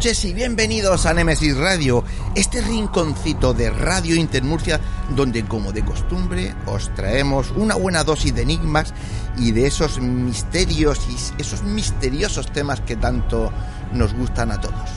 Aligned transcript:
Noches 0.00 0.24
y 0.24 0.32
bienvenidos 0.32 1.04
a 1.04 1.12
Nemesis 1.12 1.54
Radio, 1.58 2.02
este 2.34 2.62
rinconcito 2.62 3.52
de 3.52 3.68
Radio 3.68 4.16
Intermurcia 4.16 4.80
donde 5.14 5.44
como 5.44 5.72
de 5.72 5.84
costumbre 5.84 6.54
os 6.64 6.88
traemos 6.94 7.50
una 7.50 7.74
buena 7.74 8.02
dosis 8.02 8.34
de 8.34 8.40
enigmas 8.40 8.94
y 9.36 9.52
de 9.52 9.66
esos 9.66 10.00
misterios 10.00 11.06
y 11.10 11.42
esos 11.42 11.62
misteriosos 11.64 12.50
temas 12.50 12.80
que 12.80 12.96
tanto 12.96 13.52
nos 13.92 14.14
gustan 14.14 14.52
a 14.52 14.58
todos. 14.58 14.88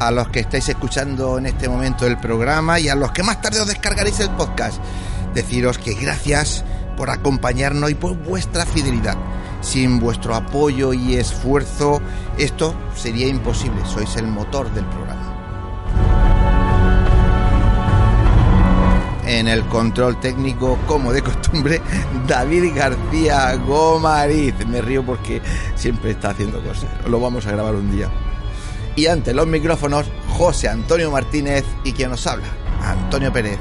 A 0.00 0.10
los 0.10 0.30
que 0.30 0.40
estáis 0.40 0.66
escuchando 0.70 1.36
en 1.36 1.44
este 1.44 1.68
momento 1.68 2.06
el 2.06 2.16
programa 2.16 2.80
y 2.80 2.88
a 2.88 2.94
los 2.94 3.12
que 3.12 3.22
más 3.22 3.42
tarde 3.42 3.60
os 3.60 3.68
descargaréis 3.68 4.18
el 4.20 4.30
podcast, 4.30 4.80
deciros 5.34 5.76
que 5.76 5.92
gracias 5.92 6.64
por 6.96 7.10
acompañarnos 7.10 7.90
y 7.90 7.94
por 7.94 8.16
vuestra 8.16 8.64
fidelidad. 8.64 9.18
Sin 9.68 10.00
vuestro 10.00 10.34
apoyo 10.34 10.94
y 10.94 11.16
esfuerzo, 11.16 12.00
esto 12.38 12.74
sería 12.96 13.28
imposible. 13.28 13.84
Sois 13.84 14.16
el 14.16 14.26
motor 14.26 14.72
del 14.72 14.86
programa. 14.86 15.34
En 19.26 19.46
el 19.46 19.66
control 19.66 20.18
técnico, 20.20 20.78
como 20.86 21.12
de 21.12 21.20
costumbre, 21.20 21.82
David 22.26 22.72
García 22.74 23.56
Gomariz. 23.56 24.54
Me 24.66 24.80
río 24.80 25.04
porque 25.04 25.42
siempre 25.74 26.12
está 26.12 26.30
haciendo 26.30 26.62
cosas. 26.62 26.88
Lo 27.06 27.20
vamos 27.20 27.46
a 27.46 27.50
grabar 27.50 27.74
un 27.74 27.92
día. 27.92 28.08
Y 28.96 29.04
ante 29.04 29.34
los 29.34 29.46
micrófonos, 29.46 30.06
José 30.30 30.70
Antonio 30.70 31.10
Martínez 31.10 31.66
y 31.84 31.92
quien 31.92 32.08
nos 32.08 32.26
habla, 32.26 32.46
Antonio 32.82 33.30
Pérez. 33.30 33.58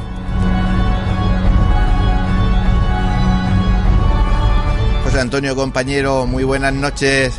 José 5.07 5.21
Antonio, 5.21 5.55
compañero, 5.55 6.25
muy 6.25 6.43
buenas 6.43 6.73
noches. 6.73 7.33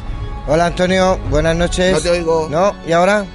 Hola 0.46 0.64
Antonio, 0.64 1.18
buenas 1.28 1.54
noches. 1.54 1.92
No 1.92 2.00
te 2.00 2.08
oigo. 2.08 2.48
¿No? 2.50 2.74
¿Y 2.86 2.92
ahora? 2.92 3.26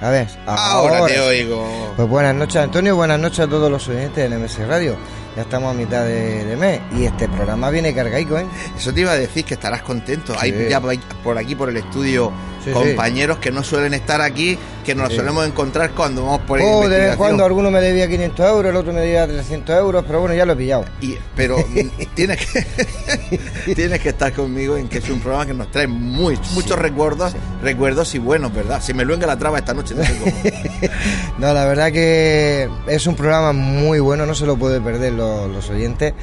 A 0.00 0.08
ver, 0.08 0.26
Ahora, 0.46 1.04
te 1.04 1.20
oigo. 1.20 1.92
Pues 1.94 2.08
buenas 2.08 2.34
noches 2.34 2.56
Antonio, 2.56 2.96
buenas 2.96 3.20
noches 3.20 3.40
a 3.40 3.46
todos 3.46 3.70
los 3.70 3.86
oyentes 3.86 4.30
de 4.30 4.34
NMS 4.34 4.66
Radio. 4.66 4.96
Ya 5.36 5.42
estamos 5.42 5.74
a 5.74 5.76
mitad 5.76 6.06
de, 6.06 6.46
de 6.46 6.56
mes 6.56 6.80
y 6.96 7.04
este 7.04 7.28
programa 7.28 7.68
viene 7.68 7.94
cargaico, 7.94 8.38
¿eh? 8.38 8.46
Eso 8.78 8.94
te 8.94 9.02
iba 9.02 9.12
a 9.12 9.16
decir 9.16 9.44
que 9.44 9.52
estarás 9.52 9.82
contento. 9.82 10.32
Sí. 10.32 10.38
Hay 10.40 10.68
ya 10.70 10.80
por 10.80 11.36
aquí, 11.36 11.54
por 11.54 11.68
el 11.68 11.76
estudio, 11.76 12.32
Sí, 12.66 12.72
compañeros 12.72 13.38
que 13.38 13.50
no 13.50 13.62
suelen 13.62 13.94
estar 13.94 14.20
aquí, 14.20 14.58
que 14.84 14.94
nos 14.94 15.10
Sí. 15.10 15.16
solemos 15.16 15.46
encontrar 15.46 15.90
cuando 15.92 16.24
vamos 16.24 16.40
por 16.42 16.60
Oh, 16.60 16.88
de 16.88 16.98
vez 16.98 17.10
en 17.12 17.16
cuando 17.16 17.44
alguno 17.44 17.70
me 17.70 17.80
debía 17.80 18.08
500 18.08 18.46
euros, 18.48 18.70
el 18.70 18.76
otro 18.76 18.92
me 18.92 19.00
debía 19.00 19.26
300 19.26 19.76
euros, 19.78 20.04
pero 20.06 20.20
bueno, 20.20 20.34
ya 20.34 20.44
lo 20.44 20.52
he 20.52 20.56
pillado. 20.56 20.84
Y- 21.00 21.16
pero 21.34 21.56
tienes 22.14 22.44
que 22.46 22.66
tienes 23.74 24.00
que 24.00 24.08
estar 24.10 24.32
conmigo 24.32 24.76
en 24.76 24.88
que 24.88 24.98
es 24.98 25.08
un 25.08 25.20
programa 25.20 25.46
que 25.46 25.54
nos 25.54 25.70
trae 25.70 25.86
muy, 25.86 26.38
muchos 26.54 26.78
recuerdos, 26.78 27.34
recuerdos 27.62 28.14
y 28.14 28.18
buenos, 28.18 28.52
¿verdad? 28.54 28.80
Si 28.82 28.92
me 28.94 29.04
luenga 29.04 29.26
la 29.26 29.38
traba 29.38 29.58
esta 29.58 29.74
noche, 29.74 29.94
no 29.94 30.04
sé 30.04 30.16
cómo. 30.18 30.32
No, 31.38 31.52
la 31.52 31.66
verdad 31.66 31.92
que 31.92 32.68
es 32.86 33.06
un 33.06 33.14
programa 33.14 33.52
muy 33.52 34.00
bueno, 34.00 34.24
no 34.26 34.34
se 34.34 34.46
lo 34.46 34.56
puede 34.56 34.80
perder 34.80 35.12
los, 35.12 35.50
los 35.50 35.68
oyentes, 35.70 36.14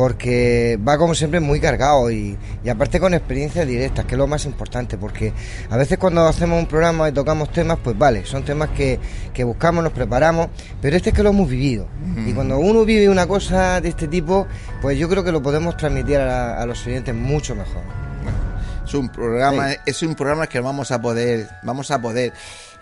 porque 0.00 0.78
va 0.88 0.96
como 0.96 1.14
siempre 1.14 1.40
muy 1.40 1.60
cargado 1.60 2.10
y, 2.10 2.34
y 2.64 2.68
aparte 2.70 2.98
con 2.98 3.12
experiencias 3.12 3.66
directas, 3.66 4.06
que 4.06 4.14
es 4.14 4.18
lo 4.18 4.26
más 4.26 4.46
importante, 4.46 4.96
porque 4.96 5.34
a 5.68 5.76
veces 5.76 5.98
cuando 5.98 6.26
hacemos 6.26 6.58
un 6.58 6.64
programa 6.66 7.06
y 7.10 7.12
tocamos 7.12 7.52
temas, 7.52 7.76
pues 7.84 7.98
vale, 7.98 8.24
son 8.24 8.42
temas 8.42 8.70
que, 8.70 8.98
que 9.34 9.44
buscamos, 9.44 9.84
nos 9.84 9.92
preparamos, 9.92 10.48
pero 10.80 10.96
este 10.96 11.10
es 11.10 11.14
que 11.14 11.22
lo 11.22 11.28
hemos 11.28 11.50
vivido. 11.50 11.86
Y 12.26 12.32
cuando 12.32 12.56
uno 12.58 12.86
vive 12.86 13.10
una 13.10 13.26
cosa 13.26 13.82
de 13.82 13.90
este 13.90 14.08
tipo, 14.08 14.46
pues 14.80 14.96
yo 14.98 15.06
creo 15.06 15.22
que 15.22 15.32
lo 15.32 15.42
podemos 15.42 15.76
transmitir 15.76 16.16
a, 16.16 16.58
a 16.62 16.64
los 16.64 16.86
oyentes 16.86 17.14
mucho 17.14 17.54
mejor. 17.54 17.82
Es 18.86 18.94
un 18.94 19.10
programa, 19.10 19.68
Sí. 19.68 19.76
es 19.84 20.02
un 20.02 20.14
programa 20.14 20.46
que 20.46 20.60
vamos 20.60 20.90
a 20.92 21.00
poder, 21.02 21.46
vamos 21.62 21.90
a 21.90 22.00
poder 22.00 22.32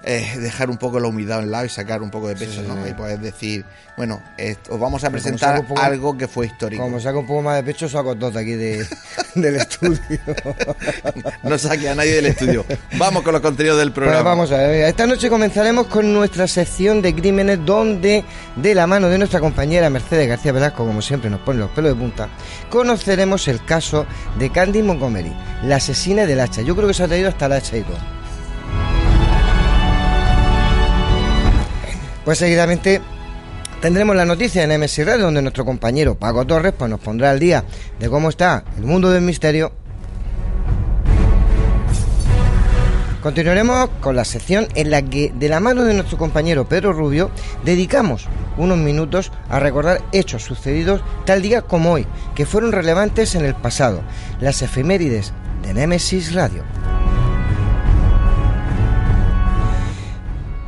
eh, 0.05 0.37
dejar 0.39 0.71
un 0.71 0.77
poco 0.79 1.01
la 1.01 1.09
humildad 1.09 1.39
a 1.39 1.43
un 1.43 1.51
lado 1.51 1.65
y 1.65 1.69
sacar 1.69 2.03
un 2.03 2.11
poco 2.11 2.29
de 2.29 2.37
peso, 2.37 2.63
Sí. 2.63 2.67
¿no? 2.69 2.87
Y 2.87 2.93
poder 2.95 3.19
decir, 3.19 3.65
bueno, 3.97 4.23
os 4.71 4.79
vamos 4.81 5.03
a 5.05 5.11
presentar 5.11 5.67
poco- 5.67 5.81
algo 5.81 6.17
que 6.17 6.29
fue 6.29 6.47
histórico. 6.47 6.83
Como 6.83 7.01
saco 7.01 7.21
un 7.21 7.27
poco 7.27 7.43
más 7.43 7.57
de 7.57 7.63
pecho, 7.65 7.89
saco 7.89 8.15
dos 8.15 8.33
de 8.35 8.41
aquí 8.41 8.53
de, 8.53 8.87
del 9.35 9.57
estudio. 9.57 9.99
No 11.43 11.59
saque 11.59 11.89
a 11.89 11.95
nadie 11.95 12.15
del 12.15 12.27
estudio. 12.27 12.65
Vamos 12.97 13.23
con 13.23 13.33
los 13.33 13.43
contenidos 13.43 13.79
del 13.79 13.89
Pues 13.93 14.05
programa. 14.05 14.23
vamos 14.31 14.53
a 14.53 14.57
ver, 14.59 14.89
esta 14.89 15.07
noche 15.07 15.29
comenzaremos 15.29 15.87
con 15.89 16.13
nuestra 16.13 16.47
sección 16.47 17.03
de 17.03 17.15
crímenes 17.15 17.59
donde, 17.65 18.25
de 18.57 18.75
la 18.75 18.87
mano 18.87 19.09
de 19.09 19.19
nuestra 19.19 19.41
compañera 19.41 19.91
Mercedes 19.91 20.29
García 20.29 20.53
Velasco, 20.53 20.87
como 20.87 21.03
siempre 21.03 21.29
nos 21.31 21.41
pone 21.41 21.59
los 21.59 21.71
pelos 21.71 21.93
de 21.95 21.99
punta, 22.01 22.29
conoceremos 22.71 23.49
el 23.49 23.65
caso 23.65 24.07
de 24.39 24.51
Candy 24.51 24.83
Montgomery, 24.83 25.33
la 25.65 25.77
asesina 25.77 26.25
del 26.27 26.41
hacha. 26.41 26.63
Yo 26.63 26.77
creo 26.77 26.87
que 26.89 26.95
se 26.95 27.03
ha 27.03 27.09
traído 27.09 27.29
hasta 27.29 27.47
el 27.47 27.53
hacha 27.53 27.77
y 27.77 27.83
todo. 27.83 28.18
Pues 32.29 32.41
seguidamente 32.41 33.01
tendremos 33.81 34.15
la 34.15 34.27
noticia 34.27 34.63
en 34.63 34.79
MS 34.79 34.99
Radio, 35.07 35.25
donde 35.25 35.41
nuestro 35.41 35.65
compañero 35.65 36.15
Paco 36.15 36.47
Torres 36.47 36.75
pues, 36.77 36.91
nos 36.91 37.01
pondrá 37.01 37.31
al 37.31 37.39
día 37.39 37.65
de 37.99 38.11
cómo 38.11 38.29
está 38.29 38.65
el 38.77 38.85
mundo 38.85 39.11
del 39.11 39.23
misterio 39.23 39.73
Continuaremos 43.23 43.89
con 44.03 44.15
la 44.15 44.27
sección 44.27 44.69
en 44.75 44.91
la 44.91 45.01
que, 45.01 45.33
de 45.35 45.49
la 45.49 45.61
mano 45.61 45.85
de 45.85 45.95
nuestro 45.95 46.19
compañero 46.19 46.69
Pedro 46.69 46.93
Rubio, 46.93 47.31
dedicamos 47.65 48.29
unos 48.59 48.77
minutos 48.77 49.33
a 49.49 49.59
recordar 49.59 50.03
hechos 50.13 50.43
sucedidos 50.43 51.01
tal 51.25 51.41
día 51.41 51.63
como 51.63 51.93
hoy, 51.93 52.07
que 52.35 52.45
fueron 52.45 52.73
relevantes 52.73 53.37
en 53.37 53.47
el 53.47 53.55
pasado, 53.55 54.03
las 54.39 54.61
efemérides 54.61 55.33
de 55.63 55.73
Nemesis 55.73 56.35
Radio. 56.35 56.63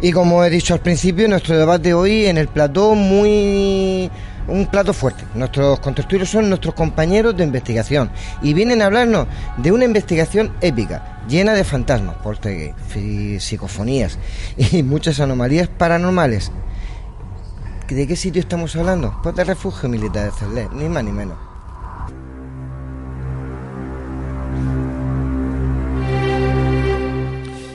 Y 0.03 0.13
como 0.13 0.43
he 0.45 0.51
dicho 0.51 0.73
al 0.73 0.81
principio, 0.81 1.29
nuestro 1.29 1.59
debate 1.59 1.93
hoy 1.93 2.27
en 2.27 2.39
el 2.39 2.49
plató 2.49 2.95
muy 2.95 4.11
un 4.49 4.67
plato 4.67 4.95
fuerte. 4.95 5.25
Nuestros 5.35 5.79
contertulios 5.81 6.31
son 6.31 6.49
nuestros 6.49 6.75
compañeros 6.75 7.37
de 7.37 7.45
investigación 7.45 8.11
y 8.43 8.55
vienen 8.55 8.81
a 8.81 8.87
hablarnos 8.87 9.27
de 9.59 9.73
una 9.73 9.85
investigación 9.85 10.53
épica, 10.63 11.21
llena 11.29 11.53
de 11.53 11.65
fantasmas, 11.65 12.17
fi- 12.89 13.39
psicofonías 13.39 14.19
y 14.57 14.83
muchas 14.83 15.21
anomalías 15.21 15.69
paranormales. 15.69 16.51
¿De 17.89 18.07
qué 18.07 18.17
sitio 18.17 18.41
estamos 18.41 18.75
hablando? 18.77 19.19
Pues 19.23 19.35
del 19.35 19.49
refugio 19.49 19.89
militar 19.89 20.25
de 20.25 20.31
Cerlé, 20.31 20.69
ni 20.73 20.89
más 20.89 21.05
ni 21.05 21.13
menos. 21.13 21.37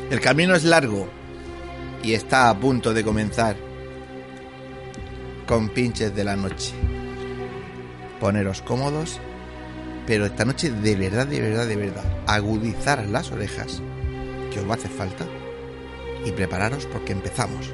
El 0.10 0.20
camino 0.22 0.56
es 0.56 0.64
largo 0.64 1.08
y 2.06 2.14
está 2.14 2.52
a 2.52 2.60
punto 2.60 2.94
de 2.94 3.04
comenzar 3.04 3.56
con 5.48 5.70
pinches 5.70 6.16
de 6.16 6.24
la 6.24 6.36
noche. 6.36 6.72
Poneros 8.20 8.62
cómodos, 8.62 9.20
pero 10.06 10.28
esta 10.28 10.46
noche 10.46 10.70
de 10.70 10.96
verdad, 10.96 11.26
de 11.26 11.42
verdad, 11.42 11.68
de 11.68 11.76
verdad, 11.76 12.04
agudizar 12.28 13.08
las 13.08 13.32
orejas, 13.32 13.82
que 14.54 14.60
os 14.60 14.68
va 14.68 14.74
a 14.74 14.76
hacer 14.76 14.92
falta, 14.92 15.26
y 16.24 16.32
prepararos 16.32 16.86
porque 16.86 17.14
empezamos. 17.14 17.74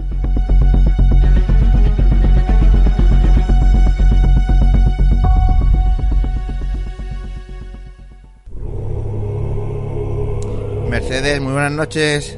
Mercedes, 10.91 11.39
muy 11.39 11.53
buenas 11.53 11.71
noches. 11.71 12.37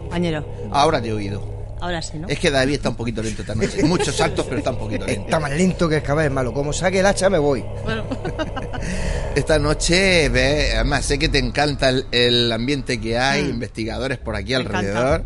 Compañero, 0.00 0.44
Ahora 0.72 1.00
te 1.00 1.08
he 1.08 1.12
oído. 1.12 1.76
ahora 1.80 2.02
sí, 2.02 2.18
¿no? 2.18 2.26
Es 2.28 2.40
que 2.40 2.50
David 2.50 2.74
está 2.74 2.88
un 2.88 2.96
poquito 2.96 3.22
lento 3.22 3.42
esta 3.42 3.54
noche. 3.54 3.82
Muchos 3.84 4.16
saltos, 4.16 4.44
pero 4.46 4.58
está 4.58 4.70
un 4.70 4.78
poquito 4.78 5.06
lento. 5.06 5.22
Está 5.22 5.38
más 5.38 5.52
lento 5.52 5.88
que 5.88 5.96
el 5.98 6.02
caballo 6.02 6.28
malo. 6.32 6.52
Como 6.52 6.72
saque 6.72 6.98
el 6.98 7.06
hacha 7.06 7.30
me 7.30 7.38
voy. 7.38 7.64
Esta 9.36 9.60
noche, 9.60 10.28
ve, 10.28 10.72
además 10.74 11.04
sé 11.04 11.20
que 11.20 11.28
te 11.28 11.38
encanta 11.38 11.88
el, 11.90 12.06
el 12.10 12.50
ambiente 12.50 13.00
que 13.00 13.16
hay, 13.16 13.48
investigadores 13.48 14.18
por 14.18 14.34
aquí 14.34 14.54
Mm. 14.54 14.56
Me 14.58 14.64
alrededor. 14.64 15.24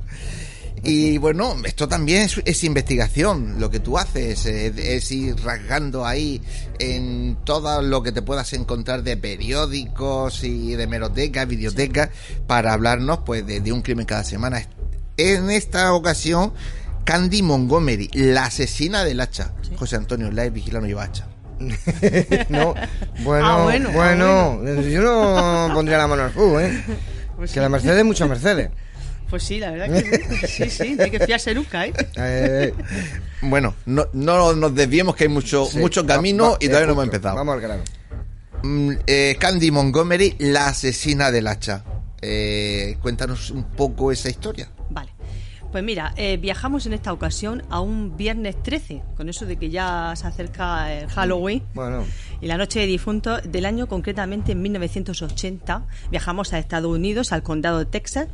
Y 0.84 1.18
bueno, 1.18 1.56
esto 1.64 1.88
también 1.88 2.22
es, 2.22 2.40
es 2.44 2.64
investigación. 2.64 3.56
Lo 3.58 3.70
que 3.70 3.80
tú 3.80 3.98
haces 3.98 4.46
es 4.46 5.10
ir 5.10 5.36
rasgando 5.42 6.04
ahí 6.06 6.40
en 6.78 7.36
todo 7.44 7.82
lo 7.82 8.02
que 8.02 8.12
te 8.12 8.22
puedas 8.22 8.52
encontrar 8.52 9.02
de 9.02 9.16
periódicos 9.16 10.44
y 10.44 10.74
de 10.74 10.86
merotecas, 10.86 11.46
videotecas, 11.48 12.10
para 12.46 12.72
hablarnos 12.72 13.20
pues 13.26 13.46
de, 13.46 13.60
de 13.60 13.72
un 13.72 13.82
crimen 13.82 14.06
cada 14.06 14.24
semana. 14.24 14.62
En 15.16 15.50
esta 15.50 15.92
ocasión, 15.94 16.52
Candy 17.04 17.42
Montgomery, 17.42 18.08
la 18.14 18.44
asesina 18.44 19.04
del 19.04 19.20
hacha. 19.20 19.52
José 19.76 19.96
Antonio, 19.96 20.30
la 20.30 20.48
vigila 20.48 20.80
no 20.80 20.86
lleva 20.86 21.04
hacha. 21.04 21.26
No, 22.48 22.74
bueno, 23.24 23.46
Ah, 23.46 23.62
bueno, 23.64 23.90
bueno, 23.90 24.60
ah, 24.64 24.80
yo 24.80 25.02
no 25.02 25.74
pondría 25.74 25.98
la 25.98 26.06
mano 26.06 26.22
al 26.24 26.30
fuego, 26.30 26.60
¿eh? 26.60 26.82
Pues 27.36 27.50
Que 27.50 27.54
sí. 27.54 27.60
la 27.60 27.68
Mercedes, 27.68 28.04
mucho 28.04 28.26
Mercedes. 28.28 28.70
Pues 29.30 29.42
sí, 29.42 29.58
la 29.60 29.70
verdad 29.70 29.90
que 29.90 30.46
sí, 30.48 30.70
sí, 30.70 30.94
no 30.96 31.04
hay 31.04 31.10
que 31.10 31.20
fiarse 31.20 31.54
nunca, 31.54 31.86
¿eh? 31.86 31.92
Eh, 32.16 32.72
Bueno, 33.42 33.74
no, 33.86 34.06
no 34.14 34.54
nos 34.54 34.74
desviemos 34.74 35.14
que 35.14 35.24
hay 35.24 35.28
mucho, 35.30 35.66
sí, 35.66 35.78
mucho 35.78 36.06
camino 36.06 36.52
va- 36.52 36.56
y 36.60 36.66
todavía 36.68 36.86
no 36.86 36.92
hemos 36.94 37.04
empezado. 37.04 37.36
Vamos 37.36 37.54
al 37.54 37.60
grano. 37.60 37.82
Mm, 38.62 38.92
eh, 39.06 39.36
Candy 39.38 39.70
Montgomery, 39.70 40.34
la 40.38 40.68
asesina 40.68 41.30
del 41.30 41.46
hacha. 41.46 41.84
Eh, 42.22 42.96
cuéntanos 43.02 43.50
un 43.50 43.64
poco 43.64 44.10
esa 44.10 44.28
historia. 44.30 44.68
Pues 45.70 45.84
mira, 45.84 46.14
eh, 46.16 46.38
viajamos 46.38 46.86
en 46.86 46.94
esta 46.94 47.12
ocasión 47.12 47.62
a 47.68 47.80
un 47.80 48.16
viernes 48.16 48.62
13, 48.62 49.02
con 49.16 49.28
eso 49.28 49.44
de 49.44 49.56
que 49.56 49.68
ya 49.68 50.14
se 50.16 50.26
acerca 50.26 50.92
el 50.92 51.08
Halloween 51.08 51.62
Bueno, 51.74 52.06
y 52.40 52.46
la 52.46 52.56
noche 52.56 52.80
de 52.80 52.86
difuntos 52.86 53.42
del 53.44 53.66
año 53.66 53.86
concretamente 53.86 54.52
en 54.52 54.62
1980. 54.62 55.86
Viajamos 56.10 56.54
a 56.54 56.58
Estados 56.58 56.90
Unidos, 56.90 57.32
al 57.32 57.42
condado 57.42 57.80
de 57.80 57.84
Texas, 57.84 58.28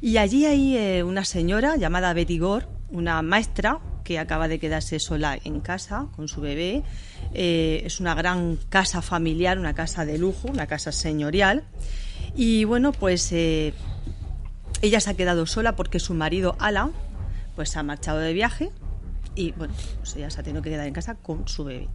y 0.00 0.16
allí 0.16 0.46
hay 0.46 0.76
eh, 0.76 1.02
una 1.02 1.26
señora 1.26 1.76
llamada 1.76 2.14
Betty 2.14 2.38
Gore, 2.38 2.66
una 2.90 3.20
maestra 3.20 3.80
que 4.02 4.18
acaba 4.18 4.48
de 4.48 4.58
quedarse 4.58 4.98
sola 4.98 5.38
en 5.44 5.60
casa 5.60 6.06
con 6.16 6.28
su 6.28 6.40
bebé. 6.40 6.82
Eh, 7.34 7.82
es 7.84 8.00
una 8.00 8.14
gran 8.14 8.56
casa 8.68 9.02
familiar, 9.02 9.58
una 9.58 9.74
casa 9.74 10.04
de 10.06 10.18
lujo, 10.18 10.48
una 10.48 10.66
casa 10.66 10.92
señorial. 10.92 11.64
Y 12.34 12.64
bueno, 12.64 12.92
pues 12.92 13.30
eh, 13.32 13.74
ella 14.82 15.00
se 15.00 15.10
ha 15.10 15.14
quedado 15.14 15.46
sola 15.46 15.76
porque 15.76 16.00
su 16.00 16.14
marido 16.14 16.56
Alan 16.58 16.92
pues 17.54 17.70
se 17.70 17.78
ha 17.78 17.82
marchado 17.82 18.18
de 18.18 18.32
viaje 18.32 18.70
y 19.34 19.52
bueno, 19.52 19.74
pues 19.98 20.16
ella 20.16 20.30
se 20.30 20.40
ha 20.40 20.42
tenido 20.42 20.62
que 20.62 20.70
quedar 20.70 20.86
en 20.86 20.94
casa 20.94 21.14
con 21.14 21.46
su 21.48 21.64
bebé. 21.64 21.88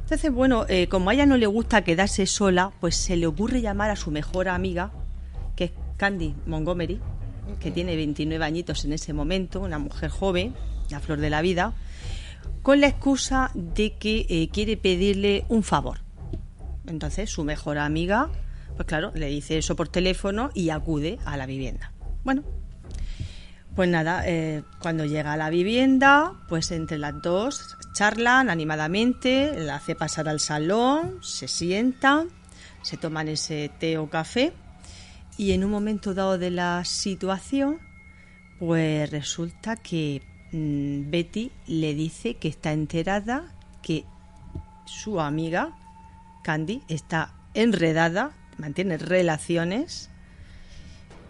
Entonces, 0.00 0.30
bueno, 0.30 0.66
eh, 0.68 0.86
como 0.88 1.10
a 1.10 1.14
ella 1.14 1.26
no 1.26 1.36
le 1.36 1.46
gusta 1.46 1.82
quedarse 1.82 2.26
sola, 2.26 2.70
pues 2.80 2.96
se 2.96 3.16
le 3.16 3.26
ocurre 3.26 3.60
llamar 3.60 3.90
a 3.90 3.96
su 3.96 4.10
mejor 4.10 4.48
amiga, 4.48 4.92
que 5.56 5.64
es 5.64 5.72
Candy 5.96 6.34
Montgomery, 6.46 7.00
que 7.60 7.70
tiene 7.70 7.96
29 7.96 8.44
añitos 8.44 8.84
en 8.84 8.92
ese 8.92 9.12
momento, 9.12 9.60
una 9.60 9.78
mujer 9.78 10.10
joven, 10.10 10.54
la 10.90 11.00
flor 11.00 11.18
de 11.18 11.30
la 11.30 11.42
vida, 11.42 11.74
con 12.62 12.80
la 12.80 12.86
excusa 12.86 13.50
de 13.54 13.94
que 13.94 14.26
eh, 14.28 14.48
quiere 14.52 14.76
pedirle 14.76 15.44
un 15.48 15.62
favor. 15.62 15.98
Entonces, 16.86 17.28
su 17.30 17.42
mejor 17.42 17.78
amiga, 17.78 18.30
pues 18.76 18.86
claro, 18.86 19.10
le 19.14 19.26
dice 19.26 19.58
eso 19.58 19.74
por 19.74 19.88
teléfono 19.88 20.50
y 20.54 20.70
acude 20.70 21.18
a 21.24 21.36
la 21.36 21.46
vivienda. 21.46 21.92
Bueno, 22.26 22.42
pues 23.76 23.88
nada, 23.88 24.24
eh, 24.26 24.64
cuando 24.80 25.04
llega 25.04 25.34
a 25.34 25.36
la 25.36 25.48
vivienda, 25.48 26.32
pues 26.48 26.72
entre 26.72 26.98
las 26.98 27.22
dos 27.22 27.76
charlan 27.92 28.50
animadamente, 28.50 29.52
la 29.60 29.76
hace 29.76 29.94
pasar 29.94 30.28
al 30.28 30.40
salón, 30.40 31.20
se 31.22 31.46
sientan, 31.46 32.30
se 32.82 32.96
toman 32.96 33.28
ese 33.28 33.70
té 33.78 33.96
o 33.96 34.10
café 34.10 34.52
y 35.38 35.52
en 35.52 35.62
un 35.62 35.70
momento 35.70 36.14
dado 36.14 36.36
de 36.36 36.50
la 36.50 36.84
situación, 36.84 37.78
pues 38.58 39.08
resulta 39.08 39.76
que 39.76 40.20
mm, 40.50 41.08
Betty 41.08 41.52
le 41.68 41.94
dice 41.94 42.38
que 42.38 42.48
está 42.48 42.72
enterada 42.72 43.54
que 43.82 44.04
su 44.84 45.20
amiga 45.20 45.78
Candy 46.42 46.82
está 46.88 47.34
enredada, 47.54 48.32
mantiene 48.58 48.98
relaciones 48.98 50.10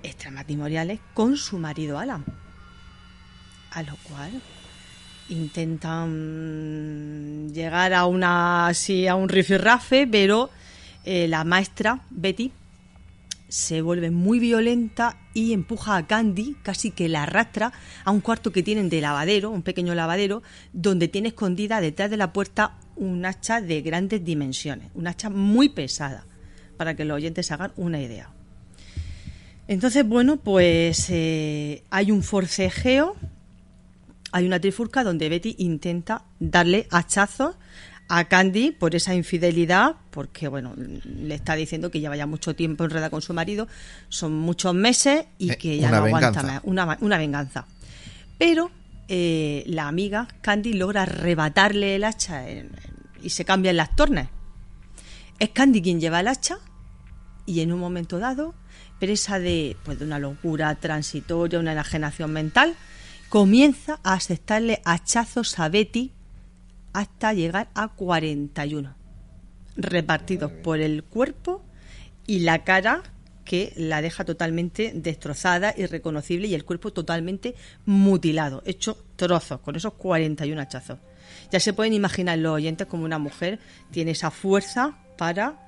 extramatrimoniales 0.06 1.00
con 1.14 1.36
su 1.36 1.58
marido 1.58 1.98
Alan. 1.98 2.24
A 3.70 3.82
lo 3.82 3.96
cual 4.04 4.40
intentan 5.28 6.08
llegar 7.52 7.92
a 7.92 8.06
una 8.06 8.68
así 8.68 9.06
a 9.06 9.14
un 9.14 9.28
rifirrafe, 9.28 10.06
pero 10.06 10.50
eh, 11.04 11.28
la 11.28 11.44
maestra 11.44 12.00
Betty 12.10 12.52
se 13.48 13.80
vuelve 13.80 14.10
muy 14.10 14.38
violenta 14.38 15.18
y 15.32 15.52
empuja 15.52 15.96
a 15.96 16.06
Candy, 16.06 16.56
casi 16.62 16.90
que 16.90 17.08
la 17.08 17.24
arrastra 17.24 17.72
a 18.04 18.10
un 18.10 18.20
cuarto 18.20 18.50
que 18.50 18.62
tienen 18.62 18.88
de 18.88 19.00
lavadero, 19.00 19.50
un 19.50 19.62
pequeño 19.62 19.94
lavadero, 19.94 20.42
donde 20.72 21.08
tiene 21.08 21.28
escondida 21.28 21.80
detrás 21.80 22.10
de 22.10 22.16
la 22.16 22.32
puerta 22.32 22.78
un 22.96 23.24
hacha 23.24 23.60
de 23.60 23.82
grandes 23.82 24.24
dimensiones, 24.24 24.90
un 24.94 25.06
hacha 25.06 25.30
muy 25.30 25.68
pesada, 25.68 26.24
para 26.76 26.96
que 26.96 27.04
los 27.04 27.16
oyentes 27.16 27.52
hagan 27.52 27.72
una 27.76 28.00
idea. 28.00 28.35
Entonces, 29.68 30.06
bueno, 30.06 30.36
pues 30.36 31.06
eh, 31.10 31.82
hay 31.90 32.10
un 32.12 32.22
forcejeo, 32.22 33.16
hay 34.32 34.46
una 34.46 34.60
trifurca 34.60 35.02
donde 35.02 35.28
Betty 35.28 35.56
intenta 35.58 36.22
darle 36.38 36.86
hachazos 36.90 37.56
a 38.08 38.24
Candy 38.28 38.70
por 38.70 38.94
esa 38.94 39.14
infidelidad, 39.16 39.96
porque 40.12 40.46
bueno, 40.46 40.74
le 40.76 41.34
está 41.34 41.56
diciendo 41.56 41.90
que 41.90 41.98
lleva 41.98 42.16
ya 42.16 42.26
mucho 42.26 42.54
tiempo 42.54 42.84
enredada 42.84 43.10
con 43.10 43.22
su 43.22 43.34
marido, 43.34 43.66
son 44.08 44.32
muchos 44.38 44.72
meses 44.74 45.24
y 45.38 45.50
Eh, 45.52 45.56
que 45.58 45.78
ya 45.78 45.90
no 45.90 45.96
aguanta 45.96 46.28
venganza. 46.30 46.42
más, 46.42 46.60
una, 46.64 46.98
una 47.00 47.18
venganza. 47.18 47.66
Pero 48.38 48.70
eh, 49.08 49.64
la 49.66 49.88
amiga 49.88 50.28
Candy 50.42 50.74
logra 50.74 51.02
arrebatarle 51.02 51.96
el 51.96 52.04
hacha 52.04 52.48
en- 52.48 52.66
en- 52.66 52.70
y 53.22 53.30
se 53.30 53.44
cambian 53.44 53.76
las 53.76 53.96
tornas. 53.96 54.28
Es 55.40 55.50
Candy 55.50 55.82
quien 55.82 56.00
lleva 56.00 56.20
el 56.20 56.28
hacha 56.28 56.58
y 57.44 57.60
en 57.60 57.72
un 57.72 57.80
momento 57.80 58.18
dado, 58.20 58.54
presa 58.98 59.38
de, 59.38 59.76
pues, 59.84 59.98
de 59.98 60.04
una 60.04 60.18
locura 60.18 60.74
transitoria, 60.76 61.58
una 61.58 61.72
enajenación 61.72 62.32
mental, 62.32 62.74
comienza 63.28 64.00
a 64.02 64.14
aceptarle 64.14 64.80
hachazos 64.84 65.58
a 65.58 65.68
Betty 65.68 66.12
hasta 66.92 67.32
llegar 67.32 67.68
a 67.74 67.88
41, 67.88 68.94
repartidos 69.76 70.50
por 70.50 70.80
el 70.80 71.04
cuerpo 71.04 71.62
y 72.26 72.40
la 72.40 72.64
cara 72.64 73.02
que 73.44 73.72
la 73.76 74.02
deja 74.02 74.24
totalmente 74.24 74.92
destrozada, 74.94 75.74
irreconocible 75.76 76.48
y 76.48 76.54
el 76.54 76.64
cuerpo 76.64 76.92
totalmente 76.92 77.54
mutilado, 77.84 78.62
hecho 78.66 78.96
trozos, 79.16 79.60
con 79.60 79.76
esos 79.76 79.94
41 79.94 80.60
hachazos. 80.60 80.98
Ya 81.50 81.60
se 81.60 81.72
pueden 81.72 81.92
imaginar 81.92 82.38
los 82.38 82.52
oyentes 82.52 82.86
como 82.86 83.04
una 83.04 83.18
mujer 83.18 83.58
tiene 83.90 84.12
esa 84.12 84.30
fuerza 84.30 84.98
para 85.16 85.65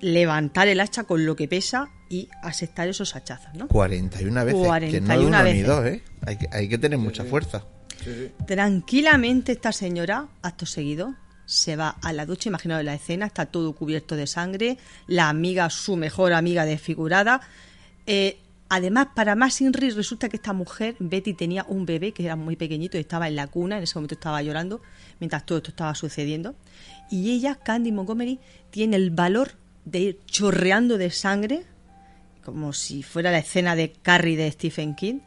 levantar 0.00 0.68
el 0.68 0.80
hacha 0.80 1.04
con 1.04 1.24
lo 1.24 1.36
que 1.36 1.48
pesa 1.48 1.88
y 2.08 2.28
asestar 2.42 2.88
esos 2.88 3.14
hachazos, 3.16 3.54
¿no? 3.54 3.68
41 3.68 4.44
veces. 4.44 4.60
que 4.90 5.00
no 5.00 5.12
es 5.12 5.18
41 5.18 5.26
uno 5.26 5.38
ni 5.38 5.44
veces. 5.44 5.66
dos, 5.66 5.86
¿eh? 5.86 6.02
Hay 6.26 6.38
que, 6.38 6.48
hay 6.52 6.68
que 6.68 6.78
tener 6.78 6.98
mucha 6.98 7.24
fuerza. 7.24 7.64
Tranquilamente 8.46 9.52
esta 9.52 9.72
señora, 9.72 10.28
acto 10.42 10.66
seguido, 10.66 11.14
se 11.44 11.76
va 11.76 11.96
a 12.02 12.12
la 12.12 12.26
ducha, 12.26 12.48
imaginaos 12.48 12.84
la 12.84 12.94
escena, 12.94 13.26
está 13.26 13.46
todo 13.46 13.72
cubierto 13.72 14.16
de 14.16 14.26
sangre, 14.26 14.78
la 15.06 15.28
amiga, 15.28 15.70
su 15.70 15.96
mejor 15.96 16.32
amiga 16.32 16.64
desfigurada, 16.64 17.40
eh, 18.06 18.38
Además, 18.68 19.08
para 19.14 19.36
más 19.36 19.60
Inri, 19.60 19.90
resulta 19.90 20.28
que 20.28 20.36
esta 20.36 20.52
mujer, 20.52 20.96
Betty, 20.98 21.34
tenía 21.34 21.64
un 21.68 21.86
bebé 21.86 22.12
que 22.12 22.24
era 22.24 22.34
muy 22.34 22.56
pequeñito 22.56 22.96
y 22.96 23.00
estaba 23.00 23.28
en 23.28 23.36
la 23.36 23.46
cuna, 23.46 23.76
en 23.76 23.84
ese 23.84 23.94
momento 23.94 24.16
estaba 24.16 24.42
llorando, 24.42 24.82
mientras 25.20 25.46
todo 25.46 25.58
esto 25.58 25.70
estaba 25.70 25.94
sucediendo. 25.94 26.56
Y 27.08 27.30
ella, 27.30 27.54
Candy 27.54 27.92
Montgomery, 27.92 28.40
tiene 28.70 28.96
el 28.96 29.10
valor 29.10 29.52
de 29.86 29.98
ir 30.00 30.20
chorreando 30.26 30.98
de 30.98 31.10
sangre, 31.10 31.64
como 32.44 32.74
si 32.74 33.02
fuera 33.02 33.30
la 33.30 33.38
escena 33.38 33.74
de 33.74 33.92
Carrie 33.92 34.36
de 34.36 34.50
Stephen 34.50 34.94
King, 34.94 35.20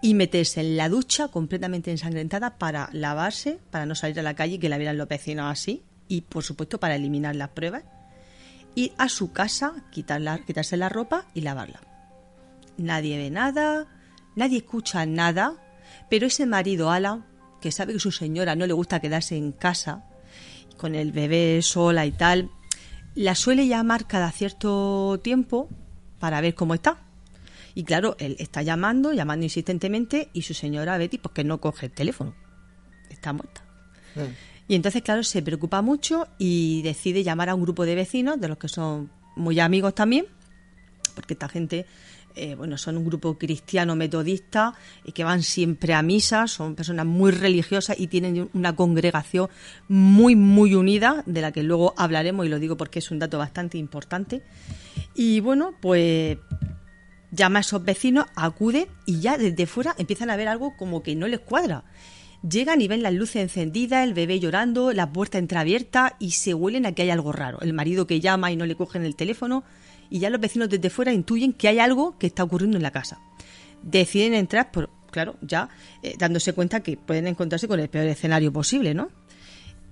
y 0.00 0.14
meterse 0.14 0.60
en 0.60 0.76
la 0.76 0.88
ducha 0.88 1.28
completamente 1.28 1.90
ensangrentada 1.90 2.58
para 2.58 2.88
lavarse, 2.92 3.58
para 3.70 3.86
no 3.86 3.96
salir 3.96 4.20
a 4.20 4.22
la 4.22 4.34
calle 4.34 4.54
y 4.54 4.58
que 4.58 4.68
la 4.68 4.78
vieran 4.78 4.98
los 4.98 5.08
vecinos 5.08 5.50
así, 5.50 5.82
y 6.06 6.20
por 6.20 6.44
supuesto 6.44 6.78
para 6.78 6.94
eliminar 6.94 7.34
las 7.34 7.48
pruebas, 7.48 7.82
ir 8.74 8.92
a 8.98 9.08
su 9.08 9.32
casa, 9.32 9.74
quitarse 9.90 10.76
la 10.76 10.88
ropa 10.88 11.26
y 11.34 11.40
lavarla. 11.40 11.80
Nadie 12.76 13.16
ve 13.18 13.30
nada, 13.30 13.86
nadie 14.36 14.58
escucha 14.58 15.04
nada, 15.04 15.54
pero 16.08 16.26
ese 16.26 16.46
marido 16.46 16.90
Alan, 16.90 17.24
que 17.60 17.72
sabe 17.72 17.94
que 17.94 17.98
su 17.98 18.12
señora 18.12 18.54
no 18.54 18.66
le 18.66 18.72
gusta 18.74 19.00
quedarse 19.00 19.36
en 19.36 19.50
casa, 19.50 20.04
con 20.76 20.94
el 20.94 21.10
bebé 21.10 21.60
sola 21.62 22.06
y 22.06 22.12
tal, 22.12 22.50
la 23.18 23.34
suele 23.34 23.66
llamar 23.66 24.06
cada 24.06 24.30
cierto 24.30 25.18
tiempo 25.24 25.68
para 26.20 26.40
ver 26.40 26.54
cómo 26.54 26.74
está. 26.74 26.98
Y 27.74 27.82
claro, 27.82 28.14
él 28.20 28.36
está 28.38 28.62
llamando, 28.62 29.12
llamando 29.12 29.44
insistentemente, 29.44 30.28
y 30.32 30.42
su 30.42 30.54
señora 30.54 30.96
Betty, 30.98 31.18
pues 31.18 31.32
que 31.34 31.42
no 31.42 31.60
coge 31.60 31.86
el 31.86 31.92
teléfono. 31.92 32.32
Está 33.10 33.32
muerta. 33.32 33.64
Mm. 34.14 34.68
Y 34.68 34.74
entonces, 34.76 35.02
claro, 35.02 35.24
se 35.24 35.42
preocupa 35.42 35.82
mucho 35.82 36.28
y 36.38 36.82
decide 36.82 37.24
llamar 37.24 37.48
a 37.48 37.56
un 37.56 37.62
grupo 37.62 37.84
de 37.84 37.96
vecinos, 37.96 38.40
de 38.40 38.46
los 38.46 38.56
que 38.56 38.68
son 38.68 39.10
muy 39.34 39.58
amigos 39.58 39.96
también, 39.96 40.26
porque 41.16 41.34
esta 41.34 41.48
gente 41.48 41.86
eh, 42.34 42.54
bueno, 42.54 42.78
son 42.78 42.96
un 42.96 43.04
grupo 43.04 43.36
cristiano 43.36 43.96
metodista 43.96 44.74
y 45.04 45.12
que 45.12 45.24
van 45.24 45.42
siempre 45.42 45.94
a 45.94 46.02
misa, 46.02 46.46
son 46.46 46.74
personas 46.74 47.06
muy 47.06 47.32
religiosas 47.32 47.98
y 47.98 48.06
tienen 48.06 48.48
una 48.52 48.76
congregación 48.76 49.48
muy, 49.88 50.36
muy 50.36 50.74
unida, 50.74 51.22
de 51.26 51.40
la 51.40 51.52
que 51.52 51.62
luego 51.62 51.94
hablaremos 51.96 52.46
y 52.46 52.48
lo 52.48 52.58
digo 52.58 52.76
porque 52.76 53.00
es 53.00 53.10
un 53.10 53.18
dato 53.18 53.38
bastante 53.38 53.78
importante. 53.78 54.42
Y 55.14 55.40
bueno, 55.40 55.74
pues 55.80 56.38
llama 57.30 57.58
a 57.58 57.62
esos 57.62 57.84
vecinos, 57.84 58.26
acude 58.34 58.88
y 59.04 59.20
ya 59.20 59.36
desde 59.36 59.66
fuera 59.66 59.94
empiezan 59.98 60.30
a 60.30 60.36
ver 60.36 60.48
algo 60.48 60.76
como 60.76 61.02
que 61.02 61.14
no 61.16 61.26
les 61.28 61.40
cuadra. 61.40 61.84
Llegan 62.48 62.80
y 62.80 62.86
ven 62.86 63.02
las 63.02 63.12
luces 63.14 63.42
encendidas, 63.42 64.06
el 64.06 64.14
bebé 64.14 64.38
llorando, 64.38 64.92
la 64.92 65.12
puerta 65.12 65.38
entreabierta 65.38 66.14
y 66.20 66.32
se 66.32 66.54
huelen 66.54 66.86
a 66.86 66.92
que 66.92 67.02
hay 67.02 67.10
algo 67.10 67.32
raro. 67.32 67.60
El 67.62 67.72
marido 67.72 68.06
que 68.06 68.20
llama 68.20 68.52
y 68.52 68.56
no 68.56 68.64
le 68.64 68.76
cogen 68.76 69.04
el 69.04 69.16
teléfono, 69.16 69.64
y 70.10 70.18
ya 70.20 70.30
los 70.30 70.40
vecinos 70.40 70.68
desde 70.68 70.90
fuera 70.90 71.12
intuyen 71.12 71.52
que 71.52 71.68
hay 71.68 71.78
algo 71.78 72.18
que 72.18 72.26
está 72.26 72.44
ocurriendo 72.44 72.76
en 72.76 72.82
la 72.82 72.90
casa. 72.90 73.20
Deciden 73.82 74.34
entrar, 74.34 74.70
por, 74.70 74.90
claro, 75.10 75.36
ya 75.40 75.68
eh, 76.02 76.14
dándose 76.18 76.52
cuenta 76.52 76.80
que 76.80 76.96
pueden 76.96 77.26
encontrarse 77.26 77.68
con 77.68 77.80
el 77.80 77.88
peor 77.88 78.06
escenario 78.06 78.52
posible, 78.52 78.94
¿no? 78.94 79.10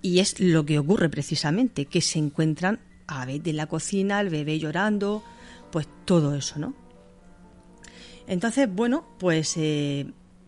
Y 0.03 0.21
es 0.21 0.41
lo 0.41 0.65
que 0.65 0.79
ocurre 0.79 1.09
precisamente, 1.09 1.87
que 1.87 2.01
se 2.01 2.19
encuentran 2.19 2.81
a 3.07 3.25
ver 3.25 3.43
de 3.43 3.53
la 3.53 3.67
cocina, 3.67 4.21
el 4.21 4.31
bebé 4.31 4.59
llorando, 4.59 5.23
pues 5.71 5.89
todo 6.05 6.35
eso, 6.35 6.59
¿no? 6.59 6.75
Entonces, 8.27 8.69
bueno, 8.73 9.07
pues 9.19 9.57
eh, 9.57 10.07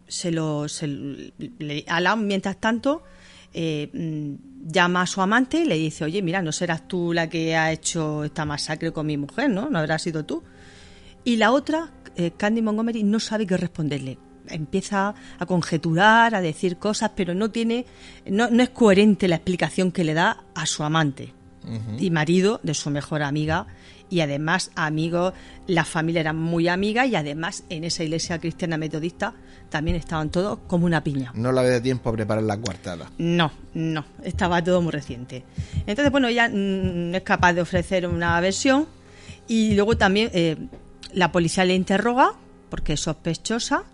se 0.08 0.30
lo. 0.32 0.68
Se, 0.68 0.86
le, 0.86 1.84
Alan, 1.86 2.26
mientras 2.26 2.58
tanto, 2.58 3.02
eh, 3.52 3.90
mm, 3.92 4.70
llama 4.70 5.02
a 5.02 5.06
su 5.06 5.20
amante 5.20 5.60
y 5.60 5.64
le 5.64 5.76
dice, 5.76 6.04
oye, 6.04 6.22
mira, 6.22 6.42
no 6.42 6.52
serás 6.52 6.86
tú 6.86 7.12
la 7.12 7.28
que 7.28 7.56
ha 7.56 7.72
hecho 7.72 8.24
esta 8.24 8.44
masacre 8.44 8.92
con 8.92 9.06
mi 9.06 9.16
mujer, 9.16 9.50
¿no? 9.50 9.70
No 9.70 9.78
habrás 9.78 10.02
sido 10.02 10.24
tú. 10.24 10.42
Y 11.24 11.36
la 11.36 11.52
otra, 11.52 11.90
eh, 12.16 12.32
Candy 12.36 12.62
Montgomery, 12.62 13.02
no 13.02 13.20
sabe 13.20 13.46
qué 13.46 13.56
responderle. 13.56 14.18
Empieza 14.48 15.14
a 15.38 15.46
conjeturar, 15.46 16.34
a 16.34 16.40
decir 16.40 16.78
cosas, 16.78 17.12
pero 17.14 17.34
no 17.34 17.50
tiene, 17.50 17.84
no, 18.26 18.48
no 18.50 18.62
es 18.62 18.70
coherente 18.70 19.28
la 19.28 19.36
explicación 19.36 19.92
que 19.92 20.04
le 20.04 20.14
da 20.14 20.44
a 20.54 20.66
su 20.66 20.82
amante 20.82 21.34
y 21.98 22.10
marido 22.10 22.60
de 22.62 22.72
su 22.72 22.88
mejor 22.88 23.22
amiga 23.22 23.66
y 24.10 24.20
además 24.20 24.70
amigos, 24.74 25.34
la 25.66 25.84
familia 25.84 26.20
era 26.20 26.32
muy 26.32 26.68
amiga 26.68 27.06
y 27.06 27.14
además 27.14 27.64
en 27.68 27.84
esa 27.84 28.04
iglesia 28.04 28.38
cristiana 28.38 28.78
metodista 28.78 29.34
también 29.68 29.96
estaban 29.96 30.30
todos 30.30 30.58
como 30.66 30.86
una 30.86 31.02
piña. 31.02 31.32
No 31.34 31.52
la 31.52 31.60
había 31.60 31.82
tiempo 31.82 32.10
a 32.10 32.12
preparar 32.12 32.44
la 32.44 32.56
coartada. 32.56 33.10
No, 33.18 33.50
no, 33.74 34.04
estaba 34.22 34.62
todo 34.62 34.82
muy 34.82 34.92
reciente. 34.92 35.44
Entonces, 35.86 36.10
bueno, 36.10 36.28
ella 36.28 36.48
no 36.48 37.16
es 37.16 37.22
capaz 37.22 37.52
de 37.52 37.60
ofrecer 37.60 38.06
una 38.06 38.40
versión 38.40 38.86
y 39.46 39.74
luego 39.74 39.96
también 39.96 40.30
eh, 40.32 40.56
la 41.12 41.32
policía 41.32 41.64
le 41.64 41.74
interroga 41.74 42.32
porque 42.70 42.94
es 42.94 43.00
sospechosa 43.00 43.84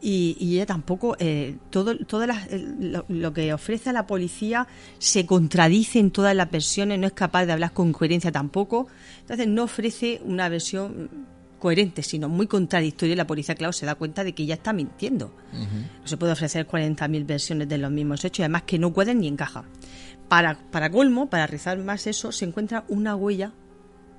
y, 0.00 0.36
ella 0.40 0.66
tampoco, 0.66 1.16
eh, 1.18 1.56
todo, 1.70 1.96
todas 1.98 2.48
lo, 3.08 3.32
que 3.32 3.52
ofrece 3.52 3.90
a 3.90 3.92
la 3.92 4.06
policía 4.06 4.68
se 4.98 5.26
contradice 5.26 5.98
en 5.98 6.12
todas 6.12 6.36
las 6.36 6.50
versiones, 6.50 7.00
no 7.00 7.08
es 7.08 7.12
capaz 7.14 7.46
de 7.46 7.52
hablar 7.52 7.72
con 7.72 7.92
coherencia 7.92 8.30
tampoco, 8.30 8.86
entonces 9.22 9.48
no 9.48 9.64
ofrece 9.64 10.20
una 10.24 10.48
versión 10.48 11.10
coherente, 11.58 12.02
sino 12.02 12.28
muy 12.28 12.46
contradictoria 12.46 13.12
y 13.12 13.16
la 13.16 13.26
policía, 13.26 13.54
claro, 13.54 13.72
se 13.72 13.86
da 13.86 13.94
cuenta 13.94 14.24
de 14.24 14.32
que 14.32 14.44
ella 14.44 14.54
está 14.54 14.72
mintiendo. 14.72 15.34
No 15.52 16.06
se 16.06 16.16
puede 16.16 16.32
ofrecer 16.32 16.66
40.000 16.66 17.26
versiones 17.26 17.68
de 17.68 17.78
los 17.78 17.90
mismos 17.90 18.24
hechos 18.24 18.40
y 18.40 18.42
además 18.42 18.62
que 18.62 18.78
no 18.78 18.92
cuadran 18.92 19.20
ni 19.20 19.28
encajan. 19.28 19.64
Para, 20.28 20.58
para 20.70 20.90
colmo, 20.90 21.30
para 21.30 21.46
rizar 21.46 21.78
más 21.78 22.06
eso, 22.06 22.32
se 22.32 22.44
encuentra 22.44 22.84
una 22.88 23.16
huella 23.16 23.52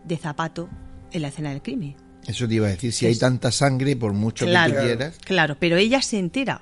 de 0.03 0.17
zapato 0.17 0.69
en 1.11 1.21
la 1.21 1.27
escena 1.29 1.51
del 1.51 1.61
crimen. 1.61 1.95
Eso 2.27 2.47
te 2.47 2.55
iba 2.55 2.67
a 2.67 2.71
decir, 2.71 2.91
si 2.93 3.05
hay 3.05 3.17
tanta 3.17 3.51
sangre, 3.51 3.95
por 3.95 4.13
mucho 4.13 4.45
que 4.45 4.51
tú 4.51 4.71
quieras. 4.71 5.17
Claro, 5.25 5.57
pero 5.59 5.77
ella 5.77 6.01
se 6.01 6.19
entera, 6.19 6.61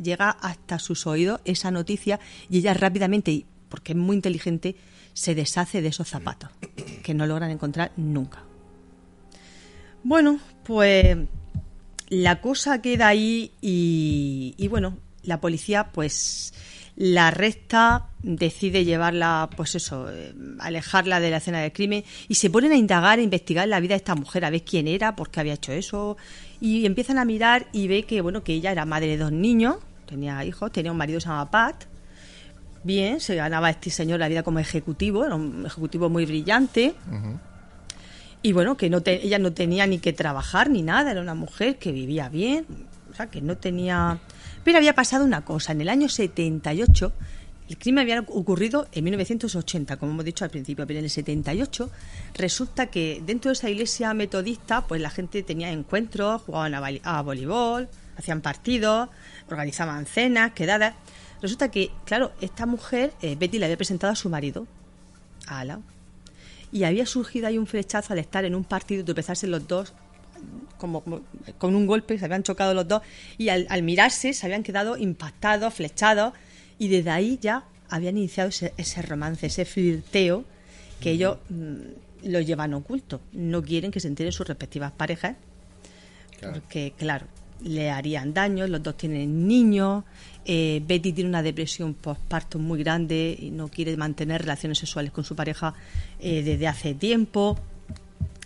llega 0.00 0.30
hasta 0.30 0.78
sus 0.78 1.06
oídos 1.06 1.40
esa 1.44 1.70
noticia 1.70 2.20
y 2.48 2.58
ella 2.58 2.74
rápidamente, 2.74 3.46
porque 3.68 3.92
es 3.92 3.98
muy 3.98 4.16
inteligente, 4.16 4.76
se 5.14 5.34
deshace 5.34 5.82
de 5.82 5.88
esos 5.88 6.08
zapatos, 6.08 6.50
que 7.02 7.14
no 7.14 7.26
logran 7.26 7.50
encontrar 7.50 7.92
nunca. 7.96 8.44
Bueno, 10.02 10.38
pues 10.64 11.16
la 12.08 12.40
cosa 12.40 12.80
queda 12.80 13.08
ahí 13.08 13.52
y, 13.60 14.68
bueno, 14.68 14.96
la 15.22 15.40
policía 15.40 15.88
pues 15.92 16.54
la 16.96 17.28
arresta, 17.28 18.06
decide 18.22 18.84
llevarla, 18.84 19.48
pues 19.56 19.76
eso, 19.76 20.10
eh, 20.10 20.34
alejarla 20.58 21.20
de 21.20 21.30
la 21.30 21.36
escena 21.36 21.60
del 21.60 21.72
crimen 21.72 22.02
y 22.26 22.34
se 22.34 22.50
ponen 22.50 22.72
a 22.72 22.76
indagar, 22.76 23.20
a 23.20 23.22
investigar 23.22 23.68
la 23.68 23.78
vida 23.78 23.94
de 23.94 23.98
esta 23.98 24.16
mujer, 24.16 24.44
a 24.44 24.50
ver 24.50 24.64
quién 24.64 24.88
era, 24.88 25.14
por 25.14 25.30
qué 25.30 25.38
había 25.38 25.54
hecho 25.54 25.70
eso. 25.70 26.16
Y 26.60 26.86
empiezan 26.86 27.18
a 27.18 27.24
mirar 27.24 27.68
y 27.72 27.86
ve 27.86 28.02
que, 28.02 28.20
bueno, 28.20 28.42
que 28.42 28.54
ella 28.54 28.72
era 28.72 28.84
madre 28.84 29.06
de 29.06 29.16
dos 29.16 29.30
niños, 29.30 29.76
tenía 30.06 30.44
hijos, 30.44 30.72
tenía 30.72 30.90
un 30.90 30.98
marido 30.98 31.20
se 31.20 31.28
llamaba 31.28 31.50
Pat, 31.52 31.84
bien, 32.82 33.20
se 33.20 33.36
ganaba 33.36 33.70
este 33.70 33.90
señor 33.90 34.18
la 34.18 34.28
vida 34.28 34.42
como 34.42 34.58
ejecutivo, 34.58 35.24
era 35.24 35.36
un 35.36 35.66
ejecutivo 35.66 36.08
muy 36.08 36.26
brillante. 36.26 36.94
Y 38.42 38.52
bueno, 38.52 38.76
que 38.76 38.88
no 38.88 39.02
ella 39.04 39.38
no 39.38 39.52
tenía 39.52 39.86
ni 39.86 39.98
que 39.98 40.12
trabajar 40.12 40.70
ni 40.70 40.82
nada, 40.82 41.10
era 41.10 41.20
una 41.20 41.34
mujer 41.34 41.78
que 41.78 41.92
vivía 41.92 42.28
bien, 42.28 42.66
o 43.10 43.14
sea, 43.14 43.26
que 43.26 43.40
no 43.40 43.56
tenía 43.56 44.20
pero 44.68 44.76
había 44.76 44.94
pasado 44.94 45.24
una 45.24 45.46
cosa. 45.46 45.72
En 45.72 45.80
el 45.80 45.88
año 45.88 46.10
78, 46.10 47.12
el 47.70 47.78
crimen 47.78 48.02
había 48.02 48.20
ocurrido 48.20 48.86
en 48.92 49.04
1980, 49.04 49.96
como 49.96 50.12
hemos 50.12 50.26
dicho 50.26 50.44
al 50.44 50.50
principio, 50.50 50.86
pero 50.86 50.98
en 50.98 51.06
el 51.06 51.10
78 51.10 51.90
resulta 52.34 52.86
que 52.86 53.22
dentro 53.24 53.48
de 53.48 53.54
esa 53.54 53.70
iglesia 53.70 54.12
metodista, 54.12 54.86
pues 54.86 55.00
la 55.00 55.08
gente 55.08 55.42
tenía 55.42 55.70
encuentros, 55.70 56.42
jugaban 56.42 56.74
a, 56.74 57.22
voleibol, 57.22 57.88
hacían 58.18 58.42
partidos, 58.42 59.08
organizaban 59.50 60.04
cenas, 60.04 60.52
quedadas. 60.52 60.94
Resulta 61.40 61.70
que, 61.70 61.92
claro, 62.04 62.32
esta 62.42 62.66
mujer, 62.66 63.14
eh, 63.22 63.36
Betty, 63.36 63.58
le 63.58 63.64
había 63.64 63.78
presentado 63.78 64.12
a 64.12 64.16
su 64.16 64.28
marido, 64.28 64.66
a 65.46 65.60
Alan, 65.60 65.82
y 66.72 66.84
había 66.84 67.06
surgido 67.06 67.46
ahí 67.46 67.58
un 67.58 67.66
flechazo 67.66 68.12
al 68.12 68.18
estar 68.18 68.44
en 68.44 68.54
un 68.54 68.64
partido 68.64 69.00
y 69.00 69.04
tropezarse 69.04 69.46
los 69.46 69.66
dos 69.66 69.92
como, 70.76 71.02
con 71.58 71.74
un 71.74 71.86
golpe, 71.86 72.18
se 72.18 72.24
habían 72.24 72.42
chocado 72.42 72.72
los 72.72 72.86
dos 72.86 73.02
y 73.36 73.48
al, 73.48 73.82
mirarse 73.82 74.32
se 74.32 74.46
habían 74.46 74.62
quedado 74.62 74.96
impactados, 74.96 75.74
flechados 75.74 76.32
y 76.78 76.88
desde 76.88 77.10
ahí 77.10 77.38
ya 77.40 77.64
habían 77.88 78.16
iniciado 78.16 78.48
ese, 78.48 79.02
romance, 79.02 79.46
ese 79.46 79.64
flirteo 79.64 80.44
que 81.00 81.10
ellos 81.10 81.38
mm, 81.48 82.28
lo 82.28 82.40
llevan 82.40 82.74
oculto. 82.74 83.20
No 83.32 83.62
quieren 83.62 83.90
que 83.90 84.00
se 84.00 84.08
enteren 84.08 84.32
sus 84.32 84.46
respectivas 84.46 84.92
parejas 84.92 85.36
porque, 86.40 86.92
claro, 86.96 87.26
le 87.62 87.90
harían 87.90 88.32
daño, 88.32 88.66
los 88.66 88.82
dos 88.82 88.96
tienen 88.96 89.46
niños, 89.46 90.04
eh, 90.44 90.82
Betty 90.86 91.12
tiene 91.12 91.28
una 91.28 91.42
depresión 91.42 91.94
postparto 91.94 92.58
muy 92.58 92.78
grande 92.82 93.36
y 93.38 93.50
no 93.50 93.68
quiere 93.68 93.96
mantener 93.96 94.42
relaciones 94.42 94.78
sexuales 94.78 95.12
con 95.12 95.24
su 95.24 95.36
pareja 95.36 95.74
eh, 96.20 96.42
desde 96.42 96.66
hace 96.66 96.94
tiempo. 96.94 97.58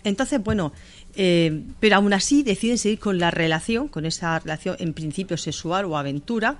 Entonces, 0.03 0.43
bueno, 0.43 0.73
eh, 1.15 1.63
pero 1.79 1.97
aún 1.97 2.13
así 2.13 2.43
deciden 2.43 2.77
seguir 2.77 2.99
con 2.99 3.19
la 3.19 3.31
relación, 3.31 3.87
con 3.87 4.05
esa 4.05 4.39
relación 4.39 4.75
en 4.79 4.93
principio 4.93 5.37
sexual 5.37 5.85
o 5.85 5.97
aventura, 5.97 6.59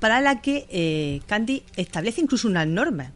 para 0.00 0.20
la 0.20 0.40
que 0.40 0.66
eh, 0.70 1.20
Candy 1.26 1.62
establece 1.76 2.20
incluso 2.20 2.48
unas 2.48 2.66
normas. 2.66 3.12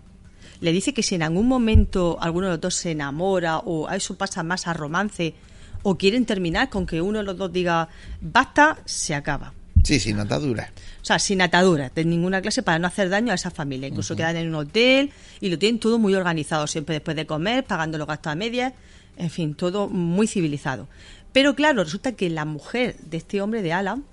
Le 0.61 0.73
dice 0.73 0.93
que 0.93 1.03
si 1.03 1.15
en 1.15 1.23
algún 1.23 1.49
momento 1.49 2.19
alguno 2.21 2.47
de 2.47 2.53
los 2.53 2.61
dos 2.61 2.75
se 2.75 2.91
enamora 2.91 3.59
o 3.59 3.89
a 3.89 3.97
eso 3.97 4.17
pasa 4.17 4.43
más 4.43 4.67
a 4.67 4.75
romance 4.75 5.35
o 5.83 5.97
quieren 5.97 6.27
terminar 6.27 6.69
con 6.69 6.87
que 6.87 7.01
uno 7.01 7.19
de 7.19 7.25
los 7.25 7.37
dos 7.37 7.53
diga 7.53 7.89
basta, 8.21 8.79
se 8.85 9.15
acaba. 9.15 9.53
Sí, 9.83 9.99
sin 9.99 10.19
atadura. 10.19 10.71
O 11.01 11.05
sea, 11.05 11.19
sin 11.19 11.41
ataduras 11.41 11.95
de 11.95 12.05
ninguna 12.05 12.43
clase 12.43 12.63
para 12.63 12.79
no 12.79 12.87
hacer 12.87 13.09
daño 13.09 13.33
a 13.33 13.35
esa 13.35 13.51
familia. 13.51 13.89
Incluso 13.89 14.15
quedan 14.15 14.37
en 14.37 14.49
un 14.49 14.55
hotel 14.57 15.11
y 15.41 15.49
lo 15.49 15.59
tienen 15.59 15.81
todo 15.81 15.99
muy 15.99 16.15
organizado, 16.15 16.67
siempre 16.67 16.95
después 16.95 17.17
de 17.17 17.27
comer, 17.27 17.65
pagando 17.65 17.97
los 17.97 18.07
gastos 18.07 18.33
a 18.33 18.35
medias, 18.35 18.75
en 19.17 19.31
fin, 19.31 19.55
todo 19.55 19.89
muy 19.89 20.27
civilizado. 20.27 20.87
Pero 21.33 21.55
claro, 21.55 21.83
resulta 21.85 22.13
que 22.13 22.29
la 22.29 22.45
mujer 22.45 22.97
de 22.99 23.17
este 23.17 23.41
hombre, 23.41 23.63
de 23.63 23.73
Alan, 23.73 24.05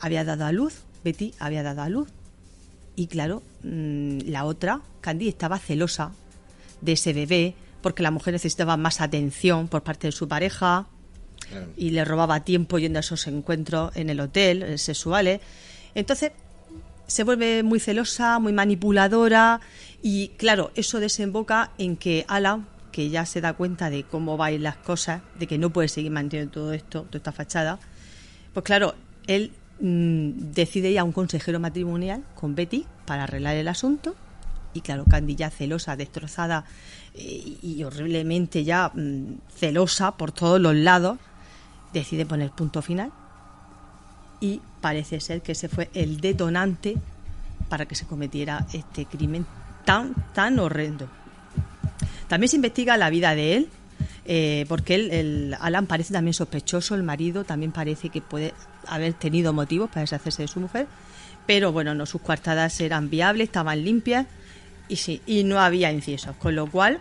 había 0.00 0.24
dado 0.24 0.44
a 0.46 0.52
luz, 0.52 0.82
Betty 1.04 1.34
había 1.38 1.62
dado 1.62 1.82
a 1.82 1.88
luz. 1.88 2.08
Y 2.96 3.06
claro, 3.06 3.42
mm, 3.62 4.20
la 4.26 4.44
otra, 4.44 4.80
Candy, 5.00 5.28
estaba 5.28 5.58
celosa 5.58 6.12
de 6.80 6.92
ese 6.92 7.12
bebé 7.12 7.54
porque 7.82 8.02
la 8.02 8.10
mujer 8.10 8.32
necesitaba 8.32 8.76
más 8.76 9.00
atención 9.00 9.68
por 9.68 9.82
parte 9.82 10.06
de 10.08 10.12
su 10.12 10.26
pareja 10.26 10.86
y 11.76 11.90
le 11.90 12.04
robaba 12.04 12.44
tiempo 12.44 12.78
yendo 12.78 12.98
a 12.98 13.00
esos 13.00 13.26
encuentros 13.26 13.94
en 13.96 14.10
el 14.10 14.20
hotel 14.20 14.62
eh, 14.62 14.78
sexuales. 14.78 15.40
Entonces 15.94 16.32
se 17.06 17.24
vuelve 17.24 17.62
muy 17.62 17.80
celosa, 17.80 18.38
muy 18.38 18.52
manipuladora 18.52 19.60
y 20.02 20.28
claro, 20.36 20.70
eso 20.74 21.00
desemboca 21.00 21.70
en 21.78 21.96
que 21.96 22.24
Alan, 22.28 22.66
que 22.92 23.10
ya 23.10 23.26
se 23.26 23.40
da 23.40 23.54
cuenta 23.54 23.90
de 23.90 24.04
cómo 24.04 24.36
van 24.36 24.62
las 24.62 24.76
cosas, 24.76 25.22
de 25.38 25.46
que 25.46 25.58
no 25.58 25.70
puede 25.70 25.88
seguir 25.88 26.10
manteniendo 26.10 26.52
todo 26.52 26.72
esto, 26.72 27.02
toda 27.02 27.18
esta 27.18 27.32
fachada, 27.32 27.78
pues 28.52 28.64
claro, 28.64 28.94
él 29.26 29.52
mm, 29.80 30.52
decide 30.52 30.90
ir 30.90 30.98
a 30.98 31.04
un 31.04 31.12
consejero 31.12 31.60
matrimonial 31.60 32.24
con 32.34 32.54
Betty 32.54 32.86
para 33.04 33.24
arreglar 33.24 33.56
el 33.56 33.68
asunto 33.68 34.14
y 34.74 34.80
claro, 34.80 35.04
Candy 35.08 35.36
ya 35.36 35.50
celosa, 35.50 35.96
destrozada 35.96 36.64
eh, 37.14 37.58
y 37.62 37.82
horriblemente 37.84 38.64
ya 38.64 38.90
mm, 38.92 39.38
celosa 39.54 40.16
por 40.16 40.32
todos 40.32 40.60
los 40.60 40.74
lados, 40.74 41.18
decide 41.94 42.26
poner 42.26 42.50
punto 42.50 42.82
final 42.82 43.12
y 44.40 44.60
parece 44.80 45.20
ser 45.20 45.40
que 45.40 45.52
ese 45.52 45.68
fue 45.68 45.88
el 45.94 46.20
detonante 46.20 46.96
para 47.70 47.86
que 47.86 47.94
se 47.94 48.04
cometiera 48.04 48.66
este 48.72 49.06
crimen 49.06 49.46
tan, 49.84 50.14
tan 50.34 50.58
horrendo. 50.58 51.08
También 52.28 52.48
se 52.48 52.56
investiga 52.56 52.96
la 52.96 53.10
vida 53.10 53.34
de 53.34 53.56
él, 53.56 53.68
eh, 54.26 54.66
porque 54.68 54.96
él, 54.96 55.10
el 55.10 55.56
Alan 55.60 55.86
parece 55.86 56.12
también 56.12 56.34
sospechoso, 56.34 56.94
el 56.94 57.02
marido 57.02 57.44
también 57.44 57.72
parece 57.72 58.10
que 58.10 58.20
puede 58.20 58.54
haber 58.86 59.14
tenido 59.14 59.52
motivos 59.52 59.88
para 59.88 60.02
deshacerse 60.02 60.42
de 60.42 60.48
su 60.48 60.60
mujer, 60.60 60.86
pero 61.46 61.72
bueno, 61.72 61.94
no, 61.94 62.06
sus 62.06 62.20
coartadas 62.20 62.80
eran 62.80 63.10
viables, 63.10 63.48
estaban 63.48 63.84
limpias 63.84 64.26
y 64.88 64.96
sí, 64.96 65.22
y 65.26 65.44
no 65.44 65.60
había 65.60 65.92
inciensos, 65.92 66.36
con 66.36 66.54
lo 66.54 66.70
cual 66.70 67.00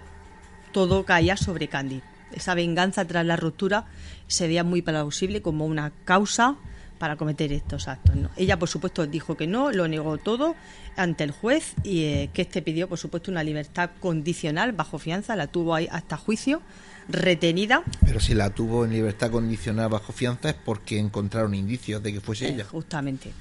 todo 0.71 1.03
caía 1.05 1.35
sobre 1.37 1.67
Candy. 1.67 2.01
Esa 2.33 2.55
venganza 2.55 3.05
tras 3.05 3.25
la 3.25 3.35
ruptura 3.35 3.85
se 4.27 4.47
veía 4.47 4.63
muy 4.63 4.81
plausible 4.81 5.41
como 5.41 5.65
una 5.65 5.91
causa 6.05 6.57
para 6.97 7.17
cometer 7.17 7.51
estos 7.51 7.87
actos. 7.87 8.15
Ella, 8.37 8.57
por 8.57 8.69
supuesto, 8.69 9.05
dijo 9.05 9.35
que 9.35 9.45
no, 9.45 9.71
lo 9.71 9.87
negó 9.87 10.17
todo 10.17 10.55
ante 10.95 11.25
el 11.25 11.31
juez 11.31 11.73
y 11.83 12.03
eh, 12.03 12.29
que 12.33 12.43
este 12.43 12.61
pidió, 12.61 12.87
por 12.87 12.97
supuesto, 12.97 13.29
una 13.29 13.43
libertad 13.43 13.89
condicional 13.99 14.71
bajo 14.71 14.99
fianza, 14.99 15.35
la 15.35 15.47
tuvo 15.47 15.75
ahí 15.75 15.87
hasta 15.91 16.15
juicio, 16.15 16.61
retenida. 17.09 17.83
Pero 18.05 18.19
si 18.19 18.33
la 18.33 18.51
tuvo 18.51 18.85
en 18.85 18.91
libertad 18.91 19.31
condicional 19.31 19.89
bajo 19.89 20.13
fianza 20.13 20.49
es 20.49 20.55
porque 20.55 20.97
encontraron 20.97 21.53
indicios 21.53 22.01
de 22.01 22.13
que 22.13 22.21
fuese 22.21 22.47
Eh, 22.47 22.53
ella. 22.53 22.65
Justamente. 22.65 23.33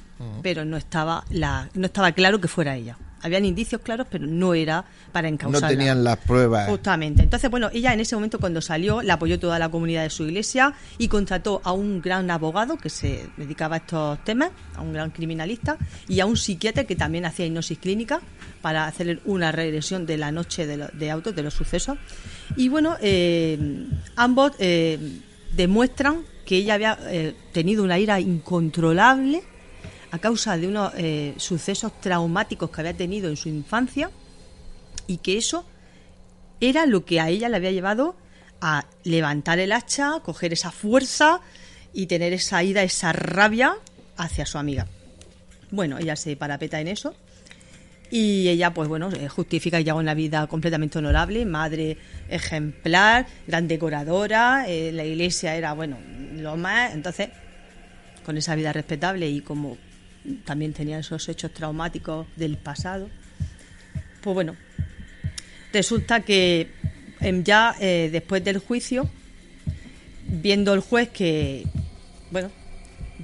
Pero 0.42 0.64
no 0.64 0.76
estaba, 0.76 1.24
la, 1.30 1.68
no 1.74 1.86
estaba 1.86 2.12
claro 2.12 2.40
que 2.40 2.48
fuera 2.48 2.76
ella. 2.76 2.96
Habían 3.22 3.44
indicios 3.44 3.80
claros, 3.82 4.06
pero 4.10 4.26
no 4.26 4.52
era 4.54 4.84
para 5.12 5.28
No 5.28 5.34
encausarla. 5.34 5.68
tenían 5.68 6.02
las 6.04 6.18
pruebas. 6.18 6.68
Justamente. 6.68 7.22
Entonces, 7.22 7.50
bueno, 7.50 7.70
ella 7.72 7.92
en 7.92 8.00
ese 8.00 8.14
momento 8.16 8.38
cuando 8.40 8.60
salió, 8.60 9.00
la 9.02 9.14
apoyó 9.14 9.38
toda 9.38 9.58
la 9.58 9.68
comunidad 9.68 10.02
de 10.02 10.10
su 10.10 10.24
iglesia 10.24 10.74
y 10.98 11.08
contrató 11.08 11.60
a 11.64 11.72
un 11.72 12.00
gran 12.02 12.30
abogado 12.30 12.76
que 12.76 12.90
se 12.90 13.26
dedicaba 13.36 13.76
a 13.76 13.78
estos 13.78 14.24
temas, 14.24 14.50
a 14.74 14.82
un 14.82 14.92
gran 14.92 15.10
criminalista, 15.10 15.76
y 16.08 16.20
a 16.20 16.26
un 16.26 16.36
psiquiatra 16.36 16.84
que 16.84 16.96
también 16.96 17.24
hacía 17.24 17.46
hipnosis 17.46 17.78
clínica 17.78 18.20
para 18.60 18.86
hacer 18.86 19.20
una 19.24 19.52
regresión 19.52 20.06
de 20.06 20.18
la 20.18 20.30
noche 20.32 20.66
de, 20.66 20.76
lo- 20.76 20.88
de 20.88 21.10
autos, 21.10 21.34
de 21.34 21.42
los 21.42 21.54
sucesos. 21.54 21.98
Y 22.56 22.68
bueno, 22.68 22.96
eh, 23.00 23.58
ambos 24.16 24.52
eh, 24.58 24.98
demuestran 25.56 26.22
que 26.44 26.56
ella 26.56 26.74
había 26.74 26.98
eh, 27.06 27.34
tenido 27.52 27.84
una 27.84 27.98
ira 27.98 28.18
incontrolable 28.20 29.42
a 30.12 30.18
causa 30.18 30.58
de 30.58 30.68
unos 30.68 30.92
eh, 30.98 31.32
sucesos 31.38 31.98
traumáticos 32.00 32.70
que 32.70 32.82
había 32.82 32.94
tenido 32.94 33.30
en 33.30 33.36
su 33.36 33.48
infancia 33.48 34.10
y 35.06 35.16
que 35.16 35.38
eso 35.38 35.64
era 36.60 36.84
lo 36.84 37.06
que 37.06 37.18
a 37.18 37.30
ella 37.30 37.48
le 37.48 37.56
había 37.56 37.72
llevado 37.72 38.14
a 38.60 38.84
levantar 39.04 39.58
el 39.58 39.72
hacha, 39.72 40.20
coger 40.22 40.52
esa 40.52 40.70
fuerza 40.70 41.40
y 41.94 42.06
tener 42.06 42.34
esa 42.34 42.62
ira, 42.62 42.82
esa 42.82 43.12
rabia 43.12 43.74
hacia 44.18 44.44
su 44.44 44.58
amiga. 44.58 44.86
Bueno, 45.70 45.98
ella 45.98 46.14
se 46.14 46.36
parapeta 46.36 46.78
en 46.78 46.88
eso 46.88 47.14
y 48.10 48.48
ella, 48.48 48.74
pues 48.74 48.90
bueno, 48.90 49.08
eh, 49.10 49.28
justifica 49.28 49.78
que 49.78 49.84
lleva 49.84 49.98
una 49.98 50.12
vida 50.12 50.46
completamente 50.46 50.98
honorable, 50.98 51.46
madre 51.46 51.96
ejemplar, 52.28 53.26
gran 53.46 53.66
decoradora, 53.66 54.66
eh, 54.68 54.92
la 54.92 55.06
iglesia 55.06 55.56
era, 55.56 55.72
bueno, 55.72 55.96
lo 56.34 56.58
más, 56.58 56.92
entonces, 56.92 57.30
con 58.26 58.36
esa 58.36 58.54
vida 58.54 58.74
respetable 58.74 59.30
y 59.30 59.40
como 59.40 59.78
también 60.44 60.72
tenía 60.72 60.98
esos 60.98 61.28
hechos 61.28 61.52
traumáticos 61.52 62.26
del 62.36 62.56
pasado, 62.58 63.08
pues 64.22 64.34
bueno, 64.34 64.56
resulta 65.72 66.20
que 66.20 66.70
em, 67.20 67.42
ya 67.44 67.74
eh, 67.80 68.08
después 68.12 68.42
del 68.44 68.58
juicio, 68.58 69.08
viendo 70.26 70.74
el 70.74 70.80
juez 70.80 71.08
que, 71.10 71.66
bueno, 72.30 72.50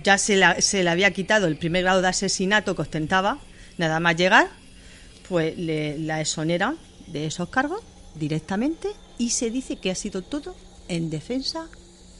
ya 0.03 0.19
se, 0.19 0.37
la- 0.37 0.61
se 0.61 0.83
le 0.83 0.91
había 0.91 1.13
quitado 1.13 1.47
el 1.47 1.57
primer 1.57 1.83
grado 1.83 2.03
de 2.03 2.09
asesinato 2.09 2.75
que 2.75 2.83
ostentaba, 2.83 3.39
nada 3.79 4.01
más 4.01 4.17
llegar, 4.17 4.49
pues 5.29 5.57
le, 5.59 5.99
la 5.99 6.21
exoneran 6.21 6.79
de 7.07 7.27
esos 7.27 7.49
cargos 7.49 7.83
directamente 8.15 8.89
y 9.19 9.31
se 9.31 9.51
dice 9.51 9.77
que 9.77 9.91
ha 9.91 9.95
sido 9.95 10.23
todo 10.23 10.57
en 10.89 11.11
defensa 11.11 11.69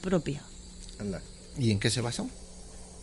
propia. 0.01 0.41
Anda. 0.99 1.21
¿Y 1.57 1.71
en 1.71 1.79
qué 1.79 1.89
se 1.89 2.01
basó? 2.01 2.29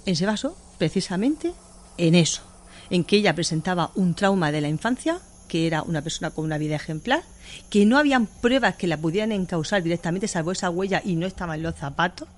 En 0.07 0.17
se 0.17 0.25
basó 0.27 0.57
precisamente 0.79 1.53
en 1.99 2.15
eso, 2.15 2.43
en 2.91 3.05
que 3.05 3.17
ella 3.17 3.35
presentaba 3.35 3.91
un 3.95 4.15
trauma 4.15 4.53
de 4.53 4.61
la 4.61 4.69
infancia, 4.69 5.21
que 5.49 5.67
era 5.67 5.83
una 5.83 6.03
persona 6.03 6.31
con 6.31 6.45
una 6.45 6.59
vida 6.59 6.77
ejemplar, 6.77 7.23
que 7.71 7.87
no 7.87 7.99
habían 7.99 8.27
pruebas 8.27 8.77
que 8.77 8.87
la 8.87 8.97
pudieran 8.97 9.33
encausar 9.33 9.83
directamente, 9.83 10.29
salvo 10.29 10.53
esa 10.53 10.71
huella 10.71 11.03
y 11.05 11.17
no 11.17 11.27
estaban 11.27 11.63
los 11.63 11.77
zapatos. 11.77 12.29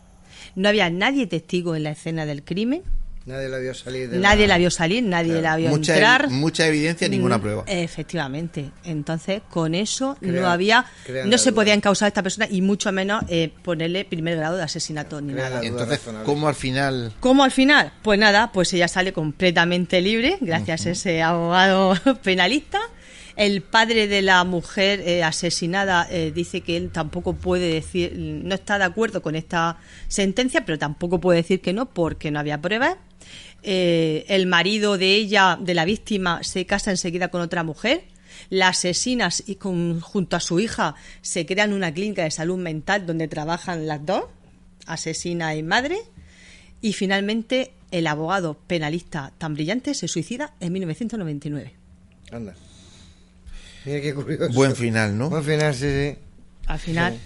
No 0.54 0.68
había 0.68 0.90
nadie 0.90 1.26
testigo 1.26 1.74
en 1.74 1.84
la 1.84 1.90
escena 1.90 2.26
del 2.26 2.44
crimen, 2.44 2.82
Nadie 3.28 3.48
la 3.48 3.58
vio 3.58 3.74
salir 3.74 4.08
de 4.10 4.18
nadie 4.18 4.46
la 4.46 4.58
vio 4.58 4.70
salir, 4.70 5.02
nadie 5.04 5.40
la 5.42 5.56
vio 5.56 5.68
Mucha, 5.70 5.92
entrar. 5.94 6.30
mucha 6.30 6.66
evidencia, 6.66 7.08
ninguna 7.08 7.40
prueba. 7.40 7.62
Efectivamente. 7.66 8.70
Entonces, 8.84 9.42
con 9.50 9.74
eso 9.74 10.16
no 10.20 10.48
había, 10.48 10.86
no 11.24 11.30
la 11.32 11.38
se 11.38 11.50
duda. 11.50 11.60
podía 11.60 11.74
encausar 11.74 12.06
a 12.06 12.08
esta 12.08 12.22
persona 12.22 12.46
y 12.50 12.62
mucho 12.62 12.90
menos 12.90 13.22
eh, 13.28 13.52
ponerle 13.62 14.04
primer 14.04 14.36
grado 14.36 14.56
de 14.56 14.62
asesinato 14.62 15.20
ni 15.20 15.34
nada. 15.34 15.60
la 15.60 15.66
Entonces, 15.66 15.98
razonable. 15.98 16.24
¿cómo 16.26 16.48
al 16.48 16.54
final 16.54 17.12
¿Cómo 17.20 17.44
al 17.44 17.50
final? 17.50 17.92
Pues 18.02 18.18
nada, 18.18 18.50
pues 18.52 18.72
ella 18.72 18.88
sale 18.88 19.12
completamente 19.12 20.00
libre 20.00 20.38
gracias 20.40 20.86
a 20.86 20.90
ese 20.90 21.22
abogado 21.22 21.94
penalista. 22.22 22.80
El 23.36 23.62
padre 23.62 24.08
de 24.08 24.20
la 24.20 24.42
mujer 24.42 25.00
eh, 25.00 25.22
asesinada 25.22 26.08
eh, 26.10 26.32
dice 26.34 26.62
que 26.62 26.76
él 26.76 26.90
tampoco 26.90 27.34
puede 27.34 27.72
decir, 27.72 28.12
no 28.16 28.52
está 28.54 28.78
de 28.78 28.84
acuerdo 28.84 29.22
con 29.22 29.36
esta 29.36 29.76
sentencia, 30.08 30.64
pero 30.64 30.76
tampoco 30.76 31.20
puede 31.20 31.36
decir 31.42 31.60
que 31.60 31.72
no 31.72 31.86
porque 31.86 32.32
no 32.32 32.40
había 32.40 32.60
pruebas. 32.60 32.96
Eh, 33.62 34.24
el 34.28 34.46
marido 34.46 34.98
de 34.98 35.14
ella, 35.14 35.58
de 35.60 35.74
la 35.74 35.84
víctima, 35.84 36.42
se 36.44 36.64
casa 36.66 36.90
enseguida 36.90 37.28
con 37.28 37.40
otra 37.40 37.62
mujer. 37.64 38.04
La 38.50 38.68
asesina 38.68 39.30
y 39.46 39.56
con- 39.56 40.00
junto 40.00 40.36
a 40.36 40.40
su 40.40 40.60
hija 40.60 40.94
se 41.22 41.44
crean 41.44 41.72
una 41.72 41.92
clínica 41.92 42.22
de 42.24 42.30
salud 42.30 42.56
mental 42.58 43.04
donde 43.06 43.26
trabajan 43.28 43.86
las 43.86 44.04
dos, 44.06 44.24
asesina 44.86 45.54
y 45.56 45.62
madre. 45.62 45.98
Y 46.80 46.92
finalmente 46.92 47.72
el 47.90 48.06
abogado 48.06 48.54
penalista 48.66 49.32
tan 49.38 49.54
brillante 49.54 49.94
se 49.94 50.06
suicida 50.08 50.54
en 50.60 50.72
1999. 50.72 51.72
Anda. 52.30 52.54
Mira 53.84 54.00
qué 54.00 54.14
curioso. 54.14 54.52
Buen 54.52 54.76
final, 54.76 55.16
¿no? 55.18 55.30
Buen 55.30 55.42
final, 55.44 55.74
sí, 55.74 55.86
sí. 55.90 56.18
Al 56.66 56.78
final 56.78 57.18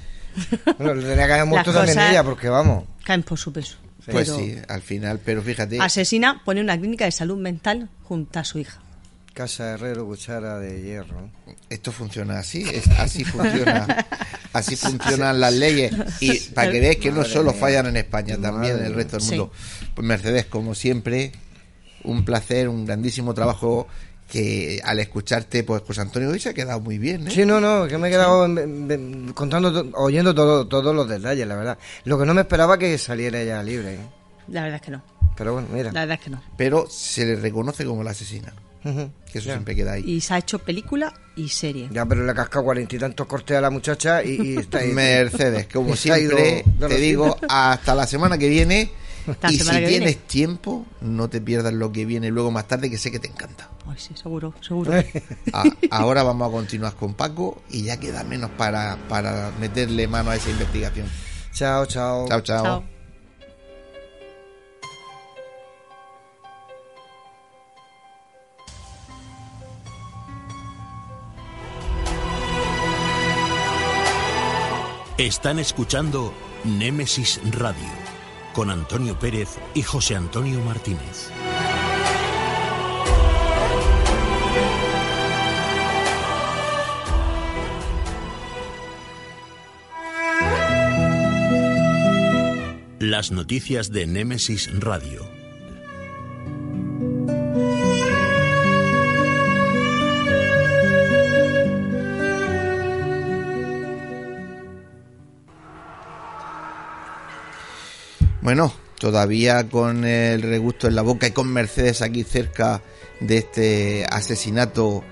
Bueno, 0.78 0.94
le 0.94 1.02
tenía 1.06 1.26
que 1.26 1.32
haber 1.34 1.46
muerto 1.46 1.70
Las 1.72 1.78
también 1.80 1.96
cosas- 1.98 2.10
ella, 2.10 2.24
porque 2.24 2.48
vamos. 2.48 2.84
caen 3.04 3.22
por 3.22 3.38
su 3.38 3.52
peso. 3.52 3.76
Pues 4.06 4.28
Pero 4.28 4.38
sí, 4.38 4.56
al 4.68 4.82
final, 4.82 5.20
pero 5.24 5.42
fíjate, 5.42 5.78
Asesina 5.80 6.42
pone 6.44 6.60
una 6.60 6.76
clínica 6.76 7.04
de 7.04 7.12
salud 7.12 7.38
mental 7.38 7.88
junto 8.02 8.38
a 8.38 8.44
su 8.44 8.58
hija. 8.58 8.80
Casa 9.32 9.72
Herrero, 9.72 10.04
cuchara 10.06 10.58
de 10.58 10.82
hierro. 10.82 11.30
esto 11.70 11.90
funciona 11.90 12.38
así, 12.38 12.64
es, 12.68 12.86
así 12.98 13.24
funciona, 13.24 14.06
así 14.52 14.76
funcionan 14.76 15.40
las 15.40 15.54
leyes 15.54 15.92
y 16.20 16.38
para 16.50 16.70
que 16.70 16.80
veáis 16.80 16.98
que 16.98 17.10
no 17.10 17.24
solo 17.24 17.52
mía. 17.52 17.60
fallan 17.60 17.86
en 17.86 17.96
España, 17.96 18.36
también 18.36 18.78
en 18.78 18.86
el 18.86 18.94
resto 18.94 19.16
del 19.18 19.26
mundo. 19.26 19.52
Pues 19.94 20.06
Mercedes, 20.06 20.46
como 20.46 20.74
siempre, 20.74 21.32
un 22.04 22.24
placer, 22.24 22.68
un 22.68 22.84
grandísimo 22.84 23.32
trabajo 23.32 23.86
que 24.30 24.80
al 24.84 24.98
escucharte, 24.98 25.62
pues 25.64 25.82
José 25.86 26.00
Antonio 26.00 26.30
hoy 26.30 26.40
se 26.40 26.48
ha 26.50 26.54
quedado 26.54 26.80
muy 26.80 26.98
bien, 26.98 27.26
¿eh? 27.28 27.30
Sí, 27.30 27.44
no, 27.44 27.60
no, 27.60 27.86
que 27.86 27.98
me 27.98 28.08
he 28.08 28.10
quedado 28.10 28.46
contando, 29.34 29.90
oyendo 29.94 30.34
todo, 30.34 30.66
todos 30.66 30.94
los 30.94 31.08
detalles, 31.08 31.46
la 31.46 31.56
verdad. 31.56 31.78
Lo 32.04 32.18
que 32.18 32.24
no 32.26 32.34
me 32.34 32.40
esperaba 32.42 32.78
que 32.78 32.96
saliera 32.98 33.40
ella 33.40 33.62
libre. 33.62 33.94
¿eh? 33.94 33.98
La 34.48 34.62
verdad 34.62 34.76
es 34.76 34.82
que 34.82 34.90
no. 34.92 35.02
Pero 35.36 35.52
bueno, 35.54 35.68
mira. 35.72 35.92
La 35.92 36.00
verdad 36.00 36.18
es 36.18 36.24
que 36.24 36.30
no. 36.30 36.42
Pero 36.56 36.86
se 36.90 37.24
le 37.24 37.36
reconoce 37.36 37.84
como 37.84 38.02
la 38.02 38.10
asesina, 38.12 38.52
que 38.82 39.38
eso 39.38 39.46
Ya. 39.48 39.54
siempre 39.54 39.74
queda 39.76 39.92
ahí. 39.92 40.02
Y 40.06 40.20
se 40.20 40.34
ha 40.34 40.38
hecho 40.38 40.58
película 40.58 41.12
y 41.36 41.48
serie. 41.48 41.88
Ya, 41.92 42.04
pero 42.06 42.24
le 42.24 42.30
ha 42.32 42.34
cascado 42.34 42.64
cuarenta 42.64 42.96
y 42.96 42.98
tantos 42.98 43.26
cortes 43.26 43.56
a 43.56 43.60
la 43.60 43.70
muchacha 43.70 44.22
y, 44.24 44.40
y 44.40 44.56
está 44.58 44.78
ahí. 44.78 44.92
Mercedes, 44.94 45.68
como 45.72 45.94
Se 45.96 46.12
ha 46.12 46.18
ido 46.18 46.36
siempre, 46.36 46.88
te 46.88 46.96
digo, 46.96 47.36
hasta 47.48 47.94
la 47.94 48.06
semana 48.06 48.36
que 48.38 48.48
viene. 48.48 48.90
Y 49.50 49.58
si 49.58 49.64
que 49.64 49.70
viene. 49.70 49.88
tienes 49.88 50.18
tiempo, 50.26 50.84
no 51.00 51.28
te 51.28 51.40
pierdas 51.40 51.72
lo 51.72 51.92
que 51.92 52.04
viene 52.04 52.30
luego 52.30 52.50
más 52.50 52.66
tarde, 52.66 52.90
que 52.90 52.98
sé 52.98 53.10
que 53.10 53.18
te 53.20 53.28
encanta. 53.28 53.68
Ay, 53.86 53.96
sí, 53.98 54.14
seguro, 54.14 54.54
seguro. 54.60 54.92
A- 55.52 55.64
ahora 55.90 56.22
vamos 56.22 56.48
a 56.48 56.52
continuar 56.52 56.94
con 56.94 57.14
Paco 57.14 57.62
y 57.70 57.82
ya 57.84 57.98
queda 57.98 58.24
menos 58.24 58.50
para, 58.50 58.96
para 59.08 59.52
meterle 59.60 60.08
mano 60.08 60.30
a 60.30 60.36
esa 60.36 60.50
investigación. 60.50 61.06
Chao, 61.52 61.86
chao. 61.86 62.26
Chao, 62.28 62.40
chao. 62.40 62.62
Chao. 62.64 62.84
Están 75.18 75.58
escuchando 75.58 76.32
Némesis 76.64 77.40
Radio 77.52 78.01
con 78.52 78.70
Antonio 78.70 79.18
Pérez 79.18 79.58
y 79.74 79.82
José 79.82 80.16
Antonio 80.16 80.60
Martínez. 80.60 81.30
Las 92.98 93.32
noticias 93.32 93.90
de 93.90 94.06
Némesis 94.06 94.70
Radio. 94.78 95.31
Bueno, 108.42 108.72
todavía 108.98 109.68
con 109.68 110.04
el 110.04 110.42
regusto 110.42 110.88
en 110.88 110.96
la 110.96 111.02
boca 111.02 111.28
y 111.28 111.30
con 111.30 111.52
Mercedes 111.52 112.02
aquí 112.02 112.24
cerca 112.24 112.82
de 113.20 113.38
este 113.38 114.04
asesinato 114.10 115.04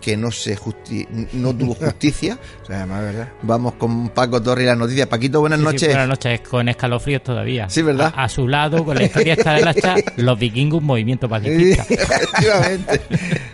que 0.00 0.16
no 0.16 0.30
se 0.30 0.56
justi- 0.56 1.06
no 1.34 1.54
tuvo 1.54 1.74
justicia. 1.74 2.38
O 2.62 2.66
sea, 2.72 2.78
además, 2.78 3.02
¿verdad? 3.02 3.28
Vamos 3.42 3.72
con 3.74 4.08
Paco 4.10 4.40
Torre 4.40 4.62
y 4.62 4.66
las 4.66 4.78
noticias. 4.78 5.06
Paquito, 5.08 5.40
buenas 5.40 5.58
Sí, 5.58 5.64
sí, 5.66 5.72
noches. 5.72 5.88
buenas 5.88 6.08
noches, 6.08 6.40
con 6.42 6.68
escalofríos 6.68 7.22
todavía. 7.22 7.68
Sí, 7.68 7.82
¿verdad? 7.82 8.12
A, 8.16 8.24
a 8.24 8.28
su 8.28 8.46
lado, 8.46 8.84
con 8.84 8.96
la 8.96 9.02
historia 9.04 9.32
esta 9.34 9.54
del 9.54 9.66
hacha, 9.66 9.96
los 10.16 10.38
vikingos, 10.38 10.80
movimiento 10.82 11.28
pacifista. 11.28 11.82
Efectivamente. 11.90 13.00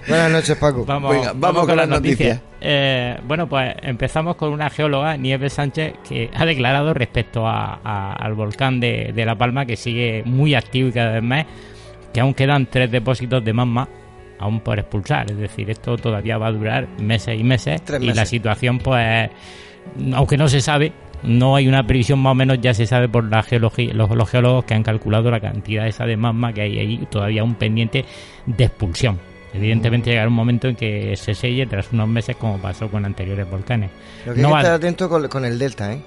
Buenas 0.08 0.30
noches, 0.32 0.56
Paco. 0.56 0.84
Vamos, 0.84 1.12
Venga, 1.14 1.32
vamos 1.34 1.66
con 1.66 1.76
las 1.76 1.88
noticias. 1.88 2.40
Eh, 2.60 3.18
bueno, 3.26 3.48
pues 3.48 3.74
empezamos 3.82 4.36
con 4.36 4.52
una 4.52 4.68
geóloga, 4.70 5.16
Nieves 5.16 5.54
Sánchez, 5.54 5.94
que 6.08 6.30
ha 6.34 6.44
declarado 6.44 6.92
respecto 6.94 7.46
a- 7.46 7.80
a- 7.82 8.12
al 8.12 8.34
volcán 8.34 8.80
de, 8.80 9.12
de 9.14 9.24
La 9.24 9.36
Palma, 9.36 9.64
que 9.66 9.76
sigue 9.76 10.22
muy 10.26 10.54
activo 10.54 10.88
y 10.88 10.92
cada 10.92 11.12
vez 11.12 11.22
más, 11.22 11.46
que 12.12 12.20
aún 12.20 12.34
quedan 12.34 12.66
tres 12.66 12.90
depósitos 12.90 13.44
de 13.44 13.52
magma 13.52 13.88
aún 14.38 14.60
por 14.60 14.78
expulsar. 14.78 15.30
Es 15.30 15.36
decir, 15.38 15.70
esto 15.70 15.96
todavía 15.96 16.38
va 16.38 16.48
a 16.48 16.52
durar 16.52 16.88
meses 17.00 17.38
y 17.38 17.44
meses. 17.44 17.82
Y 18.00 18.12
la 18.12 18.24
situación, 18.26 18.78
pues, 18.78 19.30
aunque 20.14 20.36
no 20.36 20.48
se 20.48 20.60
sabe, 20.60 20.92
no 21.22 21.56
hay 21.56 21.66
una 21.68 21.86
previsión 21.86 22.18
más 22.18 22.32
o 22.32 22.34
menos, 22.34 22.58
ya 22.60 22.74
se 22.74 22.86
sabe 22.86 23.08
por 23.08 23.24
la 23.24 23.42
geología, 23.42 23.92
los, 23.94 24.10
los 24.10 24.28
geólogos 24.30 24.64
que 24.64 24.74
han 24.74 24.82
calculado 24.82 25.30
la 25.30 25.40
cantidad 25.40 25.86
esa 25.86 26.04
de 26.04 26.16
magma 26.16 26.52
que 26.52 26.60
hay 26.62 26.78
ahí 26.78 27.06
todavía 27.10 27.42
un 27.42 27.54
pendiente 27.54 28.04
de 28.46 28.64
expulsión. 28.64 29.18
Evidentemente 29.54 30.10
llegará 30.10 30.28
un 30.28 30.34
momento 30.34 30.68
en 30.68 30.76
que 30.76 31.16
se 31.16 31.32
selle 31.34 31.66
tras 31.66 31.90
unos 31.92 32.06
meses 32.08 32.36
como 32.36 32.58
pasó 32.58 32.88
con 32.90 33.06
anteriores 33.06 33.48
volcanes. 33.50 33.90
Lo 34.26 34.34
que 34.34 34.42
No 34.42 34.48
hay 34.48 34.54
que 34.54 34.60
estar 34.60 34.74
atento 34.74 35.08
con, 35.08 35.28
con 35.28 35.44
el 35.46 35.58
delta, 35.58 35.94
¿eh? 35.94 36.00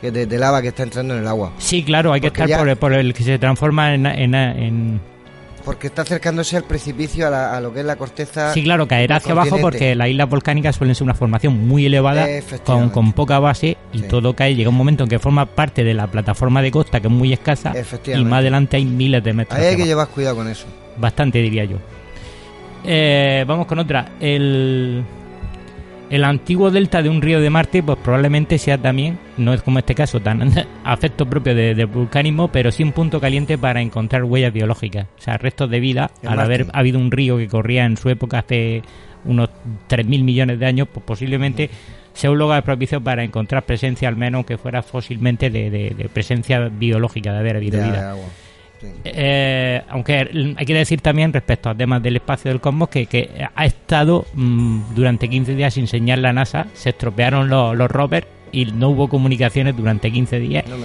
Que 0.00 0.10
de, 0.10 0.24
de 0.26 0.38
lava 0.38 0.62
que 0.62 0.68
está 0.68 0.82
entrando 0.82 1.14
en 1.14 1.20
el 1.20 1.26
agua. 1.26 1.52
Sí, 1.58 1.82
claro, 1.82 2.12
hay 2.14 2.20
que 2.22 2.28
estar 2.28 2.48
ya- 2.48 2.58
por, 2.58 2.68
el, 2.68 2.76
por 2.76 2.92
el 2.94 3.12
que 3.12 3.22
se 3.22 3.38
transforma 3.38 3.92
en... 3.94 4.06
en- 4.06 4.34
en- 4.34 5.00
Porque 5.66 5.88
está 5.88 6.02
acercándose 6.02 6.56
al 6.56 6.62
precipicio, 6.64 7.26
a, 7.26 7.30
la- 7.30 7.54
a 7.56 7.60
lo 7.60 7.74
que 7.74 7.80
es 7.80 7.84
la 7.86 7.96
corteza. 7.96 8.54
Sí, 8.54 8.62
claro, 8.62 8.86
caerá 8.88 9.16
hacia 9.16 9.32
abajo 9.32 9.58
porque 9.60 9.94
las 9.96 10.08
islas 10.08 10.30
volcánicas 10.30 10.76
suelen 10.76 10.94
ser 10.94 11.02
una 11.04 11.12
formación 11.14 11.66
muy 11.68 11.84
elevada, 11.84 12.26
con, 12.64 12.88
con 12.88 13.12
poca 13.12 13.38
base, 13.40 13.76
y 13.92 13.98
Sí. 13.98 14.04
todo 14.08 14.34
cae. 14.34 14.54
Llega 14.54 14.70
un 14.70 14.76
momento 14.76 15.02
en 15.04 15.10
que 15.10 15.18
forma 15.18 15.44
parte 15.44 15.82
de 15.84 15.92
la 15.92 16.06
plataforma 16.06 16.62
de 16.62 16.70
costa, 16.70 17.00
que 17.00 17.08
es 17.08 17.12
muy 17.12 17.32
escasa, 17.32 17.74
y 18.06 18.24
más 18.24 18.38
adelante 18.38 18.76
hay 18.78 18.84
miles 18.86 19.22
de 19.24 19.32
metros. 19.34 19.58
Ahí 19.58 19.66
hay 19.66 19.70
que 19.70 19.82
abajo. 19.82 19.88
llevar 19.88 20.08
cuidado 20.08 20.36
con 20.36 20.48
eso. 20.48 20.66
Bastante, 20.96 21.42
diría 21.42 21.64
yo. 21.64 21.76
Eh, 22.84 23.44
vamos 23.46 23.66
con 23.66 23.78
otra. 23.80 24.12
El, 24.20 25.02
el 26.10 26.24
antiguo 26.24 26.70
delta 26.70 27.02
de 27.02 27.08
un 27.08 27.20
río 27.22 27.40
de 27.40 27.50
Marte, 27.50 27.82
pues 27.82 27.98
probablemente 27.98 28.58
sea 28.58 28.78
también, 28.78 29.18
no 29.36 29.52
es 29.52 29.62
como 29.62 29.78
este 29.78 29.94
caso, 29.94 30.20
tan 30.20 30.52
afecto 30.84 31.26
propio 31.26 31.54
de, 31.54 31.74
de 31.74 31.84
vulcanismo, 31.84 32.48
pero 32.48 32.70
sí 32.70 32.82
un 32.82 32.92
punto 32.92 33.20
caliente 33.20 33.58
para 33.58 33.80
encontrar 33.80 34.24
huellas 34.24 34.52
biológicas. 34.52 35.06
O 35.18 35.22
sea, 35.22 35.36
restos 35.38 35.70
de 35.70 35.80
vida, 35.80 36.10
al 36.22 36.36
Marte. 36.36 36.42
haber 36.42 36.66
habido 36.72 36.98
un 36.98 37.10
río 37.10 37.36
que 37.38 37.48
corría 37.48 37.84
en 37.84 37.96
su 37.96 38.08
época 38.08 38.38
hace 38.40 38.82
unos 39.24 39.50
3.000 39.88 40.22
millones 40.22 40.58
de 40.60 40.66
años, 40.66 40.88
pues 40.92 41.04
posiblemente 41.04 41.68
sea 42.12 42.30
un 42.30 42.38
lugar 42.38 42.62
propicio 42.62 43.00
para 43.02 43.24
encontrar 43.24 43.64
presencia, 43.64 44.08
al 44.08 44.16
menos 44.16 44.46
que 44.46 44.56
fuera 44.56 44.82
fósilmente, 44.82 45.50
de, 45.50 45.68
de- 45.70 45.90
de 45.90 46.08
presencia 46.08 46.68
biológica, 46.68 47.32
de 47.32 47.38
haber 47.38 47.56
habido 47.56 47.82
vida. 47.82 48.12
agua. 48.12 48.24
Eh, 49.04 49.82
aunque 49.88 50.54
hay 50.56 50.66
que 50.66 50.74
decir 50.74 51.00
también 51.00 51.32
respecto 51.32 51.70
a 51.70 51.74
temas 51.74 52.02
del 52.02 52.16
espacio 52.16 52.50
del 52.50 52.60
cosmos 52.60 52.88
que, 52.88 53.06
que 53.06 53.30
ha 53.54 53.66
estado 53.66 54.26
mm, 54.34 54.94
durante 54.94 55.28
15 55.28 55.54
días 55.54 55.74
sin 55.74 55.86
señal 55.86 56.22
la 56.22 56.32
NASA, 56.32 56.66
se 56.74 56.90
estropearon 56.90 57.48
los, 57.48 57.76
los 57.76 57.90
rovers 57.90 58.26
y 58.52 58.64
no 58.66 58.90
hubo 58.90 59.08
comunicaciones 59.08 59.76
durante 59.76 60.10
15 60.10 60.38
días 60.38 60.64
No 60.68 60.76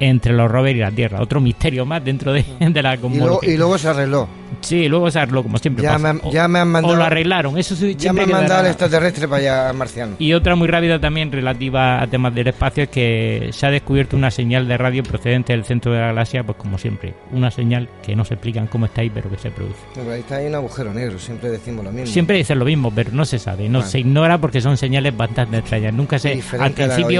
entre 0.00 0.32
los 0.32 0.50
rovers 0.50 0.76
y 0.76 0.80
la 0.80 0.90
Tierra. 0.90 1.20
Otro 1.20 1.40
misterio 1.40 1.84
más 1.86 2.04
dentro 2.04 2.32
de, 2.32 2.44
de 2.60 2.82
la 2.82 2.94
Y 2.94 2.98
cosmología. 2.98 3.52
y 3.52 3.56
luego 3.56 3.78
se 3.78 3.88
arregló. 3.88 4.28
Sí, 4.60 4.88
luego 4.88 5.10
se 5.10 5.18
arregló 5.20 5.42
como 5.42 5.58
siempre 5.58 5.82
Ya 5.84 5.90
pasa. 5.92 6.02
me, 6.02 6.08
han- 6.08 6.20
O- 6.24 6.32
ya 6.32 6.48
me 6.48 6.58
han 6.58 6.68
o 6.68 6.70
mandado. 6.72 6.96
lo 6.96 7.04
arreglaron, 7.04 7.56
eso 7.58 7.74
sí, 7.76 7.94
ya 7.96 8.12
me 8.12 8.22
han 8.22 8.30
mandado 8.30 8.60
al 8.60 8.66
extraterrestre 8.66 9.26
para 9.28 9.40
allá, 9.40 9.68
al 9.70 9.76
marciano. 9.76 10.16
y 10.18 10.32
otra 10.34 10.54
muy 10.56 10.68
rápida 10.68 10.98
también 11.00 11.30
relativa 11.32 12.02
a 12.02 12.06
temas 12.06 12.34
del 12.34 12.48
espacio 12.48 12.84
es 12.84 12.88
que 12.90 13.50
se 13.52 13.66
ha 13.66 13.70
descubierto 13.70 14.16
una 14.16 14.30
señal 14.30 14.66
de 14.68 14.76
radio 14.76 15.02
procedente 15.02 15.52
del 15.52 15.64
centro 15.64 15.92
de 15.92 16.00
la 16.00 16.06
galaxia, 16.08 16.42
pues 16.42 16.58
como 16.58 16.78
siempre, 16.78 17.14
una 17.32 17.50
señal 17.50 17.88
que 18.02 18.16
no 18.16 18.24
se 18.24 18.34
explican 18.34 18.66
cómo 18.66 18.86
está 18.86 19.00
ahí, 19.02 19.10
pero 19.10 19.30
que 19.30 19.38
se 19.38 19.50
produce. 19.50 19.78
Pero 19.94 20.10
ahí 20.12 20.20
está 20.20 20.36
ahí 20.36 20.46
un 20.46 20.54
agujero 20.56 20.92
negro, 20.92 21.18
siempre 21.18 21.48
decimos 21.50 21.84
lo 21.84 21.92
mismo. 21.92 22.06
Siempre 22.06 22.36
dicen 22.36 22.58
lo 22.58 22.64
mismo, 22.64 22.92
pero 22.94 23.10
no 23.12 23.24
se 23.24 23.38
sabe, 23.38 23.68
no 23.68 23.78
Bueno. 23.78 23.90
se 23.90 24.00
ignora 24.00 24.38
porque 24.38 24.60
son 24.60 24.76
señales 24.76 25.16
bastante 25.16 25.58
extrañas. 25.58 25.94
Nunca 25.94 26.18
se, 26.18 26.30
al 26.30 26.36
Diferente 26.36 26.84
principio 26.86 27.19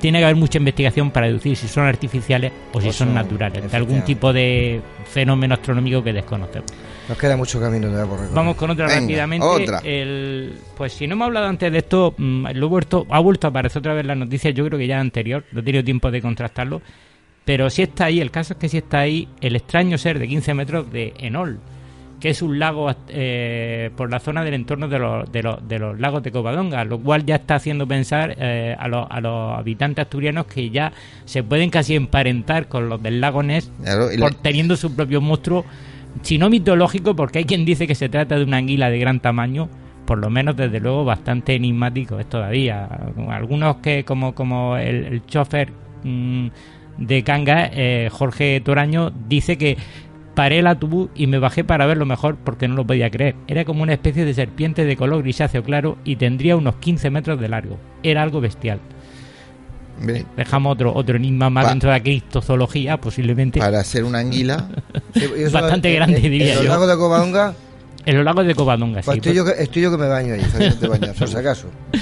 tiene 0.00 0.18
que 0.20 0.24
haber 0.24 0.36
mucha 0.36 0.58
investigación 0.58 1.10
para 1.10 1.26
deducir 1.26 1.56
si 1.56 1.66
son 1.66 1.84
artificiales 1.86 2.52
o 2.72 2.80
si 2.80 2.88
O 2.88 2.92
son 2.92 3.08
son- 3.08 3.14
naturales, 3.14 3.70
de 3.70 3.76
algún 3.76 4.02
tipo 4.02 4.32
de 4.32 4.80
fenómeno 5.10 5.54
astronómico 5.54 6.02
que 6.04 6.12
desconocemos. 6.12 6.70
Nos 7.08 7.16
queda 7.18 7.36
mucho 7.36 7.58
camino 7.58 7.88
todavía 7.88 8.16
por. 8.16 8.32
Vamos 8.34 8.54
con 8.56 8.70
otra 8.70 8.86
Venga, 8.86 9.00
rápidamente. 9.00 9.46
otra. 9.46 9.78
El, 9.82 10.52
pues 10.76 10.92
si 10.92 11.06
no 11.06 11.14
hemos 11.14 11.26
hablado 11.26 11.46
antes 11.46 11.72
de 11.72 11.78
esto, 11.78 12.14
mm, 12.16 12.48
lo 12.54 12.66
he 12.66 12.68
vuelto, 12.68 13.06
ha 13.10 13.18
vuelto 13.20 13.46
a 13.46 13.50
aparecer 13.50 13.80
otra 13.80 13.94
vez 13.94 14.02
en 14.02 14.08
las 14.08 14.16
noticias, 14.18 14.52
yo 14.54 14.64
creo 14.66 14.78
que 14.78 14.86
ya 14.86 15.00
anterior, 15.00 15.44
no 15.52 15.60
he 15.60 15.62
tenido 15.62 15.82
tiempo 15.82 16.10
de 16.10 16.20
contrastarlo, 16.20 16.82
pero 17.46 17.70
sí 17.70 17.82
está 17.82 18.04
ahí, 18.04 18.20
el 18.20 18.30
caso 18.30 18.52
es 18.52 18.58
que 18.58 18.68
sí 18.68 18.76
está 18.78 18.98
ahí 19.00 19.26
el 19.40 19.56
extraño 19.56 19.96
ser 19.96 20.18
de 20.18 20.28
15 20.28 20.52
metros 20.54 20.92
de 20.92 21.14
Enol, 21.18 21.58
que 22.20 22.30
es 22.30 22.42
un 22.42 22.58
lago 22.58 22.90
eh, 23.08 23.90
por 23.96 24.10
la 24.10 24.18
zona 24.18 24.42
del 24.42 24.54
entorno 24.54 24.88
de 24.88 24.98
los, 24.98 25.30
de, 25.30 25.42
los, 25.42 25.68
de 25.68 25.78
los 25.78 25.98
lagos 26.00 26.22
de 26.22 26.32
Covadonga, 26.32 26.84
lo 26.84 26.98
cual 26.98 27.24
ya 27.24 27.36
está 27.36 27.56
haciendo 27.56 27.86
pensar 27.86 28.34
eh, 28.38 28.74
a, 28.78 28.88
los, 28.88 29.06
a 29.08 29.20
los 29.20 29.58
habitantes 29.58 30.04
asturianos 30.04 30.46
que 30.46 30.70
ya 30.70 30.92
se 31.24 31.42
pueden 31.42 31.70
casi 31.70 31.94
emparentar 31.94 32.68
con 32.68 32.88
los 32.88 33.02
del 33.02 33.20
lago 33.20 33.42
Ness 33.42 33.70
Claro, 33.82 34.08
por 34.18 34.34
teniendo 34.34 34.76
su 34.76 34.94
propio 34.94 35.20
monstruo, 35.20 35.64
si 36.22 36.38
no 36.38 36.50
mitológico, 36.50 37.14
porque 37.14 37.38
hay 37.38 37.44
quien 37.44 37.64
dice 37.64 37.86
que 37.86 37.94
se 37.94 38.08
trata 38.08 38.36
de 38.36 38.44
una 38.44 38.56
anguila 38.56 38.90
de 38.90 38.98
gran 38.98 39.20
tamaño, 39.20 39.68
por 40.04 40.18
lo 40.18 40.30
menos 40.30 40.56
desde 40.56 40.80
luego 40.80 41.04
bastante 41.04 41.54
enigmático 41.54 42.18
es 42.18 42.28
todavía. 42.28 42.88
Algunos 43.28 43.76
que, 43.76 44.04
como, 44.04 44.34
como 44.34 44.76
el, 44.76 45.04
el 45.04 45.26
chofer 45.26 45.70
mm, 46.02 46.48
de 46.98 47.22
Canga, 47.22 47.70
eh, 47.72 48.08
Jorge 48.10 48.60
Toraño, 48.60 49.10
dice 49.28 49.56
que 49.56 49.76
paré 50.38 50.60
el 50.60 50.68
autobús 50.68 51.10
y 51.16 51.26
me 51.26 51.40
bajé 51.40 51.64
para 51.64 51.84
verlo 51.86 52.06
mejor 52.06 52.36
porque 52.36 52.68
no 52.68 52.76
lo 52.76 52.86
podía 52.86 53.10
creer. 53.10 53.34
Era 53.48 53.64
como 53.64 53.82
una 53.82 53.92
especie 53.94 54.24
de 54.24 54.32
serpiente 54.34 54.84
de 54.84 54.96
color 54.96 55.20
grisáceo 55.24 55.64
claro 55.64 55.98
y 56.04 56.14
tendría 56.14 56.54
unos 56.54 56.76
15 56.76 57.10
metros 57.10 57.40
de 57.40 57.48
largo. 57.48 57.76
Era 58.04 58.22
algo 58.22 58.40
bestial. 58.40 58.78
Dejamos 60.36 60.74
otro, 60.74 60.94
otro 60.94 61.16
enigma 61.16 61.50
más 61.50 61.64
Pa- 61.64 61.70
dentro 61.70 61.90
de 61.90 61.96
la 61.96 62.02
criptozoología, 62.04 63.00
posiblemente. 63.00 63.58
para 63.58 63.82
ser 63.82 64.04
una 64.04 64.20
anguila, 64.20 64.68
bastante 65.52 65.92
grande, 65.92 66.18
en- 66.18 66.22
diría 66.22 66.50
en 66.50 66.54
los 66.54 66.64
yo. 66.66 66.70
lagos 66.70 66.88
de 66.88 66.96
Covadonga 66.96 67.54
En 68.06 68.14
los 68.16 68.24
lagos 68.24 68.46
de 68.46 68.54
Covadonga, 68.54 69.00
Pues 69.04 69.14
sí. 69.14 69.18
estoy, 69.18 69.34
yo, 69.34 69.44
que- 69.44 69.60
estoy 69.60 69.82
yo 69.82 69.90
que 69.90 69.96
me 69.98 70.06
baño 70.06 70.34
ahí, 70.34 70.42
de 70.80 70.86
bañar, 70.86 71.14
por 71.16 71.26
si 71.26 71.36
acaso. 71.36 71.68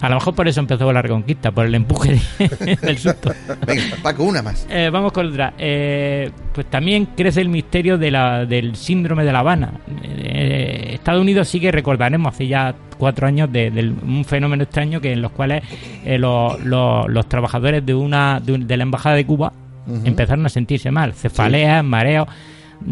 A 0.00 0.08
lo 0.08 0.14
mejor 0.16 0.34
por 0.34 0.48
eso 0.48 0.60
empezó 0.60 0.92
la 0.92 1.02
reconquista, 1.02 1.50
por 1.50 1.66
el 1.66 1.74
empuje 1.74 2.18
de- 2.38 2.76
del 2.82 2.98
susto. 2.98 3.32
Venga, 3.66 3.82
Paco, 4.02 4.24
una 4.24 4.42
más. 4.42 4.66
Eh, 4.70 4.88
vamos 4.90 5.12
con 5.12 5.26
otra. 5.26 5.52
Eh, 5.58 6.30
pues 6.54 6.66
también 6.70 7.06
crece 7.16 7.40
el 7.42 7.48
misterio 7.50 7.98
de 7.98 8.10
la, 8.10 8.46
del 8.46 8.76
síndrome 8.76 9.24
de 9.24 9.32
La 9.32 9.40
Habana. 9.40 9.72
Eh, 10.02 10.92
Estados 10.94 11.20
Unidos 11.20 11.48
sí 11.48 11.60
que 11.60 11.70
recordaremos 11.70 12.34
hace 12.34 12.46
ya 12.46 12.74
cuatro 12.98 13.26
años 13.26 13.50
de, 13.52 13.70
del- 13.70 13.92
un 14.02 14.24
fenómeno 14.24 14.62
extraño 14.62 15.00
que 15.00 15.12
en 15.12 15.22
los 15.22 15.32
cuales 15.32 15.62
eh, 16.04 16.18
los, 16.18 16.58
los- 16.64 17.08
los 17.08 17.28
trabajadores 17.28 17.84
de 17.84 17.94
una 17.94 18.40
de, 18.40 18.58
de 18.58 18.76
la 18.76 18.82
embajada 18.82 19.16
de 19.16 19.26
Cuba 19.26 19.52
empezaron 20.04 20.46
a 20.46 20.48
sentirse 20.48 20.90
mal, 20.90 21.14
cefaleas, 21.14 21.82
mareos. 21.84 22.28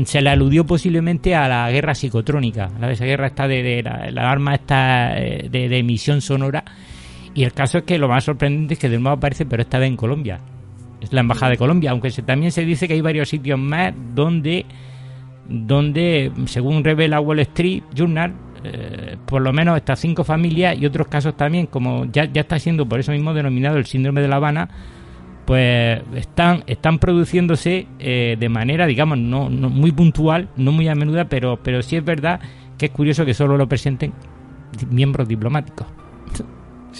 Se 0.04 0.20
le 0.20 0.30
aludió 0.30 0.66
posiblemente 0.66 1.34
a 1.34 1.46
la 1.48 1.70
guerra 1.70 1.94
psicotrónica, 1.94 2.70
a 2.80 2.90
esa 2.90 3.04
guerra 3.06 3.28
esta 3.28 3.46
de, 3.48 3.62
de 3.62 3.82
la, 3.82 4.10
la 4.10 4.30
arma 4.30 4.54
esta 4.54 5.18
eh, 5.18 5.48
de, 5.50 5.68
de 5.68 5.78
emisión 5.78 6.20
sonora. 6.20 6.64
Y 7.38 7.44
el 7.44 7.52
caso 7.52 7.78
es 7.78 7.84
que 7.84 7.98
lo 7.98 8.08
más 8.08 8.24
sorprendente 8.24 8.74
es 8.74 8.80
que 8.80 8.88
de 8.88 8.98
nuevo 8.98 9.16
aparece, 9.16 9.46
pero 9.46 9.62
esta 9.62 9.78
vez 9.78 9.88
en 9.88 9.96
Colombia. 9.96 10.40
Es 11.00 11.12
la 11.12 11.20
embajada 11.20 11.50
de 11.52 11.56
Colombia, 11.56 11.92
aunque 11.92 12.10
se, 12.10 12.22
también 12.22 12.50
se 12.50 12.64
dice 12.64 12.88
que 12.88 12.94
hay 12.94 13.00
varios 13.00 13.28
sitios 13.28 13.56
más 13.56 13.94
donde, 14.12 14.66
donde 15.48 16.32
según 16.46 16.82
revela 16.82 17.20
Wall 17.20 17.38
Street 17.38 17.84
Journal, 17.94 18.34
eh, 18.64 19.16
por 19.24 19.40
lo 19.40 19.52
menos 19.52 19.76
estas 19.76 20.00
cinco 20.00 20.24
familias 20.24 20.76
y 20.80 20.84
otros 20.84 21.06
casos 21.06 21.36
también, 21.36 21.66
como 21.66 22.06
ya, 22.06 22.24
está 22.24 22.58
siendo 22.58 22.88
por 22.88 22.98
eso 22.98 23.12
mismo 23.12 23.32
denominado 23.32 23.76
el 23.76 23.86
síndrome 23.86 24.20
de 24.20 24.26
La 24.26 24.34
Habana, 24.34 24.68
pues 25.46 26.02
están, 26.16 26.64
están 26.66 26.98
produciéndose 26.98 27.86
eh, 28.00 28.36
de 28.36 28.48
manera, 28.48 28.84
digamos, 28.84 29.16
no, 29.16 29.48
no 29.48 29.70
muy 29.70 29.92
puntual, 29.92 30.48
no 30.56 30.72
muy 30.72 30.88
a 30.88 30.96
menuda, 30.96 31.26
pero, 31.26 31.56
pero 31.62 31.82
sí 31.82 31.94
es 31.94 32.04
verdad 32.04 32.40
que 32.76 32.86
es 32.86 32.90
curioso 32.90 33.24
que 33.24 33.32
solo 33.32 33.56
lo 33.56 33.68
presenten 33.68 34.12
miembros 34.90 35.28
diplomáticos. 35.28 35.86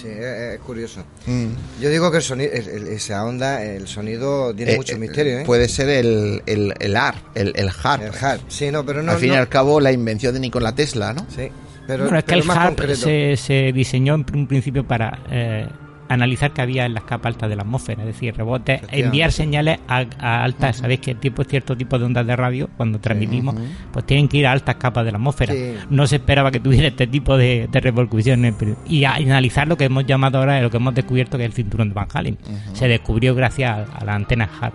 Sí, 0.01 0.07
es, 0.07 0.53
es 0.55 0.59
curioso. 0.59 1.01
Mm. 1.25 1.47
Yo 1.81 1.89
digo 1.89 2.09
que 2.11 2.17
el 2.17 2.23
sonido, 2.23 2.51
el- 2.53 2.67
el- 2.69 2.87
esa 2.87 3.25
onda, 3.25 3.63
el 3.63 3.87
sonido 3.87 4.53
tiene 4.53 4.73
Eh, 4.73 4.77
mucho 4.77 4.95
eh, 4.95 4.99
misterio, 4.99 5.39
¿eh? 5.39 5.43
Puede 5.45 5.67
ser 5.67 5.89
el, 5.89 6.41
el, 6.45 6.73
el 6.79 6.95
AR, 6.95 7.15
el, 7.35 7.53
el 7.55 7.69
HARP. 7.83 8.03
El 8.03 8.11
harp. 8.25 8.41
Sí, 8.47 8.71
no, 8.71 8.85
pero 8.85 9.03
no. 9.03 9.11
al 9.11 9.17
fin 9.17 9.33
y 9.33 9.35
al 9.35 9.49
cabo, 9.49 9.79
la 9.79 9.91
invención 9.91 10.33
de 10.33 10.39
Nikola 10.39 10.73
Tesla, 10.73 11.13
¿no? 11.13 11.25
Sí, 11.35 11.49
pero, 11.87 12.03
bueno, 12.03 12.19
es 12.19 12.23
que 12.25 12.35
el 12.35 12.45
concreto. 12.45 12.95
se, 12.95 13.35
se 13.37 13.71
diseñó 13.73 14.15
en 14.15 14.25
un 14.33 14.47
principio 14.47 14.87
para 14.87 15.19
eh, 15.31 15.67
analizar 16.09 16.51
qué 16.51 16.61
había 16.61 16.85
en 16.85 16.93
las 16.93 17.03
capas 17.03 17.33
altas 17.35 17.49
de 17.49 17.55
la 17.55 17.61
atmósfera, 17.61 18.01
es 18.01 18.07
decir, 18.07 18.35
rebotes, 18.35 18.81
enviar 19.05 19.31
señales 19.31 19.79
a, 19.87 20.05
a 20.19 20.43
altas. 20.43 20.77
Sabéis 20.77 20.99
que 20.99 21.11
el 21.11 21.17
tipo, 21.17 21.43
cierto 21.43 21.77
tipo 21.77 21.97
de 21.99 22.05
ondas 22.05 22.25
de 22.27 22.35
radio, 22.35 22.69
cuando 22.77 22.99
transmitimos, 22.99 23.55
pues 23.93 24.05
tienen 24.05 24.27
que 24.27 24.37
ir 24.37 24.47
a 24.47 24.51
altas 24.51 24.75
capas 24.75 25.05
de 25.05 25.11
la 25.11 25.17
atmósfera. 25.17 25.53
Sí. 25.53 25.75
No 25.89 26.07
se 26.07 26.15
esperaba 26.17 26.51
que 26.51 26.59
tuviera 26.59 26.87
este 26.87 27.07
tipo 27.07 27.37
de, 27.37 27.69
de 27.71 27.79
repercusiones. 27.79 28.53
pero- 28.57 28.75
y 28.87 29.03
a- 29.03 29.13
analizar 29.15 29.67
lo 29.67 29.77
que 29.77 29.85
hemos 29.85 30.05
llamado 30.05 30.39
ahora, 30.39 30.59
lo 30.61 30.69
que 30.69 30.77
hemos 30.77 30.93
descubierto, 30.95 31.37
que 31.37 31.43
es 31.45 31.49
el 31.49 31.53
cinturón 31.55 31.89
de 31.89 31.93
Van 31.93 32.07
Halen. 32.13 32.37
Se 32.73 32.87
descubrió 32.87 33.35
gracias 33.35 33.71
a, 33.89 33.97
a 33.97 34.03
la 34.05 34.15
antena 34.15 34.49
HARP. 34.59 34.73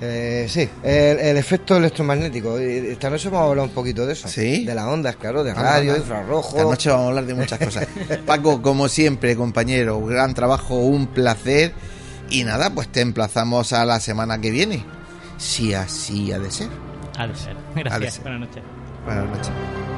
Eh, 0.00 0.46
sí, 0.48 0.68
el, 0.82 1.18
el 1.18 1.36
efecto 1.36 1.76
electromagnético. 1.76 2.56
Esta 2.58 3.10
noche 3.10 3.28
vamos 3.28 3.46
a 3.46 3.50
hablar 3.50 3.64
un 3.66 3.72
poquito 3.72 4.06
de 4.06 4.12
eso. 4.12 4.28
¿Sí? 4.28 4.64
De 4.64 4.74
las 4.74 4.84
ondas, 4.86 5.16
claro, 5.16 5.42
de 5.42 5.52
radio, 5.54 5.92
anda. 5.92 6.02
infrarrojo. 6.04 6.50
Esta 6.56 6.62
noche 6.62 6.90
vamos 6.90 7.04
a 7.06 7.08
hablar 7.08 7.26
de 7.26 7.34
muchas 7.34 7.58
cosas. 7.58 7.86
Paco, 8.26 8.62
como 8.62 8.88
siempre, 8.88 9.34
compañero, 9.36 10.00
gran 10.04 10.34
trabajo, 10.34 10.76
un 10.76 11.08
placer. 11.08 11.72
Y 12.30 12.44
nada, 12.44 12.70
pues 12.70 12.88
te 12.88 13.00
emplazamos 13.00 13.72
a 13.72 13.84
la 13.84 14.00
semana 14.00 14.40
que 14.40 14.50
viene. 14.50 14.84
Si 15.38 15.74
así 15.74 16.30
ha 16.32 16.38
de 16.38 16.50
ser. 16.50 16.68
Ha 17.16 17.26
de 17.26 17.34
ser. 17.34 17.56
De 17.74 17.82
Gracias. 17.82 18.14
ser. 18.14 18.22
Buenas 18.22 18.40
noches. 18.40 18.62
Buenas 19.04 19.24
noches. 19.26 19.97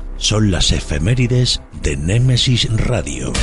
son 0.21 0.51
las 0.51 0.71
efemérides 0.71 1.61
de 1.81 1.97
Némesis 1.97 2.69
Radio. 2.77 3.33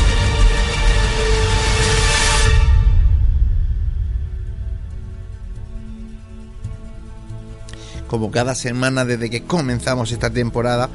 como 8.06 8.30
cada 8.30 8.54
semana 8.54 9.04
desde 9.04 9.28
que 9.28 9.42
comenzamos 9.42 10.12
esta 10.12 10.30
temporada, 10.30 10.88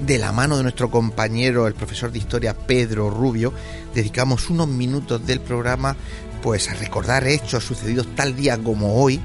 de 0.00 0.18
la 0.18 0.32
mano 0.32 0.56
de 0.56 0.62
nuestro 0.62 0.90
compañero, 0.90 1.66
el 1.66 1.74
profesor 1.74 2.12
de 2.12 2.18
historia 2.18 2.54
Pedro 2.54 3.10
Rubio, 3.10 3.52
dedicamos 3.94 4.48
unos 4.50 4.68
minutos 4.68 5.26
del 5.26 5.40
programa 5.40 5.96
pues 6.42 6.68
a 6.68 6.74
recordar 6.74 7.26
hechos 7.26 7.64
sucedidos 7.64 8.06
tal 8.14 8.36
día 8.36 8.58
como 8.58 9.02
hoy 9.02 9.18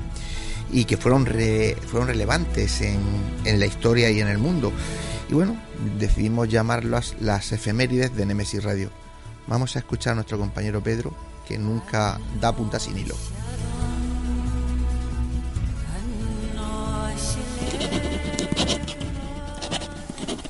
y 0.72 0.86
que 0.86 0.98
fueron, 0.98 1.26
re- 1.28 1.76
fueron 1.88 2.08
relevantes 2.08 2.82
en, 2.82 3.00
en 3.46 3.60
la 3.60 3.68
historia 3.68 4.10
y 4.10 4.20
en 4.22 4.30
el 4.30 4.40
mundo. 4.40 4.72
Y 5.30 5.34
bueno, 5.36 5.56
decidimos 5.98 6.50
llamarlas 6.50 7.16
las 7.20 7.52
efemérides 7.52 8.16
de 8.16 8.26
Nemesis 8.26 8.64
Radio. 8.64 8.90
Vamos 9.48 9.76
a 9.76 9.80
escuchar 9.80 10.14
a 10.14 10.16
nuestro 10.16 10.40
compañero 10.40 10.82
Pedro, 10.82 11.14
que 11.48 11.58
nunca 11.58 12.20
da 12.40 12.56
punta 12.56 12.80
sin 12.80 12.98
hilo. 12.98 13.16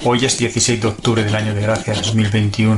Hoy 0.05 0.25
es 0.25 0.37
16 0.37 0.81
de 0.81 0.87
octubre 0.87 1.23
del 1.23 1.33
año 1.33 1.55
de 1.55 1.61
gracia 1.61 1.93
2021. 1.93 2.77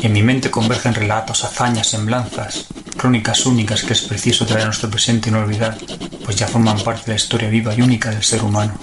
Y 0.00 0.06
en 0.06 0.12
mi 0.12 0.22
mente 0.22 0.50
convergen 0.50 0.94
relatos, 0.94 1.44
hazañas, 1.44 1.88
semblanzas, 1.88 2.68
crónicas 2.96 3.44
únicas 3.44 3.82
que 3.82 3.92
es 3.92 4.02
preciso 4.02 4.46
traer 4.46 4.62
a 4.62 4.66
nuestro 4.66 4.88
presente 4.88 5.28
y 5.28 5.32
no 5.32 5.40
olvidar, 5.40 5.76
pues 6.24 6.36
ya 6.36 6.48
forman 6.48 6.80
parte 6.80 7.04
de 7.06 7.12
la 7.12 7.16
historia 7.16 7.50
viva 7.50 7.74
y 7.74 7.82
única 7.82 8.10
del 8.10 8.22
ser 8.22 8.42
humano, 8.42 8.78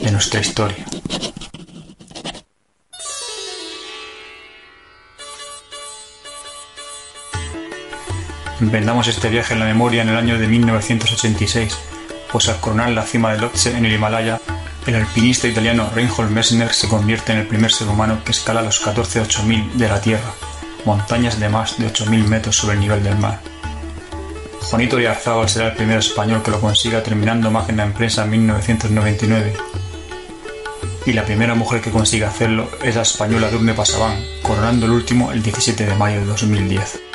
de 0.00 0.10
nuestra 0.10 0.40
historia. 0.40 0.84
Emprendamos 8.60 9.06
este 9.06 9.28
viaje 9.28 9.52
en 9.52 9.60
la 9.60 9.66
memoria 9.66 10.00
en 10.00 10.08
el 10.08 10.16
año 10.16 10.38
de 10.38 10.48
1986, 10.48 11.76
pues 12.32 12.48
al 12.48 12.58
coronar 12.58 12.90
la 12.90 13.02
cima 13.02 13.32
del 13.32 13.42
Lhotse 13.42 13.76
en 13.76 13.84
el 13.84 13.92
Himalaya, 13.92 14.40
el 14.86 14.94
alpinista 14.94 15.46
italiano 15.46 15.90
Reinhold 15.94 16.30
Messner 16.30 16.72
se 16.72 16.88
convierte 16.88 17.32
en 17.32 17.38
el 17.38 17.46
primer 17.46 17.70
ser 17.70 17.88
humano 17.88 18.20
que 18.24 18.30
escala 18.30 18.62
los 18.62 18.82
14-8000 18.82 19.72
de 19.72 19.88
la 19.88 20.00
Tierra, 20.00 20.32
montañas 20.86 21.38
de 21.38 21.50
más 21.50 21.76
de 21.78 21.86
8000 21.86 22.28
metros 22.28 22.56
sobre 22.56 22.74
el 22.74 22.80
nivel 22.80 23.02
del 23.02 23.18
mar. 23.18 23.40
Juanito 24.62 24.96
Oyarzábal 24.96 25.48
será 25.50 25.68
el 25.68 25.76
primer 25.76 25.98
español 25.98 26.42
que 26.42 26.50
lo 26.50 26.60
consiga 26.60 27.02
terminando 27.02 27.50
Máquina 27.50 27.84
Empresa 27.84 28.24
en 28.24 28.30
1999. 28.30 29.54
Y 31.04 31.12
la 31.12 31.24
primera 31.24 31.54
mujer 31.54 31.82
que 31.82 31.90
consiga 31.90 32.28
hacerlo 32.28 32.70
es 32.82 32.96
la 32.96 33.02
española 33.02 33.50
Durne 33.50 33.74
Pasabán, 33.74 34.24
coronando 34.42 34.86
el 34.86 34.92
último 34.92 35.30
el 35.30 35.42
17 35.42 35.84
de 35.84 35.94
mayo 35.94 36.20
de 36.20 36.26
2010. 36.26 37.05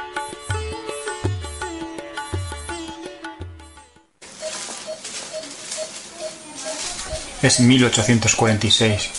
Es 7.42 7.60
1846, 7.60 9.10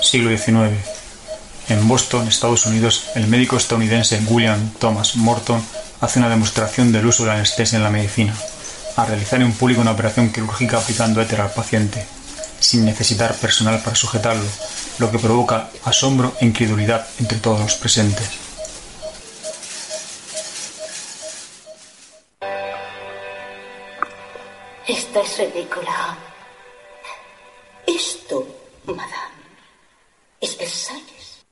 siglo 0.00 0.30
XIX. 0.30 0.78
En 1.68 1.88
Boston, 1.88 2.28
Estados 2.28 2.66
Unidos, 2.66 3.06
el 3.16 3.26
médico 3.26 3.56
estadounidense 3.56 4.22
William 4.28 4.70
Thomas 4.78 5.16
Morton 5.16 5.60
hace 6.00 6.20
una 6.20 6.28
demostración 6.28 6.92
del 6.92 7.06
uso 7.06 7.24
de 7.24 7.30
la 7.30 7.34
anestesia 7.34 7.78
en 7.78 7.82
la 7.82 7.90
medicina, 7.90 8.32
al 8.94 9.08
realizar 9.08 9.42
en 9.42 9.52
público 9.52 9.80
una 9.80 9.90
operación 9.90 10.32
quirúrgica 10.32 10.78
aplicando 10.78 11.20
éter 11.20 11.40
al 11.40 11.50
paciente, 11.50 12.06
sin 12.60 12.84
necesitar 12.84 13.34
personal 13.34 13.82
para 13.82 13.96
sujetarlo, 13.96 14.46
lo 15.00 15.10
que 15.10 15.18
provoca 15.18 15.68
asombro 15.84 16.36
e 16.40 16.46
incredulidad 16.46 17.08
entre 17.18 17.38
todos 17.38 17.58
los 17.58 17.74
presentes. 17.74 18.28
Esta 24.86 25.20
es 25.20 25.38
ridícula. 25.38 26.28
Esto, 27.98 28.46
madame, 28.86 29.42
es 30.40 30.56
Versalles. 30.56 31.44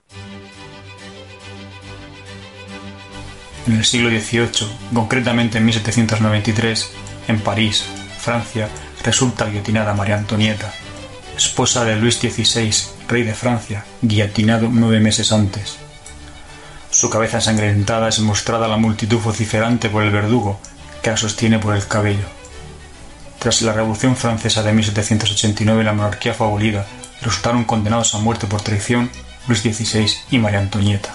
En 3.67 3.73
el 3.73 3.85
siglo 3.85 4.11
XVIII, 4.11 4.69
concretamente 4.95 5.59
en 5.59 5.65
1793, 5.65 6.91
en 7.27 7.41
París, 7.41 7.85
Francia, 8.21 8.69
resulta 9.03 9.47
guillotinada 9.47 9.93
María 9.95 10.19
Antonieta, 10.19 10.73
esposa 11.37 11.85
de 11.85 11.97
Luis 11.97 12.15
XVI, 12.21 12.73
rey 13.09 13.25
de 13.25 13.35
Francia, 13.35 13.85
guillotinado 14.01 14.69
nueve 14.71 15.01
meses 15.01 15.33
antes. 15.33 15.79
Su 16.91 17.11
cabeza 17.11 17.39
ensangrentada 17.39 18.09
es 18.09 18.21
mostrada 18.21 18.67
a 18.67 18.69
la 18.69 18.77
multitud 18.77 19.19
vociferante 19.19 19.91
por 19.91 20.05
el 20.05 20.13
verdugo, 20.13 20.61
que 21.03 21.11
la 21.11 21.17
sostiene 21.17 21.59
por 21.59 21.75
el 21.75 21.89
cabello. 21.89 22.36
Tras 23.47 23.63
la 23.63 23.73
Revolución 23.73 24.17
Francesa 24.17 24.65
de 24.65 24.73
1789 24.73 25.85
la 25.85 25.93
monarquía 25.93 26.35
fue 26.35 26.49
abolida 26.49 26.85
y 27.21 27.25
resultaron 27.25 27.63
condenados 27.63 28.13
a 28.13 28.19
muerte 28.19 28.49
por 28.49 28.61
traición 28.61 29.09
Luis 29.47 29.61
XVI 29.61 30.11
y 30.33 30.39
María 30.39 30.59
Antonieta. 30.59 31.15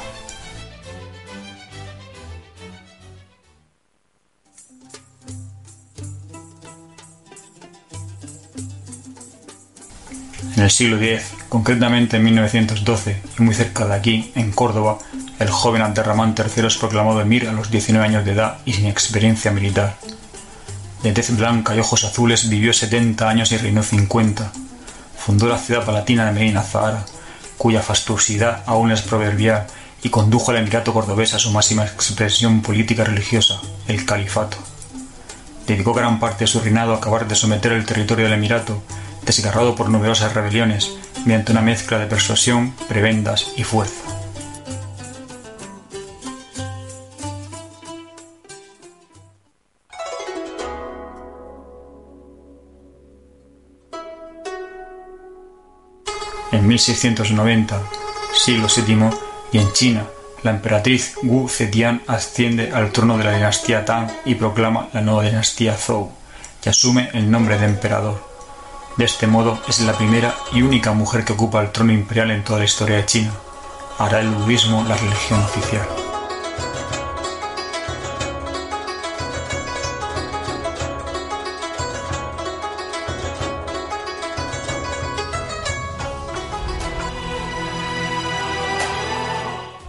En 10.56 10.64
el 10.64 10.72
siglo 10.72 11.02
X, 11.02 11.34
concretamente 11.50 12.16
en 12.16 12.24
1912 12.24 13.22
y 13.40 13.42
muy 13.42 13.54
cerca 13.54 13.86
de 13.88 13.96
aquí, 13.96 14.32
en 14.36 14.54
Córdoba, 14.54 15.00
el 15.38 15.50
joven 15.50 15.82
Abderramán 15.82 16.34
III 16.38 16.68
es 16.68 16.78
proclamado 16.78 17.20
emir 17.20 17.50
a 17.50 17.52
los 17.52 17.70
19 17.70 18.08
años 18.08 18.24
de 18.24 18.32
edad 18.32 18.60
y 18.64 18.72
sin 18.72 18.86
experiencia 18.86 19.52
militar. 19.52 19.98
De 21.04 21.12
tez 21.14 21.36
blanca 21.36 21.76
y 21.76 21.80
ojos 21.80 22.04
azules 22.04 22.48
vivió 22.48 22.74
70 22.74 23.28
años 23.28 23.52
y 23.52 23.58
reinó 23.58 23.82
50. 23.82 24.52
Fundó 25.18 25.48
la 25.48 25.58
ciudad 25.58 25.84
palatina 25.84 26.26
de 26.26 26.32
Medina 26.32 26.62
Zahara, 26.62 27.06
cuya 27.58 27.82
fastuosidad 27.82 28.64
aún 28.68 28.92
es 28.92 29.02
proverbial, 29.02 29.66
y 30.04 30.10
condujo 30.10 30.52
al 30.52 30.58
Emirato 30.58 30.94
cordobés 30.94 31.34
a 31.34 31.40
su 31.40 31.52
máxima 31.52 31.86
expresión 31.86 32.62
política 32.62 33.04
religiosa, 33.04 33.60
el 33.88 34.06
califato. 34.06 34.58
Dedicó 35.68 35.94
gran 35.94 36.20
parte 36.20 36.46
de 36.46 36.48
su 36.48 36.60
reinado 36.60 36.94
a 36.94 36.98
acabar 36.98 37.28
de 37.28 37.36
someter 37.36 37.72
el 37.72 37.86
territorio 37.86 38.26
del 38.26 38.34
Emirato, 38.34 38.82
desgarrado 39.26 39.76
por 39.76 39.90
numerosas 39.90 40.34
rebeliones, 40.34 40.92
mediante 41.26 41.52
una 41.52 41.62
mezcla 41.62 42.00
de 42.00 42.08
persuasión, 42.08 42.74
prebendas 42.88 43.48
y 43.58 43.64
fuerza. 43.64 44.21
1690, 56.72 57.82
siglo 58.34 58.68
VII, 58.74 59.10
y 59.52 59.58
en 59.58 59.74
China, 59.74 60.06
la 60.42 60.52
emperatriz 60.52 61.16
Wu 61.22 61.50
Zetian 61.50 62.02
asciende 62.08 62.72
al 62.72 62.92
trono 62.92 63.18
de 63.18 63.26
la 63.26 63.34
dinastía 63.34 63.84
Tang 63.84 64.10
y 64.24 64.36
proclama 64.36 64.88
la 64.94 65.02
nueva 65.02 65.24
dinastía 65.24 65.76
Zhou, 65.76 66.12
y 66.64 66.70
asume 66.70 67.10
el 67.14 67.30
nombre 67.30 67.58
de 67.58 67.66
emperador. 67.66 68.24
De 68.96 69.04
este 69.04 69.28
modo 69.28 69.60
es 69.68 69.82
la 69.82 69.94
primera 69.94 70.34
y 70.54 70.62
única 70.62 70.94
mujer 70.94 71.26
que 71.26 71.34
ocupa 71.34 71.62
el 71.62 71.72
trono 71.72 71.92
imperial 71.92 72.32
en 72.32 72.44
toda 72.44 72.60
la 72.60 72.66
historia 72.66 72.98
de 72.98 73.06
China. 73.06 73.32
Hará 73.98 74.22
el 74.22 74.30
budismo 74.30 74.86
la 74.88 74.96
religión 74.96 75.42
oficial. 75.42 76.11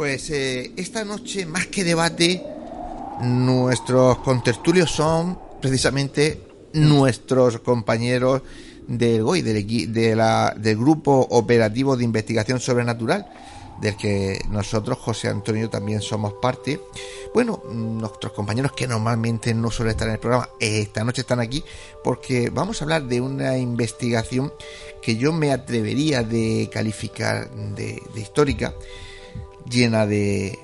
Pues 0.00 0.30
eh, 0.30 0.72
esta 0.78 1.04
noche, 1.04 1.44
más 1.44 1.66
que 1.66 1.84
debate, 1.84 2.42
nuestros 3.20 4.16
contertulios 4.20 4.90
son 4.90 5.38
precisamente 5.60 6.40
nuestros 6.72 7.60
compañeros 7.60 8.40
del 8.88 9.22
GOI, 9.22 9.42
del, 9.42 9.92
de 9.92 10.16
la- 10.16 10.54
del 10.56 10.78
Grupo 10.78 11.26
Operativo 11.32 11.98
de 11.98 12.04
Investigación 12.04 12.60
Sobrenatural, 12.60 13.26
del 13.82 13.94
que 13.98 14.40
nosotros, 14.48 14.96
José 14.96 15.28
Antonio, 15.28 15.68
también 15.68 16.00
somos 16.00 16.32
parte. 16.40 16.80
Bueno, 17.34 17.62
nuestros 17.70 18.32
compañeros 18.32 18.72
que 18.72 18.88
normalmente 18.88 19.52
no 19.52 19.70
suelen 19.70 19.90
estar 19.90 20.08
en 20.08 20.14
el 20.14 20.20
programa, 20.20 20.48
esta 20.60 21.04
noche 21.04 21.20
están 21.20 21.40
aquí 21.40 21.62
porque 22.02 22.48
vamos 22.48 22.80
a 22.80 22.84
hablar 22.86 23.04
de 23.04 23.20
una 23.20 23.58
investigación 23.58 24.50
que 25.02 25.16
yo 25.16 25.30
me 25.34 25.52
atrevería 25.52 26.22
de 26.22 26.70
calificar 26.72 27.50
de, 27.50 28.02
de 28.14 28.20
histórica, 28.22 28.72
llena 29.68 30.06
de 30.06 30.58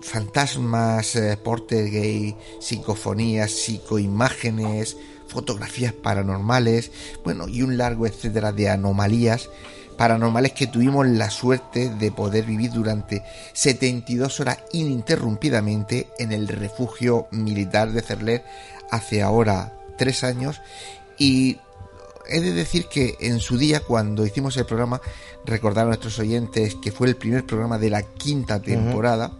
fantasmas, 0.00 1.16
eh, 1.16 1.38
gay, 1.68 2.36
psicofonías, 2.60 3.50
psicoimágenes, 3.50 4.96
fotografías 5.26 5.92
paranormales, 5.92 6.90
bueno, 7.24 7.48
y 7.48 7.62
un 7.62 7.78
largo 7.78 8.06
etcétera 8.06 8.52
de 8.52 8.68
anomalías 8.68 9.48
paranormales 9.96 10.52
que 10.52 10.66
tuvimos 10.66 11.06
la 11.06 11.30
suerte 11.30 11.88
de 11.88 12.10
poder 12.10 12.44
vivir 12.44 12.72
durante 12.72 13.22
72 13.52 14.40
horas 14.40 14.58
ininterrumpidamente 14.72 16.08
en 16.18 16.32
el 16.32 16.48
refugio 16.48 17.28
militar 17.30 17.92
de 17.92 18.02
Cerler 18.02 18.44
hace 18.90 19.22
ahora 19.22 19.72
tres 19.96 20.24
años. 20.24 20.60
Y 21.16 21.58
he 22.28 22.40
de 22.40 22.52
decir 22.52 22.86
que 22.86 23.16
en 23.20 23.40
su 23.40 23.58
día, 23.58 23.80
cuando 23.80 24.24
hicimos 24.26 24.56
el 24.56 24.66
programa, 24.66 25.00
recordar 25.44 25.84
a 25.84 25.88
nuestros 25.88 26.18
oyentes 26.18 26.74
que 26.76 26.92
fue 26.92 27.08
el 27.08 27.16
primer 27.16 27.44
programa 27.44 27.78
de 27.78 27.90
la 27.90 28.02
quinta 28.02 28.60
temporada, 28.62 29.32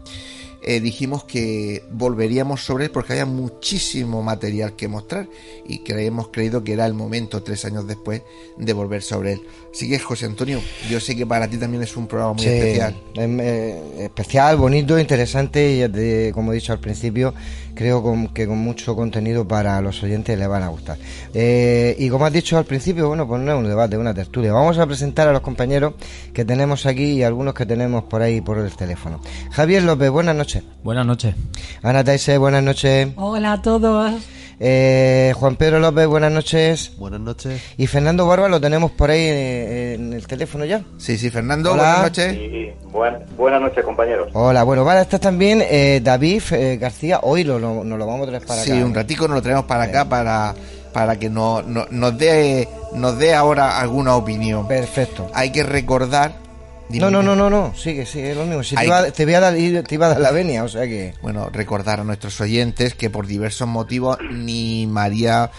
eh, 0.66 0.80
dijimos 0.80 1.24
que 1.24 1.85
volveríamos 1.91 2.64
sobre 2.64 2.87
él 2.87 2.91
porque 2.91 3.12
había 3.12 3.26
muchísimo 3.26 4.22
material 4.22 4.74
que 4.74 4.89
mostrar 4.89 5.28
y 5.66 5.78
que 5.85 5.93
hemos 6.07 6.28
creído 6.28 6.64
que 6.64 6.72
era 6.72 6.87
el 6.87 6.95
momento, 6.95 7.43
tres 7.43 7.66
años 7.66 7.87
después, 7.87 8.22
de 8.57 8.72
volver 8.72 9.03
sobre 9.03 9.35
él. 9.35 9.43
Así 9.74 9.91
que, 9.91 9.99
José 9.99 10.24
Antonio, 10.24 10.62
yo 10.89 11.01
sé 11.01 11.14
que 11.16 11.26
para 11.26 11.49
ti 11.49 11.59
también 11.59 11.82
es 11.82 11.95
un 11.99 12.07
programa 12.07 12.32
muy 12.32 12.45
Sí, 12.45 12.49
especial. 12.49 12.97
eh, 13.14 13.82
especial, 14.05 14.57
bonito, 14.57 14.99
interesante 14.99 15.85
y 15.85 15.89
te- 15.93 16.32
como 16.32 16.53
he 16.53 16.55
dicho 16.55 16.72
al 16.72 16.80
principio, 16.80 17.35
creo 17.75 18.03
con- 18.03 18.29
que 18.29 18.47
con 18.47 18.59
mucho 18.59 18.95
contenido 18.97 19.47
para 19.47 19.81
los 19.81 20.03
oyentes 20.03 20.39
les 20.39 20.49
van 20.49 20.62
a 20.62 20.68
gustar. 20.68 20.97
Eh, 21.33 21.97
y 21.99 22.09
como 22.09 22.27
has 22.27 22.33
dicho 22.33 22.57
al 22.59 22.64
principio, 22.64 23.09
bueno, 23.09 23.27
pues 23.27 23.41
no 23.43 23.53
es 23.53 23.59
un 23.59 23.68
debate, 23.68 23.97
es 23.97 24.01
una 24.01 24.14
tertulia. 24.14 24.53
Vamos 24.53 24.79
a 24.79 24.87
presentar 24.87 25.29
a 25.29 25.33
los 25.33 25.41
compañeros 25.41 25.95
que 26.33 26.45
tenemos 26.45 26.87
aquí 26.87 27.12
y 27.12 27.22
algunos 27.22 27.55
que 27.55 27.66
tenemos 27.66 28.05
por 28.05 28.22
ahí 28.22 28.41
por 28.41 28.59
el 28.59 28.70
teléfono. 28.75 29.20
Javier 29.51 29.83
López, 29.83 30.11
buenas 30.11 30.37
noches. 30.37 30.62
Buenas 30.83 31.07
noches. 31.07 31.35
Ana 31.83 32.05
Taise, 32.05 32.39
buenas 32.39 32.62
noches. 32.62 33.09
Hola 33.16 33.55
a 33.55 33.62
todos. 33.62 34.12
Eh, 34.61 35.32
Juan 35.36 35.57
Pedro 35.57 35.80
López, 35.80 36.07
buenas 36.07 36.32
noches. 36.32 36.92
Buenas 36.96 37.20
noches. 37.20 37.61
Y 37.76 37.86
Fernando 37.86 38.26
Barba 38.26 38.48
lo 38.48 38.61
tenemos 38.61 38.90
por 38.92 39.11
ahí 39.11 39.20
eh, 39.20 39.94
en 39.94 40.12
el 40.12 40.26
teléfono 40.26 40.64
ya. 40.64 40.82
Sí, 40.98 41.18
sí, 41.18 41.30
Fernando, 41.30 41.72
Hola. 41.72 41.82
buenas 41.82 42.02
noches. 42.02 42.32
Sí, 42.32 42.72
buen- 42.92 43.18
buenas 43.36 43.61
noches, 43.61 43.84
compañeros. 43.84 44.28
Hola, 44.32 44.62
bueno, 44.62 44.84
vale, 44.84 45.00
está 45.00 45.18
también 45.18 45.62
eh, 45.68 46.00
David 46.02 46.42
eh, 46.52 46.78
García. 46.80 47.20
Hoy 47.22 47.44
lo, 47.44 47.59
lo- 47.59 47.84
nos 47.84 47.98
lo 47.98 48.07
vamos 48.07 48.26
a 48.26 48.30
traer 48.30 48.46
para 48.46 48.62
Sí, 48.62 48.72
acá. 48.72 48.84
un 48.84 48.92
¿eh? 48.92 48.94
ratico 48.94 49.26
nos 49.28 49.36
lo 49.36 49.42
traemos 49.42 49.64
para 49.64 49.84
acá 49.84 50.09
para, 50.09 50.55
para 50.92 51.18
que 51.18 51.28
no- 51.28 51.62
no- 51.62 51.86
nos, 51.90 52.16
dé, 52.16 52.68
nos 52.94 53.18
dé 53.18 53.34
ahora 53.34 53.80
alguna 53.80 54.14
opinión. 54.16 54.68
Perfecto. 54.68 55.28
Hay 55.34 55.50
que 55.50 55.62
recordar 55.64 56.43
No, 56.91 57.11
no, 57.11 57.22
no, 57.22 57.35
no, 57.35 57.49
no, 57.51 57.74
sigue, 57.74 58.05
sigue, 58.07 58.32
es 58.32 58.37
lo 58.37 58.45
mismo. 58.45 58.62
Si 58.62 58.76
te, 58.76 58.85
iba, 58.85 59.11
te 59.11 59.24
voy 59.24 59.35
a 59.35 59.41
dar, 59.41 59.55
te 59.55 59.95
iba 59.95 60.07
a 60.07 60.09
dar 60.11 60.20
la 60.20 60.30
venia, 60.30 60.64
o 60.64 60.68
sea 60.68 60.82
que... 60.82 61.14
Bueno, 61.22 61.49
recordar 61.51 62.01
a 62.01 62.05
nuestros 62.05 62.41
oyentes 62.41 62.95
que 62.95 63.11
por 63.11 63.26
diversos 63.26 63.66
motivos 63.66 64.18
ni 64.30 64.87
María, 64.87 65.51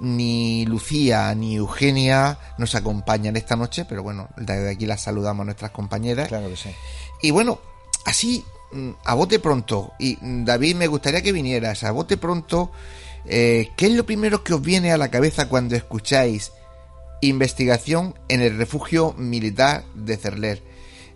ni 0.00 0.64
Lucía, 0.66 1.34
ni 1.34 1.56
Eugenia 1.56 2.38
nos 2.58 2.74
acompañan 2.74 3.36
esta 3.36 3.56
noche, 3.56 3.84
pero 3.84 4.02
bueno, 4.02 4.30
desde 4.36 4.70
aquí 4.70 4.86
las 4.86 5.02
saludamos 5.02 5.42
a 5.42 5.46
nuestras 5.46 5.70
compañeras. 5.70 6.28
Claro 6.28 6.48
que 6.48 6.56
sí. 6.56 6.70
Y 7.22 7.30
bueno, 7.30 7.60
así, 8.06 8.42
mm, 8.72 8.90
a 9.04 9.14
bote 9.14 9.38
pronto, 9.38 9.92
y 9.98 10.16
mm, 10.20 10.44
David, 10.44 10.76
me 10.76 10.86
gustaría 10.86 11.22
que 11.22 11.32
vinieras, 11.32 11.84
a 11.84 11.90
bote 11.90 12.16
pronto, 12.16 12.72
eh, 13.26 13.70
¿qué 13.76 13.86
es 13.86 13.92
lo 13.92 14.06
primero 14.06 14.42
que 14.42 14.54
os 14.54 14.62
viene 14.62 14.92
a 14.92 14.96
la 14.96 15.10
cabeza 15.10 15.48
cuando 15.48 15.76
escucháis 15.76 16.52
investigación 17.20 18.14
en 18.28 18.40
el 18.40 18.56
refugio 18.56 19.12
militar 19.12 19.84
de 19.94 20.16
Cerler? 20.16 20.69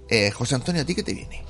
Eh, 0.08 0.30
José 0.30 0.54
Antonio, 0.54 0.82
¿a 0.82 0.84
ti 0.84 0.94
qué 0.94 1.02
te 1.02 1.14
viene? 1.14 1.42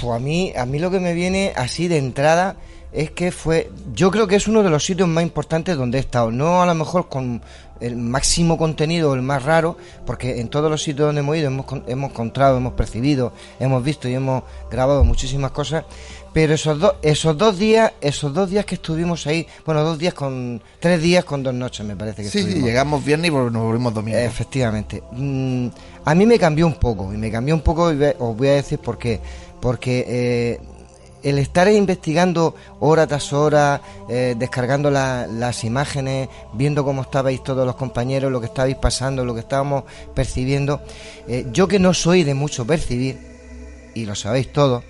Pues 0.00 0.12
a 0.12 0.18
mí, 0.18 0.52
a 0.56 0.66
mí 0.66 0.78
lo 0.78 0.90
que 0.90 1.00
me 1.00 1.14
viene 1.14 1.52
así 1.56 1.88
de 1.88 1.98
entrada 1.98 2.56
es 2.92 3.10
que 3.10 3.32
fue, 3.32 3.70
yo 3.94 4.10
creo 4.10 4.26
que 4.26 4.36
es 4.36 4.46
uno 4.46 4.62
de 4.62 4.70
los 4.70 4.84
sitios 4.84 5.08
más 5.08 5.22
importantes 5.22 5.76
donde 5.76 5.98
he 5.98 6.00
estado, 6.00 6.30
no 6.30 6.62
a 6.62 6.66
lo 6.66 6.74
mejor 6.74 7.08
con 7.08 7.42
el 7.80 7.96
máximo 7.96 8.58
contenido 8.58 9.10
o 9.10 9.14
el 9.14 9.22
más 9.22 9.42
raro, 9.42 9.76
porque 10.06 10.40
en 10.40 10.48
todos 10.48 10.70
los 10.70 10.82
sitios 10.82 11.06
donde 11.06 11.20
hemos 11.20 11.36
ido 11.36 11.48
hemos, 11.48 11.66
hemos 11.88 12.10
encontrado, 12.10 12.58
hemos 12.58 12.74
percibido, 12.74 13.32
hemos 13.58 13.82
visto 13.82 14.08
y 14.08 14.14
hemos 14.14 14.44
grabado 14.70 15.04
muchísimas 15.04 15.50
cosas, 15.50 15.84
pero 16.32 16.54
esos 16.54 16.78
dos, 16.78 16.94
esos 17.02 17.36
dos 17.36 17.58
días, 17.58 17.92
esos 18.00 18.32
dos 18.32 18.48
días 18.50 18.64
que 18.64 18.76
estuvimos 18.76 19.26
ahí, 19.26 19.46
bueno, 19.66 19.82
dos 19.84 19.98
días 19.98 20.14
con, 20.14 20.62
tres 20.80 21.00
días 21.02 21.24
con 21.24 21.42
dos 21.42 21.52
noches 21.54 21.84
me 21.86 21.94
parece 21.96 22.22
que 22.22 22.28
Sí, 22.30 22.38
sí, 22.38 22.44
estuvimos. 22.44 22.68
llegamos 22.68 23.04
viernes 23.04 23.30
y 23.30 23.34
nos 23.34 23.52
volvimos 23.62 23.92
domingo. 23.94 24.18
Efectivamente. 24.18 25.02
Mm, 25.12 25.68
a 26.04 26.14
mí 26.14 26.26
me 26.26 26.38
cambió 26.38 26.66
un 26.66 26.74
poco, 26.74 27.12
y 27.12 27.16
me 27.16 27.30
cambió 27.30 27.54
un 27.54 27.60
poco, 27.60 27.92
y 27.92 27.96
ve- 27.96 28.16
os 28.18 28.36
voy 28.36 28.48
a 28.48 28.52
decir 28.54 28.78
por 28.78 28.98
qué. 28.98 29.20
Porque 29.60 30.04
eh, 30.08 30.60
el 31.22 31.38
estar 31.38 31.70
investigando 31.70 32.56
hora 32.80 33.06
tras 33.06 33.32
hora, 33.32 33.80
eh, 34.08 34.34
descargando 34.36 34.90
la- 34.90 35.26
las 35.28 35.62
imágenes, 35.64 36.28
viendo 36.54 36.82
cómo 36.84 37.02
estabais 37.02 37.42
todos 37.44 37.64
los 37.66 37.76
compañeros, 37.76 38.32
lo 38.32 38.40
que 38.40 38.46
estabais 38.46 38.74
pasando, 38.76 39.24
lo 39.24 39.34
que 39.34 39.40
estábamos 39.40 39.84
percibiendo, 40.14 40.80
eh, 41.28 41.46
yo 41.52 41.68
que 41.68 41.78
no 41.78 41.94
soy 41.94 42.24
de 42.24 42.34
mucho 42.34 42.66
percibir, 42.66 43.18
y 43.94 44.04
lo 44.06 44.14
sabéis 44.16 44.50
todos, 44.52 44.82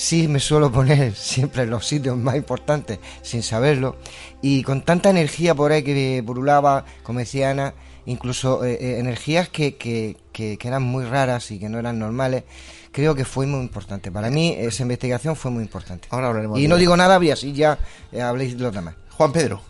sí 0.00 0.28
me 0.28 0.38
suelo 0.38 0.70
poner 0.70 1.12
siempre 1.16 1.64
en 1.64 1.70
los 1.70 1.84
sitios 1.86 2.16
más 2.16 2.36
importantes 2.36 3.00
sin 3.22 3.42
saberlo 3.42 3.96
y 4.40 4.62
con 4.62 4.82
tanta 4.82 5.10
energía 5.10 5.56
por 5.56 5.72
ahí 5.72 5.82
que 5.82 6.22
purulaba, 6.24 6.84
como 7.02 7.18
decía 7.18 7.50
Ana, 7.50 7.74
incluso 8.06 8.64
eh, 8.64 8.78
eh, 8.80 8.98
energías 9.00 9.48
que, 9.48 9.74
que, 9.76 10.16
que- 10.32 10.56
que 10.56 10.68
eran 10.68 10.84
muy 10.84 11.04
raras 11.04 11.50
y 11.50 11.58
que 11.58 11.68
no 11.68 11.80
eran 11.80 11.98
normales, 11.98 12.44
creo 12.92 13.16
que 13.16 13.24
fue 13.24 13.46
muy 13.48 13.58
importante. 13.60 14.12
Para 14.12 14.30
mí 14.30 14.54
esa 14.56 14.82
investigación 14.84 15.34
fue 15.34 15.50
muy 15.50 15.64
importante. 15.64 16.06
Ahora 16.12 16.28
hablaremos 16.28 16.58
Y 16.60 16.62
de 16.62 16.68
no 16.68 16.76
digo 16.76 16.96
nada, 16.96 17.22
y 17.22 17.30
así 17.32 17.52
ya 17.52 17.76
eh, 18.12 18.22
habléis 18.22 18.56
de 18.56 18.62
los 18.62 18.72
demás. 18.72 18.94
Juan 19.16 19.32
Pedro. 19.32 19.60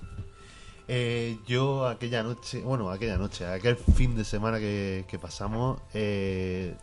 Eh, 0.88 1.38
yo 1.46 1.86
aquella 1.88 2.22
noche, 2.22 2.60
bueno, 2.60 2.90
aquella 2.90 3.16
noche, 3.16 3.46
aquel 3.46 3.76
fin 3.76 4.14
de 4.14 4.24
semana 4.24 4.58
que, 4.58 5.06
que 5.08 5.18
pasamos, 5.18 5.80
eh, 5.94 6.74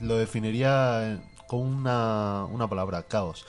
lo 0.00 0.16
definiría 0.18 1.18
con 1.48 1.60
una, 1.60 2.44
una 2.44 2.68
palabra, 2.68 3.02
caos. 3.02 3.44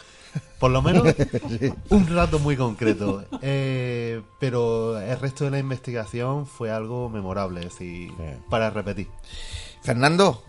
Por 0.60 0.72
lo 0.72 0.82
menos 0.82 1.04
un 1.90 2.08
rato 2.16 2.40
muy 2.40 2.56
concreto. 2.58 3.24
Eh, 3.42 4.22
pero 4.40 5.00
el 5.00 5.20
resto 5.20 5.44
de 5.46 5.52
la 5.52 5.60
investigación 5.60 6.46
fue 6.48 6.72
algo 6.72 7.10
memorable, 7.10 7.60
es 7.60 7.66
decir, 7.68 8.12
para 8.50 8.70
repetir. 8.72 9.08
Fernando. 9.84 10.42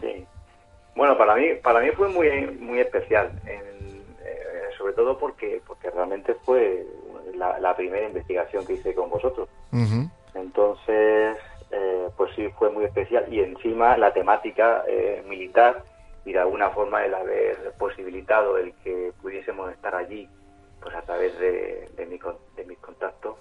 Sí. 0.00 0.26
Bueno, 0.94 1.16
para 1.18 1.34
mí, 1.36 1.46
para 1.62 1.80
mí 1.80 1.88
fue 1.96 2.08
muy, 2.08 2.28
muy 2.60 2.78
especial, 2.80 3.32
en- 3.46 4.04
eh, 4.24 4.68
sobre 4.78 4.92
todo 4.94 5.18
porque, 5.18 5.60
porque 5.66 5.90
realmente 5.90 6.34
fue 6.44 6.86
la, 7.36 7.58
la 7.58 7.74
primera 7.76 8.06
investigación 8.06 8.64
que 8.66 8.74
hice 8.74 8.94
con 8.94 9.10
vosotros. 9.10 9.48
Entonces, 10.34 11.36
eh, 11.70 12.08
pues 12.16 12.30
sí, 12.34 12.48
fue 12.58 12.70
muy 12.70 12.84
especial. 12.84 13.26
Y 13.32 13.40
encima 13.40 13.96
la 13.96 14.12
temática 14.12 14.84
eh, 14.88 15.24
militar 15.28 15.82
y 16.24 16.32
de 16.32 16.38
alguna 16.38 16.70
forma 16.70 17.04
el 17.04 17.14
haber 17.14 17.72
posibilitado 17.78 18.56
el 18.56 18.72
que 18.82 19.12
pudiésemos 19.20 19.70
estar 19.72 19.94
allí, 19.94 20.28
pues 20.80 20.94
a 20.94 21.02
través 21.02 21.38
de, 21.38 21.88
de, 21.96 22.06
mi 22.06 22.18
de 22.56 22.64
mis 22.64 22.78
contactos, 22.78 23.36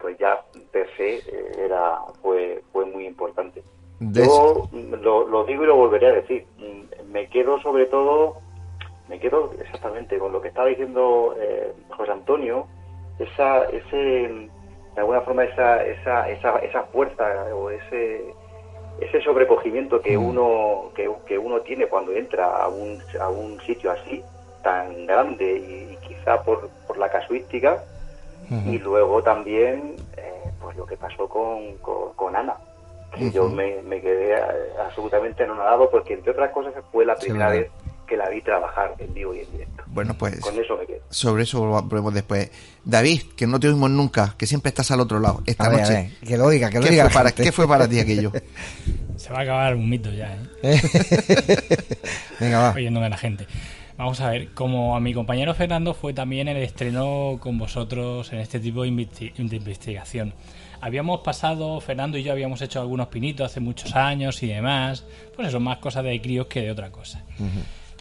pues 0.00 0.16
ya 0.18 0.40
per 0.70 0.88
se 0.96 1.16
eh, 1.16 1.52
era, 1.58 1.98
fue, 2.22 2.62
fue 2.72 2.84
muy 2.86 3.06
importante. 3.06 3.62
De 4.00 4.24
Yo 4.26 4.68
lo, 5.00 5.26
lo 5.26 5.44
digo 5.44 5.64
y 5.64 5.66
lo 5.66 5.76
volveré 5.76 6.08
a 6.08 6.12
decir. 6.12 6.46
Mm, 6.58 7.12
Me 7.12 7.28
quedo 7.28 7.60
sobre 7.60 7.86
todo, 7.86 8.36
me 9.08 9.18
quedo 9.20 9.52
exactamente 9.60 10.18
con 10.18 10.32
lo 10.32 10.40
que 10.40 10.48
estaba 10.48 10.68
diciendo 10.68 11.34
eh, 11.38 11.72
José 11.96 12.12
Antonio, 12.12 12.66
esa, 13.18 13.64
ese, 13.66 13.96
de 13.96 14.50
alguna 14.96 15.20
forma 15.22 15.44
esa, 15.44 15.84
esa, 15.84 16.28
esa, 16.28 16.58
esa 16.58 16.82
fuerza 16.84 17.24
o 17.54 17.70
ese, 17.70 18.34
ese 19.00 19.20
sobrecogimiento 19.22 20.00
que 20.00 20.16
uno, 20.16 20.90
que, 20.94 21.10
que 21.26 21.38
uno 21.38 21.60
tiene 21.60 21.86
cuando 21.86 22.12
entra 22.12 22.62
a 22.62 22.68
un, 22.68 22.98
a 23.20 23.28
un 23.28 23.60
sitio 23.62 23.90
así, 23.90 24.22
tan 24.62 25.06
grande 25.06 25.44
y, 25.58 25.92
y 25.92 25.96
quizá 26.06 26.42
por, 26.42 26.68
por 26.86 26.96
la 26.98 27.10
casuística, 27.10 27.82
y 28.66 28.78
luego 28.78 29.22
también 29.22 29.96
eh, 30.18 30.50
pues 30.60 30.76
lo 30.76 30.84
que 30.84 30.96
pasó 30.98 31.26
con, 31.28 31.78
con, 31.78 32.12
con 32.12 32.36
Ana 32.36 32.54
que 33.14 33.30
yo 33.30 33.48
me, 33.48 33.80
me 33.82 34.00
quedé 34.00 34.34
eh, 34.34 34.42
absolutamente 34.84 35.44
anonadado 35.44 35.88
porque 35.90 36.14
entre 36.14 36.32
otras 36.32 36.50
cosas 36.50 36.74
fue 36.92 37.06
la 37.06 37.16
primera 37.16 37.48
vez 37.48 37.70
que 38.06 38.16
la 38.16 38.28
vi 38.28 38.40
trabajar 38.42 38.94
en 38.98 39.12
vivo 39.14 39.34
y 39.34 39.40
en 39.40 39.52
directo 39.52 39.84
Bueno, 39.86 40.14
pues 40.18 40.40
con 40.40 40.58
eso 40.58 40.76
me 40.76 40.86
quedo 40.86 41.04
sobre 41.14 41.44
eso 41.44 41.60
volvemos 41.60 42.12
después. 42.12 42.50
David, 42.84 43.22
que 43.36 43.46
no 43.46 43.60
te 43.60 43.68
oímos 43.68 43.90
nunca, 43.90 44.34
que 44.36 44.46
siempre 44.46 44.70
estás 44.70 44.90
al 44.90 45.00
otro 45.00 45.20
lado. 45.20 45.42
Esta 45.46 45.64
A 45.64 45.68
ver, 45.68 45.78
a 45.78 45.82
noche. 45.82 45.94
ver, 45.94 46.28
que 46.28 46.36
lo 46.36 46.44
oiga, 46.46 46.70
que 46.70 46.78
lo 46.78 46.84
¿Qué 46.84 46.90
diga 46.90 47.04
fue 47.04 47.12
para. 47.14 47.32
¿Qué 47.32 47.52
fue 47.52 47.68
para 47.68 47.88
ti 47.88 48.00
aquello? 48.00 48.32
Se 49.16 49.32
va 49.32 49.38
a 49.38 49.42
acabar 49.42 49.76
un 49.76 49.88
mito 49.88 50.10
ya, 50.10 50.36
¿eh? 50.62 50.80
Venga, 52.40 52.58
va. 52.58 52.70
Oyéndome 52.72 53.08
la 53.08 53.16
gente. 53.16 53.46
Vamos 53.96 54.20
a 54.20 54.30
ver, 54.30 54.50
como 54.54 54.96
a 54.96 55.00
mi 55.00 55.14
compañero 55.14 55.54
Fernando 55.54 55.94
fue 55.94 56.12
también 56.12 56.48
el 56.48 56.56
estreno 56.56 57.38
con 57.40 57.56
vosotros 57.58 58.32
en 58.32 58.40
este 58.40 58.58
tipo 58.58 58.82
de 58.82 58.88
investigación. 58.88 60.34
Habíamos 60.80 61.20
pasado, 61.20 61.80
Fernando 61.80 62.18
y 62.18 62.24
yo 62.24 62.32
habíamos 62.32 62.60
hecho 62.60 62.80
algunos 62.80 63.06
pinitos 63.06 63.46
hace 63.46 63.60
muchos 63.60 63.94
años 63.94 64.42
y 64.42 64.48
demás, 64.48 65.04
pues 65.36 65.48
eso, 65.48 65.60
más 65.60 65.78
cosas 65.78 66.02
de 66.02 66.20
críos 66.20 66.48
que 66.48 66.62
de 66.62 66.72
otra 66.72 66.90
cosa. 66.90 67.22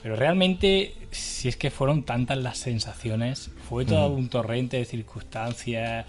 Pero 0.03 0.15
realmente, 0.17 0.93
si 1.11 1.47
es 1.47 1.55
que 1.55 1.71
fueron 1.71 2.03
tantas 2.03 2.37
las 2.37 2.57
sensaciones, 2.59 3.49
fue 3.69 3.85
todo 3.85 4.09
un 4.09 4.27
torrente 4.29 4.77
de 4.77 4.85
circunstancias, 4.85 6.05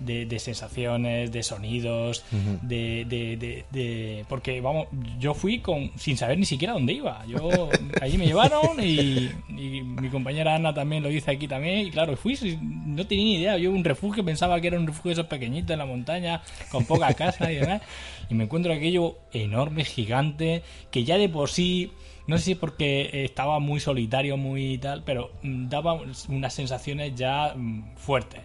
de, 0.00 0.26
de 0.26 0.38
sensaciones, 0.38 1.32
de 1.32 1.42
sonidos, 1.42 2.22
de, 2.62 3.04
de, 3.08 3.36
de- 3.36 3.64
de- 3.72 4.24
Porque, 4.28 4.60
vamos, 4.60 4.86
yo 5.18 5.34
fui 5.34 5.58
con 5.58 5.90
sin 5.98 6.16
saber 6.16 6.38
ni 6.38 6.44
siquiera 6.44 6.74
dónde 6.74 6.92
iba. 6.92 7.24
Yo 7.26 7.68
Allí 8.00 8.16
me 8.16 8.26
llevaron 8.26 8.78
y, 8.80 9.28
y 9.48 9.82
mi 9.82 10.08
compañera 10.08 10.54
Ana 10.54 10.72
también 10.72 11.02
lo 11.02 11.08
dice 11.08 11.32
aquí 11.32 11.48
también. 11.48 11.86
Y 11.88 11.90
claro, 11.90 12.16
fui, 12.16 12.36
sin- 12.36 12.94
no 12.94 13.06
tenía 13.08 13.24
ni 13.24 13.34
idea. 13.40 13.58
Yo 13.58 13.72
un 13.72 13.82
refugio, 13.82 14.24
pensaba 14.24 14.60
que 14.60 14.68
era 14.68 14.78
un 14.78 14.86
refugio 14.86 15.08
de 15.08 15.12
esos 15.14 15.26
pequeñitos 15.26 15.70
en 15.72 15.78
la 15.78 15.86
montaña, 15.86 16.42
con 16.70 16.84
poca 16.84 17.12
casa 17.14 17.50
y 17.50 17.56
demás. 17.56 17.82
Y 18.30 18.34
me 18.34 18.44
encuentro 18.44 18.72
aquello 18.72 19.16
enorme, 19.32 19.84
gigante, 19.84 20.62
que 20.92 21.02
ya 21.02 21.18
de 21.18 21.28
por 21.28 21.48
sí 21.48 21.90
no 22.28 22.38
sé 22.38 22.44
si 22.44 22.52
es 22.52 22.58
porque 22.58 23.24
estaba 23.24 23.58
muy 23.58 23.80
solitario, 23.80 24.36
muy 24.36 24.78
tal, 24.78 25.02
pero 25.02 25.32
mm, 25.42 25.68
daba 25.68 25.94
unas 26.28 26.54
sensaciones 26.54 27.16
ya 27.16 27.54
mm, 27.56 27.96
fuertes. 27.96 28.40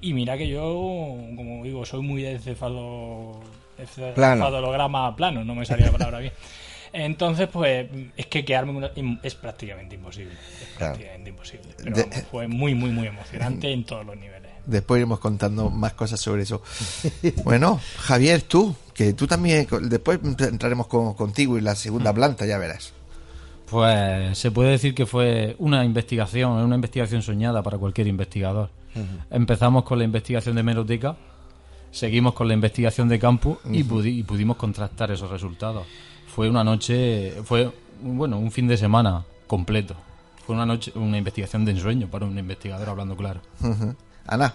Y 0.00 0.12
mira 0.14 0.38
que 0.38 0.46
yo, 0.48 0.62
como 1.34 1.64
digo, 1.64 1.84
soy 1.84 2.02
muy 2.02 2.22
de 2.22 2.38
cefalo, 2.38 3.40
de 3.76 4.12
Plano. 4.12 4.44
cefalograma 4.46 5.14
plano, 5.16 5.44
no 5.44 5.54
me 5.56 5.66
salía 5.66 5.86
la 5.86 5.92
palabra 5.92 6.20
bien. 6.20 6.32
Entonces, 6.92 7.48
pues, 7.52 7.86
es 8.16 8.26
que 8.26 8.44
quedarme 8.44 8.72
una- 8.72 8.90
es 9.22 9.34
prácticamente 9.34 9.96
imposible. 9.96 10.32
Es 10.62 10.68
Claro. 10.76 10.94
prácticamente 10.94 11.30
imposible. 11.30 11.68
Pero 11.76 11.96
De- 11.96 12.02
vamos, 12.04 12.22
fue 12.30 12.46
muy, 12.48 12.74
muy, 12.74 12.90
muy 12.90 13.08
emocionante 13.08 13.72
en 13.72 13.84
todos 13.84 14.06
los 14.06 14.16
niveles. 14.16 14.37
Después 14.68 14.98
iremos 14.98 15.18
contando 15.18 15.70
más 15.70 15.94
cosas 15.94 16.20
sobre 16.20 16.42
eso. 16.42 16.62
Bueno, 17.42 17.80
Javier, 17.98 18.42
tú, 18.42 18.74
que 18.92 19.14
tú 19.14 19.26
también, 19.26 19.66
después 19.82 20.20
entraremos 20.40 20.86
con- 20.88 21.14
contigo 21.14 21.56
y 21.56 21.62
la 21.62 21.74
segunda 21.74 22.12
planta, 22.12 22.44
ya 22.46 22.58
verás. 22.58 22.92
Pues 23.70 24.36
se 24.38 24.50
puede 24.50 24.70
decir 24.70 24.94
que 24.94 25.06
fue 25.06 25.56
una 25.58 25.84
investigación, 25.84 26.52
una 26.52 26.74
investigación 26.74 27.22
soñada 27.22 27.62
para 27.62 27.78
cualquier 27.78 28.06
investigador. 28.08 28.70
Empezamos 29.30 29.84
con 29.84 29.98
la 29.98 30.04
investigación 30.04 30.54
de 30.56 30.62
meroteca, 30.62 31.16
seguimos 31.90 32.34
con 32.34 32.48
la 32.48 32.54
investigación 32.54 33.08
de 33.08 33.18
campo 33.18 33.60
y, 33.70 33.82
Ujú. 33.82 34.00
pudi- 34.02 34.18
y 34.18 34.22
pudimos 34.22 34.56
contrastar 34.56 35.10
esos 35.12 35.30
resultados. 35.30 35.86
Fue 36.34 36.48
una 36.50 36.62
noche, 36.64 37.32
fue 37.44 37.70
bueno, 38.02 38.38
un 38.38 38.50
fin 38.52 38.68
de 38.68 38.76
semana 38.76 39.24
completo. 39.46 39.94
Fue 40.46 40.54
una 40.54 40.66
noche, 40.66 40.92
una 40.94 41.16
investigación 41.18 41.64
de 41.64 41.72
ensueño 41.72 42.08
para 42.08 42.26
un 42.26 42.38
investigador 42.38 42.88
hablando 42.88 43.16
claro. 43.16 43.40
Ana. 44.28 44.54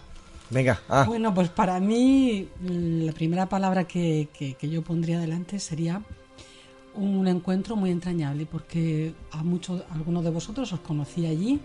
Venga, 0.49 0.79
Bueno, 1.07 1.33
pues 1.33 1.49
para 1.49 1.79
mí 1.79 2.47
la 2.61 3.11
primera 3.11 3.47
palabra 3.47 3.85
que, 3.85 4.27
que- 4.37 4.53
que 4.53 4.69
yo 4.69 4.83
pondría 4.83 5.19
delante 5.19 5.59
sería 5.59 6.01
un 6.95 7.27
encuentro 7.27 7.75
muy 7.75 7.89
entrañable 7.89 8.45
porque 8.45 9.13
a 9.31 9.41
muchos, 9.41 9.81
a 9.89 9.95
algunos 9.95 10.23
de 10.23 10.29
vosotros 10.29 10.71
os 10.71 10.79
conocí 10.81 11.25
allí 11.25 11.59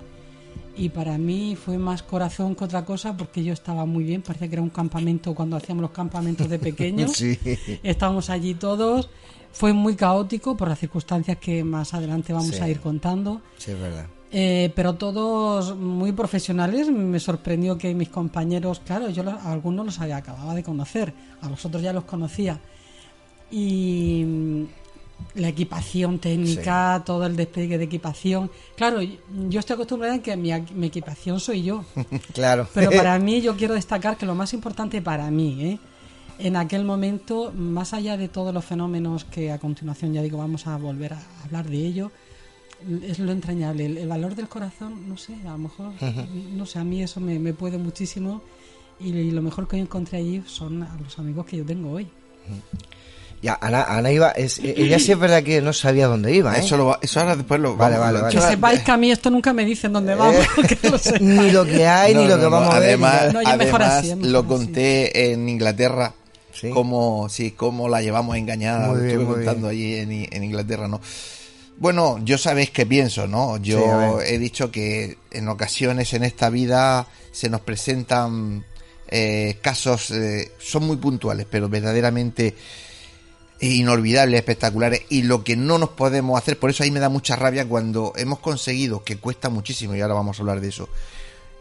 y 0.74 0.88
para 0.88 1.18
mí 1.18 1.54
fue 1.54 1.76
más 1.76 2.02
corazón 2.02 2.54
que 2.54 2.64
otra 2.64 2.84
cosa 2.86 3.14
porque 3.14 3.44
yo 3.44 3.52
estaba 3.52 3.84
muy 3.84 4.04
bien, 4.04 4.22
parecía 4.22 4.48
que 4.48 4.54
era 4.54 4.62
un 4.62 4.70
campamento 4.70 5.34
cuando 5.34 5.56
hacíamos 5.56 5.82
los 5.82 5.90
campamentos 5.90 6.48
de 6.48 6.58
pequeños. 6.58 7.12
Sí. 7.16 7.38
Estábamos 7.82 8.30
allí 8.30 8.54
todos. 8.54 9.10
Fue 9.52 9.72
muy 9.74 9.96
caótico 9.96 10.56
por 10.56 10.68
las 10.68 10.78
circunstancias 10.78 11.36
que 11.38 11.62
más 11.64 11.92
adelante 11.92 12.32
vamos 12.32 12.54
Sí. 12.54 12.62
a 12.62 12.68
ir 12.68 12.80
contando. 12.80 13.42
Sí, 13.58 13.72
es 13.72 13.78
verdad. 13.80 14.06
Eh, 14.30 14.72
pero 14.76 14.94
todos 14.94 15.74
muy 15.76 16.12
profesionales. 16.12 16.90
Me 16.90 17.18
sorprendió 17.18 17.78
que 17.78 17.94
mis 17.94 18.08
compañeros, 18.10 18.80
claro, 18.84 19.08
yo 19.08 19.22
lo- 19.22 19.30
a 19.30 19.52
algunos 19.52 19.86
los 19.86 20.00
había 20.00 20.18
acabado 20.18 20.52
de 20.54 20.62
conocer, 20.62 21.12
a 21.40 21.48
los 21.48 21.64
otros 21.64 21.82
ya 21.82 21.92
los 21.92 22.04
conocía. 22.04 22.60
Y 23.50 24.24
mm, 24.26 24.62
la 25.36 25.48
equipación 25.48 26.18
técnica, 26.18 27.02
todo 27.04 27.24
el 27.26 27.36
despliegue 27.36 27.78
de 27.78 27.84
equipación. 27.84 28.50
Claro, 28.76 29.00
yo 29.02 29.60
estoy 29.60 29.74
acostumbrada 29.74 30.14
en 30.14 30.20
que 30.22 30.36
mi, 30.36 30.50
mi 30.74 30.86
equipación 30.88 31.40
soy 31.40 31.62
yo. 31.62 31.84
Claro. 32.34 32.68
Pero 32.74 32.90
para 32.90 33.18
mí 33.26 33.40
yo 33.40 33.56
quiero 33.56 33.74
destacar 33.74 34.16
que 34.16 34.26
lo 34.26 34.34
más 34.34 34.52
importante 34.52 35.00
para 35.02 35.30
mí, 35.30 35.64
¿eh? 35.64 35.78
en 36.38 36.54
aquel 36.54 36.84
momento, 36.84 37.50
más 37.56 37.94
allá 37.94 38.16
de 38.16 38.28
todos 38.28 38.54
los 38.54 38.64
fenómenos 38.64 39.24
que 39.24 39.50
a 39.50 39.58
continuación 39.58 40.12
ya 40.12 40.22
digo 40.22 40.38
vamos 40.38 40.68
a 40.68 40.76
volver 40.76 41.14
a 41.14 41.22
hablar 41.44 41.66
de 41.68 41.78
ello, 41.78 42.12
es 43.02 43.18
lo 43.18 43.32
entrañable, 43.32 43.86
el, 43.86 43.98
el 43.98 44.08
valor 44.08 44.34
del 44.34 44.48
corazón, 44.48 45.08
no 45.08 45.16
sé, 45.16 45.34
a 45.46 45.50
lo 45.52 45.58
mejor, 45.58 45.92
no 46.54 46.64
sé, 46.66 46.78
a 46.78 46.84
mí 46.84 47.02
eso 47.02 47.20
me, 47.20 47.38
me 47.38 47.52
puede 47.52 47.78
muchísimo 47.78 48.42
y, 49.00 49.30
lo 49.30 49.42
mejor 49.42 49.66
que 49.68 49.76
yo 49.78 49.82
encontré 49.82 50.18
allí 50.18 50.42
son 50.46 50.82
a 50.82 50.96
los 51.02 51.18
amigos 51.18 51.46
que 51.46 51.56
yo 51.58 51.64
tengo 51.64 51.90
hoy. 51.92 52.06
Ya, 53.40 53.56
Ana, 53.60 53.84
Ana 53.84 54.10
iba, 54.10 54.30
es, 54.32 54.58
eh, 54.58 54.74
ella 54.76 54.98
sí 55.00 55.12
es 55.12 55.18
verdad 55.18 55.42
que 55.44 55.60
no 55.62 55.72
sabía 55.72 56.08
dónde 56.08 56.34
iba, 56.34 56.56
¿eh? 56.56 56.60
Eso, 56.60 56.76
lo 56.76 56.86
va- 56.86 56.98
eso 57.00 57.20
ahora 57.20 57.36
después 57.36 57.60
lo 57.60 57.76
Vale, 57.76 57.96
vamos- 57.96 58.06
vale, 58.14 58.20
vale. 58.22 58.34
Que 58.34 58.40
sepáis 58.40 58.80
que 58.80 58.90
a 58.90 58.96
mí 58.96 59.12
esto 59.12 59.30
nunca 59.30 59.52
me 59.52 59.64
dicen 59.64 59.92
dónde 59.92 60.14
vamos, 60.16 60.44
que 60.68 60.88
lo 60.88 60.98
sepáis. 60.98 61.22
Ni 61.22 61.50
lo 61.52 61.64
que 61.64 61.86
hay, 61.86 62.14
ni 62.14 62.24
lo 62.26 62.30
no, 62.30 62.36
que 62.36 62.42
no, 62.44 62.50
vamos 62.50 62.74
a 62.74 62.78
ver. 62.80 62.88
Además, 62.88 63.26
ni- 63.28 63.32
No, 63.34 63.42
yo 63.42 63.56
mejor 63.56 63.82
además 63.82 63.90
así, 63.98 64.10
es 64.10 64.16
mejor 64.16 64.32
lo 64.32 64.38
así. 64.40 64.48
conté 64.48 65.32
en 65.32 65.48
Inglaterra. 65.48 66.14
Sí. 66.52 66.70
Cómo, 66.70 67.28
sí, 67.28 67.52
cómo 67.52 67.88
la 67.88 68.02
llevamos 68.02 68.36
engañada. 68.36 68.88
Muy 68.88 68.96
lo 68.96 69.02
bien, 69.04 69.10
estuve 69.10 69.24
muy 69.26 69.34
contando 69.44 69.68
allí 69.68 69.94
en 69.94 70.42
Inglaterra, 70.44 70.88
¿no? 70.88 71.00
Bueno, 71.78 72.18
yo 72.24 72.38
sabéis 72.38 72.70
que 72.70 72.86
pienso, 72.86 73.28
¿no? 73.28 73.56
Yo 73.58 74.20
he 74.20 74.38
dicho 74.38 74.72
que 74.72 75.16
en 75.30 75.48
ocasiones 75.48 76.12
en 76.12 76.24
esta 76.24 76.50
vida 76.50 77.06
se 77.30 77.48
nos 77.48 77.60
presentan 77.60 78.64
eh, 79.08 79.58
casos, 79.62 80.10
eh, 80.10 80.50
son 80.58 80.84
muy 80.86 80.96
puntuales, 80.96 81.46
pero 81.48 81.68
verdaderamente 81.68 82.56
inolvidables, 83.60 84.38
espectaculares, 84.38 85.02
y 85.08 85.22
lo 85.22 85.44
que 85.44 85.56
no 85.56 85.78
nos 85.78 85.90
podemos 85.90 86.36
hacer, 86.36 86.58
por 86.58 86.70
eso 86.70 86.82
ahí 86.82 86.90
me 86.90 87.00
da 87.00 87.08
mucha 87.08 87.36
rabia 87.36 87.66
cuando 87.66 88.12
hemos 88.16 88.40
conseguido, 88.40 89.04
que 89.04 89.16
cuesta 89.16 89.48
muchísimo, 89.48 89.94
y 89.94 90.00
ahora 90.00 90.14
vamos 90.14 90.38
a 90.38 90.42
hablar 90.42 90.60
de 90.60 90.68
eso, 90.68 90.88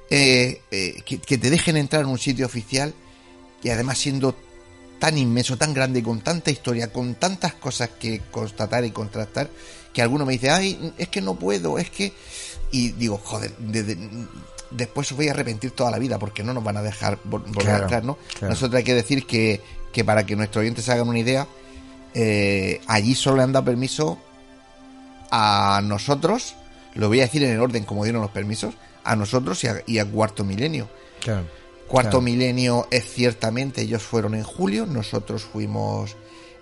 eh, 0.10 0.62
eh, 0.72 1.02
que, 1.06 1.20
que 1.20 1.38
te 1.38 1.50
dejen 1.50 1.78
entrar 1.78 2.04
en 2.04 2.10
un 2.10 2.20
sitio 2.20 2.46
oficial 2.46 2.94
y 3.62 3.70
además 3.70 3.98
siendo 3.98 4.36
tan 5.00 5.18
inmenso, 5.18 5.58
tan 5.58 5.74
grande, 5.74 6.02
con 6.04 6.22
tanta 6.22 6.50
historia, 6.52 6.92
con 6.92 7.16
tantas 7.16 7.54
cosas 7.54 7.90
que 8.00 8.22
constatar 8.32 8.84
y 8.86 8.92
contrastar, 8.92 9.50
que 9.94 10.02
alguno 10.02 10.26
me 10.26 10.34
dice, 10.34 10.50
ay, 10.50 10.94
es 10.98 11.08
que 11.10 11.22
no 11.22 11.36
puedo, 11.36 11.78
es 11.78 11.90
que... 11.90 12.14
Y 12.72 12.90
digo, 12.92 13.20
joder, 13.24 13.56
desde- 13.58 13.98
después 14.72 15.10
os 15.12 15.18
voy 15.18 15.28
a 15.30 15.32
arrepentir 15.32 15.72
toda 15.72 15.90
la 15.92 15.98
vida 16.00 16.20
porque 16.20 16.44
no 16.44 16.54
nos 16.54 16.64
van 16.64 16.78
a 16.78 16.82
dejar 16.82 17.18
vol- 17.24 17.44
volver 17.46 17.54
Claro, 17.64 17.78
a 17.78 17.82
entrar, 17.84 18.04
¿no? 18.04 18.18
claro. 18.38 18.50
Nosotros 18.54 18.78
hay 18.78 18.84
que 18.84 18.94
decir 18.96 19.26
que, 19.26 19.62
que 19.94 20.04
para 20.04 20.26
que 20.26 20.36
nuestros 20.36 20.62
oyentes 20.62 20.84
se 20.86 20.92
hagan 20.92 21.08
una 21.08 21.20
idea, 21.20 21.48
eh, 22.14 22.82
allí 22.88 23.16
solo 23.16 23.38
le 23.38 23.44
han 23.44 23.54
dado 23.54 23.66
permiso 23.66 24.20
a 25.32 25.82
nosotros, 25.84 26.56
lo 26.96 27.08
voy 27.08 27.20
a 27.20 27.24
decir 27.24 27.44
en 27.44 27.52
el 27.52 27.60
orden 27.62 27.84
como 27.84 28.04
dieron 28.04 28.22
los 28.22 28.32
permisos, 28.32 28.74
a 29.04 29.16
nosotros 29.16 29.64
y 29.64 29.68
a, 29.68 29.82
y 29.86 30.00
a 30.00 30.06
Cuarto 30.06 30.44
Milenio. 30.44 30.90
Claro. 31.22 31.46
Cuarto 31.88 32.10
Claro. 32.12 32.22
Milenio 32.22 32.88
es 32.92 33.06
ciertamente, 33.12 33.82
ellos 33.82 34.04
fueron 34.04 34.36
en 34.36 34.44
julio, 34.44 34.86
nosotros 34.86 35.44
fuimos 35.44 36.16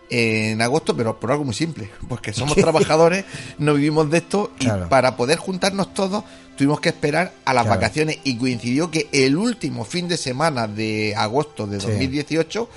en 0.09 0.61
agosto, 0.61 0.95
pero 0.95 1.19
por 1.19 1.31
algo 1.31 1.43
muy 1.45 1.53
simple, 1.55 1.89
porque 2.07 2.31
somos 2.33 2.55
trabajadores, 2.55 3.25
no 3.57 3.73
vivimos 3.73 4.09
de 4.11 4.19
esto 4.19 4.51
y 4.59 4.65
Claro. 4.65 4.87
para 4.89 5.17
poder 5.17 5.37
juntarnos 5.39 5.93
todos 5.93 6.23
tuvimos 6.55 6.79
que 6.79 6.89
esperar 6.89 7.33
a 7.43 7.53
las 7.53 7.63
Claro. 7.65 7.79
vacaciones 7.79 8.19
y 8.23 8.37
coincidió 8.37 8.91
que 8.91 9.09
el 9.11 9.35
último 9.35 9.83
fin 9.83 10.07
de 10.07 10.17
semana 10.17 10.67
de 10.67 11.13
agosto 11.17 11.65
de 11.67 11.79
Sí. 11.81 11.87
2018 11.87 12.69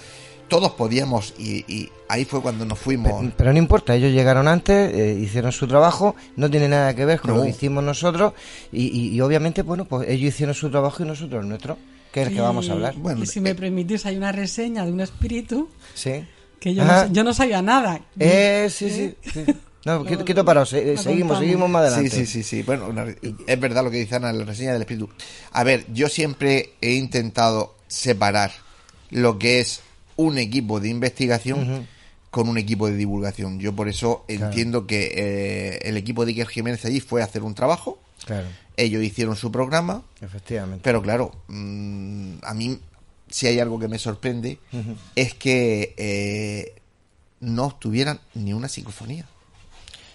todos 0.49 0.71
podíamos 0.73 1.35
y, 1.39 1.59
y 1.73 1.91
ahí 2.09 2.25
fue 2.25 2.41
cuando 2.41 2.65
nos 2.65 2.79
fuimos. 2.79 3.23
Pe- 3.23 3.33
Pero 3.37 3.53
no 3.53 3.59
importa, 3.59 3.95
ellos 3.95 4.11
llegaron 4.13 4.49
antes, 4.49 4.95
eh, 4.95 5.19
hicieron 5.21 5.53
su 5.53 5.69
trabajo, 5.69 6.17
no 6.37 6.51
tiene 6.51 6.67
nada 6.69 6.95
que 6.97 7.05
ver 7.05 7.21
con 7.21 7.33
No. 7.33 7.37
lo 7.37 7.43
que 7.43 7.51
hicimos 7.51 7.85
nosotros 7.85 8.33
y, 8.73 8.85
y- 8.87 9.09
y 9.15 9.21
obviamente, 9.21 9.61
bueno, 9.61 9.85
pues 9.85 10.09
ellos 10.09 10.31
hicieron 10.35 10.55
su 10.55 10.71
trabajo 10.71 11.03
y 11.03 11.07
nosotros 11.07 11.43
el 11.43 11.49
nuestro, 11.51 11.77
es 12.23 12.29
el 12.29 12.35
que 12.35 12.41
vamos 12.41 12.69
a 12.69 12.73
hablar. 12.73 12.95
Bueno, 12.97 13.23
y 13.23 13.27
si 13.27 13.41
me 13.41 13.55
permitís, 13.55 14.05
hay 14.07 14.17
una 14.17 14.33
reseña 14.33 14.85
de 14.85 14.93
un 14.93 15.01
espíritu 15.01 15.69
Sí. 15.95 16.25
que 16.61 16.75
yo, 16.75 16.85
no, 16.85 17.13
yo 17.13 17.25
no 17.25 17.33
sabía 17.35 17.63
nada. 17.63 18.01
Eh, 18.19 18.69
sí, 18.71 18.91
sí. 18.91 19.15
sí. 19.33 19.45
No, 19.85 20.05
quieto, 20.05 20.25
quieto 20.25 20.45
paraos, 20.45 20.73
eh, 20.73 20.97
seguimos, 20.99 21.05
contamos. 21.37 21.39
seguimos 21.39 21.71
más 21.71 21.83
adelante. 21.83 22.11
Sí, 22.11 22.27
sí, 22.27 22.43
sí, 22.43 22.43
sí. 22.43 22.63
Bueno, 22.63 22.89
una- 22.89 23.07
es 23.47 23.61
verdad 23.61 23.85
lo 23.85 23.91
que 23.91 23.99
dice 23.99 24.17
Ana 24.17 24.31
en 24.31 24.39
la 24.39 24.45
reseña 24.45 24.73
del 24.73 24.83
espíritu. 24.83 25.09
A 25.53 25.65
ver, 25.65 25.87
yo 25.95 26.09
siempre 26.09 26.71
he 26.81 26.95
intentado 26.95 27.75
separar 27.87 28.51
lo 29.11 29.39
que 29.39 29.61
es 29.61 29.81
un 30.17 30.37
equipo 30.37 30.81
de 30.81 30.89
investigación 30.91 31.87
con 32.31 32.49
un 32.49 32.59
equipo 32.59 32.89
de 32.89 32.97
divulgación. 32.97 33.61
Yo 33.61 33.73
por 33.75 33.89
eso 33.89 34.25
entiendo 34.29 34.87
que 34.87 35.13
eh, 35.15 35.79
el 35.89 35.97
equipo 35.97 36.27
de 36.27 36.33
Iker 36.33 36.49
Jiménez 36.49 36.85
allí 36.85 37.01
fue 37.01 37.23
a 37.23 37.25
hacer 37.25 37.43
un 37.43 37.55
trabajo, 37.55 37.99
Claro, 38.27 38.49
ellos 38.79 39.03
hicieron 39.03 39.37
su 39.37 39.51
programa, 39.53 40.03
efectivamente. 40.21 40.81
pero 40.83 41.03
claro, 41.03 41.33
mm, 41.49 42.37
a 42.43 42.55
mí 42.55 42.79
si 43.29 43.47
hay 43.47 43.59
algo 43.61 43.79
que 43.79 43.89
me 43.89 43.99
sorprende 43.99 44.59
es 45.15 45.35
que 45.35 45.95
eh, 45.99 46.81
no 47.41 47.67
obtuvieran 47.67 48.21
ni 48.35 48.55
una 48.55 48.69
psicofonía. 48.69 49.27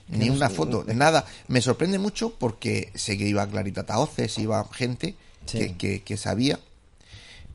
Ni 0.08 0.28
no 0.28 0.34
una 0.34 0.50
foto, 0.50 0.84
nada. 0.94 1.26
Me 1.48 1.62
sorprende 1.62 2.00
mucho 2.00 2.34
porque 2.40 2.92
sé 2.96 3.18
que 3.18 3.28
iba 3.28 3.48
Clarita 3.48 3.86
Taoces, 3.86 4.38
iba 4.40 4.68
gente 4.74 5.16
Sí. 5.46 5.58
que, 5.60 5.76
que, 5.78 6.02
que 6.04 6.16
sabía, 6.18 6.58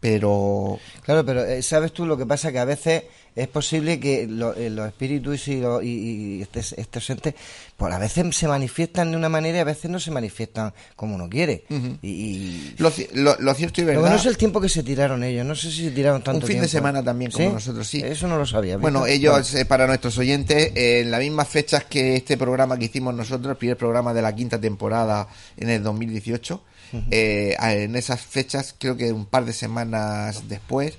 pero 0.01 0.79
Claro, 1.03 1.25
pero 1.25 1.45
eh, 1.45 1.63
sabes 1.63 1.93
tú 1.93 2.07
lo 2.07 2.17
que 2.17 2.27
pasa 2.27 2.53
que 2.53 2.59
a 2.59 2.65
veces 2.65 3.05
es 3.41 3.49
posible 3.49 3.99
que 4.01 4.27
lo- 4.27 4.55
eh, 4.55 4.71
los 4.71 4.87
espíritus 4.89 5.49
y, 5.49 5.61
lo- 5.61 5.81
y, 5.83 5.89
y 5.89 6.43
estos, 6.43 6.73
estos 6.73 7.09
entes, 7.11 7.35
pues 7.77 7.93
a 7.95 7.99
veces 7.99 8.37
se 8.37 8.49
manifiestan 8.49 9.11
de 9.11 9.17
una 9.17 9.29
manera 9.29 9.59
y 9.59 9.61
a 9.61 9.65
veces 9.65 9.91
no 9.91 10.01
se 10.01 10.11
manifiestan 10.11 10.73
como 10.97 11.15
uno 11.15 11.29
quiere. 11.29 11.65
y, 12.03 12.09
y- 12.09 12.75
lo, 12.79 12.91
ci- 12.91 13.09
lo- 13.13 13.37
lo 13.39 13.55
cierto 13.55 13.81
y 13.81 13.85
Lo 13.85 13.89
verdad. 13.89 14.01
bueno 14.03 14.17
es 14.17 14.27
el 14.27 14.37
tiempo 14.37 14.61
que 14.61 14.69
se 14.69 14.83
tiraron 14.83 15.23
ellos. 15.25 15.47
No 15.47 15.55
sé 15.55 15.71
si 15.71 15.85
se 15.85 15.91
tiraron 15.91 16.23
tanto 16.23 16.41
un 16.41 16.47
fin 16.47 16.57
de 16.61 16.67
tiempo. 16.67 16.69
semana 16.73 17.03
también, 17.03 17.31
como 17.31 17.49
¿Sí? 17.49 17.53
nosotros, 17.55 17.87
sí. 17.89 18.03
Eso 18.05 18.27
no 18.29 18.37
lo 18.39 18.47
sabía. 18.47 18.77
¿viste? 18.77 18.83
Bueno, 18.83 19.07
ellos, 19.07 19.55
eh, 19.55 19.65
para 19.65 19.87
nuestros 19.87 20.19
oyentes, 20.19 20.73
eh, 20.75 21.01
en 21.01 21.11
las 21.11 21.21
mismas 21.21 21.49
fechas 21.49 21.85
que 21.85 22.17
este 22.17 22.37
programa 22.37 22.79
que 22.79 22.87
hicimos 22.87 23.15
nosotros, 23.15 23.53
el 23.53 23.57
primer 23.57 23.77
programa 23.77 24.13
de 24.15 24.23
la 24.23 24.35
quinta 24.35 24.61
temporada 24.61 25.29
en 25.57 25.69
el 25.71 25.83
2018, 25.83 26.63
eh, 27.11 27.55
en 27.61 27.97
esas 27.97 28.21
fechas, 28.21 28.75
creo 28.79 28.97
que 28.97 29.13
un 29.13 29.27
par 29.27 29.45
de 29.45 29.53
semanas 29.53 30.49
después, 30.49 30.95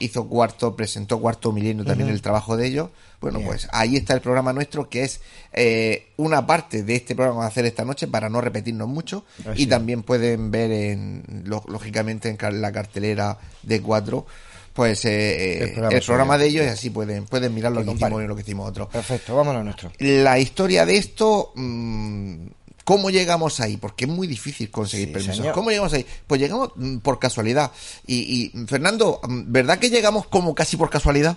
hizo 0.00 0.26
cuarto, 0.26 0.74
presentó 0.74 1.20
cuarto 1.20 1.52
milenio 1.52 1.84
también 1.84 2.08
el 2.10 2.20
trabajo 2.20 2.56
de 2.56 2.66
ellos. 2.66 2.88
Bueno, 3.20 3.38
Bien. 3.38 3.50
pues 3.50 3.68
ahí 3.72 3.96
está 3.96 4.14
el 4.14 4.20
programa 4.20 4.52
nuestro, 4.52 4.88
que 4.88 5.02
es 5.04 5.20
eh, 5.52 6.08
una 6.16 6.46
parte 6.46 6.82
de 6.82 6.96
este 6.96 7.14
programa 7.14 7.34
que 7.34 7.38
vamos 7.38 7.50
a 7.50 7.52
hacer 7.52 7.66
esta 7.66 7.84
noche 7.84 8.08
para 8.08 8.28
no 8.28 8.40
repetirnos 8.40 8.88
mucho. 8.88 9.24
Así 9.46 9.62
y 9.62 9.66
también 9.66 10.02
pueden 10.02 10.50
ver, 10.50 10.70
en, 10.72 11.42
lo- 11.46 11.62
lógicamente, 11.68 12.28
en 12.30 12.60
la 12.62 12.72
cartelera 12.72 13.38
de 13.62 13.82
cuatro, 13.82 14.26
pues 14.72 15.04
eh, 15.04 15.74
El 15.74 15.92
el 15.92 16.02
programa 16.02 16.38
de 16.38 16.46
ellos 16.46 16.64
y 16.64 16.68
así 16.68 16.88
pueden, 16.90 17.26
pueden 17.26 17.52
mirar 17.52 17.72
lo 17.72 17.84
Que 17.84 17.90
hicimos 17.90 18.22
y 18.22 18.26
lo 18.26 18.34
que 18.36 18.42
hicimos 18.42 18.68
otros. 18.70 18.88
Perfecto, 18.88 19.36
vámonos 19.36 19.60
a 19.60 19.64
nuestro. 19.64 19.92
La 19.98 20.38
historia 20.38 20.86
de 20.86 20.96
esto, 20.96 21.52
mm, 21.56 22.46
¿cómo 22.90 23.08
llegamos 23.10 23.60
ahí? 23.60 23.76
Porque 23.76 24.04
es 24.04 24.10
muy 24.10 24.26
difícil 24.26 24.68
conseguir 24.68 25.06
Sí, 25.06 25.12
permisos. 25.12 25.36
señor. 25.36 25.54
¿Cómo 25.54 25.70
llegamos 25.70 25.92
ahí? 25.94 26.04
Pues 26.26 26.40
llegamos 26.40 26.72
mm, 26.74 26.98
por 26.98 27.20
casualidad. 27.20 27.70
Y, 28.04 28.50
y, 28.52 28.66
Fernando, 28.66 29.20
mm, 29.22 29.52
¿verdad 29.52 29.78
que 29.78 29.90
llegamos 29.90 30.26
como 30.26 30.56
casi 30.56 30.76
por 30.76 30.90
casualidad? 30.90 31.36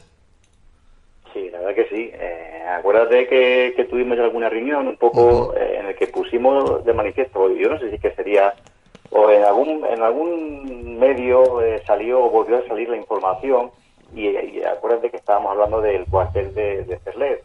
Sí, 1.32 1.52
la 1.52 1.60
verdad 1.60 1.76
que 1.76 1.96
sí. 1.96 2.10
Eh, 2.12 2.64
acuérdate 2.80 3.28
que, 3.28 3.74
que 3.76 3.84
tuvimos 3.86 4.18
ya 4.18 4.24
alguna 4.24 4.50
reunión 4.50 4.88
un 4.88 4.98
poco 4.98 5.54
eh, 5.56 5.78
en 5.80 5.86
el 5.86 5.96
que 5.96 6.08
pusimos 6.08 6.84
de 6.86 6.94
manifiesto, 6.94 7.48
yo 7.56 7.70
no 7.70 7.78
sé 7.80 7.92
si 7.92 8.00
que 8.00 8.10
sería, 8.16 8.56
o 9.12 9.30
en 9.30 9.44
algún, 9.44 9.86
en 9.86 10.02
algún 10.02 10.98
medio 10.98 11.62
eh, 11.62 11.84
salió 11.86 12.24
o 12.24 12.32
volvió 12.32 12.58
a 12.58 12.68
salir 12.68 12.90
la 12.90 12.98
información 12.98 13.70
y, 14.16 14.30
y 14.30 14.64
acuérdate 14.64 15.10
que 15.10 15.18
estábamos 15.18 15.52
hablando 15.52 15.82
del 15.82 16.06
cuartel 16.08 16.54
de, 16.54 16.84
de 16.86 16.98
Cerlet 17.00 17.44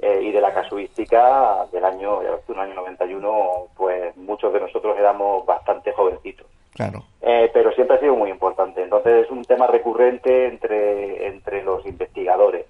eh, 0.00 0.20
y 0.22 0.32
de 0.32 0.40
la 0.40 0.52
casuística 0.52 1.66
del 1.72 1.84
año, 1.84 2.22
ya 2.22 2.30
ves 2.32 2.40
tú, 2.46 2.52
el 2.52 2.60
año 2.60 2.74
91, 2.74 3.68
pues 3.76 4.16
muchos 4.16 4.52
de 4.52 4.60
nosotros 4.60 4.96
éramos 4.98 5.46
bastante 5.46 5.92
jovencitos. 5.92 6.46
Claro. 6.74 7.04
Eh, 7.20 7.50
pero 7.52 7.70
siempre 7.72 7.96
ha 7.96 8.00
sido 8.00 8.16
muy 8.16 8.30
importante. 8.30 8.82
Entonces 8.82 9.26
es 9.26 9.30
un 9.30 9.44
tema 9.44 9.66
recurrente 9.66 10.46
entre, 10.46 11.26
entre 11.26 11.62
los 11.62 11.84
investigadores. 11.86 12.64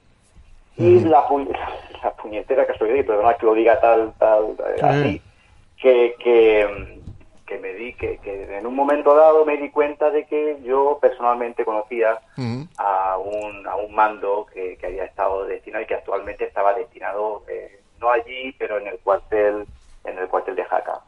Y 0.76 1.00
la, 1.00 1.26
pu- 1.28 1.48
la 2.02 2.10
puñetera 2.14 2.66
casualidad, 2.66 2.98
y 2.98 3.02
perdona 3.04 3.34
que 3.34 3.46
lo 3.46 3.54
diga 3.54 3.78
tal, 3.80 4.12
tal, 4.18 4.56
eh, 4.76 4.80
así, 4.82 5.22
que, 5.80 6.14
que, 6.18 7.01
que 7.46 7.58
me 7.58 7.72
di, 7.74 7.94
que, 7.94 8.18
que 8.18 8.56
en 8.58 8.66
un 8.66 8.74
momento 8.74 9.14
dado 9.14 9.44
me 9.44 9.56
di 9.56 9.70
cuenta 9.70 10.10
de 10.10 10.26
que 10.26 10.58
yo 10.62 10.98
personalmente 11.00 11.64
conocía 11.64 12.20
a 12.78 13.18
un, 13.18 13.66
a 13.66 13.76
un 13.76 13.94
mando 13.94 14.46
que, 14.52 14.76
que 14.76 14.86
había 14.86 15.04
estado 15.04 15.44
destinado 15.46 15.82
y 15.82 15.86
que 15.86 15.94
actualmente 15.94 16.44
estaba 16.44 16.72
destinado 16.74 17.42
eh, 17.48 17.80
no 18.00 18.10
allí 18.10 18.52
pero 18.58 18.78
en 18.78 18.86
el 18.86 18.98
cuartel 19.00 19.66
en 20.04 20.18
el 20.18 20.28
cuartel 20.28 20.54
de 20.56 20.64
Jaca 20.64 21.00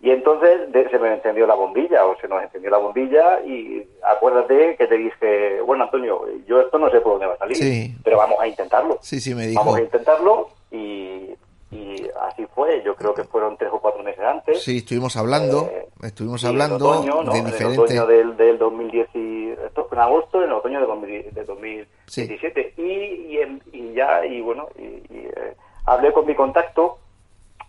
y 0.00 0.10
entonces 0.10 0.70
de- 0.72 0.88
se 0.90 0.98
me 0.98 1.14
encendió 1.14 1.46
la 1.46 1.54
bombilla 1.54 2.04
o 2.04 2.16
se 2.20 2.28
nos 2.28 2.42
encendió 2.42 2.70
la 2.70 2.78
bombilla 2.78 3.40
y 3.44 3.88
acuérdate 4.04 4.76
que 4.76 4.86
te 4.86 4.96
dije 4.96 5.60
bueno 5.62 5.84
Antonio 5.84 6.22
yo 6.46 6.60
esto 6.60 6.78
no 6.78 6.90
sé 6.90 7.00
por 7.00 7.12
dónde 7.12 7.26
va 7.26 7.34
a 7.34 7.38
salir 7.38 7.56
Sí. 7.56 7.94
pero 8.04 8.18
vamos 8.18 8.38
a 8.40 8.46
intentarlo 8.46 8.98
Sí, 9.00 9.20
sí, 9.20 9.34
me 9.34 9.46
dijo. 9.46 9.60
vamos 9.60 9.76
a 9.78 9.82
intentarlo 9.82 10.48
y, 10.70 11.30
y 11.70 12.06
así 12.28 12.46
fue 12.54 12.82
yo 12.84 12.94
creo 12.94 13.12
que 13.14 13.24
fueron 13.24 13.56
tres 13.56 13.70
o 13.72 13.80
cuatro 13.80 14.02
meses 14.02 14.24
antes. 14.24 14.62
Sí, 14.62 14.78
estuvimos 14.78 15.16
hablando, 15.16 15.68
estuvimos 16.02 16.40
Sí, 16.40 16.46
en 16.46 16.52
hablando 16.52 16.88
otoño, 16.90 17.22
¿no? 17.24 17.32
de 17.32 17.38
En 17.38 17.46
el 17.48 17.66
otoño 17.66 18.06
del, 18.06 18.36
del 18.36 18.58
2010 18.58 19.08
y, 19.14 19.50
esto 19.66 19.86
fue 19.88 19.96
en 19.98 20.02
agosto, 20.02 20.38
en 20.38 20.44
el 20.50 20.52
otoño 20.52 20.80
de, 20.80 20.86
2000 20.86 21.34
de 21.34 21.44
2017 21.44 22.74
y, 22.76 22.82
y, 22.82 23.38
en- 23.38 23.62
y 23.72 23.92
ya 23.94 24.24
y 24.24 24.40
bueno 24.40 24.68
y, 24.78 24.82
y, 24.82 25.28
eh, 25.36 25.56
hablé 25.86 26.12
con 26.12 26.26
mi 26.26 26.34
contacto 26.34 26.98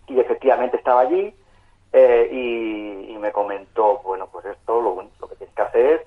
y 0.06 0.18
efectivamente 0.20 0.76
estaba 0.76 1.00
allí 1.02 1.34
eh, 1.92 2.28
y, 2.30 3.12
y 3.12 3.18
me 3.18 3.32
comentó 3.32 3.98
bueno 4.04 4.28
pues 4.30 4.44
esto 4.46 4.80
lo, 4.80 5.02
lo 5.20 5.28
que 5.28 5.36
tienes 5.36 5.54
que 5.54 5.62
hacer 5.62 6.06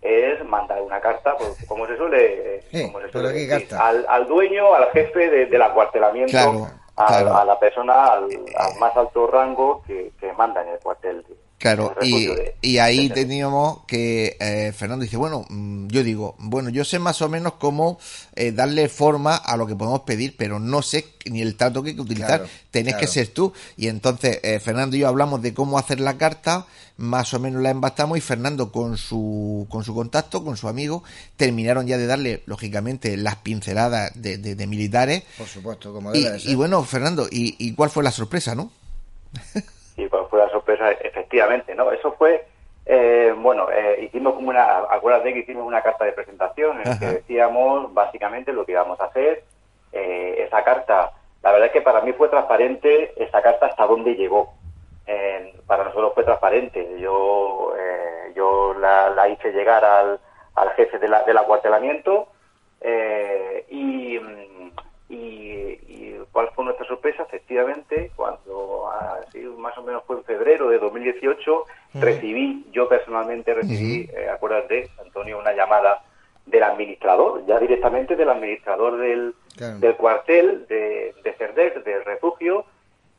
es 0.00 0.44
mandar 0.44 0.80
una 0.82 1.00
carta 1.00 1.36
pues, 1.36 1.64
como 1.68 1.86
se 1.86 1.96
suele, 1.96 2.62
Sí, 2.72 2.86
como 2.86 3.00
se 3.00 3.10
suele 3.12 3.68
al, 3.78 4.04
al 4.08 4.26
dueño 4.28 4.74
al 4.74 4.90
jefe 4.90 5.28
de- 5.30 5.46
del 5.46 5.62
acuartelamiento 5.62 6.30
Claro, 6.32 6.66
a, 6.96 7.06
claro. 7.06 7.36
a 7.36 7.44
la 7.44 7.58
persona 7.58 8.04
al, 8.06 8.24
al 8.24 8.78
más 8.78 8.96
alto 8.96 9.26
rango 9.26 9.82
que, 9.82 10.12
que 10.18 10.32
manda 10.34 10.62
en 10.62 10.68
el 10.68 10.78
cuartel 10.78 11.24
Claro, 11.62 11.94
y, 12.02 12.26
de- 12.26 12.56
y 12.60 12.78
ahí 12.78 13.08
teníamos 13.08 13.84
que 13.86 14.36
eh, 14.40 14.72
Fernando 14.76 15.04
dice, 15.04 15.16
bueno, 15.16 15.46
mm, 15.48 15.86
yo 15.86 16.02
digo, 16.02 16.34
bueno, 16.38 16.70
yo 16.70 16.84
sé 16.84 16.98
más 16.98 17.22
o 17.22 17.28
menos 17.28 17.52
cómo 17.54 18.00
eh, 18.34 18.50
darle 18.50 18.88
forma 18.88 19.36
a 19.36 19.56
lo 19.56 19.66
que 19.68 19.76
podemos 19.76 20.00
pedir, 20.00 20.34
pero 20.36 20.58
no 20.58 20.82
sé 20.82 21.06
ni 21.26 21.40
el 21.40 21.54
trato 21.54 21.80
que 21.84 21.90
hay 21.90 21.94
que 21.94 22.00
utilizar. 22.02 22.40
Claro, 22.40 22.48
Tenés 22.72 22.96
que 22.96 23.06
ser 23.06 23.28
tú. 23.28 23.52
Y 23.76 23.86
entonces 23.86 24.40
eh, 24.42 24.58
Fernando 24.58 24.96
y 24.96 25.00
yo 25.00 25.08
hablamos 25.08 25.40
de 25.40 25.54
cómo 25.54 25.78
hacer 25.78 26.00
la 26.00 26.18
carta, 26.18 26.66
más 26.96 27.32
o 27.32 27.38
menos 27.38 27.62
la 27.62 27.70
embastamos 27.70 28.18
y 28.18 28.20
Fernando 28.20 28.72
con 28.72 28.96
su 28.98 29.66
con 29.70 29.84
su 29.84 29.94
contacto, 29.94 30.42
con 30.44 30.56
su 30.56 30.66
amigo, 30.66 31.04
terminaron 31.36 31.86
ya 31.86 31.96
de 31.96 32.06
darle, 32.08 32.42
lógicamente, 32.46 33.16
las 33.16 33.36
pinceladas 33.36 34.10
de, 34.20 34.36
de- 34.36 34.56
de 34.56 34.66
militares. 34.66 35.22
Por 35.38 35.46
supuesto, 35.46 35.92
como 35.92 36.12
Y, 36.12 36.22
debe 36.22 36.32
de 36.32 36.40
ser. 36.40 36.50
y 36.50 36.54
bueno, 36.56 36.82
Fernando, 36.82 37.28
¿y, 37.30 37.54
y 37.58 37.74
cuál 37.74 37.90
fue 37.90 38.02
la 38.02 38.10
sorpresa, 38.10 38.56
no? 38.56 38.72
y 39.96 40.08
cuál 40.08 40.22
fue 40.30 40.38
la 40.40 40.50
sorpresa 40.50 40.84
efectivamente 41.32 41.74
no 41.74 41.90
eso 41.92 42.12
fue 42.12 42.44
eh, 42.84 43.32
bueno 43.36 43.68
eh, 43.70 44.00
hicimos 44.02 44.34
como 44.34 44.50
una 44.50 44.80
acuérdate 44.90 45.32
que 45.32 45.38
hicimos 45.40 45.64
una 45.66 45.80
carta 45.82 46.04
de 46.04 46.12
presentación 46.12 46.78
en 46.82 46.90
la 46.90 46.98
que 46.98 47.06
decíamos 47.06 47.92
básicamente 47.94 48.52
lo 48.52 48.66
que 48.66 48.72
íbamos 48.72 49.00
a 49.00 49.04
hacer. 49.06 49.44
Eh, 49.92 50.44
esa 50.46 50.62
carta 50.62 51.12
la 51.42 51.52
verdad 51.52 51.66
es 51.68 51.72
que 51.72 51.80
para 51.80 52.00
mí 52.02 52.12
fue 52.12 52.28
transparente 52.28 53.12
esa 53.16 53.40
carta 53.40 53.66
hasta 53.66 53.86
dónde 53.86 54.14
llegó. 54.14 54.52
Para 55.66 55.84
nosotros 55.84 56.12
fue 56.14 56.24
transparente. 56.24 56.98
Yo 57.00 57.72
yo 58.34 58.74
la, 58.74 59.08
la 59.10 59.28
hice 59.28 59.52
llegar 59.52 59.84
al, 59.84 60.20
al 60.54 60.70
jefe 60.72 60.98
de 60.98 61.08
la- 61.08 61.22
del 61.24 61.38
acuartelamiento 61.38 62.28
y 63.70 64.20
cuál 66.32 66.48
fue 66.54 66.64
nuestra 66.64 66.86
sorpresa 66.86 67.22
efectivamente 67.24 68.10
cuando 68.16 68.90
así 68.90 69.38
más 69.58 69.76
o 69.78 69.82
menos 69.82 70.02
fue 70.06 70.16
en 70.16 70.24
febrero 70.24 70.68
de 70.70 70.78
2018 70.78 71.64
recibí 71.94 72.66
yo 72.72 72.88
personalmente 72.88 73.54
recibí 73.54 74.08
eh, 74.16 74.28
acuérdate 74.28 74.88
Antonio 75.04 75.38
una 75.38 75.52
llamada 75.52 76.02
del 76.46 76.62
administrador 76.62 77.44
ya 77.46 77.58
directamente 77.60 78.16
del 78.16 78.30
administrador 78.30 78.96
del, 78.98 79.34
Claro. 79.56 79.78
del 79.78 79.94
cuartel 79.96 80.66
de, 80.66 81.14
de 81.22 81.32
Cerdés 81.34 81.84
del 81.84 82.04
refugio 82.06 82.64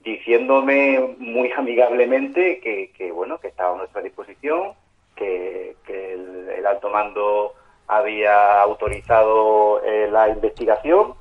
diciéndome 0.03 1.16
muy 1.20 1.51
amigablemente 1.51 2.59
que, 2.59 2.91
que, 2.97 3.11
bueno 3.11 3.39
que 3.39 3.47
estaba 3.47 3.76
a 3.76 3.78
nuestra 3.78 4.01
disposición 4.01 4.74
que, 5.16 5.76
que 5.86 6.14
el, 6.14 6.49
el 6.57 6.66
alto 6.66 6.89
mando 6.89 7.53
había 7.88 8.61
autorizado 8.61 9.82
eh, 9.84 10.09
la 10.11 10.30
investigación 10.30 11.14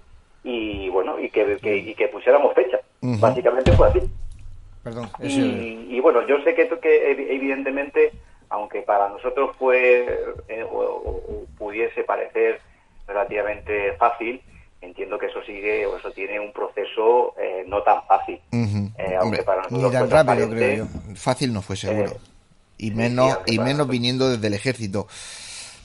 y 0.45 0.89
bueno 0.89 1.19
y 1.21 1.31
que, 1.31 1.57
que- 1.59 1.77
y 1.77 1.95
que 1.95 2.09
pusiéramos 2.09 2.55
fecha 2.55 2.79
básicamente 3.21 3.73
fue 3.73 3.89
así 3.89 4.01
Perdón, 4.83 5.09
y, 5.23 5.87
y 5.97 6.01
bueno 6.01 6.27
yo 6.27 6.41
sé 6.43 6.55
que, 6.55 6.69
que 6.69 7.17
evi- 7.17 7.27
evidentemente 7.31 8.13
aunque 8.49 8.83
para 8.83 9.09
nosotros 9.09 9.57
fue 9.59 10.07
eh, 10.49 10.65
o, 10.71 11.45
pudiese 11.57 12.03
parecer 12.05 12.61
relativamente 13.07 13.93
fácil 13.95 14.41
entiendo 14.81 15.19
que 15.19 15.27
eso 15.27 15.43
sigue 15.45 15.87
o 15.87 15.97
eso 15.97 16.11
tiene 16.11 16.41
un 16.41 16.53
proceso 16.53 17.35
eh, 17.41 17.65
no 17.69 17.83
tan 17.85 18.03
fácil. 18.07 18.41
Eh, 18.99 19.17
Hombre, 19.21 19.45
para 19.45 19.63
ni 19.71 19.79
nosotros 19.79 19.93
tan 19.93 20.11
rápido, 20.11 20.49
creo 20.51 20.77
yo. 20.77 21.15
Fácil 21.15 21.53
no 21.53 21.63
fue 21.63 21.77
seguro. 21.77 22.11
Eh, 22.11 22.17
y 22.79 22.91
menos, 22.91 23.39
y 23.47 23.59
menos 23.61 23.87
viniendo 23.89 24.29
desde 24.29 24.47
el 24.49 24.55
ejército. 24.55 25.07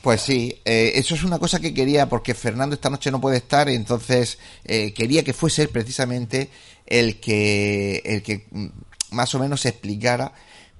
Pues 0.07 0.21
sí, 0.21 0.57
eh, 0.63 0.93
eso 0.95 1.15
es 1.15 1.25
una 1.25 1.37
cosa 1.37 1.59
que 1.59 1.73
quería, 1.73 2.07
porque 2.07 2.33
Fernando 2.33 2.73
esta 2.75 2.89
noche 2.89 3.11
no 3.11 3.19
puede 3.19 3.35
estar, 3.35 3.67
entonces 3.67 4.39
eh, 4.63 4.93
quería 4.93 5.21
que 5.25 5.33
fuese 5.33 5.63
él 5.63 5.67
precisamente 5.67 6.49
el 6.85 7.19
que, 7.19 8.01
el 8.05 8.23
que 8.23 8.45
mm, 8.51 8.67
más 9.11 9.35
o 9.35 9.39
menos 9.39 9.65
explicara 9.65 10.31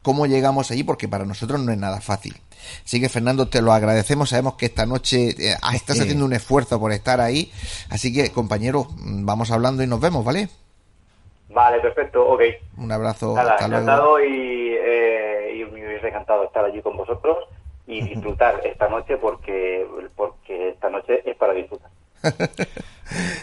cómo 0.02 0.28
llegamos 0.28 0.72
allí, 0.72 0.86
porque 0.86 1.10
para 1.10 1.26
nosotros 1.26 1.60
no 1.60 1.74
es 1.74 1.78
nada 1.78 2.00
fácil. 2.00 2.38
Así 2.86 3.02
que 3.02 3.10
Fernando, 3.10 3.50
te 3.50 3.62
lo 3.62 3.74
agradecemos, 3.74 4.30
sabemos 4.30 4.54
que 4.54 4.68
esta 4.68 4.86
noche 4.86 5.32
eh, 5.38 5.56
estás 5.74 5.98
Sí. 5.98 6.04
haciendo 6.04 6.24
un 6.24 6.32
esfuerzo 6.32 6.80
por 6.80 6.94
estar 6.94 7.20
ahí, 7.20 7.52
así 7.90 8.14
que 8.14 8.30
compañero, 8.32 8.88
mm, 8.96 9.26
vamos 9.26 9.52
hablando 9.52 9.84
y 9.84 9.88
nos 9.88 10.00
vemos, 10.00 10.24
¿vale? 10.24 10.48
vale 11.50 11.80
perfecto 11.82 12.26
ok 12.26 12.42
Un 12.78 12.94
abrazo, 12.94 13.34
Nada, 13.36 13.56
hasta 13.56 13.68
luego. 13.68 13.84
encantado 13.84 14.20
y, 14.24 14.70
eh, 14.80 15.52
y 15.54 15.66
me 15.74 15.86
hubiese 15.86 16.08
encantado 16.08 16.46
estar 16.46 16.64
allí 16.64 16.82
con 16.82 16.96
vosotros 16.96 17.38
y 17.88 18.02
disfrutar 18.02 18.62
esta 18.66 18.88
noche 18.90 19.18
porque 19.18 19.88
porque 20.16 20.70
esta 20.70 20.90
noche 20.90 21.22
es 21.30 21.36
para 21.38 21.54
disfrutar. 21.54 21.90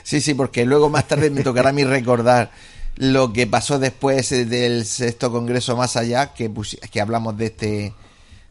Sí, 0.03 0.21
sí, 0.21 0.35
porque 0.35 0.67
luego 0.67 0.91
más 0.91 1.09
tarde 1.09 1.31
me 1.31 1.43
tocará 1.43 1.71
a 1.71 1.73
mí 1.73 1.85
recordar 1.85 2.51
lo 2.97 3.33
que 3.33 3.47
pasó 3.47 3.79
después 3.79 4.31
eh, 4.33 4.45
del 4.45 4.85
sexto 4.85 5.33
congreso 5.33 5.75
más 5.77 5.97
allá, 5.97 6.35
que, 6.35 6.51
que 6.93 7.01
hablamos 7.01 7.37
de 7.39 7.47
este 7.47 7.93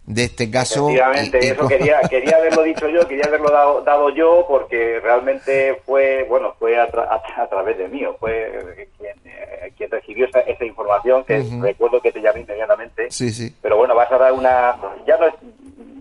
de 0.05 0.23
este 0.25 0.49
caso. 0.51 0.89
Efectivamente, 0.89 1.39
y- 1.41 1.45
y 1.45 1.49
eso 1.51 1.67
quería 1.67 1.99
quería 2.09 2.35
haberlo 2.37 2.63
dicho 2.63 2.89
yo, 2.89 3.07
quería 3.07 3.25
haberlo 3.27 3.51
dado, 3.51 3.81
dado 3.83 4.09
yo 4.09 4.45
porque 4.49 4.99
realmente 5.01 5.79
fue 5.85 6.25
bueno 6.27 6.55
fue 6.59 6.77
a, 6.79 6.91
tra- 6.91 7.07
a- 7.07 7.41
a 7.43 7.47
través 7.47 7.77
de 7.77 7.87
mí, 7.87 8.03
fue 8.19 8.89
quien, 8.97 9.15
eh, 9.25 9.71
quien 9.77 9.91
recibió 9.91 10.25
esa, 10.25 10.39
esa 10.41 10.65
información 10.65 11.23
que 11.25 11.45
recuerdo 11.61 12.01
que 12.01 12.11
te 12.11 12.21
llamé 12.21 12.41
inmediatamente. 12.41 13.11
Sí, 13.11 13.29
sí. 13.31 13.55
Pero 13.61 13.77
bueno, 13.77 13.93
vas 13.95 14.11
a 14.11 14.17
dar 14.17 14.33
una 14.33 14.75
ya 15.07 15.15
no 15.17 15.27
es- 15.27 15.35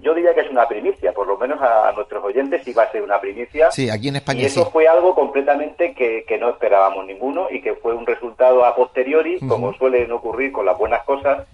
yo 0.03 0.15
diría 0.15 0.35
que 0.35 0.41
es 0.41 0.51
una 0.51 0.67
primicia, 0.69 1.13
por 1.13 1.27
lo 1.27 1.39
menos 1.39 1.61
a, 1.63 1.89
a 1.89 1.93
nuestros 1.93 2.23
oyentes 2.25 2.63
sí 2.65 2.73
va 2.73 2.83
a 2.85 2.91
ser 2.93 3.03
una 3.03 3.21
primicia. 3.21 3.71
Sí, 3.71 3.89
aquí 3.89 4.09
en 4.09 4.17
España 4.17 4.43
Y 4.43 4.45
eso 4.47 4.65
sí. 4.65 4.71
fue 4.73 4.87
algo 4.89 5.15
completamente 5.15 5.95
que, 5.95 6.25
que 6.27 6.39
no 6.39 6.51
esperábamos 6.51 7.07
ninguno 7.07 7.47
y 7.51 7.63
que 7.63 7.75
fue 7.75 7.95
un 7.95 8.05
resultado 8.07 8.65
a 8.65 8.75
posteriori, 8.75 9.37
Ujú. 9.37 9.49
como 9.49 9.73
suelen 9.75 10.11
ocurrir 10.13 10.51
con 10.53 10.67
las 10.67 10.77
buenas 10.77 11.03
cosas, 11.05 11.47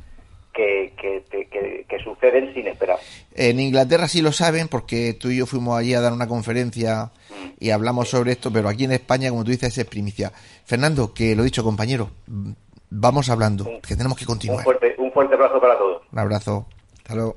que, 0.53 0.93
que, 1.01 1.23
que- 1.31 1.99
suceden 2.03 2.53
sin 2.55 2.67
esperar. 2.67 2.99
En 3.35 3.61
Inglaterra 3.61 4.09
sí 4.09 4.23
lo 4.23 4.33
saben 4.33 4.67
porque 4.69 5.13
tú 5.15 5.29
y 5.29 5.37
yo 5.39 5.47
fuimos 5.47 5.79
allí 5.79 5.93
a 5.95 6.01
dar 6.01 6.13
una 6.13 6.27
conferencia 6.27 7.11
y 7.61 7.71
hablamos 7.71 8.09
sobre 8.09 8.33
esto, 8.33 8.51
pero 8.53 8.69
aquí 8.69 8.85
en 8.85 8.93
España, 8.93 9.29
como 9.31 9.45
tú 9.45 9.51
dices, 9.51 9.77
es 9.77 9.85
primicia. 9.85 10.33
Fernando, 10.65 11.13
que 11.13 11.37
lo 11.37 11.43
dicho, 11.43 11.63
compañero, 11.63 12.11
mm, 12.29 12.53
vamos 12.91 13.29
hablando, 13.29 13.65
que 13.87 13.95
tenemos 13.95 14.17
que 14.17 14.25
Un 14.25 14.29
continuar. 14.29 14.65
fuerte, 14.65 14.95
un 14.99 15.13
fuerte 15.13 15.35
abrazo 15.35 15.61
para 15.61 15.77
todos. 15.77 16.03
Un 16.11 16.19
abrazo. 16.19 16.67
Hasta 16.97 17.15
luego. 17.15 17.37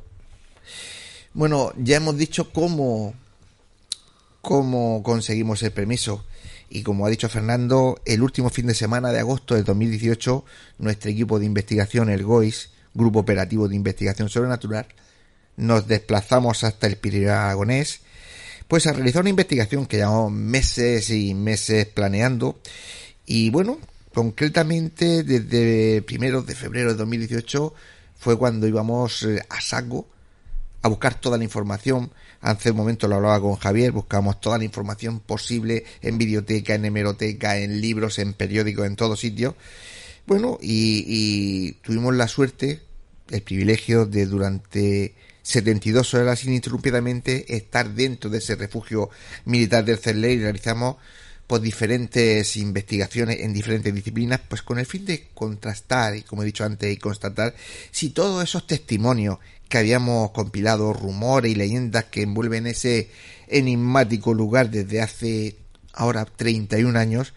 Bueno, 1.34 1.72
ya 1.78 1.96
hemos 1.96 2.18
dicho 2.18 2.52
cómo, 2.52 3.14
cómo 4.42 5.02
conseguimos 5.02 5.64
el 5.64 5.72
permiso. 5.72 6.26
Y 6.70 6.84
como 6.84 7.06
ha 7.06 7.10
dicho 7.10 7.30
Fernando, 7.30 8.02
el 8.06 8.22
último 8.22 8.50
fin 8.50 8.68
de 8.68 8.74
semana 8.74 9.14
de 9.14 9.20
agosto 9.20 9.56
de 9.56 9.64
2018, 9.64 10.44
nuestro 10.80 11.10
equipo 11.10 11.40
de 11.40 11.46
investigación, 11.46 12.10
el 12.10 12.24
GOIS, 12.24 12.72
Grupo 12.94 13.20
Operativo 13.20 13.70
de 13.70 13.76
Investigación 13.76 14.28
Sobrenatural, 14.28 14.88
nos 15.56 15.88
desplazamos 15.88 16.66
hasta 16.66 16.88
el 16.88 16.98
Pirineo 16.98 17.34
Aragonés, 17.34 18.02
pues 18.68 18.86
a 18.88 18.94
realizar 18.94 19.22
una 19.22 19.30
investigación 19.30 19.86
que 19.86 19.98
llevamos 19.98 20.34
meses 20.34 21.10
y 21.12 21.34
meses 21.34 21.86
planeando. 21.88 22.60
Y 23.26 23.52
bueno, 23.52 23.80
concretamente 24.14 25.24
desde 25.24 26.02
primeros 26.02 26.46
de 26.46 26.56
febrero 26.56 26.92
de 26.92 26.98
2018 26.98 27.74
fue 28.18 28.38
cuando 28.38 28.68
íbamos 28.68 29.24
eh, 29.24 29.42
a 29.50 29.62
saco 29.62 30.08
a 30.82 30.88
buscar 30.88 31.20
toda 31.20 31.38
la 31.38 31.44
información. 31.44 32.12
Hace 32.42 32.72
un 32.72 32.78
momento 32.78 33.08
lo 33.08 33.16
hablaba 33.16 33.40
con 33.40 33.56
Javier, 33.56 33.92
buscamos 33.92 34.42
toda 34.42 34.58
la 34.58 34.64
información 34.64 35.20
posible 35.20 35.86
en 36.02 36.18
biblioteca, 36.18 36.76
en 36.76 36.86
hemeroteca, 36.86 37.58
en 37.58 37.82
libros, 37.82 38.20
en 38.20 38.34
periódicos, 38.34 38.88
en 38.88 38.96
todos 38.96 39.20
sitios. 39.20 39.56
Bueno, 40.26 40.58
y, 40.62 41.04
y 41.08 41.72
tuvimos 41.84 42.16
la 42.16 42.28
suerte, 42.28 42.82
el 43.30 43.42
privilegio 43.42 44.06
de 44.06 44.26
durante 44.26 45.16
72 45.44 46.14
horas 46.14 46.44
ininterrumpidamente 46.44 47.56
estar 47.56 47.90
dentro 47.90 48.30
de 48.30 48.38
ese 48.38 48.56
refugio 48.56 49.10
militar 49.46 49.84
del 49.86 49.98
CERLE 49.98 50.34
y 50.34 50.40
realizamos 50.40 50.98
pues 51.48 51.62
diferentes 51.62 52.56
investigaciones 52.56 53.42
en 53.42 53.52
diferentes 53.52 53.94
disciplinas, 53.94 54.40
pues 54.48 54.62
con 54.62 54.80
el 54.80 54.86
fin 54.86 55.06
de 55.06 55.28
contrastar 55.34 56.16
y 56.16 56.22
como 56.22 56.44
he 56.44 56.46
dicho 56.46 56.64
antes 56.64 56.94
y 56.94 56.96
constatar 56.96 57.54
si 57.92 58.12
todos 58.12 58.42
esos 58.42 58.66
testimonios 58.66 59.40
que 59.72 59.78
habíamos 59.78 60.32
compilado, 60.32 60.92
rumores 60.92 61.52
y 61.52 61.56
leyendas 61.56 62.04
que 62.04 62.24
envuelven 62.24 62.68
ese 62.68 63.10
enigmático 63.48 64.34
lugar 64.34 64.70
desde 64.70 65.02
hace 65.02 65.56
ahora 65.94 66.26
31 66.26 67.00
años, 67.00 67.34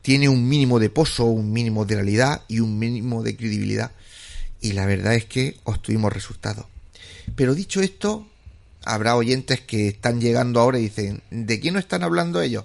tiene 0.00 0.30
un 0.30 0.48
mínimo 0.48 0.80
de 0.80 0.88
pozo, 0.88 1.26
un 1.26 1.52
mínimo 1.52 1.84
de 1.84 1.96
realidad 1.96 2.42
y 2.48 2.60
un 2.60 2.78
mínimo 2.78 3.22
de 3.22 3.36
credibilidad. 3.36 3.92
Y 4.60 4.72
la 4.72 4.86
verdad 4.86 5.14
es 5.14 5.26
que 5.26 5.58
obtuvimos 5.64 6.12
resultados. 6.12 6.64
Pero 7.34 7.54
dicho 7.54 7.82
esto, 7.82 8.26
habrá 8.84 9.14
oyentes 9.14 9.60
que 9.60 9.88
están 9.88 10.20
llegando 10.20 10.60
ahora 10.60 10.78
y 10.78 10.84
dicen, 10.84 11.22
¿de 11.30 11.60
quién 11.60 11.74
no 11.74 11.80
están 11.80 12.02
hablando 12.02 12.40
ellos? 12.40 12.64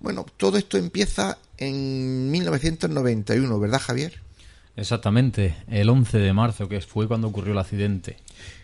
Bueno, 0.00 0.26
todo 0.36 0.58
esto 0.58 0.76
empieza 0.76 1.38
en 1.56 2.30
1991, 2.30 3.58
¿verdad 3.58 3.80
Javier? 3.80 4.20
Exactamente, 4.80 5.56
el 5.68 5.90
11 5.90 6.18
de 6.18 6.32
marzo, 6.32 6.66
que 6.66 6.80
fue 6.80 7.06
cuando 7.06 7.28
ocurrió 7.28 7.52
el 7.52 7.58
accidente. 7.58 8.16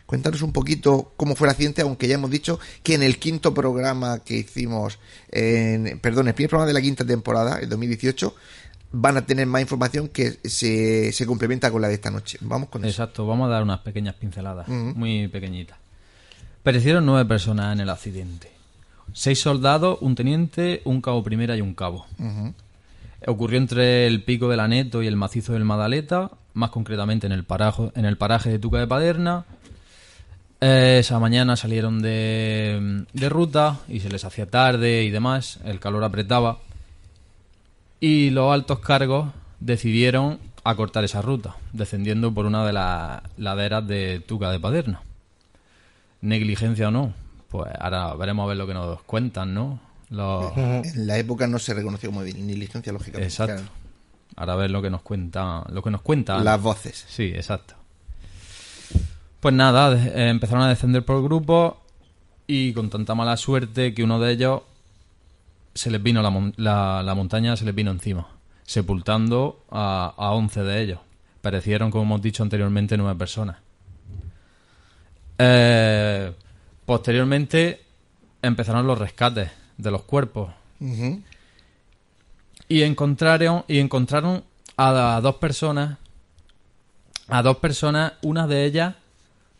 Cuéntanos 0.06 0.40
un 0.40 0.52
poquito 0.52 1.12
cómo 1.14 1.36
fue 1.36 1.46
el 1.46 1.50
accidente, 1.50 1.82
aunque 1.82 2.08
ya 2.08 2.14
hemos 2.14 2.30
dicho 2.30 2.58
que 2.82 2.94
en 2.94 3.02
el 3.02 3.18
quinto 3.18 3.52
programa 3.52 4.20
que 4.20 4.38
hicimos, 4.38 4.98
en, 5.30 5.98
perdón, 6.00 6.28
el 6.28 6.34
primer 6.34 6.48
programa 6.48 6.68
de 6.68 6.72
la 6.72 6.80
quinta 6.80 7.04
temporada, 7.04 7.58
el 7.58 7.68
2018, 7.68 8.34
van 8.92 9.18
a 9.18 9.26
tener 9.26 9.46
más 9.46 9.60
información 9.60 10.08
que 10.08 10.38
se, 10.42 11.12
se 11.12 11.26
complementa 11.26 11.70
con 11.70 11.82
la 11.82 11.88
de 11.88 11.94
esta 11.94 12.10
noche. 12.10 12.38
Vamos 12.40 12.70
con 12.70 12.82
eso. 12.82 13.02
Exacto, 13.02 13.26
vamos 13.26 13.48
a 13.48 13.50
dar 13.50 13.62
unas 13.62 13.80
pequeñas 13.80 14.14
pinceladas, 14.14 14.68
muy 14.68 15.28
pequeñitas. 15.28 15.76
Perecieron 16.62 17.04
nueve 17.04 17.28
personas 17.28 17.74
en 17.74 17.80
el 17.80 17.90
accidente. 17.90 18.50
Seis 19.12 19.38
soldados, 19.38 19.98
un 20.00 20.14
teniente, 20.14 20.80
un 20.84 21.02
cabo 21.02 21.22
primera 21.22 21.56
y 21.56 21.60
un 21.60 21.74
cabo. 21.74 22.06
Ujú. 22.18 22.54
Ocurrió 23.26 23.58
entre 23.58 24.06
el 24.06 24.22
pico 24.22 24.48
del 24.48 24.60
Aneto 24.60 25.02
y 25.02 25.08
el 25.08 25.16
macizo 25.16 25.52
del 25.52 25.64
Madaleta, 25.64 26.30
más 26.54 26.70
concretamente 26.70 27.26
en 27.26 27.32
el, 27.32 27.44
parajo, 27.44 27.92
en 27.96 28.04
el 28.04 28.16
paraje 28.16 28.50
de 28.50 28.58
Tuca 28.60 28.78
de 28.78 28.86
Paderna. 28.86 29.44
Eh, 30.60 30.98
esa 31.00 31.18
mañana 31.18 31.56
salieron 31.56 32.00
de, 32.00 33.04
de 33.12 33.28
ruta 33.28 33.80
y 33.88 34.00
se 34.00 34.10
les 34.10 34.24
hacía 34.24 34.46
tarde 34.46 35.02
y 35.02 35.10
demás, 35.10 35.58
el 35.64 35.80
calor 35.80 36.04
apretaba. 36.04 36.58
Y 37.98 38.30
los 38.30 38.52
altos 38.52 38.78
cargos 38.78 39.32
decidieron 39.58 40.38
acortar 40.62 41.04
esa 41.04 41.20
ruta, 41.20 41.56
descendiendo 41.72 42.32
por 42.32 42.46
una 42.46 42.64
de 42.64 42.72
las 42.72 43.22
laderas 43.36 43.86
de 43.86 44.20
Tuca 44.20 44.50
de 44.50 44.60
Paderna. 44.60 45.02
Negligencia 46.20 46.88
o 46.88 46.90
no, 46.90 47.12
pues 47.48 47.72
ahora 47.78 48.14
veremos 48.14 48.44
a 48.44 48.48
ver 48.48 48.56
lo 48.56 48.66
que 48.66 48.74
nos 48.74 49.02
cuentan, 49.02 49.52
¿no? 49.52 49.80
Los, 50.10 50.56
En 50.56 51.06
la 51.06 51.18
época 51.18 51.46
no 51.46 51.58
se 51.58 51.74
reconoció 51.74 52.10
como 52.10 52.22
negligencia, 52.22 52.92
lógicamente. 52.92 53.26
Exacto. 53.28 53.54
Claro. 53.62 53.68
Ahora 54.36 54.52
a 54.52 54.56
ver 54.56 54.70
lo 54.70 54.82
que 54.82 54.90
nos 54.90 55.02
cuenta, 55.02 55.64
lo 55.70 55.82
que 55.82 55.90
nos 55.90 56.02
cuentan. 56.02 56.44
Las 56.44 56.60
voces. 56.60 57.04
Sí, 57.08 57.32
exacto. 57.34 57.74
Pues 59.40 59.54
nada, 59.54 59.94
eh, 59.96 60.28
empezaron 60.28 60.62
a 60.64 60.68
descender 60.68 61.04
por 61.04 61.22
grupos 61.22 61.74
y 62.46 62.72
con 62.72 62.90
tanta 62.90 63.14
mala 63.14 63.36
suerte 63.36 63.94
que 63.94 64.02
uno 64.04 64.20
de 64.20 64.32
ellos 64.32 64.62
se 65.74 65.90
les 65.90 66.02
vino 66.02 66.22
la, 66.22 66.30
mon- 66.30 66.54
la, 66.56 67.02
la 67.02 67.14
montaña, 67.14 67.56
se 67.56 67.64
les 67.64 67.74
vino 67.74 67.90
encima, 67.90 68.28
sepultando 68.64 69.64
a, 69.70 70.14
a 70.16 70.32
11 70.32 70.62
de 70.62 70.82
ellos. 70.82 71.00
Perecieron, 71.40 71.90
como 71.90 72.04
hemos 72.04 72.22
dicho 72.22 72.42
anteriormente, 72.42 72.96
nueve 72.96 73.16
personas. 73.18 73.56
Eh, 75.38 76.32
posteriormente 76.84 77.82
empezaron 78.42 78.86
los 78.86 78.98
rescates 78.98 79.50
de 79.78 79.90
los 79.90 80.02
cuerpos. 80.02 80.50
Y 82.68 82.82
encontraron 82.82 83.64
y 83.68 83.78
encontraron 83.78 84.44
a, 84.76 85.16
a 85.16 85.20
dos 85.20 85.36
personas 85.36 85.98
a 87.28 87.42
dos 87.42 87.56
personas 87.58 88.14
una 88.22 88.46
de 88.46 88.64
ellas 88.64 88.94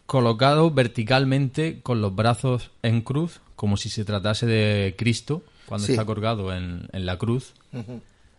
colocado 0.07 0.71
verticalmente 0.71 1.81
con 1.83 2.01
los 2.01 2.15
brazos 2.15 2.71
en 2.83 3.01
cruz 3.01 3.41
como 3.57 3.77
si 3.77 3.89
se 3.89 4.05
tratase 4.05 4.47
de 4.47 4.95
Cristo 4.97 5.43
cuando 5.67 5.87
Sí. 5.87 5.93
está 5.93 6.05
colgado 6.05 6.55
en, 6.55 6.89
en 6.93 7.07
la 7.07 7.17
cruz 7.19 7.55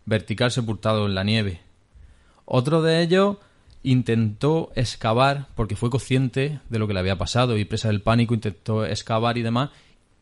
vertical 0.05 0.51
sepultado 0.51 1.05
en 1.07 1.15
la 1.15 1.23
nieve. 1.25 1.59
Otro 2.45 2.82
de 2.82 3.01
ellos 3.01 3.38
intentó 3.84 4.71
excavar 4.75 5.47
porque 5.55 5.75
fue 5.75 5.89
consciente 5.89 6.59
de 6.69 6.80
lo 6.80 6.88
que 6.88 6.93
le 6.93 6.99
había 7.01 7.17
pasado 7.17 7.57
y 7.57 7.65
presa 7.65 7.89
del 7.89 8.01
pánico 8.01 8.34
intentó 8.34 8.86
excavar 8.86 9.38
y 9.38 9.41
demás 9.41 9.69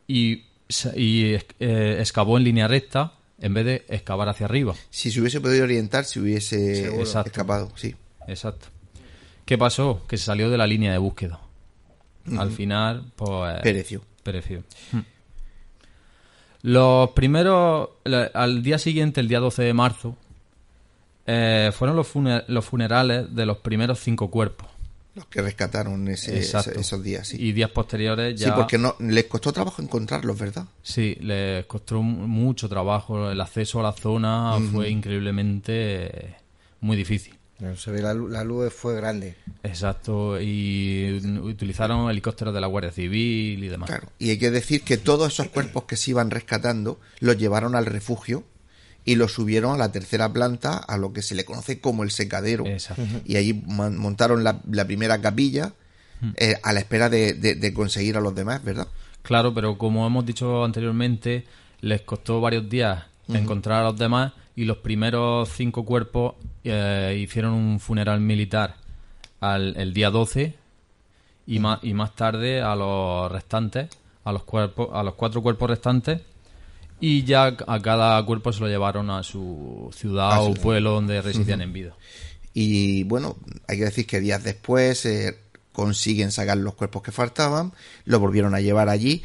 y, 0.08 0.44
y 0.96 1.34
eh, 1.60 1.96
excavó 2.00 2.36
en 2.38 2.44
línea 2.44 2.68
recta 2.68 3.12
en 3.40 3.54
vez 3.54 3.64
de 3.66 3.84
excavar 3.88 4.28
hacia 4.28 4.46
arriba. 4.46 4.74
Si 4.90 5.10
se 5.10 5.20
hubiese 5.20 5.40
podido 5.40 5.64
orientar, 5.64 6.04
si 6.04 6.18
hubiese. 6.20 6.86
Exacto. 7.00 7.30
escapado, 7.30 7.70
sí. 7.76 7.94
Exacto. 8.26 8.68
¿Qué 9.44 9.56
pasó? 9.58 10.02
Que 10.08 10.16
se 10.16 10.24
salió 10.24 10.50
de 10.50 10.58
la 10.58 10.66
línea 10.66 10.90
de 10.92 10.98
búsqueda. 10.98 11.40
Al 12.38 12.50
final, 12.50 13.04
pues... 13.14 13.60
Pereció. 13.62 14.02
Pereció. 14.24 14.64
Hmm. 14.90 15.00
Los 16.62 17.10
primeros... 17.10 17.90
Al 18.34 18.62
día 18.64 18.78
siguiente, 18.78 19.20
el 19.20 19.28
día 19.28 19.38
12 19.38 19.62
de 19.62 19.72
marzo, 19.72 20.16
eh, 21.26 21.70
fueron 21.72 21.96
los, 21.96 22.12
funer- 22.12 22.44
los 22.48 22.64
funerales 22.64 23.32
de 23.34 23.46
los 23.46 23.58
primeros 23.58 24.00
cinco 24.00 24.30
cuerpos. 24.30 24.66
Los 25.16 25.26
que 25.26 25.40
rescataron 25.42 26.06
ese, 26.08 26.38
esos 26.38 27.02
días, 27.02 27.26
sí. 27.26 27.38
Y 27.40 27.52
días 27.52 27.70
posteriores 27.70 28.38
ya... 28.38 28.48
Sí, 28.48 28.52
porque 28.54 28.76
no 28.78 28.94
les 29.00 29.24
costó 29.24 29.50
trabajo 29.52 29.80
encontrarlos, 29.82 30.38
¿verdad? 30.38 30.66
Sí, 30.82 31.16
les 31.20 31.64
costó 31.66 32.02
mu- 32.02 32.28
mucho 32.28 32.68
trabajo. 32.68 33.30
El 33.30 33.40
acceso 33.40 33.80
a 33.80 33.82
la 33.84 33.92
zona 33.92 34.56
fue 34.72 34.90
increíblemente 34.90 35.72
eh, 36.28 36.36
muy 36.80 36.96
difícil. 36.98 37.34
Se 37.78 37.90
ve 37.90 38.02
la 38.02 38.12
luz 38.12 38.70
fue 38.74 38.94
grande. 38.94 39.34
Exacto, 39.62 40.38
y 40.38 41.18
utilizaron 41.42 42.10
helicópteros 42.10 42.52
de 42.52 42.60
la 42.60 42.66
Guardia 42.66 42.92
Civil 42.92 43.64
y 43.64 43.68
demás. 43.68 43.88
Claro. 43.88 44.08
Y 44.18 44.28
hay 44.28 44.38
que 44.38 44.50
decir 44.50 44.82
que 44.82 44.98
todos 44.98 45.32
esos 45.32 45.48
cuerpos 45.48 45.84
que 45.84 45.96
se 45.96 46.10
iban 46.10 46.30
rescatando 46.30 47.00
los 47.20 47.38
llevaron 47.38 47.74
al 47.74 47.86
refugio 47.86 48.44
y 49.06 49.14
los 49.14 49.32
subieron 49.32 49.72
a 49.74 49.78
la 49.78 49.90
tercera 49.92 50.30
planta, 50.30 50.76
a 50.76 50.98
lo 50.98 51.14
que 51.14 51.22
se 51.22 51.34
le 51.34 51.46
conoce 51.46 51.80
como 51.80 52.02
el 52.02 52.10
secadero. 52.10 52.66
Exacto. 52.66 53.02
Y 53.24 53.36
allí 53.36 53.54
montaron 53.54 54.44
la, 54.44 54.60
la 54.70 54.84
primera 54.84 55.20
capilla 55.22 55.72
eh, 56.36 56.56
a 56.62 56.72
la 56.74 56.80
espera 56.80 57.08
de, 57.08 57.32
de- 57.32 57.54
de 57.54 57.72
conseguir 57.72 58.16
a 58.18 58.20
los 58.20 58.34
demás, 58.34 58.62
¿verdad? 58.64 58.88
Claro, 59.22 59.54
pero 59.54 59.78
como 59.78 60.06
hemos 60.06 60.26
dicho 60.26 60.64
anteriormente, 60.64 61.44
les 61.80 62.02
costó 62.02 62.40
varios 62.40 62.68
días 62.68 63.04
encontrar 63.28 63.80
a 63.82 63.84
los 63.90 63.98
demás 63.98 64.32
y 64.54 64.64
los 64.66 64.78
primeros 64.78 65.48
cinco 65.50 65.84
cuerpos 65.84 66.34
eh, 66.64 67.18
hicieron 67.20 67.52
un 67.54 67.80
funeral 67.80 68.20
militar 68.20 68.76
al, 69.40 69.76
el 69.76 69.92
día 69.92 70.10
12 70.10 70.54
y, 71.46 71.58
más, 71.58 71.78
y 71.82 71.92
más 71.94 72.14
tarde 72.14 72.60
a 72.62 72.74
los 72.76 73.30
restantes, 73.30 73.88
a 74.24 74.32
los, 74.32 74.42
cuerpos, 74.44 74.88
a 74.92 75.02
los 75.02 75.14
cuatro 75.14 75.42
cuerpos 75.42 75.70
restantes 75.70 76.22
y 77.00 77.24
ya 77.24 77.56
a 77.66 77.82
cada 77.82 78.24
cuerpo 78.24 78.52
se 78.52 78.60
lo 78.60 78.68
llevaron 78.68 79.10
a 79.10 79.22
su 79.22 79.90
ciudad 79.94 80.32
A 80.32 80.40
o 80.40 80.54
pueblo 80.54 80.92
donde 80.92 81.20
residían 81.20 81.60
en 81.60 81.72
vida. 81.72 81.94
Y 82.54 83.02
bueno, 83.04 83.36
hay 83.68 83.78
que 83.78 83.84
decir 83.84 84.06
que 84.06 84.20
días 84.20 84.42
después 84.42 85.04
eh, 85.04 85.36
consiguen 85.72 86.32
sacar 86.32 86.56
los 86.56 86.74
cuerpos 86.74 87.02
que 87.02 87.12
faltaban, 87.12 87.72
los 88.06 88.18
volvieron 88.18 88.54
a 88.54 88.60
llevar 88.60 88.88
allí. 88.88 89.22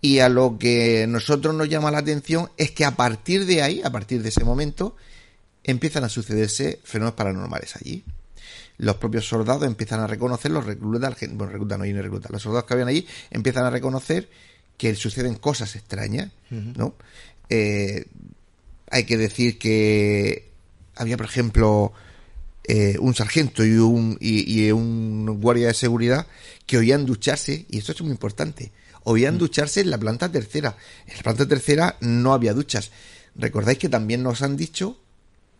Y 0.00 0.18
a 0.18 0.28
lo 0.28 0.58
que 0.58 1.06
nosotros 1.08 1.54
nos 1.54 1.68
llama 1.68 1.90
la 1.90 1.98
atención 1.98 2.50
es 2.56 2.72
que 2.72 2.84
a 2.84 2.90
partir 2.90 3.46
de 3.46 3.62
ahí, 3.62 3.80
a 3.82 3.90
partir 3.90 4.22
de 4.22 4.28
ese 4.28 4.44
momento, 4.44 4.96
empiezan 5.62 6.04
a 6.04 6.08
sucederse 6.08 6.80
fenómenos 6.84 7.14
paranormales 7.14 7.76
allí. 7.76 8.04
Los 8.76 8.96
propios 8.96 9.26
soldados 9.26 9.62
empiezan 9.62 10.00
a 10.00 10.08
reconocer, 10.08 10.50
los 10.50 10.66
reclutas, 10.66 11.16
bueno, 11.30 11.52
reclutas 11.52 11.78
no, 11.78 11.86
y 11.86 11.92
no 11.92 12.02
reclutas, 12.02 12.32
los 12.32 12.42
soldados 12.42 12.64
que 12.66 12.74
habían 12.74 12.88
allí 12.88 13.06
empiezan 13.30 13.64
a 13.64 13.70
reconocer 13.70 14.28
que 14.76 14.94
suceden 14.94 15.34
cosas 15.34 15.76
extrañas, 15.76 16.32
¿no? 16.50 16.94
Eh, 17.48 18.06
hay 18.90 19.04
que 19.04 19.16
decir 19.16 19.58
que 19.58 20.50
había, 20.94 21.16
por 21.16 21.26
ejemplo, 21.26 21.92
eh, 22.64 22.96
un 23.00 23.14
sargento 23.14 23.64
y 23.64 23.72
un, 23.72 24.16
y, 24.20 24.62
y 24.62 24.70
un 24.72 25.40
guardia 25.40 25.68
de 25.68 25.74
seguridad 25.74 26.26
que 26.66 26.78
oían 26.78 27.06
ducharse, 27.06 27.66
y 27.68 27.78
esto 27.78 27.92
es 27.92 28.00
muy 28.02 28.10
importante, 28.10 28.72
oían 29.04 29.38
ducharse 29.38 29.80
en 29.80 29.90
la 29.90 29.98
planta 29.98 30.30
tercera. 30.30 30.76
En 31.06 31.16
la 31.16 31.22
planta 31.22 31.46
tercera 31.46 31.96
no 32.00 32.32
había 32.32 32.54
duchas. 32.54 32.90
Recordáis 33.36 33.78
que 33.78 33.88
también 33.88 34.22
nos 34.22 34.42
han 34.42 34.56
dicho 34.56 34.98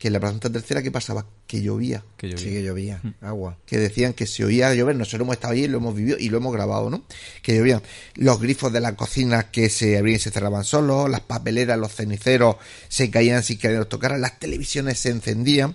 que 0.04 0.08
en 0.08 0.12
la 0.12 0.20
planta 0.20 0.52
tercera, 0.52 0.82
¿qué 0.82 0.90
pasaba? 0.90 1.24
Que 1.46 1.62
llovía. 1.62 2.04
Que 2.18 2.28
llovía. 2.28 2.44
Sí, 2.44 2.52
que 2.52 2.62
llovía. 2.62 3.00
Agua. 3.22 3.56
Que 3.64 3.78
decían 3.78 4.12
que 4.12 4.26
se 4.26 4.44
oía 4.44 4.74
llover. 4.74 4.96
Nosotros 4.96 5.22
hemos 5.22 5.36
estado 5.36 5.54
allí, 5.54 5.66
lo 5.66 5.78
hemos 5.78 5.94
vivido 5.94 6.18
y 6.20 6.28
lo 6.28 6.36
hemos 6.36 6.52
grabado, 6.52 6.90
¿no? 6.90 7.04
Que 7.40 7.56
llovían. 7.56 7.80
Los 8.14 8.38
grifos 8.38 8.70
de 8.70 8.82
la 8.82 8.96
cocina 8.96 9.50
que 9.50 9.70
se 9.70 9.96
abrían 9.96 10.16
y 10.16 10.18
se 10.18 10.30
cerraban 10.30 10.62
solos, 10.64 11.08
las 11.08 11.20
papeleras, 11.20 11.78
los 11.78 11.94
ceniceros 11.94 12.56
se 12.88 13.08
caían 13.08 13.42
sin 13.42 13.56
que 13.56 13.70
los 13.70 13.88
tocara, 13.88 14.18
las 14.18 14.38
televisiones 14.38 14.98
se 14.98 15.08
encendían. 15.08 15.74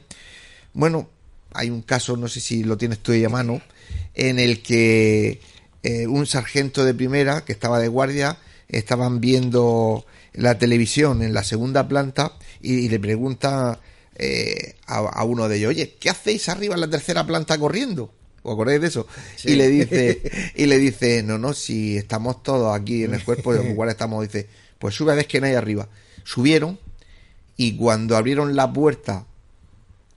Bueno, 0.73 1.09
hay 1.51 1.71
un 1.71 1.81
caso, 1.81 2.15
no 2.15 2.27
sé 2.27 2.39
si 2.39 2.63
lo 2.63 2.77
tienes 2.77 2.99
tú 2.99 3.13
ahí 3.13 3.25
a 3.25 3.29
mano, 3.29 3.63
en 4.13 4.37
el 4.37 4.61
que 4.61 5.41
eh, 5.81 6.05
un 6.05 6.27
sargento 6.27 6.85
de 6.85 6.93
primera 6.93 7.45
que 7.45 7.51
estaba 7.51 7.79
de 7.79 7.87
guardia 7.87 8.37
estaban 8.67 9.21
viendo 9.21 10.05
la 10.33 10.59
televisión 10.59 11.23
en 11.23 11.33
la 11.33 11.43
segunda 11.43 11.87
planta 11.87 12.33
y, 12.61 12.73
y 12.73 12.89
le 12.89 12.99
pregunta 12.99 13.79
eh, 14.19 14.75
a, 14.85 14.97
a 14.99 15.23
uno 15.23 15.47
de 15.49 15.57
ellos, 15.57 15.69
oye, 15.69 15.95
¿qué 15.99 16.09
hacéis 16.09 16.47
arriba 16.49 16.75
en 16.75 16.81
la 16.81 16.89
tercera 16.89 17.25
planta 17.25 17.57
corriendo? 17.57 18.13
¿Os 18.43 18.53
acordáis 18.53 18.79
de 18.81 18.87
eso? 18.87 19.07
Sí. 19.35 19.51
Y 19.51 19.55
le 19.55 19.67
dice, 19.69 20.21
y 20.55 20.65
le 20.67 20.77
dice, 20.77 21.23
no, 21.23 21.37
no, 21.37 21.53
si 21.53 21.97
estamos 21.97 22.43
todos 22.43 22.79
aquí 22.79 23.03
en 23.03 23.13
el 23.15 23.23
cuerpo, 23.23 23.55
igual 23.55 23.89
estamos, 23.89 24.21
dice, 24.21 24.47
pues 24.77 24.93
sube 24.95 25.11
a 25.11 25.15
ver 25.15 25.27
que 25.27 25.41
no 25.41 25.47
hay 25.47 25.53
arriba. 25.55 25.89
Subieron 26.23 26.79
y 27.57 27.75
cuando 27.75 28.15
abrieron 28.15 28.55
la 28.55 28.71
puerta 28.71 29.25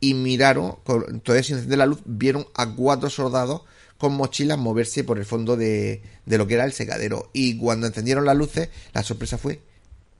y 0.00 0.14
miraron, 0.14 0.76
con- 0.84 1.20
todavía 1.20 1.42
sin 1.44 1.56
encender 1.56 1.78
la 1.78 1.86
luz, 1.86 2.00
vieron 2.04 2.46
a 2.54 2.74
cuatro 2.74 3.08
soldados 3.10 3.62
con 3.98 4.14
mochilas 4.14 4.58
moverse 4.58 5.04
por 5.04 5.18
el 5.18 5.24
fondo 5.24 5.56
de, 5.56 6.02
de 6.26 6.38
lo 6.38 6.46
que 6.48 6.54
era 6.54 6.64
el 6.64 6.72
secadero. 6.72 7.30
Y 7.32 7.56
cuando 7.56 7.86
encendieron 7.86 8.24
las 8.24 8.36
luces, 8.36 8.68
la 8.94 9.02
sorpresa 9.04 9.38
fue 9.38 9.60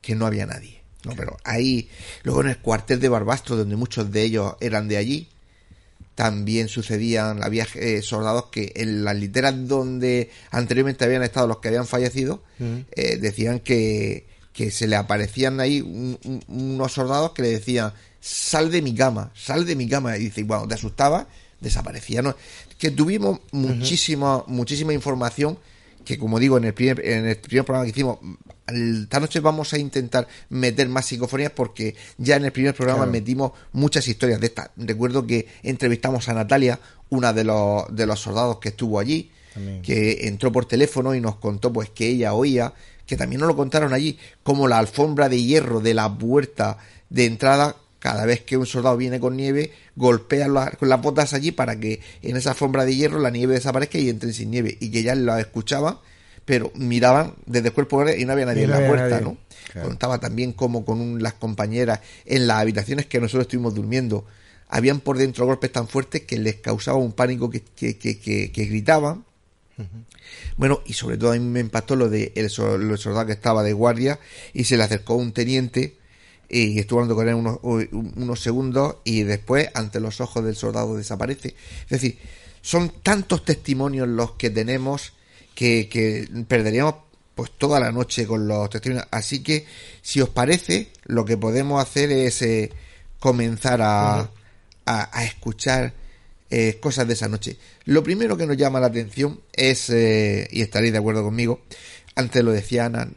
que 0.01 0.15
no 0.15 0.27
había 0.27 0.47
nadie. 0.47 0.82
No, 1.05 1.15
pero 1.17 1.37
ahí, 1.45 1.89
luego 2.23 2.43
en 2.43 2.49
el 2.51 2.59
cuartel 2.59 3.01
de 3.01 3.09
Barbastro, 3.09 3.57
donde 3.57 3.77
muchos 3.77 4.13
de 4.13 4.23
ellos 4.23 4.55
eran 4.61 4.87
de 4.89 4.97
allí, 4.99 5.29
también 6.15 6.69
sucedían, 6.69 7.43
había 7.43 7.67
eh, 7.75 8.03
soldados 8.03 8.47
que 8.53 8.73
en 8.77 9.03
las 9.05 9.17
literas 9.17 9.55
donde 9.67 10.31
anteriormente 10.51 11.05
habían 11.05 11.23
estado 11.23 11.47
los 11.47 11.59
que 11.59 11.69
habían 11.69 11.87
fallecido, 11.87 12.43
eh, 12.93 13.17
decían 13.17 13.61
que, 13.61 14.27
que 14.53 14.71
se 14.71 14.87
le 14.87 14.97
aparecían 14.97 15.59
ahí 15.61 15.81
un- 15.81 16.19
un- 16.25 16.45
unos 16.49 16.93
soldados 16.93 17.33
que 17.33 17.43
le 17.43 17.49
decían, 17.49 17.93
sal 18.21 18.71
de 18.71 18.83
mi 18.83 18.95
cama, 18.95 19.33
sal 19.35 19.65
de 19.65 19.75
mi 19.75 19.89
cama. 19.89 20.17
Y 20.19 20.25
dice, 20.25 20.47
cuando 20.47 20.69
te 20.69 20.75
asustaba, 20.75 21.27
desaparecía. 21.61 22.21
¿no? 22.23 22.37
Que 22.79 22.91
tuvimos 22.91 23.41
muchísima, 23.51 24.45
muchísima 24.47 24.93
información 24.93 25.59
que 26.05 26.19
como 26.19 26.39
digo 26.39 26.57
en 26.59 26.65
el 26.65 26.75
primer, 26.75 27.05
en 27.07 27.27
el 27.27 27.37
primer 27.37 27.65
programa 27.65 27.85
que 27.85 27.91
hicimos, 27.91 28.19
esta 28.67 29.21
noche 29.21 29.41
vamos 29.41 29.73
a 29.73 29.79
intentar 29.79 30.27
meter 30.49 30.89
más 30.89 31.07
psicofonías 31.07 31.53
porque 31.53 31.95
ya 32.19 32.37
en 32.37 32.45
el 32.45 32.53
primer 32.53 32.75
programa 32.75 33.01
Claro. 33.01 33.13
metimos 33.13 33.53
muchas 33.73 34.07
historias 34.09 34.41
de 34.41 34.47
estas. 34.47 34.71
Recuerdo 34.77 35.27
que 35.27 35.47
entrevistamos 35.63 36.29
a 36.29 36.35
Natalia, 36.35 36.79
una 37.11 37.33
de 37.33 37.45
los, 37.45 37.85
de 37.95 38.07
los 38.07 38.21
soldados 38.21 38.59
que 38.59 38.71
estuvo 38.71 38.99
allí, 38.99 39.31
También. 39.53 39.83
que 39.83 40.27
entró 40.29 40.51
por 40.53 40.65
teléfono 40.67 41.15
y 41.15 41.21
nos 41.21 41.37
contó 41.37 41.73
pues 41.73 41.91
que 41.91 42.09
ella 42.09 42.33
oía, 42.35 42.73
que 43.07 43.17
también 43.17 43.41
nos 43.41 43.49
lo 43.49 43.57
contaron 43.57 43.93
allí, 43.93 44.19
como 44.43 44.69
la 44.69 44.79
alfombra 44.79 45.29
de 45.29 45.43
hierro 45.43 45.81
de 45.81 45.93
la 45.95 46.17
puerta 46.17 46.79
de 47.11 47.27
entrada, 47.27 47.77
cada 48.03 48.27
vez 48.27 48.41
que 48.41 48.57
un 48.57 48.67
soldado 48.67 48.97
viene 48.97 49.21
con 49.21 49.37
nieve, 49.37 49.71
golpea 49.95 50.49
la- 50.49 50.73
con 50.73 50.89
las 50.89 51.01
botas 51.01 51.35
allí 51.35 51.53
para 51.53 51.79
que 51.79 52.01
en 52.23 52.37
esa 52.37 52.51
alfombra 52.51 52.85
de 52.85 52.97
hierro 52.97 53.21
la 53.21 53.31
nieve 53.31 53.55
desaparezca 53.55 53.97
y 53.99 54.09
entren 54.09 54.33
sin 54.33 54.51
nieve. 54.51 54.77
Y 54.81 54.91
que 54.91 54.99
ellas 54.99 55.17
la 55.19 55.39
escuchaban, 55.41 55.99
pero 56.45 56.73
miraban 56.75 57.35
desde 57.47 57.69
el 57.69 57.75
cuerpo 57.75 58.05
y 58.11 58.25
no 58.25 58.33
había 58.33 58.47
nadie 58.47 58.65
en 58.65 58.71
la 58.71 58.79
puerta, 58.89 59.09
nadie. 59.11 59.25
¿no? 59.25 59.37
Claro. 59.73 59.89
Contaba 59.89 60.19
también 60.19 60.53
como 60.53 60.85
con 60.85 61.01
un- 61.01 61.23
las 61.23 61.35
compañeras 61.35 62.01
en 62.27 62.49
las 62.49 62.59
habitaciones 62.59 63.07
que 63.07 63.21
nosotros 63.21 63.43
estuvimos 63.43 63.75
durmiendo, 63.75 64.27
habían 64.69 64.99
por 64.99 65.17
dentro 65.19 65.47
golpes 65.47 65.71
tan 65.71 65.87
fuertes 65.87 66.23
que 66.23 66.39
les 66.39 66.57
causaba 66.57 66.99
un 66.99 67.13
pánico 67.13 67.49
que, 67.51 67.61
que, 67.63 67.97
que, 67.99 68.19
que- 68.19 68.51
que 68.51 68.65
gritaban. 68.65 69.25
Bueno, 70.57 70.81
y 70.87 70.93
sobre 70.95 71.17
todo 71.19 71.31
a 71.33 71.35
mí 71.35 71.41
me 71.41 71.61
impactó 71.61 71.97
lo 71.97 72.09
de 72.09 72.33
el 72.37 72.51
soldado 72.51 73.27
que 73.27 73.33
estaba 73.33 73.63
de 73.63 73.73
guardia 73.73 74.19
y 74.53 74.65
se 74.65 74.77
le 74.77 74.83
acercó 74.83 75.15
un 75.15 75.33
teniente 75.33 75.97
y 76.53 76.79
estuvo 76.79 77.01
hablando 77.01 77.17
con 77.17 77.29
él 77.29 77.35
unos, 77.35 77.59
unos 77.63 78.41
segundos 78.41 78.97
y 79.05 79.23
después 79.23 79.71
ante 79.73 80.01
los 80.01 80.21
ojos 80.21 80.45
del 80.45 80.55
soldado 80.55 80.97
desaparece. 80.97 81.57
Es 81.85 81.89
decir, 81.89 82.19
son 82.61 82.93
tantos 83.03 83.45
testimonios 83.45 84.07
los 84.07 84.33
que 84.33 84.51
tenemos 84.51 85.15
que, 85.55 85.89
que 85.89 86.29
perderíamos 86.47 86.97
pues 87.35 87.53
toda 87.57 87.81
la 87.81 87.91
noche 87.91 88.27
con 88.27 88.47
los 88.47 88.69
testimonios. 88.69 89.09
Así 89.11 89.43
que, 89.43 89.65
si 90.03 90.21
os 90.21 90.29
parece, 90.29 90.93
lo 91.07 91.25
que 91.25 91.39
podemos 91.39 91.83
hacer 91.83 92.13
es 92.13 92.43
eh, 92.43 92.71
comenzar 93.19 93.81
a, 93.81 94.19
a, 94.21 94.29
a 94.85 95.25
escuchar 95.25 95.95
eh, 96.51 96.79
cosas 96.83 97.07
de 97.09 97.15
esa 97.15 97.29
noche. 97.29 97.57
Lo 97.87 98.03
primero 98.03 98.37
que 98.37 98.47
nos 98.47 98.59
llama 98.59 98.79
la 98.79 98.89
atención 98.89 99.41
es, 99.55 99.89
eh, 99.89 100.47
y 100.51 100.61
estaréis 100.61 100.93
de 100.93 100.99
acuerdo 100.99 101.25
conmigo, 101.25 101.63
antes 102.15 102.45
lo 102.45 102.53
decía 102.53 102.85
Ana, 102.85 103.09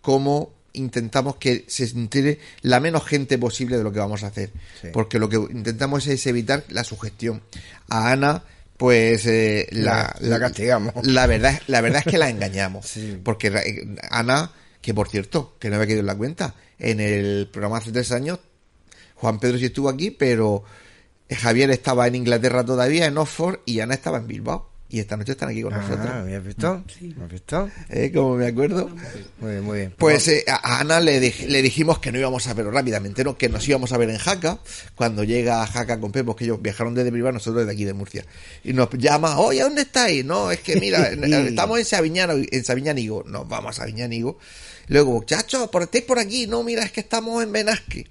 cómo 0.00 0.52
intentamos 0.74 1.36
que 1.36 1.64
se 1.68 1.84
entere 1.84 2.38
la 2.62 2.80
menos 2.80 3.04
gente 3.06 3.38
posible 3.38 3.76
de 3.78 3.84
lo 3.84 3.92
que 3.92 3.98
vamos 3.98 4.22
a 4.22 4.28
hacer. 4.28 4.50
Sí. 4.80 4.88
Porque 4.92 5.18
lo 5.18 5.28
que 5.28 5.36
intentamos 5.36 6.06
es 6.06 6.26
evitar 6.26 6.64
la 6.68 6.84
sugestión. 6.84 7.42
A 7.88 8.12
Ana, 8.12 8.42
pues 8.76 9.26
eh, 9.26 9.68
la, 9.72 10.14
La- 10.20 10.28
la 10.28 10.40
castigamos. 10.40 10.94
La 11.06 11.26
verdad, 11.26 11.60
la 11.66 11.80
verdad 11.80 12.02
es 12.06 12.10
que 12.12 12.18
la 12.18 12.28
engañamos. 12.30 12.86
Sí. 12.88 13.18
Porque 13.22 13.48
eh, 13.48 13.96
Ana, 14.10 14.50
que 14.80 14.94
por 14.94 15.08
cierto, 15.08 15.56
que 15.58 15.68
no 15.70 15.76
había 15.76 15.86
quedado 15.86 16.00
en 16.00 16.06
la 16.06 16.16
cuenta, 16.16 16.54
en 16.78 17.00
el 17.00 17.48
programa 17.52 17.78
hace 17.78 17.92
tres 17.92 18.10
años, 18.12 18.38
Juan 19.16 19.38
Pedro 19.38 19.58
sí 19.58 19.66
estuvo 19.66 19.88
aquí, 19.88 20.10
pero 20.10 20.64
Javier 21.30 21.70
estaba 21.70 22.06
en 22.08 22.16
Inglaterra 22.16 22.64
todavía, 22.64 23.06
en 23.06 23.16
Oxford, 23.18 23.60
y 23.66 23.78
Ana 23.80 23.94
estaba 23.94 24.18
en 24.18 24.26
Bilbao. 24.26 24.68
Y 24.92 25.00
esta 25.00 25.16
noche 25.16 25.32
están 25.32 25.48
aquí 25.48 25.62
con 25.62 25.72
nosotros. 25.72 26.06
Ah, 26.06 26.22
¿me 26.24 26.36
has 26.36 26.44
visto? 26.44 26.84
¿Me 27.00 27.24
has 27.24 27.30
visto? 27.30 27.68
¿Eh? 27.88 28.12
Como 28.14 28.36
me 28.36 28.46
acuerdo. 28.46 28.90
Muy 29.40 29.50
bien, 29.52 29.64
muy 29.64 29.78
bien. 29.78 29.94
Pues 29.96 30.28
eh, 30.28 30.44
a 30.46 30.80
Ana 30.80 31.00
le, 31.00 31.18
dij- 31.18 31.46
le 31.46 31.62
dijimos 31.62 31.98
que 31.98 32.12
no 32.12 32.18
íbamos 32.18 32.46
a 32.46 32.52
verlo 32.52 32.70
rápidamente, 32.70 33.24
¿no? 33.24 33.38
que 33.38 33.48
nos 33.48 33.66
íbamos 33.66 33.90
a 33.92 33.96
ver 33.96 34.10
en 34.10 34.18
Jaca, 34.18 34.58
cuando 34.94 35.24
llega 35.24 35.62
a 35.62 35.66
Jaca 35.66 35.98
con 35.98 36.12
Pepo, 36.12 36.36
que 36.36 36.44
ellos 36.44 36.60
viajaron 36.60 36.94
desde 36.94 37.10
Bilbao, 37.10 37.32
nosotros 37.32 37.62
desde 37.64 37.72
aquí 37.72 37.84
de 37.86 37.94
Murcia. 37.94 38.26
Y 38.64 38.74
nos 38.74 38.90
llama, 38.92 39.38
oye, 39.38 39.62
¿dónde 39.62 39.82
estáis? 39.82 40.24
No, 40.26 40.50
es 40.50 40.60
que 40.60 40.76
mira, 40.78 41.08
estamos 41.08 41.78
en 41.78 41.84
Sabiñano, 41.86 42.34
en 42.34 42.64
Sabiñánigo. 42.64 43.24
Nos 43.26 43.48
vamos 43.48 43.70
a 43.70 43.80
Sabiñánigo. 43.80 44.38
Luego, 44.88 45.12
muchachos, 45.12 45.70
¿por 45.70 45.82
estáis 45.82 46.04
por 46.04 46.18
aquí? 46.18 46.46
No, 46.46 46.62
mira, 46.62 46.84
es 46.84 46.92
que 46.92 47.00
estamos 47.00 47.42
en 47.42 47.50
Benasque. 47.50 48.06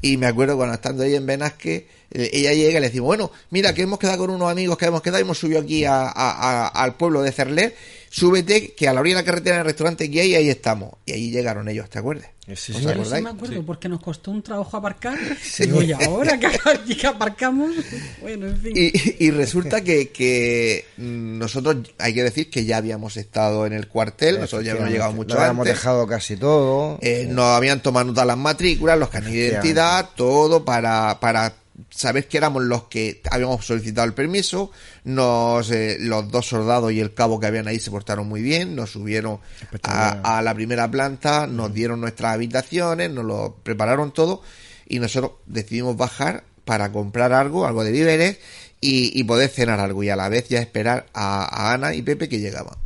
Y 0.00 0.16
me 0.16 0.26
acuerdo 0.26 0.56
cuando 0.56 0.74
estando 0.74 1.02
ahí 1.02 1.14
en 1.16 1.26
Benasque, 1.26 1.88
eh, 2.12 2.30
ella 2.32 2.52
llega 2.52 2.78
y 2.78 2.80
le 2.80 2.86
decimos, 2.88 3.06
bueno, 3.06 3.32
mira, 3.50 3.74
que 3.74 3.82
hemos 3.82 3.98
quedado 3.98 4.18
con 4.18 4.30
unos 4.30 4.50
amigos 4.50 4.78
que 4.78 4.86
hemos 4.86 5.02
quedado 5.02 5.18
y 5.18 5.22
hemos 5.22 5.38
subido 5.38 5.60
aquí 5.60 5.84
a- 5.84 6.68
al 6.68 6.94
pueblo 6.96 7.22
de 7.22 7.32
Cerler. 7.32 7.74
Súbete, 8.10 8.72
que 8.74 8.88
a 8.88 8.92
la 8.92 9.00
orilla 9.00 9.16
de 9.16 9.22
la 9.22 9.26
carretera 9.26 9.56
en 9.56 9.60
el 9.60 9.66
restaurante 9.66 10.10
que 10.10 10.20
hay, 10.20 10.34
ahí 10.34 10.48
estamos. 10.48 10.92
Y 11.04 11.12
ahí 11.12 11.30
llegaron 11.30 11.68
ellos, 11.68 11.90
¿te 11.90 11.98
acuerdas? 11.98 12.30
Sí, 12.54 12.72
¿Os 12.72 12.78
sí. 13.08 13.22
Me 13.22 13.30
acuerdo, 13.30 13.62
porque 13.64 13.88
nos 13.88 14.00
costó 14.00 14.30
un 14.30 14.42
trabajo 14.42 14.76
aparcar. 14.76 15.18
Digo, 15.58 15.82
y 15.82 15.92
ahora 15.92 16.38
que, 16.38 16.48
que 16.96 17.06
aparcamos, 17.06 17.72
bueno, 18.20 18.46
en 18.46 18.56
fin. 18.58 18.72
Y, 18.74 19.26
y 19.26 19.30
resulta 19.30 19.82
que, 19.82 20.08
que 20.10 20.86
nosotros, 20.96 21.76
hay 21.98 22.14
que 22.14 22.22
decir 22.22 22.50
que 22.50 22.64
ya 22.64 22.78
habíamos 22.78 23.16
estado 23.16 23.66
en 23.66 23.72
el 23.72 23.88
cuartel, 23.88 24.40
nosotros 24.40 24.64
ya 24.64 24.72
habíamos 24.72 24.92
llegado 24.92 25.12
mucho 25.12 25.34
Lo 25.34 25.40
habíamos 25.40 25.66
antes. 25.66 25.78
dejado 25.78 26.06
casi 26.06 26.36
todo. 26.36 26.98
Eh, 27.02 27.26
nos 27.30 27.44
habían 27.46 27.82
tomado 27.82 28.06
nota 28.06 28.24
las 28.24 28.38
matrículas, 28.38 28.98
los 28.98 29.08
carnes 29.10 29.32
de 29.32 29.38
identidad, 29.48 30.10
todo 30.16 30.64
para, 30.64 31.18
para 31.20 31.52
saber 31.90 32.28
que 32.28 32.36
éramos 32.38 32.62
los 32.64 32.84
que 32.84 33.20
habíamos 33.30 33.64
solicitado 33.64 34.06
el 34.06 34.14
permiso. 34.14 34.70
Nos, 35.04 35.70
eh, 35.70 35.96
los 36.00 36.30
dos 36.30 36.46
soldados 36.48 36.92
y 36.92 37.00
el 37.00 37.14
cabo 37.14 37.38
que 37.40 37.46
habían 37.46 37.68
ahí 37.68 37.78
se 37.78 37.90
portaron 37.90 38.28
muy 38.28 38.42
bien, 38.42 38.74
nos 38.76 38.90
subieron 38.92 39.40
a, 39.82 40.38
a 40.38 40.42
la 40.42 40.54
primera 40.54 40.90
planta, 40.90 41.46
nos 41.46 41.72
dieron 41.72 42.00
nuestras 42.00 42.34
habitaciones, 42.34 43.10
nos 43.10 43.24
lo 43.24 43.56
prepararon 43.62 44.12
todo 44.12 44.42
y 44.86 44.98
nosotros 44.98 45.32
decidimos 45.46 45.96
bajar 45.96 46.44
para 46.64 46.92
comprar 46.92 47.32
algo, 47.32 47.66
algo 47.66 47.84
de 47.84 47.92
víveres 47.92 48.38
y, 48.80 49.18
y 49.18 49.24
poder 49.24 49.48
cenar 49.50 49.80
algo 49.80 50.02
y 50.02 50.10
a 50.10 50.16
la 50.16 50.28
vez 50.28 50.48
ya 50.48 50.60
esperar 50.60 51.06
a, 51.14 51.44
a 51.44 51.72
Ana 51.74 51.94
y 51.94 52.02
Pepe 52.02 52.28
que 52.28 52.38
llegaban. 52.40 52.76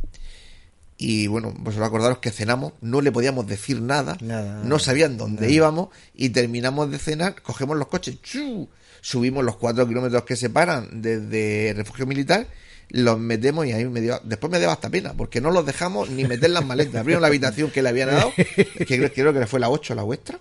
Y 0.97 1.27
bueno, 1.27 1.53
vosotros 1.57 1.87
acordaros 1.87 2.19
que 2.19 2.31
cenamos, 2.31 2.73
no 2.79 3.01
le 3.01 3.11
podíamos 3.11 3.45
decir 3.47 3.81
nada, 3.81 4.15
Nada, 4.21 4.61
no 4.63 4.79
sabían 4.79 5.17
dónde 5.17 5.41
nada. 5.41 5.53
íbamos 5.53 5.89
y 6.13 6.29
terminamos 6.29 6.91
de 6.91 6.99
cenar, 6.99 7.41
cogemos 7.41 7.75
los 7.77 7.87
coches, 7.87 8.21
¡chu! 8.21 8.69
Subimos 9.03 9.43
los 9.43 9.57
cuatro 9.57 9.85
kilómetros 9.87 10.23
que 10.23 10.35
separan 10.37 11.01
desde 11.01 11.69
el 11.71 11.75
refugio 11.77 12.05
militar, 12.07 12.47
los 12.89 13.19
metemos 13.19 13.65
y 13.65 13.71
ahí 13.73 13.85
me 13.85 13.99
dio, 14.01 14.19
después 14.23 14.49
me 14.51 14.59
dio 14.59 14.71
hasta 14.71 14.89
pena, 14.89 15.13
porque 15.13 15.41
no 15.41 15.51
los 15.51 15.65
dejamos 15.65 16.09
ni 16.09 16.23
meter 16.25 16.49
las 16.51 16.65
maletas, 16.65 16.95
abrieron 17.01 17.21
la 17.21 17.27
habitación 17.27 17.69
que 17.69 17.81
le 17.81 17.89
habían 17.89 18.09
dado, 18.09 18.31
que 18.35 18.85
creo, 18.85 19.11
creo 19.11 19.33
que 19.33 19.45
fue 19.47 19.59
la 19.59 19.69
8, 19.69 19.93
la 19.95 20.03
vuestra, 20.03 20.39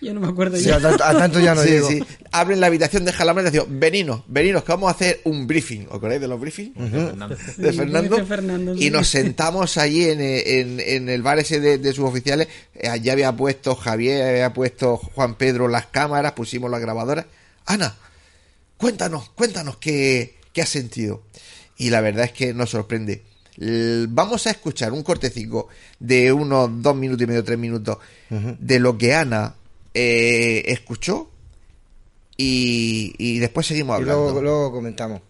Yo 0.00 0.14
no 0.14 0.20
me 0.20 0.28
acuerdo 0.28 0.56
Sí, 0.56 0.64
ya. 0.64 0.76
a 0.76 0.80
tanto, 0.80 1.04
a 1.04 1.12
tanto 1.12 1.38
ya 1.40 1.54
no 1.54 1.62
Sí, 1.62 1.78
sí. 1.88 2.02
Abren 2.32 2.60
la 2.60 2.66
habitación 2.68 3.04
de 3.04 3.12
Jalamar 3.12 3.44
y 3.44 3.50
decían, 3.50 3.66
veninos, 3.78 4.22
veninos, 4.26 4.64
que 4.64 4.72
vamos 4.72 4.88
a 4.88 4.92
hacer 4.94 5.20
un 5.24 5.46
briefing. 5.46 5.86
¿Os 5.90 5.96
acordáis 5.96 6.20
de 6.20 6.28
los 6.28 6.40
briefings? 6.40 6.72
Fernando. 6.90 7.36
De 7.56 7.72
Sí, 7.72 7.78
Fernando. 7.78 8.16
de 8.16 8.24
Fernando, 8.24 8.74
y 8.74 8.78
sí. 8.78 8.90
nos 8.90 9.06
sentamos 9.08 9.76
allí 9.76 10.04
en, 10.08 10.20
en- 10.20 10.80
en 10.80 11.08
el 11.08 11.22
bar 11.22 11.38
ese 11.40 11.60
de, 11.60 11.76
de 11.78 11.92
sus 11.92 12.04
oficiales. 12.06 12.48
Eh, 12.74 12.88
Allí 12.88 13.10
había 13.10 13.32
puesto 13.36 13.74
Javier, 13.76 14.22
había 14.28 14.52
puesto 14.54 14.96
Juan 14.96 15.34
Pedro 15.36 15.68
las 15.68 15.86
cámaras, 15.86 16.32
pusimos 16.32 16.70
las 16.70 16.80
grabadoras. 16.80 17.26
Ana, 17.66 17.96
cuéntanos, 18.76 19.30
cuéntanos 19.30 19.76
qué, 19.78 20.38
qué 20.52 20.62
has 20.62 20.68
sentido. 20.68 21.22
Y 21.76 21.90
la 21.90 22.00
verdad 22.00 22.24
es 22.26 22.32
que 22.32 22.52
nos 22.54 22.70
sorprende. 22.70 23.22
Vamos 24.08 24.46
a 24.46 24.50
escuchar 24.50 24.92
un 24.92 25.02
cortecico 25.02 25.68
de 25.98 26.32
unos 26.32 26.70
dos 26.82 26.96
minutos 26.96 27.22
y 27.22 27.26
medio, 27.26 27.44
tres 27.44 27.58
minutos 27.58 27.98
de 28.30 28.78
lo 28.80 28.96
que 28.96 29.14
Ana 29.14 29.54
eh, 29.94 30.62
escuchó 30.66 31.30
y, 32.36 33.14
y 33.18 33.38
después 33.38 33.66
seguimos 33.66 33.94
Y 33.98 34.02
hablando. 34.02 34.22
luego, 34.24 34.42
luego 34.42 34.72
comentamos. 34.72 35.20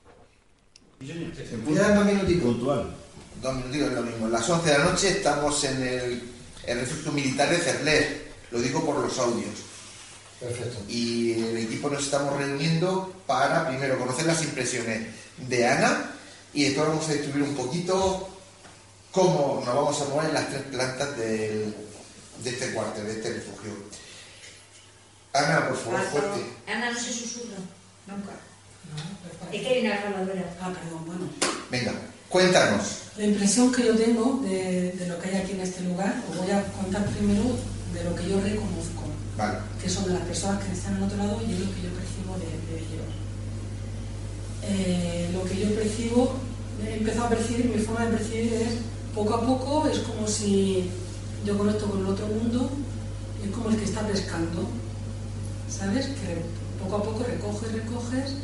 Quedan 1.00 1.94
dos 1.96 2.04
minutitos. 2.06 2.42
Puntual. 2.44 2.94
Dos 3.42 3.54
minutitos 3.56 3.88
es 3.88 3.94
lo 3.94 4.02
mismo. 4.02 4.28
Las 4.28 4.48
11 4.48 4.70
de 4.70 4.78
la 4.78 4.84
noche 4.84 5.08
estamos 5.10 5.64
en 5.64 5.82
el, 5.82 6.22
el 6.66 6.80
refugio 6.80 7.12
militar 7.12 7.50
de 7.50 7.58
Cerler. 7.58 8.22
Lo 8.52 8.60
digo 8.60 8.84
por 8.86 9.00
los 9.00 9.18
audios. 9.18 9.50
Perfecto. 10.42 10.78
Y 10.88 11.32
el 11.32 11.56
equipo 11.58 11.88
nos 11.88 12.02
estamos 12.04 12.36
reuniendo 12.36 13.12
para 13.26 13.68
primero 13.68 13.98
conocer 13.98 14.26
las 14.26 14.42
impresiones 14.42 15.06
de 15.48 15.66
Ana 15.66 16.10
y 16.52 16.64
después 16.64 16.88
vamos 16.88 17.08
a 17.08 17.12
distribuir 17.12 17.44
un 17.44 17.54
poquito 17.54 18.28
cómo 19.12 19.62
nos 19.64 19.74
vamos 19.74 20.00
a 20.00 20.04
mover 20.06 20.28
en 20.28 20.34
las 20.34 20.48
tres 20.48 20.62
plantas 20.62 21.16
del- 21.16 21.74
de 22.42 22.50
este 22.50 22.72
cuartel, 22.72 23.04
de 23.06 23.12
este 23.12 23.34
refugio. 23.34 23.70
Ana, 25.32 25.68
por 25.68 25.76
favor, 25.78 26.00
fuerte. 26.10 26.40
Ana 26.66 26.90
no 26.90 26.98
se 26.98 27.12
susurra, 27.12 27.56
nunca. 28.06 28.32
Es 29.52 29.60
que 29.62 29.68
hay 29.68 29.86
una 29.86 29.96
grabadora. 29.96 30.56
Ah, 30.60 30.72
perdón, 30.74 31.06
bueno. 31.06 31.28
Venga, 31.70 31.92
cuéntanos. 32.28 32.82
La 33.16 33.24
impresión 33.24 33.72
que 33.72 33.86
yo 33.86 33.96
tengo 33.96 34.40
de, 34.42 34.92
de 34.92 35.06
lo 35.06 35.18
que 35.20 35.28
hay 35.28 35.36
aquí 35.36 35.52
en 35.52 35.60
este 35.60 35.80
lugar, 35.82 36.14
os 36.30 36.36
voy 36.36 36.50
a 36.50 36.62
contar 36.72 37.04
primero 37.06 37.56
de 37.94 38.04
lo 38.04 38.14
que 38.16 38.28
yo 38.28 38.40
reconozco, 38.40 38.91
Que 39.80 39.88
son 39.88 40.04
de 40.06 40.12
las 40.12 40.22
personas 40.22 40.62
que 40.62 40.72
están 40.72 40.96
al 40.96 41.04
otro 41.04 41.16
lado 41.16 41.40
y 41.40 41.52
es 41.52 41.60
lo 41.60 41.66
que 41.66 41.82
yo 41.82 41.90
percibo 41.96 42.36
de, 42.38 42.76
ellos. 42.76 43.08
Eh, 44.62 45.30
lo 45.32 45.42
que 45.44 45.60
yo 45.60 45.74
percibo, 45.74 46.34
he 46.84 46.98
empezado 46.98 47.26
a 47.26 47.30
percibir, 47.30 47.66
mi 47.74 47.82
forma 47.82 48.06
de 48.06 48.16
percibir 48.18 48.52
es 48.52 48.68
poco 49.14 49.34
a 49.34 49.46
poco, 49.46 49.88
es 49.88 49.98
como 50.00 50.28
si 50.28 50.90
yo 51.44 51.58
conecto 51.58 51.90
con 51.90 52.00
el 52.00 52.06
otro 52.06 52.26
mundo, 52.26 52.70
es 53.44 53.50
como 53.50 53.70
el 53.70 53.76
que 53.76 53.84
está 53.84 54.06
pescando, 54.06 54.68
¿sabes? 55.68 56.06
Que 56.06 56.42
poco 56.82 56.96
a 56.96 57.02
poco 57.02 57.24
recoges, 57.24 57.72
recoges 57.72 58.34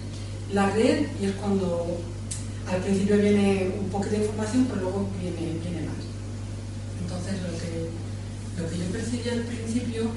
la 0.53 0.71
red 0.71 1.07
y 1.21 1.27
es 1.27 1.33
cuando 1.33 1.99
al 2.71 2.81
principio 2.83 3.17
viene 3.17 3.75
un 3.81 3.89
poquito 3.89 4.17
de 4.17 4.25
información, 4.25 4.67
pero 4.69 4.83
luego 4.83 5.09
viene, 5.21 5.59
viene 5.63 5.87
más. 5.87 6.05
Entonces, 7.03 7.35
lo 7.43 7.53
que, 7.59 7.89
lo 8.61 8.69
que 8.69 8.79
yo 8.79 8.93
percibí 8.93 9.29
al 9.29 9.43
principio, 9.43 10.11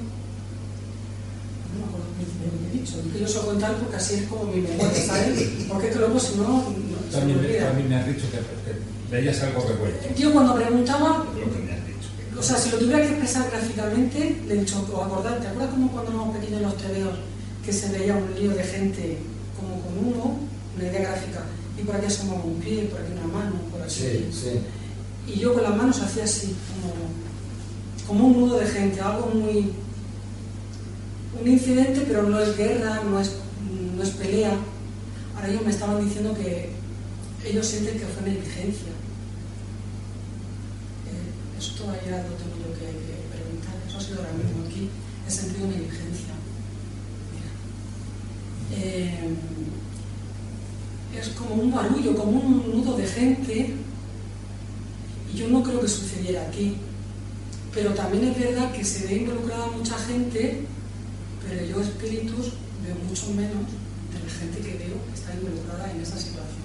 no 1.72 1.78
me 1.80 1.84
acuerdo 1.88 2.06
al 2.06 2.14
principio 2.20 2.46
lo 2.52 2.58
que 2.60 2.66
he 2.68 2.74
dicho, 2.80 2.94
que 3.12 3.20
yo 3.20 3.28
suelo 3.28 3.48
contar 3.48 3.76
porque 3.76 3.96
así 3.96 4.14
es 4.14 4.22
como 4.28 4.44
mi 4.44 4.60
memoria, 4.60 5.02
¿sabes? 5.02 5.66
Porque 5.68 5.86
es 5.88 5.92
que 5.92 5.98
luego 5.98 6.20
si 6.20 6.36
no, 6.36 6.44
no 6.44 6.64
se 7.10 7.24
me 7.24 7.32
También, 7.34 7.64
también 7.64 7.88
me 7.88 7.96
has 7.96 8.06
dicho 8.06 8.26
que, 8.30 8.38
que 8.38 8.72
veías 9.10 9.42
algo 9.42 9.64
revuelto. 9.68 10.08
Yo 10.16 10.32
cuando 10.32 10.54
preguntaba, 10.54 11.26
Lo 11.28 11.52
que 11.52 11.58
me 11.62 11.72
has 11.72 11.86
dicho. 11.86 12.08
o 12.38 12.42
sea, 12.42 12.56
si 12.56 12.70
lo 12.70 12.78
tuviera 12.78 13.00
que 13.00 13.08
expresar 13.08 13.50
gráficamente, 13.50 14.36
le 14.46 14.54
he 14.54 14.60
dicho, 14.60 14.84
o 14.92 15.04
acordar, 15.04 15.40
¿te 15.40 15.48
acuerdas 15.48 15.70
como 15.70 15.90
cuando 15.92 16.10
éramos 16.10 16.36
pequeños 16.36 16.60
en 16.60 16.66
los 16.66 16.76
tebeos 16.76 17.18
que 17.64 17.72
se 17.72 17.88
veía 17.90 18.16
un 18.16 18.34
lío 18.34 18.50
de 18.50 18.64
gente 18.64 19.18
como 19.58 19.80
con 19.80 19.98
humo, 19.98 20.40
una 20.76 20.84
idea 20.84 21.02
gráfica, 21.02 21.44
y 21.78 21.82
por 21.82 21.96
aquí 21.96 22.06
asomaba 22.06 22.44
un 22.44 22.60
pie, 22.60 22.84
por 22.84 23.00
aquí 23.00 23.12
una 23.12 23.32
mano, 23.32 23.52
por 23.70 23.82
aquí. 23.82 23.94
Sí, 23.94 24.30
sí. 24.32 24.60
Y 25.26 25.38
yo 25.38 25.54
con 25.54 25.62
las 25.62 25.76
manos 25.76 26.00
hacía 26.00 26.24
así, 26.24 26.54
como, 26.68 28.18
como 28.20 28.26
un 28.28 28.40
nudo 28.40 28.58
de 28.58 28.66
gente, 28.66 29.00
algo 29.00 29.28
muy. 29.34 29.72
Un 31.40 31.48
incidente, 31.48 32.04
pero 32.06 32.24
no 32.24 32.38
es 32.40 32.56
guerra, 32.56 33.02
no 33.04 33.20
es, 33.20 33.32
no 33.96 34.02
es 34.02 34.10
pelea. 34.10 34.56
Ahora 35.34 35.48
ellos 35.48 35.64
me 35.64 35.70
estaban 35.70 36.04
diciendo 36.04 36.34
que 36.34 36.70
ellos 37.44 37.66
sienten 37.66 37.98
que 37.98 38.06
fue 38.06 38.22
negligencia. 38.28 38.92
Eh, 41.08 41.58
eso 41.58 41.74
todavía 41.74 42.24
lo 42.28 42.34
tengo 42.36 42.56
yo 42.58 42.74
que, 42.74 42.86
que 42.86 43.16
preguntar, 43.30 43.74
eso 43.86 43.98
ha 43.98 44.00
sido 44.00 44.18
ahora 44.18 44.32
mismo 44.32 44.64
aquí, 44.66 44.88
he 45.26 45.30
sentido 45.30 45.66
negligencia. 45.66 46.34
Mira. 47.32 48.82
Eh, 48.82 49.34
es 51.18 51.28
como 51.28 51.54
un 51.54 51.72
barullo, 51.72 52.16
como 52.16 52.32
un 52.32 52.70
nudo 52.70 52.96
de 52.96 53.06
gente 53.06 53.74
y 55.32 55.36
yo 55.36 55.48
no 55.48 55.62
creo 55.62 55.80
que 55.80 55.88
sucediera 55.88 56.42
aquí. 56.42 56.76
Pero 57.74 57.92
también 57.94 58.28
es 58.28 58.38
verdad 58.38 58.72
que 58.72 58.84
se 58.84 59.06
ve 59.06 59.16
involucrada 59.16 59.66
mucha 59.68 59.96
gente, 59.98 60.66
pero 61.48 61.64
yo 61.66 61.80
espíritus 61.80 62.52
veo 62.84 62.96
mucho 63.08 63.26
menos 63.34 63.62
de 64.12 64.18
la 64.24 64.30
gente 64.32 64.58
que 64.60 64.78
veo 64.78 64.96
que 65.06 65.14
está 65.14 65.34
involucrada 65.34 65.90
en 65.90 66.00
esa 66.00 66.16
situación. 66.18 66.62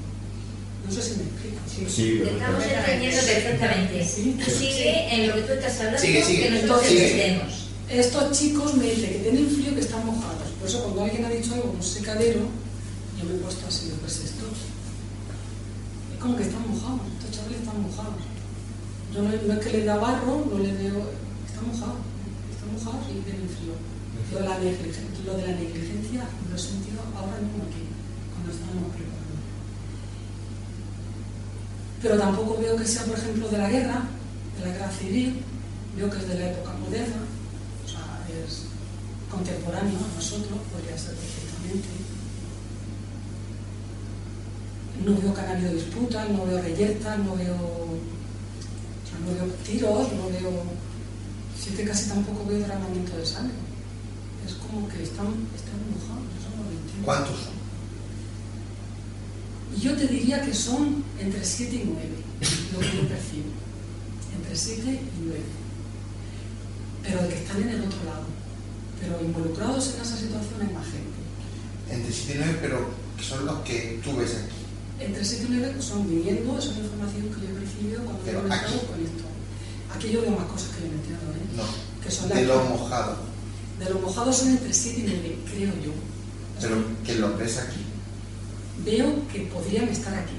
No 0.85 0.91
sé 0.93 1.01
si 1.01 1.11
me 1.19 1.23
explico. 1.23 1.59
Sí, 1.67 2.21
Te 2.23 2.31
estamos 2.31 2.63
entendiendo 2.63 3.21
perfectamente. 3.21 3.99
Tú 4.45 4.51
sigue 4.51 5.13
en 5.13 5.27
lo 5.27 5.35
que 5.35 5.41
tú 5.41 5.53
estás 5.53 5.79
hablando, 5.79 5.99
Sigue, 5.99 6.23
sigue. 6.23 6.43
que 6.43 6.49
nosotros 6.51 6.85
entendemos. 6.91 7.53
Estos 7.89 8.31
chicos 8.39 8.75
me 8.75 8.85
dicen 8.85 9.09
que 9.11 9.19
tienen 9.19 9.49
frío 9.49 9.73
que 9.75 9.81
están 9.81 10.05
mojados. 10.05 10.47
Por 10.59 10.67
eso 10.67 10.83
cuando 10.83 11.03
alguien 11.03 11.25
ha 11.25 11.29
dicho 11.29 11.53
algo 11.53 11.67
como 11.71 11.83
secadero, 11.83 12.41
yo 13.19 13.25
me 13.25 13.35
he 13.35 13.37
puesto 13.39 13.67
así, 13.67 13.91
pues 14.01 14.15
esto. 14.17 14.45
Es 16.13 16.19
como 16.19 16.35
que 16.37 16.43
están 16.43 16.63
mojados, 16.67 17.01
estos 17.19 17.31
chavales 17.35 17.59
están 17.59 17.81
mojados. 17.81 18.23
Yo 19.13 19.21
no, 19.23 19.29
no 19.29 19.53
es 19.53 19.65
que 19.65 19.71
les 19.77 19.85
da 19.85 19.97
barro, 19.97 20.45
no 20.51 20.59
les 20.59 20.77
veo. 20.77 21.03
Están 21.47 21.67
mojados, 21.67 21.99
están 22.51 22.69
mojados 22.73 23.07
y 23.11 23.19
tienen 23.23 23.47
frío. 23.49 23.75
Negligencia, 24.31 25.03
lo 25.25 25.33
de 25.37 25.47
la 25.47 25.53
negligencia 25.53 26.27
lo 26.49 26.55
he 26.55 26.59
sentido 26.59 26.99
ahora 27.15 27.39
mismo 27.39 27.63
aquí, 27.63 27.87
cuando 28.33 28.51
estábamos 28.51 28.91
preparando. 28.91 29.39
Pero 32.01 32.17
tampoco 32.17 32.57
veo 32.59 32.75
que 32.75 32.85
sea, 32.85 33.03
por 33.05 33.17
ejemplo, 33.17 33.47
de 33.47 33.57
la 33.57 33.69
guerra, 33.69 34.03
de 34.57 34.65
la 34.65 34.73
guerra 34.73 34.91
civil, 34.91 35.41
veo 35.95 36.09
que 36.09 36.17
es 36.17 36.27
de 36.27 36.39
la 36.39 36.51
época 36.51 36.73
moderna, 36.73 37.23
o 37.85 37.87
sea, 37.87 38.25
es 38.27 38.63
contemporáneo 39.31 39.97
a 39.97 40.15
nosotros, 40.15 40.59
podría 40.71 40.97
ser 40.97 41.15
perfectamente. 41.15 41.87
No 45.05 45.15
veo 45.21 45.33
que 45.33 45.41
habido 45.41 45.73
disputas, 45.73 46.29
no 46.29 46.45
veo 46.45 46.61
reyertas, 46.61 47.19
no 47.19 47.35
veo, 47.35 47.55
no 47.55 49.33
veo 49.33 49.53
tiros, 49.65 50.11
no 50.13 50.29
veo... 50.29 50.87
Que 51.75 51.83
casi 51.83 52.07
tampoco 52.07 52.45
veo 52.45 52.59
derramamiento 52.59 53.17
de 53.17 53.25
sangre. 53.25 53.66
Es 54.47 54.53
como 54.53 54.87
que 54.87 55.03
están, 55.03 55.27
están 55.53 55.79
mojados, 55.91 56.23
entiendo. 56.71 57.03
¿Cuántos 57.05 57.35
son? 57.37 57.57
Yo 59.81 59.95
te 59.95 60.07
diría 60.07 60.41
que 60.41 60.53
son 60.53 61.03
entre 61.19 61.43
7 61.43 61.75
y 61.75 61.83
9, 61.85 62.09
lo 62.73 62.79
que 62.79 62.95
yo 62.97 63.07
percibo. 63.07 63.51
Entre 64.35 64.55
7 64.55 64.81
y 64.89 65.21
9. 65.25 65.39
Pero 67.03 67.21
de 67.23 67.29
que 67.29 67.35
están 67.35 67.61
en 67.61 67.69
el 67.69 67.81
otro 67.83 68.03
lado. 68.05 68.25
Pero 68.99 69.21
involucrados 69.23 69.93
en 69.95 70.01
esa 70.01 70.17
situación 70.17 70.61
hay 70.61 70.73
más 70.73 70.85
gente. 70.85 71.19
Entre 71.91 72.11
7 72.11 72.33
y 72.33 72.37
9, 72.39 72.57
pero 72.61 72.89
que 73.17 73.23
son 73.23 73.45
los 73.45 73.59
que 73.61 73.99
tú 74.03 74.15
ves 74.15 74.35
aquí. 74.35 74.55
Entre 75.03 75.23
7 75.23 75.45
y 75.47 75.51
9 75.59 75.75
son 75.81 76.09
viviendo, 76.09 76.57
esa 76.57 76.71
es 76.71 76.77
la 76.77 76.83
información 76.83 77.23
que 77.29 77.41
yo 77.45 77.55
he 77.55 77.59
recibido 77.59 78.03
cuando 78.03 78.23
Pero 78.23 78.39
he 78.47 78.51
aquí. 78.53 78.73
con 78.87 78.99
esto. 79.03 79.23
Aquí 79.93 80.09
yo 80.11 80.21
veo 80.21 80.31
más 80.31 80.47
cosas 80.47 80.69
que 80.75 80.81
yo 80.81 80.87
no 80.87 80.97
entiendo, 80.97 81.25
¿eh? 81.35 81.45
No. 81.55 81.63
Que 82.03 82.09
son 82.11 82.29
De 82.29 82.35
las- 82.35 82.47
lo 82.47 82.63
mojado. 82.65 83.26
De 83.79 83.89
lo 83.89 83.99
mojado 83.99 84.31
son 84.33 84.49
entre 84.49 84.73
7 84.73 84.99
y 84.99 85.03
9, 85.03 85.37
creo 85.53 85.73
yo. 85.85 85.91
Pero 86.61 86.77
que 87.05 87.15
los 87.15 87.37
ves 87.37 87.57
aquí. 87.59 87.81
Veo 88.83 89.27
que 89.31 89.41
podrían 89.41 89.87
estar 89.89 90.13
aquí. 90.15 90.33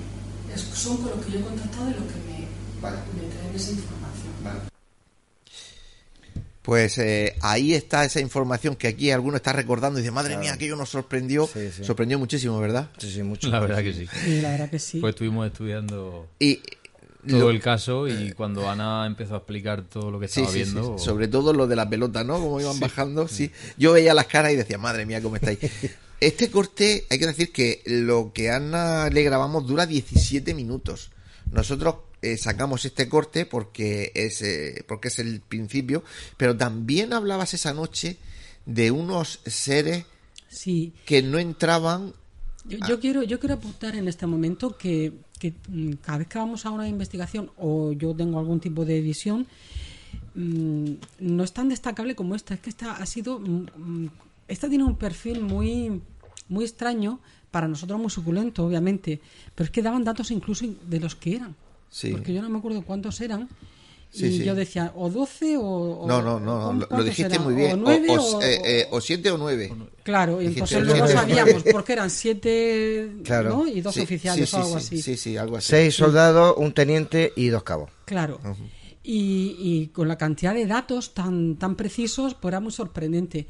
Es- 0.55 0.63
son 0.79 0.97
con 0.99 1.11
los 1.11 1.25
que 1.25 1.33
yo 1.33 1.39
he 1.39 1.43
contactado 1.43 1.91
y 1.91 1.93
los 1.95 2.03
que 2.03 2.19
me, 2.27 2.49
Vale. 2.81 2.97
me 3.15 3.29
traen 3.35 3.55
esa 3.55 3.71
información. 3.71 4.33
Vale. 4.43 4.61
Pues 6.63 6.99
eh, 6.99 7.35
ahí 7.41 7.73
está 7.73 8.05
esa 8.05 8.21
información 8.21 8.77
que 8.77 8.89
aquí 8.89 9.11
alguno 9.11 9.37
está 9.39 9.55
recordando 9.55 9.99
y 9.99 10.03
dice, 10.03 10.11
madre 10.13 10.37
mía, 10.37 10.53
aquello 10.53 10.77
nos 10.77 10.91
sorprendió. 10.91 11.49
Sorprendió 11.83 12.19
muchísimo, 12.19 12.59
¿verdad? 12.61 12.91
Sí, 12.99 13.11
sí, 13.11 13.23
mucho. 13.23 13.49
La 13.49 13.59
verdad 13.61 13.83
que 13.83 13.95
sí. 13.95 14.07
Sí, 14.25 14.41
la 14.43 14.51
verdad 14.51 14.69
que 14.69 14.79
sí. 14.79 15.01
Pues 15.01 15.15
estuvimos 15.15 15.47
estudiando 15.47 16.29
Y 16.39 16.61
todo 17.29 17.41
lo- 17.41 17.51
el 17.51 17.61
caso 17.61 18.09
y 18.09 18.33
cuando 18.33 18.69
Ana 18.69 19.07
empezó 19.07 19.35
a 19.35 19.39
explicar 19.39 19.83
todo 19.83 20.11
lo 20.11 20.19
que 20.21 20.29
Sí, 20.29 20.41
estaba 20.41 20.53
sí, 20.57 20.65
sí, 20.65 20.73
viendo... 20.73 20.99
Sobre 20.99 21.29
todo 21.29 21.53
lo 21.53 21.67
de 21.67 21.77
la 21.77 21.89
pelota, 21.89 22.25
¿no? 22.25 22.35
Como 22.41 22.61
iban 22.61 22.75
Sí. 22.75 22.81
bajando, 22.81 23.29
sí. 23.29 23.51
Yo 23.77 23.93
veía 23.93 24.15
las 24.15 24.27
caras 24.27 24.53
y 24.53 24.57
decía, 24.57 24.79
madre 24.79 25.07
mía, 25.07 25.23
¿cómo 25.23 25.37
estáis? 25.37 25.59
Este 26.21 26.51
corte, 26.51 27.07
hay 27.11 27.19
que 27.21 27.27
decir 27.29 27.53
que 27.53 27.81
lo 27.87 28.33
que 28.35 28.51
Ana 28.51 29.09
le 29.09 29.23
grabamos 29.23 29.67
dura 29.69 29.87
17 29.87 30.53
minutos. 30.53 31.11
Nosotros 31.53 31.95
eh, 32.23 32.37
sacamos 32.37 32.85
este 32.85 33.09
corte 33.09 33.47
porque 33.47 34.11
es, 34.17 34.43
eh, 34.43 34.85
porque 34.89 35.07
es 35.09 35.21
el 35.21 35.41
principio, 35.41 36.03
pero 36.37 36.57
también 36.57 37.13
hablabas 37.13 37.55
esa 37.55 37.73
noche 37.73 38.17
de 38.67 38.91
unos 38.91 39.39
seres 39.47 40.07
Sí. 40.49 40.93
que 41.07 41.23
no 41.23 41.39
entraban 41.39 42.15
Yo, 42.65 42.79
yo 42.89 42.99
quiero, 42.99 43.23
yo 43.23 43.39
quiero 43.39 43.55
apuntar 43.55 43.95
en 43.95 44.09
este 44.09 44.27
momento 44.27 44.77
que, 44.77 45.13
que, 45.39 45.55
mm, 45.69 45.93
cada 46.03 46.19
vez 46.19 46.29
que 46.29 46.39
vamos 46.39 46.67
a 46.67 46.71
una 46.71 46.89
investigación 46.89 47.51
o 47.57 47.93
yo 47.93 48.15
tengo 48.15 48.39
algún 48.39 48.61
tipo 48.61 48.85
de 48.85 49.01
visión, 49.01 49.47
mm, 50.35 50.91
no 51.21 51.45
es 51.45 51.53
tan 51.53 51.69
destacable 51.69 52.15
como 52.15 52.35
esta. 52.35 52.55
Es 52.55 52.61
que 52.61 52.71
esta 52.71 52.93
ha 52.97 53.07
sido. 53.07 53.39
mm, 53.39 54.07
Esta 54.49 54.67
tiene 54.67 54.85
un 54.85 54.97
perfil 54.97 55.43
muy, 55.43 56.01
muy 56.49 56.65
extraño, 56.65 57.21
para 57.51 57.69
nosotros 57.69 58.01
muy 58.01 58.11
suculento, 58.11 58.65
obviamente, 58.65 59.21
pero 59.55 59.67
es 59.67 59.71
que 59.71 59.83
daban 59.83 60.05
datos 60.05 60.31
incluso 60.31 60.65
de 60.89 61.01
los 61.01 61.15
que 61.15 61.37
eran. 61.37 61.55
Sí. 61.91 62.13
Porque 62.13 62.33
yo 62.33 62.41
no 62.41 62.49
me 62.49 62.59
acuerdo 62.59 62.83
cuántos 62.83 63.21
eran. 63.21 63.49
Sí, 64.11 64.27
y 64.27 64.39
sí. 64.39 64.45
yo 64.45 64.55
decía, 64.55 64.93
o 64.97 65.11
12 65.11 65.57
o. 65.59 66.05
No, 66.09 66.23
no, 66.23 66.41
no, 66.41 66.41
no, 66.41 66.73
lo- 66.73 66.79
lo 66.81 66.89
¿cuántos 66.89 67.07
dijiste 67.11 67.35
eran? 67.35 67.45
muy 67.45 67.55
bien. 67.55 67.73
O 67.73 67.77
9 67.77 68.07
o, 68.09 68.15
o, 68.15 68.37
o- 68.39 68.43
eh, 68.43 68.61
eh, 68.65 68.87
o 68.91 69.01
siete 69.03 69.31
o 69.31 69.37
nueve. 69.39 69.71
Claro, 70.03 70.41
y 70.41 70.49
Dijiste 70.49 70.77
entonces 70.77 70.83
luego 70.85 70.99
nueve. 71.01 71.13
sabíamos 71.37 71.63
porque 71.71 71.93
eran 71.93 72.09
siete 72.11 73.13
Claro. 73.23 73.51
¿no? 73.51 73.67
y 73.67 73.81
dos 73.83 73.95
Sí, 73.95 74.01
oficiales 74.01 74.49
sí, 74.49 74.57
o 74.57 74.59
algo 74.61 74.71
sí, 74.71 74.77
así. 74.97 75.03
Sí, 75.03 75.17
sí, 75.17 75.37
algo 75.37 75.57
así. 75.59 75.69
Seis 75.69 75.95
soldados, 75.95 76.55
un 76.57 76.73
teniente 76.73 77.33
y 77.37 77.49
dos 77.49 77.63
cabos. 77.65 77.91
Claro. 78.07 78.41
y, 79.05 79.57
y 79.59 79.87
con 79.89 80.09
la 80.09 80.17
cantidad 80.17 80.55
de 80.55 80.67
datos 80.67 81.13
tan, 81.15 81.57
tan 81.57 81.77
precisos, 81.77 82.35
pues 82.35 82.51
era 82.53 82.61
muy 82.61 82.73
sorprendente. 82.73 83.47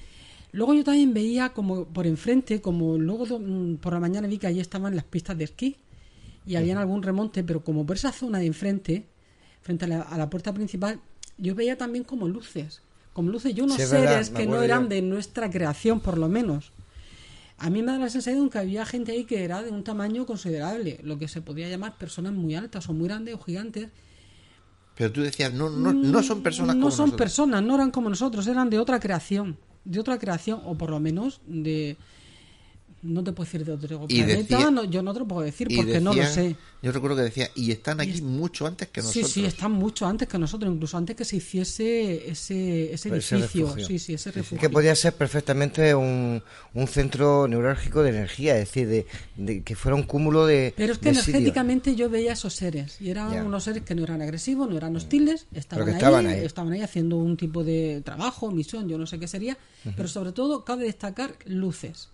Luego 0.53 0.75
yo 0.75 0.83
también 0.83 1.13
veía 1.15 1.51
como 1.51 1.85
por 1.85 2.07
enfrente, 2.07 2.61
como 2.61 2.97
luego 2.99 3.39
mm, 3.39 3.77
por 3.77 3.93
la 3.93 4.01
mañana 4.01 4.27
vi 4.27 4.39
que 4.39 4.47
allí 4.49 4.61
estaban 4.61 4.97
las 4.97 5.05
pistas 5.05 5.37
de 5.39 5.45
esquí 5.45 5.77
y 6.47 6.57
habían 6.57 6.79
algún 6.79 7.03
remonte, 7.03 7.45
pero 7.45 7.63
como 7.63 7.85
por 7.87 7.97
esa 7.97 8.11
zona 8.13 8.39
de 8.39 8.47
enfrente, 8.47 9.07
frente 9.69 9.85
a 9.85 9.89
la, 9.89 10.01
a 10.03 10.17
la 10.19 10.29
puerta 10.31 10.53
principal, 10.55 11.01
yo 11.37 11.55
veía 11.55 11.77
también 11.77 12.05
como 12.05 12.27
luces, 12.27 12.83
como 13.13 13.31
luces 13.31 13.53
y 13.57 13.61
unos 13.61 13.77
Sí, 13.77 13.83
es 13.83 13.91
verdad, 13.91 14.25
seres 14.25 14.31
que 14.31 14.47
no 14.47 14.63
eran 14.63 14.85
yo. 14.85 14.89
de 14.89 15.03
nuestra 15.03 15.51
creación, 15.51 16.01
por 16.01 16.17
lo 16.19 16.29
menos. 16.29 16.73
A 17.59 17.71
mí 17.71 17.83
me 17.83 17.93
da 17.93 17.99
la 17.99 18.09
sensación 18.09 18.49
que 18.51 18.59
había 18.59 18.85
gente 18.87 19.13
ahí 19.13 19.25
que 19.25 19.45
era 19.45 19.63
de 19.63 19.71
un 19.71 19.83
tamaño 19.85 20.25
considerable, 20.27 21.01
lo 21.03 21.19
que 21.19 21.29
se 21.29 21.43
podría 21.43 21.69
llamar 21.69 21.99
personas 21.99 22.33
muy 22.33 22.55
altas 22.55 22.89
o 22.89 22.93
muy 22.95 23.09
grandes 23.09 23.35
o 23.35 23.39
gigantes, 23.39 23.89
Pero 24.95 25.13
tú 25.13 25.21
decías, 25.23 25.53
no, 25.53 25.71
no, 25.71 25.93
no 25.93 26.23
son 26.23 26.43
personas 26.43 26.77
no 26.77 26.83
como 26.83 26.91
son 26.91 27.11
nosotros. 27.11 27.19
personas, 27.19 27.63
no 27.63 27.75
eran 27.75 27.91
como 27.91 28.09
nosotros, 28.11 28.47
eran 28.49 28.69
de 28.71 28.79
otra 28.79 28.99
creación, 28.99 29.57
de 29.85 30.01
otra 30.01 30.19
creación, 30.19 30.61
o 30.65 30.77
por 30.77 30.91
lo 30.91 30.99
menos 31.01 31.41
de... 31.47 31.97
No 33.01 33.23
te 33.23 33.31
puedo 33.33 33.45
decir 33.47 33.65
de 33.65 33.73
otro 33.73 34.07
Y 34.09 34.17
planeta, 34.23 34.39
decía- 34.57 34.71
no, 34.73 34.83
yo 34.83 35.03
no 35.05 35.13
te 35.13 35.21
lo 35.21 35.29
puedo 35.29 35.43
decir 35.43 35.69
porque 35.75 36.01
no 36.01 36.13
lo 36.13 36.27
sé. 36.27 36.57
Yo 36.83 36.91
recuerdo 36.93 37.17
que 37.17 37.23
decía, 37.23 37.49
y 37.55 37.71
están 37.73 38.01
aquí 38.01 38.21
mucho 38.23 38.67
antes 38.67 38.89
que 38.89 39.01
Sí, 39.03 39.07
nosotros. 39.07 39.31
sí, 39.33 39.45
están 39.45 39.73
mucho 39.73 40.07
antes 40.07 40.27
que 40.29 40.39
nosotros, 40.39 40.73
incluso 40.73 40.97
antes 40.97 41.15
que 41.17 41.25
se 41.25 41.37
hiciese 41.37 42.29
ese, 42.31 42.93
ese 42.93 43.09
edificio. 43.09 43.75
sí, 43.85 43.99
sí, 43.99 44.15
ese 44.15 44.31
Es 44.31 44.35
refugio. 44.37 44.59
que 44.61 44.71
podía 44.71 44.95
ser 44.97 45.13
perfectamente 45.15 45.95
un, 45.95 46.43
un 46.75 46.87
centro 46.89 47.47
neurálgico 47.49 48.03
de 48.03 48.11
energía, 48.11 48.55
es 48.59 48.69
decir, 48.69 48.89
de, 48.89 49.07
de 49.37 49.63
que 49.63 49.75
fuera 49.77 49.95
un 49.97 50.03
cúmulo 50.05 50.47
de. 50.47 50.75
Pero 50.77 50.93
es 50.93 50.99
que 50.99 51.11
energéticamente 51.11 51.95
yo 51.97 52.09
veía 52.11 52.33
esos 52.33 52.55
seres 52.55 53.01
y 53.01 53.11
eran 53.11 53.33
Ya. 53.33 53.45
unos 53.45 53.65
seres 53.65 53.83
que 53.85 53.95
no 53.95 54.03
eran 54.05 54.23
agresivos, 54.23 54.69
no 54.69 54.77
eran 54.77 54.95
hostiles, 54.97 55.47
estaban, 55.53 55.85
que 55.87 55.91
ahí, 55.93 55.97
estaban 55.97 56.27
ahí. 56.27 56.45
estaban 56.45 56.73
ahí 56.73 56.81
haciendo 56.83 57.17
un 57.17 57.37
tipo 57.37 57.63
de 57.65 58.03
trabajo, 58.05 58.51
misión, 58.51 58.89
yo 58.89 58.99
no 58.99 59.07
sé 59.07 59.19
qué 59.21 59.29
sería, 59.29 59.57
pero 59.97 60.09
sobre 60.09 60.33
todo 60.33 60.65
cabe 60.65 60.85
destacar 60.85 61.37
luces. 61.47 62.09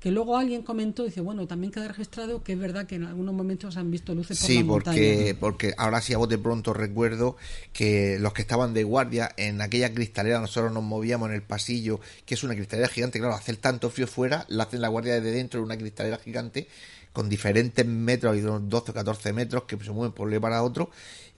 Que 0.00 0.10
luego 0.10 0.36
alguien 0.36 0.62
comentó, 0.62 1.04
dice, 1.04 1.20
bueno, 1.20 1.46
también 1.46 1.72
queda 1.72 1.88
registrado 1.88 2.42
que 2.42 2.52
es 2.52 2.58
verdad 2.58 2.86
que 2.86 2.94
en 2.96 3.04
algunos 3.04 3.34
momentos 3.34 3.76
han 3.76 3.90
visto 3.90 4.14
luces 4.14 4.38
por 4.38 4.46
Sí, 4.46 4.62
la 4.62 4.66
porque, 4.66 4.88
montaña. 4.88 5.36
porque 5.40 5.74
ahora 5.76 6.00
sí 6.00 6.14
a 6.14 6.18
vos 6.18 6.28
de 6.28 6.38
pronto 6.38 6.72
recuerdo 6.72 7.36
que 7.72 8.18
los 8.20 8.32
que 8.32 8.42
estaban 8.42 8.74
de 8.74 8.84
guardia 8.84 9.30
en 9.36 9.60
aquella 9.60 9.92
cristalera, 9.92 10.40
nosotros 10.40 10.72
nos 10.72 10.82
movíamos 10.82 11.28
en 11.28 11.34
el 11.34 11.42
pasillo, 11.42 12.00
que 12.24 12.34
es 12.34 12.42
una 12.42 12.54
cristalera 12.54 12.88
gigante, 12.88 13.18
claro, 13.18 13.34
hacer 13.34 13.56
tanto 13.56 13.90
frío 13.90 14.06
fuera, 14.06 14.44
la 14.48 14.64
hacen 14.64 14.80
la 14.80 14.88
guardia 14.88 15.14
desde 15.14 15.32
dentro 15.32 15.60
de 15.60 15.66
una 15.66 15.76
cristalera 15.76 16.18
gigante 16.18 16.68
con 17.12 17.28
diferentes 17.28 17.84
metros, 17.84 18.34
hay 18.34 18.42
unos 18.42 18.68
12 18.68 18.90
o 18.92 18.94
14 18.94 19.32
metros 19.32 19.64
que 19.64 19.76
se 19.76 19.90
mueven 19.90 20.12
por 20.12 20.26
un 20.26 20.30
lado 20.30 20.40
para 20.42 20.62
otro, 20.62 20.90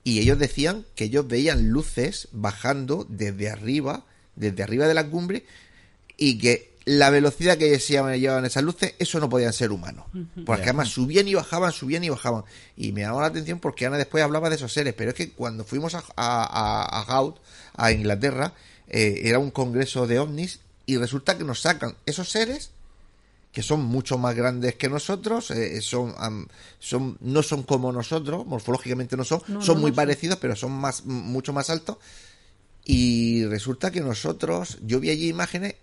y 0.04 0.18
ellos 0.20 0.38
decían 0.38 0.84
que 0.94 1.04
ellos 1.04 1.26
veían 1.26 1.70
luces 1.70 2.28
bajando 2.32 3.06
desde 3.08 3.48
arriba, 3.48 4.04
desde 4.36 4.62
arriba 4.62 4.86
de 4.86 4.94
la 4.94 5.06
cumbre, 5.08 5.44
y 6.16 6.38
que 6.38 6.69
la 6.84 7.10
velocidad 7.10 7.58
que 7.58 7.78
se 7.78 7.92
llevaban 8.18 8.44
esas 8.44 8.62
luces, 8.62 8.94
eso 8.98 9.20
no 9.20 9.28
podían 9.28 9.52
ser 9.52 9.70
humanos. 9.70 10.06
Porque 10.46 10.64
además 10.64 10.88
subían 10.88 11.28
y 11.28 11.34
bajaban, 11.34 11.72
subían 11.72 12.02
y 12.04 12.08
bajaban. 12.08 12.44
Y 12.76 12.92
me 12.92 13.02
llamó 13.02 13.20
la 13.20 13.26
atención 13.28 13.58
porque 13.60 13.86
Ana 13.86 13.98
después 13.98 14.24
hablaba 14.24 14.48
de 14.48 14.56
esos 14.56 14.72
seres. 14.72 14.94
Pero 14.94 15.10
es 15.10 15.16
que 15.16 15.30
cuando 15.32 15.64
fuimos 15.64 15.94
a, 15.94 15.98
a, 16.16 16.42
a, 16.44 17.00
a 17.00 17.02
Hout, 17.20 17.36
a 17.76 17.92
Inglaterra, 17.92 18.54
eh, 18.88 19.20
era 19.24 19.38
un 19.38 19.50
congreso 19.50 20.06
de 20.06 20.18
ovnis 20.18 20.60
y 20.86 20.96
resulta 20.96 21.38
que 21.38 21.44
nos 21.44 21.60
sacan 21.60 21.94
esos 22.06 22.28
seres 22.30 22.70
que 23.52 23.62
son 23.62 23.82
mucho 23.82 24.16
más 24.16 24.34
grandes 24.36 24.76
que 24.76 24.88
nosotros, 24.88 25.50
eh, 25.50 25.80
son, 25.80 26.14
am, 26.18 26.46
son 26.78 27.18
no 27.20 27.42
son 27.42 27.64
como 27.64 27.90
nosotros, 27.90 28.46
morfológicamente 28.46 29.16
no 29.16 29.24
son, 29.24 29.42
No, 29.48 29.60
son 29.60 29.76
no, 29.76 29.80
muy 29.82 29.90
son. 29.90 29.96
parecidos, 29.96 30.38
pero 30.38 30.54
son 30.54 30.70
más 30.72 31.04
mucho 31.04 31.52
más 31.52 31.68
altos. 31.68 31.96
Y 32.84 33.44
resulta 33.46 33.90
que 33.90 34.00
nosotros, 34.00 34.78
yo 34.82 35.00
vi 35.00 35.10
allí 35.10 35.28
imágenes, 35.28 35.74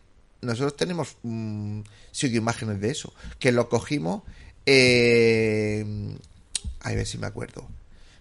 nosotros 0.42 0.76
tenemos 0.76 1.16
mm, 1.24 1.82
sí 2.12 2.30
que 2.32 2.38
imágenes 2.38 2.80
de 2.82 2.92
eso, 2.92 3.14
que 3.40 3.52
lo 3.52 3.70
cogimos, 3.70 4.24
eh, 4.66 5.86
a 6.82 6.92
ver 6.92 7.06
si 7.06 7.18
me 7.18 7.28
acuerdo, 7.28 7.68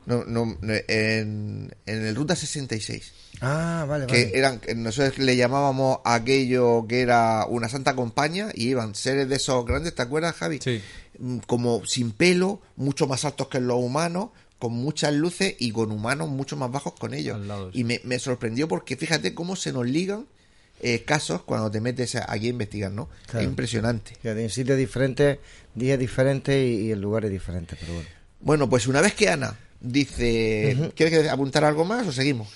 no, 0.07 0.25
no, 0.25 0.57
en, 0.63 1.75
en 1.87 2.07
el 2.07 2.15
Ruta 2.15 2.37
66 2.37 3.13
Ah, 3.41 3.85
vale, 3.89 4.07
que 4.07 4.25
vale. 4.27 4.39
eran 4.39 4.61
nosotros 4.77 5.19
le 5.19 5.37
llamábamos 5.37 5.99
aquello 6.05 6.87
que 6.89 7.01
era 7.03 7.45
una 7.47 7.69
santa 7.69 7.95
compañía 7.95 8.51
y 8.55 8.69
iban 8.69 8.95
seres 8.95 9.29
de 9.29 9.37
esos 9.37 9.67
grandes, 9.67 9.95
¿te 9.95 10.03
acuerdas, 10.03 10.35
Javi? 10.37 10.59
Mm, 11.19 11.39
Como 11.47 11.85
sin 11.85 12.13
pelo, 12.13 12.61
mucho 12.77 13.07
más 13.07 13.25
altos 13.25 13.49
que 13.49 13.61
los 13.61 13.79
humanos, 13.79 14.31
con 14.59 14.73
muchas 14.73 15.13
luces 15.13 15.55
y 15.59 15.71
con 15.73 15.91
humanos 15.93 16.29
mucho 16.31 16.57
más 16.57 16.71
bajos 16.71 16.95
con 16.99 17.13
ellos. 17.13 17.39
Y 17.75 17.85
me, 17.85 18.01
me 18.05 18.19
sorprendió 18.19 18.69
porque 18.69 18.97
fíjate 18.97 19.35
cómo 19.35 19.55
se 19.55 19.71
nos 19.73 19.85
ligan 19.87 20.27
eh, 20.81 21.03
casos 21.05 21.43
cuando 21.43 21.71
te 21.71 21.81
metes 21.81 22.15
a- 22.17 22.31
aquí 22.31 22.47
a 22.47 22.51
investigar, 22.51 22.93
¿no? 22.93 23.09
Claro. 23.27 23.41
Es 23.41 23.47
impresionante. 23.47 24.13
En 24.25 24.51
sitios 24.51 24.77
diferentes, 24.79 25.39
días 25.75 25.99
diferentes 25.99 26.55
y, 26.57 26.87
y 26.87 26.93
en 26.93 27.01
lugares 27.01 27.31
diferentes, 27.31 27.79
pero 27.81 27.95
bueno. 27.95 28.09
Bueno, 28.41 28.69
pues 28.71 28.87
una 28.87 29.01
vez 29.01 29.15
que 29.15 29.29
Ana 29.29 29.57
dice, 29.81 30.77
Ujú. 30.79 30.93
¿quieres 30.95 31.29
apuntar 31.29 31.65
algo 31.65 31.85
más 31.85 32.07
o 32.07 32.13
seguimos? 32.13 32.49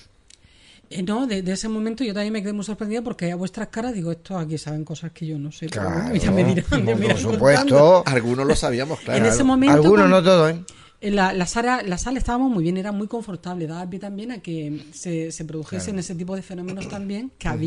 Eh, 0.89 1.03
no, 1.03 1.25
de, 1.25 1.41
de 1.41 1.53
ese 1.53 1.69
momento 1.69 2.03
yo 2.03 2.13
también 2.13 2.33
me 2.33 2.41
quedé 2.41 2.53
muy 2.53 2.65
sorprendida 2.65 3.01
porque 3.01 3.31
a 3.31 3.35
vuestras 3.35 3.69
caras 3.69 3.93
digo, 3.93 4.11
esto 4.11 4.37
aquí 4.37 4.57
saben 4.57 4.83
cosas 4.83 5.11
que 5.13 5.25
yo 5.25 5.39
no 5.39 5.51
sé. 5.51 5.67
pero 5.69 5.83
bueno, 5.83 5.99
Claro, 6.01 6.15
ya 6.15 6.31
me 6.31 6.43
dirán, 6.43 6.65
por 6.85 7.17
supuesto. 7.17 7.59
contando. 7.61 8.03
Algunos 8.05 8.45
lo 8.45 8.55
sabíamos, 8.55 8.99
claro. 8.99 9.19
En 9.25 9.31
ese 9.31 9.43
momento. 9.43 9.73
Algunos, 9.75 10.01
con- 10.03 10.11
no 10.11 10.23
todos, 10.23 10.51
¿eh? 10.51 10.59
en 10.99 11.15
La, 11.15 11.33
la, 11.33 11.45
sala, 11.47 11.81
la 11.81 11.97
sala 11.97 12.19
estábamos 12.19 12.51
muy 12.51 12.63
bien, 12.63 12.77
era 12.77 12.91
muy 12.91 13.07
confortable, 13.07 13.65
daba 13.67 13.89
pie 13.89 13.99
también 13.99 14.31
a 14.33 14.39
que 14.39 14.85
se, 14.93 15.31
se 15.31 15.45
produjesen 15.45 15.93
Claro. 15.93 15.99
ese 16.01 16.13
tipo 16.15 16.35
de 16.35 16.41
fenómenos 16.43 16.87
también 16.89 17.31
que 17.39 17.47
Ujú. 17.47 17.57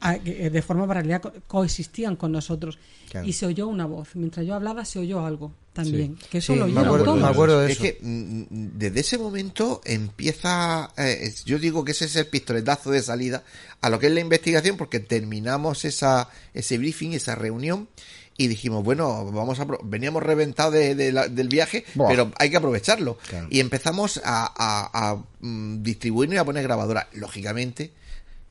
A- 0.00 0.16
eh, 0.16 0.50
de 0.50 0.62
forma 0.62 0.86
paralela 0.86 1.20
co- 1.20 1.32
coexistían 1.46 2.16
con 2.16 2.32
nosotros. 2.32 2.78
Claro. 3.10 3.26
Y 3.26 3.32
se 3.32 3.46
oyó 3.46 3.68
una 3.68 3.86
voz, 3.86 4.08
mientras 4.14 4.44
yo 4.46 4.54
hablaba 4.54 4.84
se 4.84 4.98
oyó 4.98 5.24
algo 5.24 5.52
también, 5.72 6.16
Sí. 6.20 6.26
que 6.30 6.38
eso 6.38 6.52
Sí, 6.52 6.58
lo 6.58 6.66
me 6.66 6.72
oyeron 6.72 7.24
acuerdo, 7.24 7.54
todos. 7.54 7.70
Es 7.70 7.78
que 7.78 7.98
mm, 8.02 8.08
mm, 8.08 8.46
desde 8.78 9.00
ese 9.00 9.16
momento 9.18 9.80
empieza, 9.84 10.90
eh, 10.96 11.32
yo 11.44 11.58
digo 11.58 11.84
que 11.84 11.92
ese 11.92 12.06
es 12.06 12.16
el 12.16 12.26
pistoletazo 12.26 12.90
de 12.90 13.00
salida 13.02 13.44
a 13.80 13.88
lo 13.90 13.98
que 13.98 14.06
es 14.08 14.12
la 14.12 14.20
investigación 14.20 14.76
porque 14.76 15.00
terminamos 15.00 15.84
esa, 15.84 16.28
ese 16.54 16.76
briefing, 16.78 17.12
esa 17.12 17.34
reunión 17.34 17.88
y 18.36 18.46
dijimos, 18.48 18.84
bueno, 18.84 19.30
vamos 19.32 19.58
a 19.60 19.66
veníamos 19.84 20.22
reventados 20.22 20.72
de- 20.74 20.94
de 20.94 21.12
la- 21.12 21.28
del 21.28 21.48
viaje, 21.48 21.84
Buah. 21.94 22.08
pero 22.08 22.32
hay 22.38 22.50
que 22.50 22.56
aprovecharlo. 22.56 23.18
Claro. 23.28 23.46
Y 23.50 23.60
empezamos 23.60 24.20
a, 24.24 24.44
a, 24.54 25.10
a, 25.12 25.24
mm, 25.40 25.82
distribuirnos 25.82 26.34
y 26.34 26.38
a 26.38 26.44
poner 26.44 26.62
grabadoras. 26.62 27.06
Lógicamente, 27.14 27.92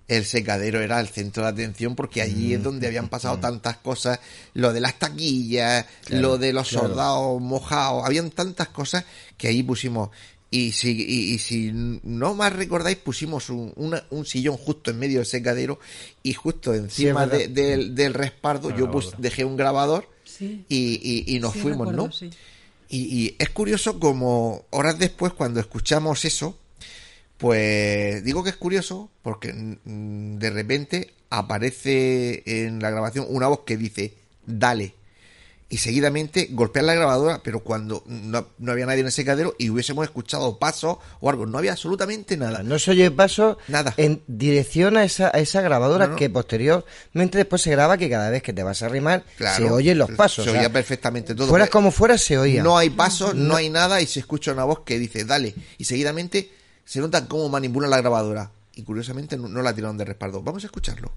el 0.07 0.23
secadero 0.25 0.79
era 0.81 0.99
el 0.99 1.07
centro 1.09 1.43
de 1.43 1.49
atención 1.49 1.95
porque 1.95 2.21
allí 2.21 2.53
es 2.53 2.63
donde 2.63 2.87
habían 2.87 3.09
pasado 3.09 3.39
tantas 3.39 3.77
cosas, 3.77 4.19
lo 4.53 4.71
de 4.73 4.79
las 4.79 4.97
taquillas, 4.99 5.85
Claro, 6.05 6.21
lo 6.21 6.37
de 6.37 6.53
los 6.53 6.69
claro. 6.69 6.87
soldados 6.87 7.41
mojados, 7.41 8.03
habían 8.05 8.29
tantas 8.31 8.69
cosas 8.69 9.03
que 9.37 9.49
ahí 9.49 9.63
pusimos 9.63 10.09
y 10.49 10.71
si, 10.71 10.91
y, 10.91 11.33
y 11.33 11.39
si 11.39 11.71
no 11.73 12.33
más 12.33 12.53
recordáis 12.53 12.95
pusimos 12.97 13.49
un, 13.49 13.73
una- 13.75 14.05
un 14.11 14.25
sillón 14.25 14.55
justo 14.55 14.91
en 14.91 14.99
medio 14.99 15.17
del 15.17 15.25
secadero 15.25 15.77
y 16.23 16.31
justo 16.33 16.73
encima 16.73 17.27
de- 17.27 17.49
del, 17.49 17.93
del 17.93 18.13
respaldo 18.13 18.69
Una 18.69 18.77
yo 18.77 18.89
pus- 18.89 19.13
dejé 19.17 19.43
un 19.43 19.57
grabador 19.57 20.07
Sí. 20.23 20.63
y, 20.69 21.25
y- 21.27 21.35
y 21.35 21.39
nos 21.39 21.51
Sí, 21.53 21.59
fuimos, 21.59 21.87
recuerdo, 21.89 22.07
¿no? 22.07 22.13
sí. 22.13 22.29
Y, 22.89 22.97
y 23.25 23.35
es 23.39 23.49
curioso 23.49 23.99
como 23.99 24.63
horas 24.69 24.97
después, 24.97 25.33
cuando 25.33 25.59
escuchamos 25.59 26.23
eso, 26.23 26.57
pues 27.37 28.23
digo 28.23 28.43
que 28.43 28.49
es 28.49 28.57
curioso 28.57 29.09
porque 29.21 29.53
mm, 29.53 30.37
de 30.37 30.49
repente 30.49 31.13
aparece 31.29 32.43
en 32.45 32.81
la 32.81 32.89
grabación 32.89 33.25
una 33.29 33.47
voz 33.47 33.61
que 33.65 33.77
dice, 33.77 34.13
dale. 34.45 34.93
y 35.69 35.79
seguidamente 35.79 36.47
golpear 36.51 36.85
la 36.85 36.93
grabadora, 36.95 37.41
pero 37.43 37.59
cuando 37.59 38.01
no, 38.07 38.47
no 38.57 38.71
había 38.71 38.85
nadie 38.85 39.01
en 39.01 39.07
el 39.07 39.11
secadero 39.11 39.53
y 39.59 39.69
hubiésemos 39.69 40.05
escuchado 40.05 40.57
pasos 40.59 40.99
o 41.19 41.29
algo, 41.29 41.45
no 41.45 41.57
había 41.57 41.73
absolutamente 41.73 42.37
nada. 42.37 42.63
No 42.63 42.79
se 42.79 42.91
oye 42.91 43.11
paso 43.11 43.57
Nada. 43.67 43.93
en 43.97 44.21
dirección 44.27 44.95
a 44.95 45.03
esa, 45.03 45.27
a 45.33 45.39
esa 45.39 45.59
grabadora 45.61 46.05
No, 46.05 46.11
no. 46.11 46.17
que 46.17 46.29
posteriormente 46.29 47.37
después 47.37 47.61
se 47.61 47.71
graba 47.71 47.97
que 47.97 48.09
cada 48.09 48.29
vez 48.29 48.41
que 48.41 48.53
te 48.53 48.63
vas 48.63 48.81
a 48.81 48.85
arrimar 48.85 49.25
Claro, 49.37 49.65
se 49.67 49.69
oyen 49.71 49.97
los 49.97 50.09
pasos. 50.11 50.45
Se 50.45 50.51
o 50.51 50.53
sea, 50.53 50.61
oía 50.61 50.71
perfectamente 50.71 51.35
todo. 51.35 51.47
Fueras 51.49 51.67
Pues, 51.67 51.73
como 51.73 51.91
fuera 51.91 52.17
se 52.17 52.37
oía. 52.37 52.63
No 52.63 52.77
hay 52.77 52.89
pasos, 52.89 53.35
no 53.35 53.53
hay 53.57 53.69
nada 53.69 53.99
y 54.01 54.05
se 54.07 54.21
escucha 54.21 54.53
una 54.53 54.63
voz 54.63 54.79
que 54.85 54.97
dice 54.97 55.25
dale. 55.25 55.53
Y 55.77 55.83
seguidamente 55.83 56.49
se 56.87 57.01
nota 57.01 57.27
cómo 57.27 57.49
manipulan 57.49 57.89
la 57.89 57.97
grabadora. 57.97 58.49
Y 58.73 58.83
curiosamente 58.83 59.37
no 59.37 59.61
la 59.61 59.75
tiraron 59.75 59.97
de 59.97 60.05
respaldo. 60.05 60.41
Vamos 60.41 60.63
a 60.63 60.67
escucharlo. 60.67 61.11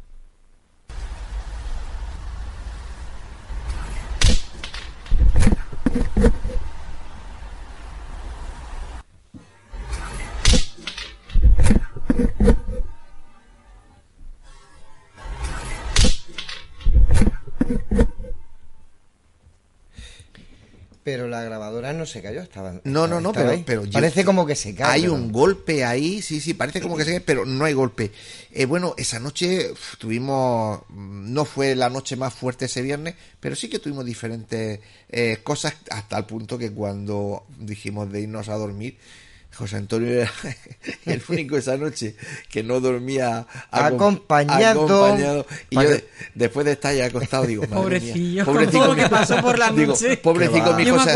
Pero 21.11 21.27
la 21.29 21.43
grabadora 21.43 21.93
no 21.93 22.07
se 22.07 22.23
cayó, 22.23 22.41
estaba. 22.41 22.73
No, 22.85 23.07
no, 23.09 23.21
no, 23.21 23.31
estaba 23.31 23.47
pero, 23.47 23.51
ahí. 23.59 23.63
pero 23.67 23.85
yo- 23.85 23.91
Parece 23.93 24.25
como 24.25 24.47
que 24.47 24.55
se 24.55 24.75
cae. 24.75 24.93
Hay 24.93 25.01
pero- 25.03 25.15
un 25.15 25.33
golpe 25.33 25.85
ahí, 25.85 26.23
sí, 26.23 26.41
sí, 26.41 26.55
parece 26.55 26.81
como 26.81 26.97
que 26.97 27.05
se 27.05 27.11
cae, 27.11 27.21
pero 27.21 27.45
no 27.45 27.65
hay 27.65 27.73
golpe. 27.73 28.13
Eh, 28.53 28.65
bueno, 28.67 28.95
esa 28.97 29.19
noche 29.19 29.73
tuvimos, 29.99 30.81
mm, 30.89 31.33
no 31.33 31.45
fue 31.45 31.75
la 31.75 31.91
noche 31.91 32.15
más 32.17 32.33
fuerte 32.33 32.67
ese 32.67 32.83
viernes, 32.83 33.15
pero 33.41 33.57
sí 33.57 33.69
que 33.69 33.79
tuvimos 33.81 34.05
diferentes 34.05 34.81
eh, 35.09 35.39
cosas 35.43 35.75
hasta 35.91 36.17
el 36.19 36.25
punto 36.27 36.57
que 36.57 36.71
cuando 36.71 37.45
dijimos 37.59 38.11
de 38.13 38.21
irnos 38.21 38.49
a 38.49 38.55
dormir, 38.55 38.97
José 39.55 39.77
Antonio 39.77 40.09
era 40.09 40.33
el 41.05 41.23
único 41.29 41.57
esa 41.57 41.77
noche 41.77 42.15
que 42.49 42.63
no 42.63 42.81
dormía 42.81 43.47
acom- 43.71 43.95
Acompañado. 43.95 44.85
acompañado. 44.87 45.47
Y 45.69 45.75
yo 45.77 45.83
de- 45.91 46.09
después 46.35 46.65
de 46.65 46.73
estar 46.73 46.95
ya 46.95 47.05
acostado 47.07 47.45
digo, 47.47 47.63
madre 47.63 47.75
Pobrecillo, 47.83 48.15
mía, 48.17 48.45
con 48.45 48.71
todo 48.71 48.87
lo 48.87 48.97
que 48.97 49.09
pasó 49.09 49.41
por 49.43 49.59
la 49.59 49.71
digo, 49.71 49.93
noche. 49.93 50.17
Pobrecito 50.17 50.73
mi 50.75 50.85
Yo 50.87 50.95
me 50.95 51.01
José- 51.01 51.11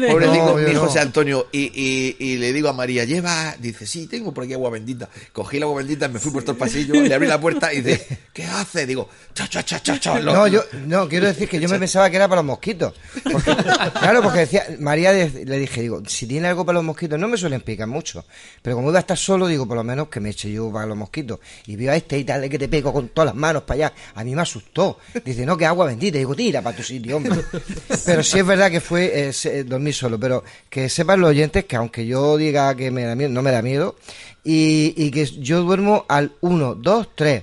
de- 0.00 0.08
Pobrecito 0.08 0.46
No, 0.46 0.54
mi 0.56 0.72
no. 0.72 0.80
José 0.80 1.00
Antonio. 1.00 1.48
Y, 1.52 1.70
y, 1.74 2.16
y 2.18 2.36
le 2.38 2.52
digo 2.54 2.68
a 2.68 2.72
María, 2.72 3.04
lleva, 3.04 3.54
dice, 3.58 3.86
sí, 3.86 4.06
tengo 4.06 4.32
por 4.32 4.44
aquí 4.44 4.54
agua 4.54 4.70
bendita. 4.70 5.10
Cogí 5.32 5.58
la 5.58 5.66
agua 5.66 5.78
bendita, 5.78 6.08
me 6.08 6.18
fui 6.20 6.32
por 6.32 6.42
todo 6.42 6.52
el 6.52 6.58
pasillo, 6.58 6.94
le 6.94 7.14
abrí 7.14 7.26
la 7.26 7.40
puerta 7.40 7.72
y 7.72 7.82
dice, 7.82 8.06
¿qué 8.32 8.44
hace? 8.44 8.86
Digo, 8.86 9.10
cha, 9.34 9.46
cha, 9.48 9.62
cha, 9.64 9.82
cha, 9.82 10.00
cha. 10.00 10.18
No, 10.20 10.46
yo, 10.46 10.62
no, 10.86 11.06
quiero 11.08 11.26
decir 11.26 11.48
que 11.48 11.60
yo 11.60 11.68
me 11.68 11.78
pensaba 11.80 12.08
que 12.08 12.16
era 12.16 12.28
para 12.28 12.38
los 12.40 12.46
mosquitos. 12.46 12.94
Porque- 13.30 13.54
claro, 14.00 14.22
porque 14.22 14.38
decía, 14.40 14.64
María 14.80 15.12
le 15.12 15.58
dije, 15.58 15.82
digo, 15.82 16.02
si 16.06 16.26
tiene 16.26 16.48
algo 16.48 16.64
para 16.64 16.76
los 16.76 16.84
mosquitos, 16.84 17.18
no 17.18 17.28
me 17.28 17.36
suelen 17.36 17.60
picar 17.60 17.73
mucho. 17.86 18.24
Pero 18.62 18.76
como 18.76 18.90
iba 18.90 18.98
a 18.98 19.00
estar 19.00 19.16
solo, 19.18 19.46
digo, 19.46 19.66
por 19.66 19.76
lo 19.76 19.84
menos 19.84 20.08
que 20.08 20.20
me 20.20 20.30
eche 20.30 20.50
yo 20.50 20.70
para 20.72 20.86
los 20.86 20.96
mosquitos. 20.96 21.38
Y 21.66 21.76
veo 21.76 21.92
a 21.92 21.96
este 21.96 22.18
y 22.18 22.24
tal, 22.24 22.48
que 22.48 22.58
te 22.58 22.68
pego 22.68 22.92
con 22.92 23.08
todas 23.08 23.26
las 23.26 23.34
manos 23.34 23.62
para 23.64 23.86
allá. 23.88 23.92
A 24.14 24.24
mí 24.24 24.34
me 24.34 24.42
asustó. 24.42 24.98
Dice, 25.24 25.44
no, 25.44 25.56
que 25.56 25.66
agua 25.66 25.86
bendita. 25.86 26.18
Digo, 26.18 26.34
tira 26.34 26.62
para 26.62 26.76
tu 26.76 26.82
sitio, 26.82 27.16
hombre. 27.16 27.40
Pero 28.06 28.22
sí 28.22 28.38
es 28.38 28.46
verdad 28.46 28.70
que 28.70 28.80
fue 28.80 29.28
eh, 29.28 29.32
se- 29.32 29.64
dormir 29.64 29.94
solo. 29.94 30.18
Pero 30.18 30.44
que 30.70 30.88
sepan 30.88 31.20
los 31.20 31.30
oyentes 31.30 31.64
que 31.64 31.76
aunque 31.76 32.06
yo 32.06 32.36
diga 32.36 32.74
que 32.76 32.90
me 32.90 33.02
da 33.04 33.14
miedo, 33.14 33.30
no 33.30 33.42
me 33.42 33.50
da 33.50 33.62
miedo. 33.62 33.96
Y, 34.44 34.94
y 34.96 35.10
que 35.10 35.24
yo 35.26 35.62
duermo 35.62 36.04
al 36.08 36.32
1, 36.40 36.74
2, 36.76 37.08
3. 37.14 37.42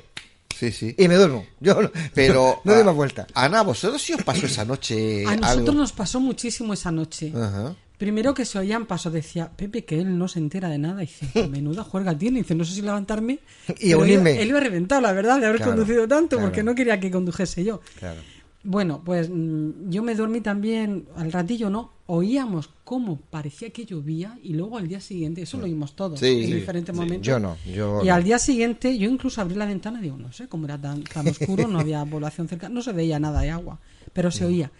Sí, 0.57 0.71
sí. 0.71 0.93
Y 0.95 1.07
me 1.07 1.15
duermo. 1.15 1.43
Yo 1.59 1.81
no, 1.81 1.89
Pero, 2.13 2.61
no 2.63 2.75
doy 2.75 2.83
más 2.83 2.93
vuelta. 2.93 3.25
Ana, 3.33 3.63
¿vosotros 3.63 3.99
sí 3.99 4.13
os 4.13 4.21
pasó 4.21 4.45
esa 4.45 4.63
noche 4.63 5.25
A 5.25 5.35
nosotros 5.35 5.49
algo? 5.69 5.71
nos 5.73 5.91
pasó 5.91 6.19
muchísimo 6.19 6.73
esa 6.73 6.91
noche. 6.91 7.33
Ajá. 7.35 7.75
Primero 8.01 8.33
que 8.33 8.45
se 8.45 8.57
oían 8.57 8.87
pasos, 8.87 9.13
decía 9.13 9.51
Pepe 9.55 9.85
que 9.85 9.99
él 9.99 10.17
no 10.17 10.27
se 10.27 10.39
entera 10.39 10.69
de 10.69 10.79
nada. 10.79 11.03
Y 11.03 11.05
dice, 11.05 11.47
menuda 11.49 11.83
juerga 11.83 12.17
tiene. 12.17 12.39
Y 12.39 12.41
dice, 12.41 12.55
no 12.55 12.65
sé 12.65 12.73
si 12.73 12.81
levantarme. 12.81 13.37
Y 13.79 13.93
unirme. 13.93 14.31
Él, 14.31 14.39
él 14.39 14.47
iba 14.49 14.59
reventado, 14.59 15.01
la 15.01 15.11
verdad, 15.13 15.39
de 15.39 15.45
haber 15.45 15.57
Claro, 15.57 15.73
conducido 15.73 16.07
tanto, 16.07 16.37
claro. 16.37 16.47
porque 16.49 16.63
no 16.63 16.73
quería 16.73 16.99
que 16.99 17.11
condujese 17.11 17.63
yo. 17.63 17.79
Claro. 17.99 18.19
Bueno, 18.63 19.03
pues 19.05 19.29
mm, 19.31 19.89
yo 19.91 20.01
me 20.01 20.15
dormí 20.15 20.41
también, 20.41 21.05
al 21.15 21.31
ratillo 21.31 21.69
no, 21.69 21.91
oíamos 22.07 22.69
cómo 22.83 23.17
parecía 23.19 23.69
que 23.69 23.85
llovía 23.85 24.37
y 24.43 24.53
luego 24.53 24.77
al 24.79 24.87
día 24.87 24.99
siguiente, 24.99 25.43
eso 25.43 25.57
lo 25.59 25.65
oímos 25.65 25.95
todos 25.95 26.19
Sí, 26.19 26.25
en 26.27 26.45
sí, 26.47 26.53
diferentes 26.53 26.93
sí. 26.95 26.99
momentos. 26.99 27.27
Yo 27.27 27.39
no, 27.39 27.55
yo 27.65 28.01
y 28.03 28.07
no. 28.07 28.13
al 28.15 28.23
día 28.23 28.37
siguiente 28.39 28.97
yo 28.97 29.09
incluso 29.09 29.41
abrí 29.41 29.55
la 29.55 29.65
ventana 29.67 29.99
y 29.99 30.03
digo, 30.03 30.17
no 30.17 30.31
sé, 30.33 30.47
como 30.47 30.65
era 30.65 30.79
tan, 30.79 31.03
tan 31.03 31.27
oscuro, 31.27 31.67
no 31.67 31.79
había 31.79 32.03
población 32.15 32.47
cerca, 32.47 32.67
no 32.69 32.81
se 32.81 32.91
veía 32.93 33.19
nada 33.19 33.41
de 33.41 33.49
agua, 33.51 33.79
pero 34.13 34.29
se 34.31 34.45
oía. 34.45 34.71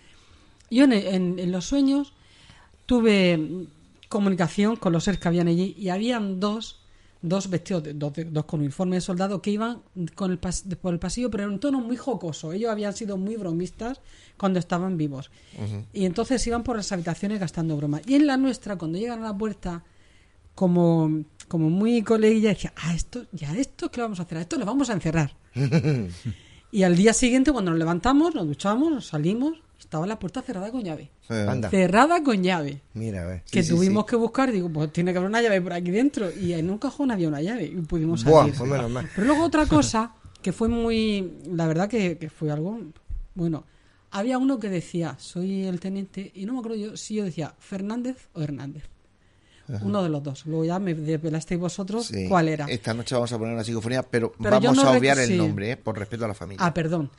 Yo 0.72 0.84
en, 0.86 0.94
en- 0.94 1.40
en 1.40 1.52
los 1.52 1.66
sueños 1.66 2.14
tuve 2.86 3.68
comunicación 4.10 4.76
con 4.76 4.92
los 4.94 5.04
seres 5.04 5.20
que 5.20 5.28
habían 5.28 5.48
allí 5.48 5.76
y 5.78 5.90
habían 5.90 6.40
dos 6.40 6.78
dos 7.24 7.52
vestidos, 7.52 7.84
de- 7.84 7.94
dos, 7.94 8.14
de- 8.14 8.26
dos 8.26 8.46
con 8.46 8.62
uniforme 8.62 8.96
de 8.96 9.02
soldado 9.02 9.44
que 9.44 9.52
iban 9.52 9.82
con 10.16 10.32
el 10.32 10.42
pas- 10.42 10.64
por 10.78 10.92
el 10.92 11.00
pasillo, 11.00 11.30
pero 11.30 11.44
en 11.44 11.52
un 11.52 11.60
tono 11.60 11.80
muy 11.80 11.96
jocoso. 11.96 12.52
Ellos 12.52 12.72
habían 12.72 12.94
sido 12.94 13.16
muy 13.16 13.36
bromistas 13.36 14.02
cuando 14.38 14.58
estaban 14.58 14.98
vivos. 14.98 15.30
Y 15.94 16.06
entonces 16.06 16.46
iban 16.48 16.64
por 16.64 16.78
las 16.78 16.92
habitaciones 16.92 17.40
gastando 17.40 17.78
bromas. 17.78 18.02
Y 18.08 18.16
en 18.16 18.26
la 18.26 18.38
nuestra, 18.38 18.76
cuando 18.76 18.98
llegan 18.98 19.20
a 19.20 19.28
la 19.28 19.38
puerta, 19.38 19.84
como, 20.56 21.24
como 21.48 21.70
muy 21.70 22.02
coleguilla, 22.02 22.50
decía, 22.50 22.74
ah, 22.76 22.96
esto, 22.96 23.28
ya 23.32 23.56
esto, 23.56 23.92
¿qué 23.92 24.02
vamos 24.02 24.20
a 24.20 24.24
hacer? 24.24 24.40
A 24.40 24.42
esto 24.42 24.58
lo 24.58 24.66
vamos 24.66 24.90
a 24.90 24.94
encerrar. 24.94 25.36
y 26.72 26.82
al 26.84 26.96
día 26.96 27.14
siguiente, 27.14 27.52
cuando 27.52 27.70
nos 27.70 27.78
levantamos, 27.80 28.34
nos 28.34 28.48
duchamos, 28.48 28.92
nos 28.92 29.06
salimos, 29.06 29.60
estaba 29.82 30.08
la 30.08 30.18
puerta 30.20 30.42
cerrada 30.42 30.72
con 30.72 30.84
llave. 30.84 31.12
Anda. 31.30 31.70
Cerrada 31.70 32.24
con 32.24 32.42
llave. 32.44 32.82
Mira, 32.94 33.24
a 33.24 33.26
ver. 33.26 33.44
que 33.52 33.64
sí, 33.64 33.70
tuvimos 33.70 34.06
que 34.06 34.16
buscar, 34.16 34.52
digo, 34.52 34.70
pues 34.70 34.92
tiene 34.94 35.12
que 35.12 35.18
haber 35.18 35.30
una 35.30 35.42
llave 35.42 35.62
por 35.62 35.74
aquí 35.74 35.92
dentro. 35.92 36.30
Y 36.32 36.54
en 36.54 36.70
un 36.70 36.78
cajón 36.78 37.12
había 37.12 37.28
una 37.28 37.42
llave 37.42 37.66
y 37.66 37.76
pudimos 37.82 38.24
Buah, 38.24 38.42
salir. 38.44 38.56
pues 38.58 38.70
menos 38.70 38.90
mal. 38.92 39.10
Pero 39.16 39.28
luego 39.28 39.44
otra 39.44 39.66
cosa 39.68 40.14
que 40.42 40.52
fue 40.52 40.68
muy. 40.70 41.34
La 41.54 41.68
verdad 41.68 41.90
que, 41.90 42.18
que 42.18 42.30
fue 42.30 42.52
algo. 42.52 42.80
Bueno, 43.36 43.64
había 44.12 44.38
uno 44.38 44.60
que 44.60 44.70
decía, 44.70 45.16
soy 45.20 45.64
el 45.66 45.80
teniente, 45.80 46.32
y 46.36 46.46
no 46.46 46.54
me 46.54 46.60
acuerdo 46.60 46.78
yo 46.78 46.98
si 46.98 47.16
yo 47.16 47.24
decía 47.24 47.54
Fernández 47.60 48.30
o 48.34 48.42
Hernández. 48.42 48.84
Uno 49.84 50.04
de 50.04 50.10
los 50.10 50.22
dos. 50.22 50.46
Luego 50.48 50.66
ya 50.66 50.80
me 50.80 50.94
desvelasteis 50.94 51.58
vosotros 51.60 52.08
Sí. 52.08 52.28
cuál 52.28 52.50
era. 52.50 52.66
Esta 52.66 52.94
noche 52.94 53.16
vamos 53.16 53.32
a 53.32 53.38
poner 53.38 53.54
una 53.54 53.64
psicofonía, 53.64 54.04
pero, 54.04 54.34
vamos 54.38 54.76
no 54.76 54.82
a 54.84 54.92
obviar 54.92 55.18
el 55.18 55.28
sí. 55.30 55.38
nombre, 55.38 55.72
¿eh? 55.72 55.78
por 55.78 55.98
respeto 55.98 56.26
a 56.26 56.28
la 56.28 56.34
familia. 56.34 56.66
Ah, 56.66 56.74
perdón. 56.74 57.10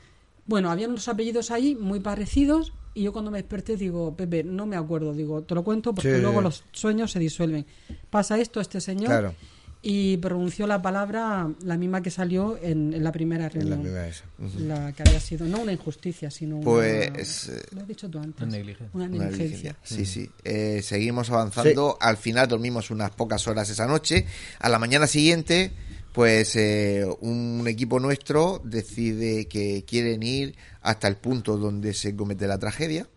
Bueno, 0.45 0.69
había 0.71 0.87
unos 0.87 1.07
apellidos 1.07 1.51
ahí 1.51 1.75
muy 1.75 1.99
parecidos 1.99 2.73
y 2.93 3.03
yo 3.03 3.13
cuando 3.13 3.31
me 3.31 3.37
desperté 3.39 3.77
digo, 3.77 4.15
Pepe, 4.15 4.43
no 4.43 4.65
me 4.65 4.75
acuerdo, 4.75 5.13
digo, 5.13 5.41
te 5.43 5.55
lo 5.55 5.63
cuento 5.63 5.93
porque 5.93 6.15
Sí. 6.15 6.21
luego 6.21 6.41
los 6.41 6.63
sueños 6.73 7.11
se 7.11 7.19
disuelven. 7.19 7.65
Pasa 8.09 8.37
esto, 8.37 8.59
este 8.61 8.81
señor, 8.81 9.07
Claro. 9.07 9.33
y 9.81 10.17
pronunció 10.17 10.67
la 10.67 10.81
palabra, 10.81 11.49
la 11.63 11.77
misma 11.77 12.01
que 12.01 12.09
salió 12.11 12.57
en, 12.61 12.93
en 12.93 13.03
la 13.03 13.11
primera 13.11 13.45
En 13.47 13.51
la 13.53 13.59
reunión. 13.75 13.81
primera 13.81 14.07
esa. 14.07 14.25
La 14.59 14.91
que 14.91 15.01
había 15.03 15.19
sido, 15.19 15.45
no 15.47 15.61
una 15.61 15.71
injusticia, 15.73 16.29
sino 16.29 16.59
Pues, 16.59 17.09
una... 17.47 17.57
eh, 17.57 17.61
Lo 17.71 17.81
has 17.81 17.87
dicho 17.87 18.09
tú 18.09 18.19
antes. 18.19 18.41
Una 18.43 18.51
negligencia. 18.51 18.89
Una 18.93 19.07
negligencia. 19.07 19.75
Sí, 19.81 20.05
sí. 20.05 20.29
Eh, 20.43 20.81
seguimos 20.83 21.29
avanzando. 21.31 21.97
Al 22.01 22.17
final 22.17 22.47
dormimos 22.47 22.91
unas 22.91 23.11
pocas 23.11 23.47
horas 23.47 23.69
esa 23.69 23.87
noche. 23.87 24.25
A 24.59 24.69
la 24.69 24.77
mañana 24.77 25.07
siguiente, 25.07 25.71
pues 26.13 26.55
eh, 26.55 27.05
un 27.21 27.65
equipo 27.67 27.99
nuestro 27.99 28.61
decide 28.63 29.47
que 29.47 29.83
quieren 29.85 30.23
ir 30.23 30.55
hasta 30.81 31.07
el 31.07 31.17
punto 31.17 31.57
donde 31.57 31.93
se 31.93 32.15
comete 32.15 32.47
la 32.47 32.57
tragedia. 32.59 33.07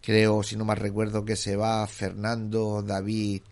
Creo, 0.00 0.42
si 0.42 0.56
no 0.56 0.64
mal 0.64 0.76
recuerdo, 0.78 1.24
que 1.24 1.36
se 1.36 1.54
va 1.56 1.86
Fernando, 1.86 2.82
David, 2.82 3.42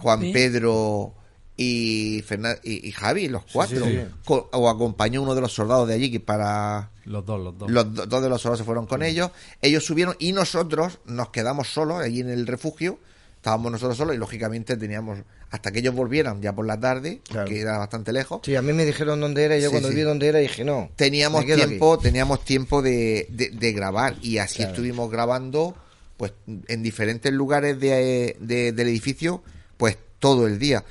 Juan 0.00 0.20
Pe- 0.20 0.32
Pedro 0.32 1.14
y, 1.56 2.22
Fernan- 2.22 2.60
y, 2.62 2.88
y 2.88 2.92
Javi, 2.92 3.28
los 3.28 3.42
cuatro. 3.52 3.84
sí. 3.84 3.98
Co- 4.24 4.48
o 4.52 4.68
acompañó 4.70 5.22
uno 5.22 5.34
de 5.34 5.40
los 5.40 5.52
soldados 5.52 5.88
de 5.88 5.94
allí 5.94 6.10
que 6.10 6.20
para 6.20 6.90
Los 7.04 7.26
dos, 7.26 7.40
los 7.42 7.58
dos. 7.58 7.70
los 7.70 7.92
do- 7.94 8.06
dos 8.06 8.22
de 8.22 8.28
los 8.28 8.40
soldados 8.40 8.58
se 8.60 8.64
fueron 8.64 8.86
con 8.86 9.02
ellos. 9.02 9.32
Ellos 9.60 9.84
subieron 9.84 10.14
y 10.20 10.32
nosotros 10.32 11.00
nos 11.06 11.30
quedamos 11.30 11.68
solos 11.68 12.00
allí 12.00 12.20
en 12.20 12.30
el 12.30 12.46
refugio. 12.46 12.98
Estábamos 13.42 13.72
nosotros 13.72 13.96
solos 13.96 14.14
y 14.14 14.18
lógicamente 14.18 14.76
teníamos 14.76 15.18
hasta 15.50 15.72
que 15.72 15.80
ellos 15.80 15.96
volvieran 15.96 16.40
ya 16.40 16.54
por 16.54 16.64
la 16.64 16.78
tarde, 16.78 17.22
Claro. 17.28 17.48
que 17.48 17.60
era 17.60 17.76
bastante 17.76 18.12
lejos. 18.12 18.40
Sí, 18.44 18.54
a 18.54 18.62
mí 18.62 18.72
me 18.72 18.84
dijeron 18.84 19.18
dónde 19.20 19.42
era 19.42 19.58
y 19.58 19.62
yo 19.62 19.66
Sí, 19.66 19.72
cuando 19.72 19.88
sí. 19.88 19.96
vi 19.96 20.02
dónde 20.02 20.28
era 20.28 20.38
dije, 20.38 20.64
no. 20.64 20.90
Teníamos 20.94 21.44
tiempo, 21.44 21.94
aquí. 21.94 22.04
teníamos 22.04 22.44
tiempo 22.44 22.82
de, 22.82 23.26
de- 23.30 23.50
de 23.50 23.72
grabar 23.72 24.14
y 24.22 24.38
así 24.38 24.58
Claro. 24.58 24.70
estuvimos 24.70 25.10
grabando 25.10 25.74
pues 26.16 26.34
en 26.68 26.84
diferentes 26.84 27.32
lugares 27.32 27.80
de- 27.80 28.36
de- 28.38 28.70
del 28.70 28.86
edificio 28.88 29.42
pues 29.76 29.98
todo 30.20 30.46
el 30.46 30.60
día. 30.60 30.84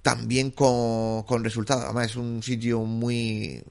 También 0.00 0.52
con, 0.52 1.22
con 1.24 1.44
resultados. 1.44 1.84
Además 1.84 2.06
es 2.12 2.16
un 2.16 2.42
sitio 2.42 2.80
muy 2.80 3.62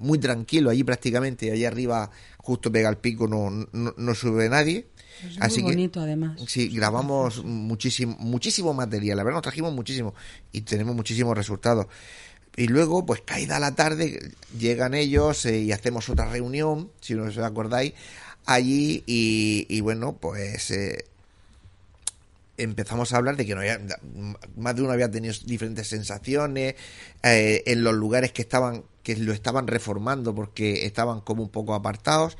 muy 0.00 0.18
tranquilo 0.18 0.70
allí 0.70 0.82
prácticamente. 0.82 1.52
Allí 1.52 1.64
arriba 1.64 2.10
justo 2.38 2.72
pega 2.72 2.88
el 2.88 2.96
pico, 2.96 3.28
no, 3.28 3.50
no, 3.72 3.94
no 3.96 4.14
sube 4.16 4.48
nadie. 4.48 4.86
Es 5.28 5.36
Así 5.40 5.62
muy 5.62 5.70
que 5.70 5.76
bonito, 5.76 6.00
además. 6.00 6.40
Sí, 6.46 6.68
grabamos 6.68 7.44
muchísimo, 7.44 8.16
muchísimo 8.18 8.72
material. 8.74 9.16
La 9.16 9.22
verdad, 9.22 9.36
nos 9.36 9.42
trajimos 9.42 9.72
muchísimo 9.72 10.14
y 10.52 10.62
tenemos 10.62 10.94
muchísimos 10.94 11.36
resultados. 11.36 11.86
Y 12.56 12.66
luego, 12.66 13.06
pues 13.06 13.22
caída 13.24 13.58
la 13.58 13.74
tarde, 13.74 14.32
llegan 14.58 14.94
ellos 14.94 15.46
eh, 15.46 15.60
y 15.60 15.72
hacemos 15.72 16.08
otra 16.08 16.28
reunión, 16.28 16.90
si 17.00 17.14
no 17.14 17.24
os 17.24 17.38
acordáis, 17.38 17.94
allí 18.44 19.04
y, 19.06 19.66
y 19.68 19.80
bueno, 19.80 20.16
pues 20.20 20.70
eh, 20.70 21.04
empezamos 22.62 23.12
a 23.12 23.16
hablar 23.16 23.36
de 23.36 23.46
que 23.46 23.54
no 23.54 23.60
había, 23.60 23.80
más 24.56 24.76
de 24.76 24.82
uno 24.82 24.92
había 24.92 25.10
tenido 25.10 25.34
diferentes 25.44 25.88
sensaciones 25.88 26.74
eh, 27.22 27.62
en 27.66 27.84
los 27.84 27.94
lugares 27.94 28.32
que 28.32 28.42
estaban 28.42 28.84
que 29.02 29.16
lo 29.16 29.32
estaban 29.32 29.66
reformando 29.66 30.34
porque 30.34 30.84
estaban 30.84 31.22
como 31.22 31.42
un 31.42 31.48
poco 31.48 31.74
apartados. 31.74 32.36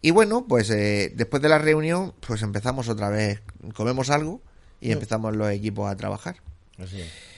Y 0.00 0.10
bueno 0.10 0.46
pues 0.48 0.68
eh, 0.70 1.12
después 1.14 1.42
de 1.42 1.48
la 1.48 1.58
reunión 1.58 2.12
pues 2.26 2.42
empezamos 2.42 2.88
otra 2.88 3.08
vez 3.08 3.40
comemos 3.74 4.10
algo 4.10 4.40
y 4.80 4.90
empezamos 4.90 5.36
los 5.36 5.50
equipos 5.50 5.90
a 5.90 5.96
trabajar. 5.96 6.36
Así 6.78 7.00
es. 7.00 7.31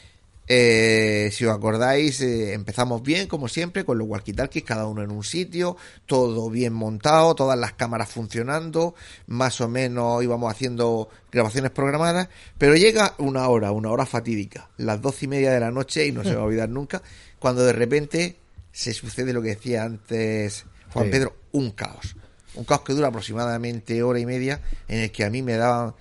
Eh, 0.47 1.31
si 1.33 1.47
os 1.47 1.55
acordáis, 1.55 2.21
eh, 2.21 2.53
empezamos 2.53 3.03
bien, 3.03 3.27
como 3.27 3.49
siempre, 3.49 3.85
con 3.85 3.99
los 3.99 4.07
walkie-talkies, 4.07 4.65
cada 4.65 4.87
uno 4.87 5.03
en 5.03 5.11
un 5.11 5.25
sitio, 5.25 5.77
todo 6.07 6.51
bien 6.51 6.73
montado, 6.73 7.35
todas 7.35 7.59
las 7.59 7.73
cámaras 7.73 8.11
funcionando, 8.11 8.95
más 9.27 9.61
o 9.61 9.69
menos 9.69 10.23
íbamos 10.23 10.53
haciendo 10.53 11.09
grabaciones 11.33 11.71
programadas, 11.71 12.29
pero 12.59 12.77
llega 12.77 13.15
una 13.19 13.49
hora, 13.49 13.73
una 13.73 13.91
hora 13.91 14.07
fatídica, 14.07 14.69
las 14.77 15.01
doce 15.01 15.25
y 15.25 15.29
media 15.29 15.51
de 15.53 15.61
la 15.61 15.71
noche, 15.71 16.07
y 16.07 16.13
no 16.13 16.23
se 16.23 16.31
me 16.31 16.37
va 16.37 16.43
a 16.43 16.47
olvidar 16.47 16.69
nunca, 16.69 17.03
cuando 17.39 17.65
de 17.65 17.73
repente 17.73 18.37
se 18.73 18.93
sucede 18.93 19.33
lo 19.33 19.41
que 19.41 19.51
decía 19.51 19.85
antes 19.85 20.67
Juan 20.93 21.07
Sí. 21.07 21.11
Pedro, 21.13 21.37
un 21.53 21.71
caos. 21.73 22.17
Un 22.55 22.65
caos 22.65 22.83
que 22.83 22.93
dura 22.93 23.09
aproximadamente 23.09 24.03
hora 24.03 24.21
y 24.21 24.27
media, 24.27 24.61
en 24.89 25.01
el 25.01 25.11
que 25.11 25.25
a 25.25 25.31
mí 25.31 25.43
me 25.43 25.55
daban 25.55 25.95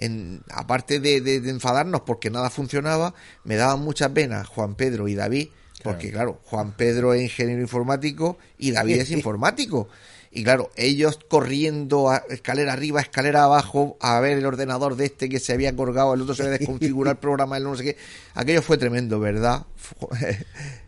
en, 0.00 0.42
aparte 0.50 0.98
de, 0.98 1.20
de- 1.20 1.40
de 1.40 1.50
enfadarnos 1.50 2.00
porque 2.02 2.30
nada 2.30 2.50
funcionaba, 2.50 3.14
me 3.44 3.56
daban 3.56 3.80
muchas 3.80 4.08
penas 4.10 4.48
Juan 4.48 4.74
Pedro 4.74 5.06
y 5.08 5.14
David, 5.14 5.48
porque 5.84 6.10
claro, 6.10 6.40
Juan 6.44 6.72
Pedro 6.76 7.14
es 7.14 7.22
ingeniero 7.22 7.60
informático 7.62 8.36
y 8.58 8.72
David 8.72 8.96
es 9.00 9.10
informático. 9.12 9.88
Y 10.32 10.44
claro, 10.44 10.70
ellos 10.76 11.18
corriendo 11.28 12.08
a- 12.08 12.22
escalera 12.30 12.72
arriba, 12.72 13.00
escalera 13.00 13.42
abajo, 13.44 13.96
a 14.00 14.20
ver 14.20 14.38
el 14.38 14.46
ordenador 14.46 14.94
de 14.94 15.06
este 15.06 15.28
que 15.28 15.40
se 15.40 15.52
había 15.54 15.74
colgado, 15.74 16.14
el 16.14 16.20
otro 16.22 16.34
se 16.36 16.42
había 16.44 16.58
desconfigurado 16.58 17.12
el 17.12 17.18
programa, 17.20 17.56
el 17.56 17.64
no 17.64 17.74
sé 17.76 17.82
qué. 17.82 17.96
Aquello 18.34 18.62
fue 18.62 18.78
tremendo, 18.78 19.18
¿verdad? 19.20 19.66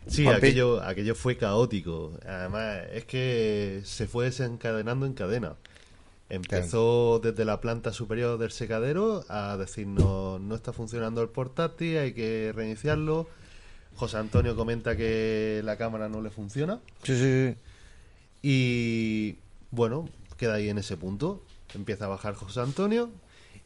Sí, 0.08 0.26
aquello, 0.26 0.82
aquello 0.82 1.14
fue 1.14 1.36
caótico. 1.36 2.12
Además, 2.26 2.78
es 2.92 3.04
que 3.04 3.80
se 3.84 4.06
fue 4.06 4.26
desencadenando 4.26 5.06
en 5.06 5.14
cadena. 5.14 5.54
Empezó 6.34 7.20
desde 7.22 7.44
la 7.44 7.60
planta 7.60 7.92
superior 7.92 8.38
del 8.38 8.50
secadero 8.52 9.24
a 9.28 9.56
decirnos 9.58 10.40
no 10.40 10.54
está 10.54 10.72
funcionando 10.72 11.20
el 11.22 11.28
portátil, 11.28 11.98
hay 11.98 12.12
que 12.14 12.52
reiniciarlo. 12.54 13.28
José 13.96 14.16
Antonio 14.16 14.56
comenta 14.56 14.96
que 14.96 15.60
la 15.64 15.76
cámara 15.76 16.08
no 16.08 16.22
le 16.22 16.30
funciona. 16.30 16.80
Sí, 17.02 17.14
sí, 17.16 17.22
sí. 17.54 17.56
Y 18.42 19.36
bueno, 19.70 20.08
queda 20.36 20.54
ahí 20.54 20.68
en 20.68 20.78
ese 20.78 20.96
punto. 20.96 21.42
Empieza 21.74 22.06
a 22.06 22.08
bajar 22.08 22.34
José 22.34 22.60
Antonio 22.60 23.10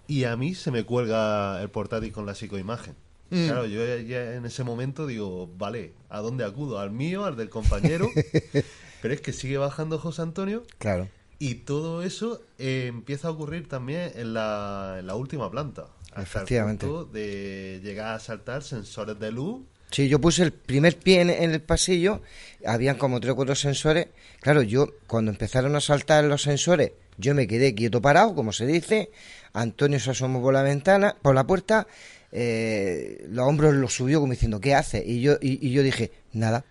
y 0.08 0.24
a 0.24 0.36
mí 0.36 0.54
se 0.54 0.70
me 0.70 0.84
cuelga 0.84 1.60
el 1.62 1.70
portátil 1.70 2.12
con 2.12 2.26
la 2.26 2.34
psicoimagen. 2.34 2.94
Mm. 3.30 3.46
Claro, 3.46 3.66
yo 3.66 3.84
ya- 3.84 4.02
ya 4.02 4.34
en 4.34 4.44
ese 4.44 4.62
momento 4.64 5.06
digo, 5.06 5.48
vale, 5.56 5.92
¿a 6.08 6.20
dónde 6.20 6.44
acudo? 6.44 6.78
¿Al 6.78 6.90
mío, 6.90 7.24
al 7.24 7.36
del 7.36 7.48
compañero? 7.48 8.08
Pero 9.02 9.14
es 9.14 9.20
que 9.20 9.32
sigue 9.32 9.56
bajando 9.58 9.98
José 9.98 10.22
Antonio 10.22 10.64
Claro. 10.78 11.08
Y 11.38 11.54
todo 11.56 12.02
eso 12.02 12.42
eh, 12.58 12.86
empieza 12.88 13.28
a 13.28 13.30
ocurrir 13.32 13.68
también 13.68 14.12
en 14.14 14.34
la, 14.34 14.96
en 14.98 15.06
la 15.06 15.14
última 15.14 15.50
planta. 15.50 15.86
Hasta 16.12 16.20
el 16.20 16.22
Efectivamente. 16.22 16.86
punto 16.86 17.04
de 17.04 17.80
llegar 17.82 18.14
a 18.14 18.18
saltar 18.18 18.62
sensores 18.62 19.18
de 19.18 19.30
luz. 19.32 19.62
Sí, 19.90 20.08
yo 20.08 20.20
puse 20.20 20.42
el 20.42 20.52
primer 20.52 20.98
pie 20.98 21.20
en, 21.20 21.30
en 21.30 21.52
el 21.52 21.60
pasillo, 21.60 22.22
habían 22.64 22.96
como 22.96 23.20
tres 23.20 23.32
o 23.32 23.36
cuatro 23.36 23.54
sensores. 23.54 24.08
Claro, 24.40 24.62
yo 24.62 24.88
cuando 25.06 25.30
empezaron 25.30 25.76
a 25.76 25.80
saltar 25.80 26.24
los 26.24 26.42
sensores, 26.42 26.92
yo 27.18 27.34
me 27.34 27.46
quedé 27.46 27.74
quieto 27.74 28.00
parado, 28.02 28.34
como 28.34 28.52
se 28.52 28.66
dice. 28.66 29.10
Antonio 29.52 30.00
se 30.00 30.10
asomó 30.10 30.42
por 30.42 30.54
la 30.54 30.62
ventana, 30.62 31.16
por 31.22 31.34
la 31.34 31.46
puerta, 31.46 31.86
eh, 32.32 33.24
los 33.30 33.46
hombros 33.46 33.74
los 33.74 33.94
subió 33.94 34.20
como 34.20 34.32
diciendo, 34.32 34.60
¿qué 34.60 34.74
hace? 34.74 35.02
Y 35.06 35.20
yo, 35.20 35.34
y, 35.40 35.66
y 35.66 35.70
yo 35.72 35.82
dije, 35.82 36.12
nada. 36.32 36.64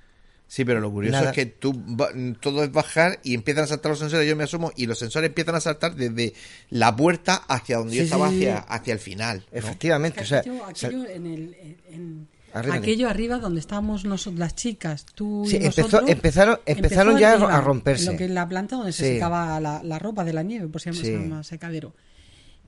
Sí, 0.47 0.63
pero 0.63 0.80
lo 0.80 0.91
curioso 0.91 1.17
Nada. 1.17 1.31
es 1.31 1.35
que 1.35 1.45
tú 1.47 1.73
va- 1.99 2.09
todo 2.39 2.63
es 2.63 2.72
bajar 2.72 3.19
y 3.23 3.34
empiezan 3.34 3.63
a 3.63 3.67
saltar 3.67 3.89
los 3.91 3.99
sensores, 3.99 4.27
yo 4.30 4.35
me 4.35 4.43
asomo 4.43 4.72
y 4.76 4.85
los 4.85 4.99
sensores 4.99 5.27
empiezan 5.30 5.55
a 5.55 5.59
saltar 5.59 5.95
desde 5.95 6.34
la 6.69 6.95
puerta 6.95 7.35
hacia 7.47 7.77
donde 7.77 7.95
yo 7.97 8.03
estaba 8.03 8.30
sí, 8.30 8.39
sí. 8.39 8.45
hacia, 8.47 8.57
hacia 8.59 8.93
el 8.93 8.99
final. 8.99 9.45
¿no? 9.51 9.57
Efectivamente, 9.57 10.22
o 10.22 10.26
sea, 10.26 10.39
aquello, 10.39 10.65
aquello 10.65 11.05
en 11.09 11.26
el, 11.26 11.57
en- 11.89 12.27
Arriba. 12.53 12.76
aquello 12.76 13.09
arriba 13.09 13.38
donde 13.39 13.59
estábamos 13.59 14.05
nosotros, 14.05 14.39
las 14.39 14.55
chicas, 14.55 15.05
tú 15.13 15.43
Sí, 15.45 15.55
y 15.57 15.65
empezó- 15.65 15.81
nosotros, 15.81 16.09
empezaron- 16.09 16.59
empezaron 16.65 17.17
ya 17.17 17.34
a 17.34 17.59
romperse. 17.59 18.05
Lo 18.11 18.15
que 18.17 18.26
es 18.26 18.31
la 18.31 18.47
planta 18.47 18.77
donde 18.77 18.93
se 18.93 19.13
secaba 19.15 19.59
la, 19.59 19.84
la 19.84 19.99
ropa 19.99 20.23
de 20.23 20.31
la 20.31 20.41
nieve, 20.43 20.67
por 20.69 20.80
si 20.80 20.93
Sí. 20.93 21.01
se 21.01 21.11
llama 21.17 21.43
secadero. 21.43 21.93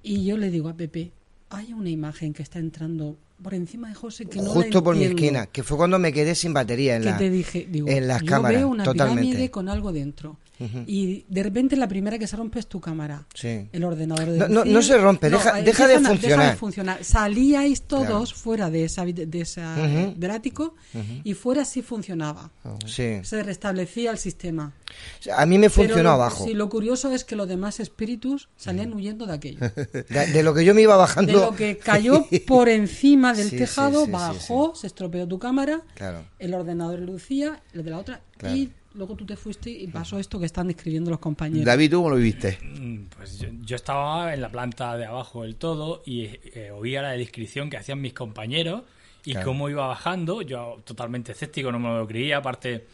Y 0.03 0.25
yo 0.25 0.35
le 0.37 0.49
digo 0.49 0.67
a 0.67 0.73
Pepe, 0.75 1.11
hay 1.51 1.71
una 1.73 1.89
imagen 1.89 2.33
que 2.33 2.43
está 2.43 2.59
entrando 2.59 3.17
por 3.41 3.53
encima 3.53 3.89
de 3.89 3.93
José 3.95 4.25
que 4.25 4.39
no 4.39 4.45
la 4.45 4.49
justo 4.51 4.83
por 4.83 4.95
mi 4.95 5.03
entiendo". 5.03 5.21
esquina, 5.25 5.45
que 5.47 5.63
fue 5.63 5.77
cuando 5.77 5.99
me 5.99 6.11
quedé 6.11 6.33
sin 6.35 6.53
batería 6.53 6.95
en, 6.95 7.03
que 7.03 7.09
la, 7.11 7.17
te 7.17 7.29
dije, 7.29 7.67
digo, 7.69 7.87
en 7.87 8.07
las 8.07 8.21
yo 8.21 8.27
cámaras. 8.27 8.57
veo 8.59 8.67
una 8.67 8.83
totalmente. 8.83 9.21
pirámide 9.21 9.51
con 9.51 9.69
algo 9.69 9.91
dentro. 9.93 10.37
Y 10.87 11.25
de 11.27 11.43
repente 11.43 11.75
la 11.75 11.87
primera 11.87 12.17
que 12.17 12.25
se 12.27 12.35
rompe 12.35 12.59
es 12.59 12.67
tu 12.67 12.79
cámara. 12.81 13.25
Sí. 13.33 13.67
El 13.71 13.83
ordenador 13.83 14.29
de 14.29 14.39
No, 14.39 14.47
no, 14.47 14.65
no 14.65 14.81
se 14.81 14.97
rompe, 14.97 15.29
deja- 15.29 15.59
eh, 15.59 15.63
deja 15.63 15.87
de 15.87 15.95
empiezan 15.95 16.05
a- 16.05 16.09
funcionar. 16.19 16.55
funcionar. 16.57 17.03
Salíais 17.03 17.81
todos 17.83 18.05
Claro. 18.07 18.25
fuera 18.25 18.69
de 18.69 18.83
esa, 18.85 19.05
de 19.05 19.41
esa 19.41 19.75
Ujú. 19.77 20.13
del 20.19 20.31
ático 20.31 20.75
Ujú. 20.93 21.03
y 21.23 21.33
fuera 21.33 21.63
sí 21.65 21.81
funcionaba. 21.81 22.51
Sí. 22.85 23.19
Se 23.23 23.43
restablecía 23.43 24.11
el 24.11 24.17
sistema. 24.17 24.73
A 25.35 25.45
mí 25.45 25.57
me 25.57 25.69
Pero 25.69 25.73
funcionó 25.75 26.03
lo- 26.03 26.09
abajo. 26.11 26.45
Sí, 26.45 26.53
lo 26.53 26.69
curioso 26.69 27.11
es 27.11 27.23
que 27.23 27.35
los 27.35 27.47
demás 27.47 27.79
espíritus 27.79 28.49
salían 28.57 28.93
huyendo 28.93 29.25
de 29.25 29.33
aquello. 29.33 29.59
De, 30.09 30.27
de 30.33 30.43
lo 30.43 30.53
que 30.53 30.65
yo 30.65 30.73
me 30.73 30.81
iba 30.81 30.95
bajando. 30.95 31.33
De 31.33 31.45
lo 31.45 31.55
que 31.55 31.77
cayó 31.77 32.25
por 32.47 32.69
encima 32.69 33.33
del 33.33 33.49
Sí, 33.49 33.57
tejado, 33.57 34.07
bajó, 34.07 34.73
se 34.75 34.87
estropeó 34.87 35.27
tu 35.27 35.37
cámara, 35.39 35.81
Claro. 35.95 36.25
el 36.39 36.53
ordenador 36.53 36.99
lucía, 36.99 37.61
el 37.73 37.83
de 37.83 37.89
la 37.91 37.99
otra, 37.99 38.21
Claro. 38.37 38.55
y 38.55 38.71
luego 38.97 39.15
tú 39.15 39.25
te 39.25 39.35
fuiste 39.37 39.69
y 39.69 39.87
pasó 39.87 40.19
esto 40.19 40.39
que 40.39 40.45
están 40.45 40.67
describiendo 40.67 41.09
los 41.11 41.19
compañeros. 41.19 41.65
David, 41.65 41.91
¿tú 41.91 41.97
cómo 41.97 42.09
lo 42.09 42.15
viviste? 42.17 42.57
Mm, 42.63 43.03
Pues 43.15 43.39
yo, 43.39 43.47
yo 43.61 43.75
estaba 43.75 44.33
en 44.33 44.41
la 44.41 44.49
planta 44.49 44.97
de 44.97 45.05
abajo 45.05 45.43
del 45.43 45.55
todo 45.55 46.01
y 46.05 46.25
eh, 46.25 46.71
oía 46.75 47.01
la 47.01 47.11
descripción 47.11 47.69
que 47.69 47.77
hacían 47.77 48.01
mis 48.01 48.13
compañeros 48.13 48.83
y 49.25 49.31
Claro. 49.31 49.47
cómo 49.47 49.69
iba 49.69 49.85
bajando. 49.87 50.41
Yo 50.41 50.81
totalmente 50.85 51.33
escéptico, 51.33 51.69
no 51.71 51.79
me 51.79 51.89
lo 51.89 52.07
creía. 52.07 52.37
Aparte, 52.37 52.85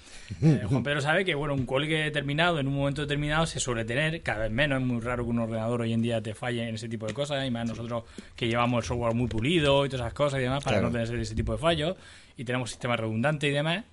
eh, 0.42 0.62
Juan 0.68 0.82
Pedro 0.84 1.00
sabe 1.00 1.24
que 1.26 1.36
bueno, 1.36 1.54
un 1.54 1.66
cuelgue 1.66 1.98
determinado 2.04 2.60
en 2.60 2.68
un 2.68 2.74
momento 2.76 3.02
determinado 3.02 3.46
se 3.46 3.60
suele 3.60 3.86
tener, 3.86 4.22
cada 4.24 4.40
vez 4.40 4.52
menos. 4.52 4.82
Es 4.82 4.88
muy 4.88 5.00
raro 5.00 5.24
que 5.24 5.30
un 5.30 5.40
ordenador 5.40 5.82
hoy 5.82 5.94
en 5.94 6.02
día 6.02 6.22
te 6.24 6.34
falle 6.34 6.68
en 6.68 6.76
ese 6.76 6.90
tipo 6.90 7.06
de 7.06 7.14
cosas. 7.14 7.46
Y 7.48 7.52
más 7.52 7.68
nosotros 7.68 8.04
que 8.36 8.48
llevamos 8.48 8.84
el 8.84 8.88
software 8.88 9.14
muy 9.14 9.28
pulido 9.28 9.86
y 9.86 9.90
todas 9.90 10.02
esas 10.06 10.14
cosas 10.14 10.40
y 10.40 10.44
demás 10.44 10.64
para 10.64 10.78
Claro. 10.78 10.88
no 10.88 10.92
tener 10.92 11.08
ese, 11.08 11.22
ese 11.22 11.36
tipo 11.36 11.52
de 11.52 11.60
fallos. 11.60 11.96
Y 12.36 12.46
tenemos 12.46 12.72
sistemas 12.72 13.00
redundantes 13.00 13.48
y 13.50 13.54
demás 13.54 13.84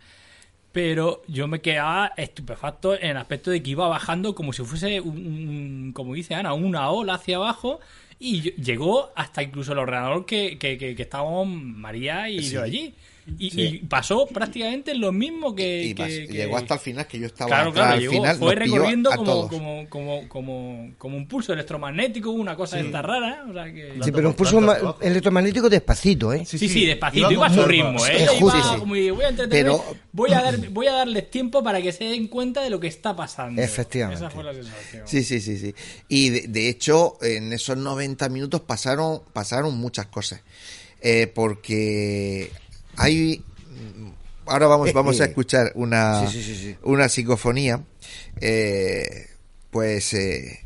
pero 0.72 1.22
yo 1.26 1.48
me 1.48 1.60
quedaba 1.60 2.12
estupefacto 2.16 2.94
en 2.94 3.10
el 3.10 3.16
aspecto 3.16 3.50
de 3.50 3.62
que 3.62 3.70
iba 3.70 3.88
bajando 3.88 4.34
como 4.34 4.52
si 4.52 4.62
fuese, 4.64 5.00
un, 5.00 5.16
un- 5.16 5.92
como 5.92 6.14
dice 6.14 6.34
Ana, 6.34 6.52
una 6.54 6.90
ola 6.90 7.14
hacia 7.14 7.36
abajo 7.36 7.80
y 8.18 8.52
llegó 8.62 9.10
hasta 9.16 9.42
incluso 9.42 9.72
el 9.72 9.78
ordenador 9.78 10.26
que, 10.26 10.58
que, 10.58 10.78
que- 10.78 10.94
que 10.94 11.02
estábamos 11.02 11.48
María 11.48 12.28
y 12.28 12.42
Sí. 12.42 12.54
yo 12.54 12.62
allí. 12.62 12.94
Y, 13.38 13.50
Sí. 13.50 13.60
y 13.60 13.78
pasó 13.86 14.26
prácticamente 14.26 14.94
lo 14.94 15.12
mismo 15.12 15.54
que... 15.54 15.84
Y 15.84 15.94
que- 15.94 16.02
pas- 16.02 16.26
que- 16.28 16.32
llegó 16.32 16.56
hasta 16.56 16.74
el 16.74 16.80
final, 16.80 17.06
que 17.06 17.18
yo 17.18 17.26
estaba 17.26 17.48
Claro, 17.48 17.72
claro, 17.72 17.92
al 17.94 18.00
llegó, 18.00 18.12
final, 18.12 18.36
fue 18.36 18.54
recorriendo 18.54 19.10
como, 19.10 19.48
como, 19.48 19.88
como, 19.88 20.28
como, 20.28 20.90
como 20.98 21.16
un 21.16 21.26
pulso 21.26 21.52
electromagnético, 21.52 22.30
una 22.30 22.56
cosa 22.56 22.76
de 22.76 22.82
Sí. 22.82 22.86
esta 22.88 23.02
rara. 23.02 23.44
O 23.48 23.52
sea 23.52 23.64
que... 23.72 23.94
Sí, 24.02 24.12
pero 24.12 24.28
un 24.28 24.34
pulso 24.34 24.60
ma- 24.60 24.76
electromagnético 25.00 25.68
despacito, 25.68 26.32
¿eh? 26.32 26.44
Sí, 26.44 26.58
sí, 26.58 26.86
despacito, 26.86 27.30
iba, 27.30 27.46
a 27.46 27.54
su 27.54 27.62
ritmo, 27.64 28.04
¿eh? 28.06 28.16
Es 28.16 28.22
Iba 28.22 28.32
justo. 28.52 28.78
como, 28.78 28.94
voy 28.94 29.00
a 29.24 29.28
entretener, 29.28 29.48
Pero- 29.64 29.84
voy, 30.12 30.32
a 30.32 30.42
dar, 30.42 30.56
voy 30.70 30.86
a 30.86 30.92
darles 30.92 31.30
tiempo 31.30 31.62
para 31.62 31.80
que 31.80 31.92
se 31.92 32.04
den 32.04 32.28
cuenta 32.28 32.62
de 32.62 32.70
lo 32.70 32.80
que 32.80 32.88
está 32.88 33.14
pasando. 33.16 33.62
Efectivamente. 33.62 34.24
Esa 34.24 34.30
fue 34.30 34.44
la 34.44 34.52
sensación. 34.54 35.02
Sí, 35.06 35.22
sí, 35.24 35.40
sí, 35.40 35.56
sí. 35.58 35.74
Y 36.08 36.28
de, 36.30 36.40
de 36.48 36.68
hecho, 36.68 37.16
en 37.22 37.52
esos 37.52 37.76
90 37.76 38.28
minutos 38.28 38.60
pasaron, 38.62 39.22
pasaron 39.32 39.76
muchas 39.78 40.06
cosas. 40.06 40.42
Eh, 41.02 41.26
porque 41.34 42.50
hay... 43.00 43.44
Ahora 44.46 44.66
vamos, 44.66 44.92
vamos 44.92 45.20
a 45.20 45.26
escuchar 45.26 45.72
una, 45.76 46.26
Sí, 46.26 46.42
sí, 46.42 46.54
sí, 46.54 46.60
sí. 46.60 46.76
una 46.82 47.08
psicofonía. 47.08 47.84
Eh, 48.40 49.28
pues... 49.70 50.12
eh, 50.14 50.60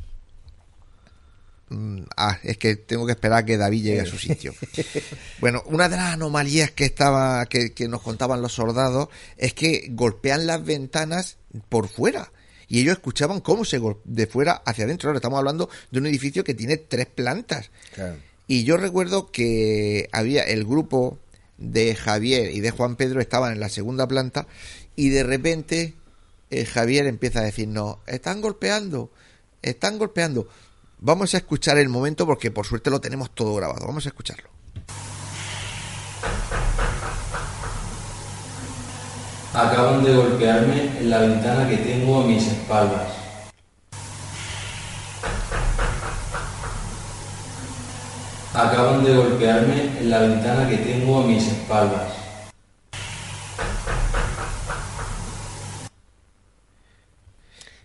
mm, 1.69 2.03
ah, 2.17 2.39
es 2.43 2.57
que 2.57 2.77
tengo 2.77 3.05
que 3.05 3.13
esperar 3.13 3.41
a 3.41 3.45
que 3.45 3.59
David 3.59 3.83
llegue 3.83 4.01
a 4.01 4.07
su 4.07 4.19
sitio. 4.19 4.55
Bueno, 5.41 5.63
una 5.67 5.91
de 5.91 5.97
las 5.97 6.15
anomalías 6.15 6.71
que 6.71 6.87
estaba 6.87 7.45
que, 7.47 7.75
que 7.75 7.87
nos 7.89 8.01
contaban 8.01 8.41
los 8.41 8.55
soldados 8.55 9.09
es 9.37 9.53
que 9.53 9.89
golpean 9.91 10.47
las 10.47 10.65
ventanas 10.65 11.37
por 11.69 11.89
fuera 11.89 12.31
y 12.69 12.81
ellos 12.81 12.95
escuchaban 12.95 13.41
cómo 13.41 13.65
se 13.65 13.81
de 14.05 14.27
fuera 14.27 14.63
hacia 14.65 14.85
adentro. 14.85 15.09
Ahora 15.09 15.19
estamos 15.19 15.39
hablando 15.39 15.69
de 15.91 15.99
un 15.99 16.07
edificio 16.07 16.45
que 16.45 16.55
tiene 16.55 16.77
tres 16.77 17.07
plantas. 17.07 17.71
Claro. 17.95 18.17
Y 18.47 18.65
yo 18.65 18.77
recuerdo 18.77 19.31
que 19.31 20.09
había 20.13 20.43
el 20.43 20.65
grupo 20.65 21.19
de 21.59 21.95
Javier 21.95 22.51
y 22.53 22.61
de 22.61 22.71
Juan 22.71 22.97
Pedro 22.97 23.21
estaban 23.21 23.53
en 23.53 23.61
la 23.61 23.69
segunda 23.69 24.07
planta 24.07 24.47
y 24.97 25.11
de 25.11 25.23
repente 25.23 25.95
eh, 26.51 26.65
Javier 26.65 27.07
empieza 27.07 27.41
a 27.41 27.45
decirnos, 27.45 27.99
están 28.07 28.41
golpeando. 28.41 29.11
están 29.63 29.99
golpeando. 29.99 30.49
Vamos 31.01 31.35
a 31.35 31.39
escuchar 31.39 31.79
el 31.79 31.89
momento 31.89 32.27
porque 32.27 32.51
por 32.51 32.67
suerte 32.67 32.91
lo 32.91 33.01
tenemos 33.01 33.35
todo 33.35 33.55
grabado. 33.55 33.87
Vamos 33.87 34.07
a 34.07 34.09
escucharlo. 34.09 34.49
Acaban 39.53 40.03
de 40.03 40.15
golpearme 40.15 40.99
en 40.99 41.11
la 41.11 41.19
ventana 41.21 41.69
que 41.69 41.77
tengo 41.77 42.23
a 42.23 42.27
mis 42.27 42.47
espaldas. 42.47 43.25
Acaban 48.55 49.05
de 49.05 49.15
golpearme 49.17 49.99
en 49.99 50.11
la 50.11 50.21
ventana 50.21 50.69
que 50.69 50.77
tengo 50.79 51.21
a 51.23 51.27
mis 51.27 51.47
espaldas. 51.47 52.13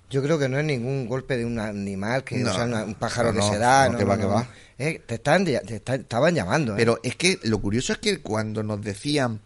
Yo 0.10 0.24
creo 0.24 0.40
que 0.40 0.50
no 0.50 0.58
es 0.58 0.66
ningún 0.66 1.08
golpe 1.08 1.38
de 1.38 1.46
un 1.46 1.60
animal, 1.60 2.24
que 2.24 2.38
No, 2.38 2.52
o 2.52 2.54
sea, 2.54 2.64
una- 2.64 2.84
un 2.84 2.96
pájaro 2.96 3.32
no, 3.32 3.40
que 3.48 3.54
se 3.56 3.60
da. 3.60 3.90
no, 3.90 3.98
que 3.98 4.04
va, 4.04 4.18
que 4.18 4.26
va. 4.26 4.48
Eh, 4.80 5.02
te, 5.06 5.16
están, 5.16 5.46
te 5.46 5.76
estaban 5.96 6.34
llamando. 6.34 6.74
¿eh? 6.74 6.78
Pero 6.78 7.00
es 7.04 7.16
que 7.16 7.38
lo 7.44 7.60
curioso 7.60 7.94
es 7.94 8.00
que 8.00 8.20
cuando 8.22 8.64
nos 8.64 8.82
decían, 8.82 9.40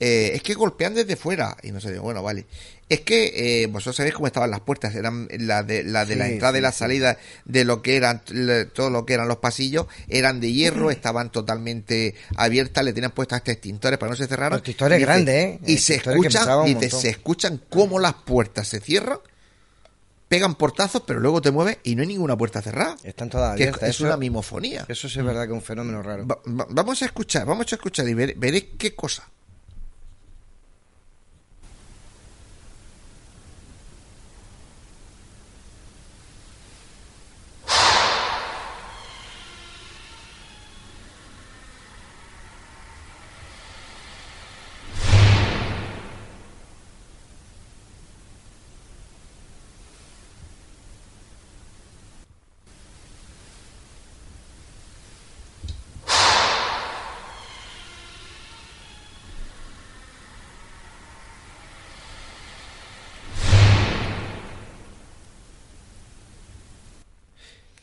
eh, 0.00 0.32
es 0.34 0.42
que 0.42 0.54
golpean 0.54 0.94
desde 0.94 1.14
fuera, 1.14 1.56
y 1.62 1.70
no 1.70 1.80
sé, 1.80 1.92
digo, 1.92 2.02
bueno, 2.02 2.22
vale. 2.22 2.46
Es 2.90 3.00
que 3.02 3.62
eh, 3.62 3.66
vosotros 3.66 3.96
sabéis 3.96 4.14
cómo 4.14 4.26
estaban 4.28 4.50
las 4.50 4.60
puertas, 4.60 4.94
eran 4.94 5.28
la 5.30 5.62
de 5.62 5.84
la, 5.84 6.06
de 6.06 6.16
la 6.16 6.24
Sí, 6.26 6.32
entrada 6.32 6.56
y 6.56 6.60
sí, 6.60 6.62
la 6.62 6.72
sí. 6.72 6.78
salida 6.78 7.18
de 7.44 7.64
lo 7.66 7.82
que 7.82 7.96
eran 7.96 8.22
le- 8.30 8.64
todo 8.64 8.88
lo 8.88 9.04
que 9.04 9.12
eran 9.12 9.28
los 9.28 9.36
pasillos, 9.38 9.86
eran 10.08 10.40
de 10.40 10.52
hierro, 10.52 10.90
estaban 10.90 11.30
totalmente 11.30 12.14
abiertas, 12.36 12.82
le 12.84 12.94
tenían 12.94 13.10
puestos 13.12 13.36
este 13.36 13.52
extintores 13.52 13.98
para 13.98 14.08
no 14.10 14.16
se 14.16 14.26
cerraran. 14.26 14.58
Extintores 14.58 14.98
Y 14.98 15.02
grandes, 15.02 15.34
¿eh? 15.34 15.60
Y 15.66 15.76
se 15.78 15.96
escuchan, 15.96 16.48
montón. 16.48 16.90
se 16.90 17.08
escuchan 17.10 17.60
cómo 17.68 17.98
las 17.98 18.14
puertas 18.14 18.66
se 18.68 18.80
cierran, 18.80 19.18
pegan 20.28 20.54
portazos, 20.54 21.02
pero 21.06 21.20
luego 21.20 21.40
te 21.42 21.50
mueves 21.50 21.78
y 21.84 21.94
no 21.94 22.02
hay 22.02 22.08
ninguna 22.08 22.36
puerta 22.36 22.62
cerrada. 22.62 22.96
Están 23.02 23.28
todas 23.30 23.52
abiertas. 23.52 23.82
es 23.82 23.96
Eso- 23.96 24.04
una 24.04 24.16
mimofonía. 24.16 24.86
Eso 24.88 25.08
sí 25.08 25.18
es 25.18 25.24
verdad 25.26 25.42
que 25.44 25.52
es 25.52 25.54
un 25.58 25.62
fenómeno 25.62 26.02
raro. 26.02 26.26
Va- 26.26 26.38
va- 26.46 26.66
vamos 26.70 27.00
a 27.02 27.04
escuchar, 27.04 27.44
vamos 27.46 27.70
a 27.70 27.74
escuchar 27.76 28.08
y 28.08 28.14
ver- 28.14 28.34
veréis 28.36 28.64
qué 28.78 28.94
cosa. 28.94 29.28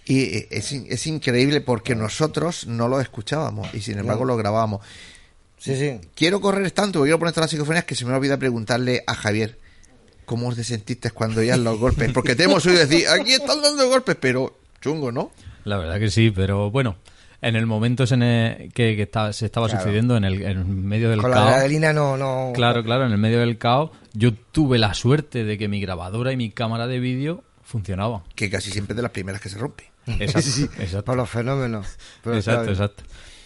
Y 0.06 0.20
eh, 0.38 0.48
es, 0.52 0.72
es 0.72 1.08
increíble 1.08 1.62
porque 1.62 1.96
nosotros 1.96 2.68
no 2.68 2.88
lo 2.88 3.00
escuchábamos 3.02 3.74
y 3.74 3.82
sin 3.82 3.98
embargo 3.98 4.24
lo 4.26 4.38
grabábamos. 4.38 4.82
Sí, 5.58 5.76
sí. 5.76 6.00
Quiero 6.16 6.40
correr 6.42 6.70
tanto, 6.72 7.02
quiero 7.02 7.18
poner 7.18 7.34
todas 7.34 7.46
las 7.46 7.52
psicofonías 7.52 7.86
que 7.86 7.96
se 7.96 8.06
me 8.06 8.14
olvida 8.14 8.38
preguntarle 8.38 9.04
a 9.08 9.16
Javier 9.16 9.58
cómo 10.26 10.48
os 10.50 10.56
sentiste 10.56 11.10
cuando 11.12 11.42
oías 11.42 11.58
los 11.58 11.80
golpes. 11.80 12.12
Porque 12.12 12.36
te 12.36 12.44
hemos 12.44 12.64
oído 12.66 12.80
decir, 12.80 13.08
aquí 13.08 13.34
están 13.34 13.62
dando 13.62 13.88
golpes, 13.90 14.16
pero 14.20 14.60
chungo, 14.82 15.12
¿no? 15.12 15.32
La 15.64 15.78
verdad 15.78 16.00
que 16.00 16.12
sí, 16.12 16.30
pero 16.30 16.70
bueno, 16.70 16.98
en 17.42 17.56
el 17.56 17.66
momento 17.66 18.04
en 18.12 18.22
el 18.22 18.74
que, 18.74 18.96
que 18.96 19.04
está- 19.04 19.34
se 19.34 19.46
estaba 19.46 19.68
Claro. 19.68 19.82
sucediendo 19.82 20.16
en 20.18 20.24
el 20.26 20.42
en 20.44 20.86
medio 20.86 21.10
del 21.10 21.20
Con 21.22 21.32
la 21.32 21.38
caos. 21.38 21.50
adrenalina 21.54 21.94
no, 21.94 22.16
no. 22.18 22.52
Claro, 22.54 22.84
claro, 22.84 23.08
en 23.08 23.12
el 23.12 23.18
medio 23.18 23.40
del 23.40 23.58
caos, 23.58 23.90
yo 24.14 24.34
tuve 24.52 24.78
la 24.78 24.94
suerte 24.94 25.44
de 25.44 25.58
que 25.58 25.68
mi 25.68 25.82
grabadora 25.82 26.32
y 26.32 26.38
mi 26.38 26.52
cámara 26.52 26.86
de 26.86 27.00
vídeo 27.00 27.44
funcionaban. 27.64 28.22
Que 28.36 28.52
casi 28.52 28.70
siempre 28.70 28.94
es 28.94 28.98
de 28.98 29.02
las 29.02 29.12
primeras 29.12 29.42
que 29.42 29.50
se 29.50 29.58
rompe. 29.58 29.86
Exacto, 30.20 30.42
Sí, 30.50 30.64
exacto. 30.80 31.06
Por 31.06 31.18
los 31.18 31.30
fenómenos. 31.30 31.88
Pero 32.24 32.36
Exacto, 32.36 32.62
claro, 32.64 32.72
exacto. 32.74 33.04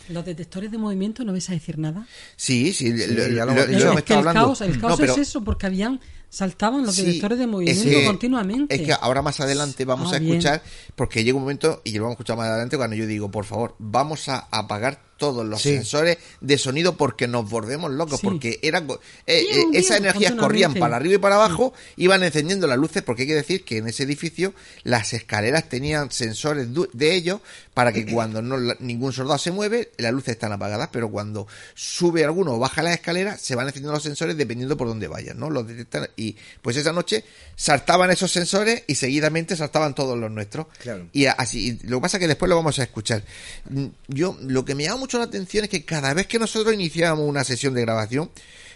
Los 0.09 0.25
detectores 0.25 0.71
de 0.71 0.77
movimiento 0.79 1.23
no 1.23 1.31
vais 1.33 1.47
a 1.49 1.53
decir 1.53 1.77
nada. 1.77 2.07
Sí, 2.35 2.73
sí, 2.73 2.97
Sí, 2.97 3.13
lo, 3.13 3.27
ya 3.27 3.45
lo 3.45 3.53
lo- 3.53 3.61
hemos 3.63 3.83
lo 3.83 3.99
estado 3.99 4.21
el 4.21 4.27
hablando. 4.27 4.41
caos, 4.47 4.61
el 4.61 4.81
No, 4.81 4.87
caos 4.87 4.99
pero- 4.99 5.13
es 5.13 5.19
eso, 5.19 5.43
porque 5.43 5.67
habían 5.67 5.99
saltaban 6.29 6.85
los 6.85 6.95
Sí, 6.95 7.03
detectores 7.05 7.37
de 7.37 7.43
es 7.45 7.49
movimiento 7.49 7.83
que- 7.89 8.05
continuamente. 8.05 8.75
Es 8.75 8.81
que 8.81 8.93
ahora 8.93 9.21
más 9.21 9.39
adelante 9.39 9.85
vamos 9.85 10.13
Ah, 10.13 10.17
a 10.17 10.19
bien. 10.19 10.33
escuchar, 10.33 10.61
porque 10.95 11.23
llega 11.23 11.35
un 11.37 11.43
momento, 11.43 11.81
y 11.83 11.91
lo 11.93 12.03
vamos 12.03 12.11
a 12.11 12.15
escuchar 12.15 12.37
más 12.37 12.47
adelante, 12.49 12.77
cuando 12.77 12.95
yo 12.95 13.07
digo, 13.07 13.29
por 13.31 13.45
favor, 13.45 13.75
vamos 13.79 14.29
a 14.29 14.47
apagar 14.51 15.07
todos 15.19 15.45
los 15.45 15.61
Sí. 15.61 15.73
sensores 15.73 16.17
de 16.39 16.57
sonido 16.57 16.95
porque 16.95 17.27
nos 17.27 17.49
volvemos 17.49 17.91
locos, 17.91 18.21
Sí. 18.21 18.25
porque 18.25 18.57
eran 18.61 18.87
eh, 19.27 19.41
Bien, 19.41 19.45
eh, 19.49 19.53
bien, 19.71 19.75
esas 19.75 19.97
energías 19.97 20.31
corrían 20.31 20.73
para 20.75 20.95
arriba 20.95 21.15
y 21.15 21.17
para 21.17 21.35
abajo, 21.35 21.73
iban 21.97 22.23
encendiendo 22.23 22.67
las 22.67 22.77
luces, 22.77 23.03
porque 23.03 23.23
hay 23.23 23.27
que 23.27 23.35
decir 23.35 23.65
que 23.65 23.77
en 23.79 23.89
ese 23.89 24.03
edificio 24.03 24.53
las 24.83 25.11
escaleras 25.11 25.67
tenían 25.67 26.09
sensores 26.11 26.69
de 26.93 27.15
ellos 27.15 27.41
para 27.73 27.91
que 27.91 28.05
cuando 28.05 28.41
no 28.41 28.57
ningún 28.79 29.11
soldado 29.11 29.37
se 29.39 29.51
mueve, 29.51 29.91
las 29.97 30.13
luces 30.13 30.29
están 30.35 30.53
apagadas, 30.53 30.87
pero 30.89 31.09
cuando 31.11 31.47
sube 31.75 32.23
alguno 32.23 32.53
o 32.53 32.59
baja 32.59 32.81
las 32.81 32.93
escaleras, 32.93 33.41
se 33.41 33.55
van 33.55 33.67
encendiendo 33.67 33.93
los 33.93 34.03
sensores 34.03 34.37
dependiendo 34.37 34.77
por 34.77 34.87
dónde 34.87 35.09
vayan, 35.09 35.37
¿no? 35.37 35.49
Los 35.49 35.67
detectan 35.67 36.07
y 36.19 36.35
pues 36.61 36.75
esa 36.75 36.91
noche 36.91 37.23
saltaban 37.55 38.11
esos 38.11 38.31
sensores 38.31 38.83
y 38.87 38.95
seguidamente 38.95 39.55
saltaban 39.55 39.95
todos 39.95 40.17
los 40.17 40.29
nuestros. 40.29 40.67
Claro. 40.79 41.07
Y 41.13 41.25
así, 41.25 41.79
y 41.81 41.87
lo 41.87 41.97
que 41.97 42.01
pasa 42.01 42.17
es 42.17 42.21
que 42.21 42.27
después 42.27 42.49
lo 42.49 42.55
vamos 42.55 42.77
a 42.79 42.83
escuchar. 42.83 43.23
Mm, 43.69 43.85
Yo, 44.07 44.37
lo 44.41 44.65
que 44.65 44.75
me 44.75 44.83
llama 44.83 44.97
mucho 44.97 45.17
la 45.17 45.25
atención 45.25 45.63
es 45.63 45.69
que 45.69 45.85
cada 45.85 46.13
vez 46.13 46.27
que 46.27 46.39
nosotros 46.39 46.73
iniciábamos 46.73 47.27
una 47.27 47.43
sesión 47.43 47.73
de 47.73 47.81
grabación, 47.81 48.29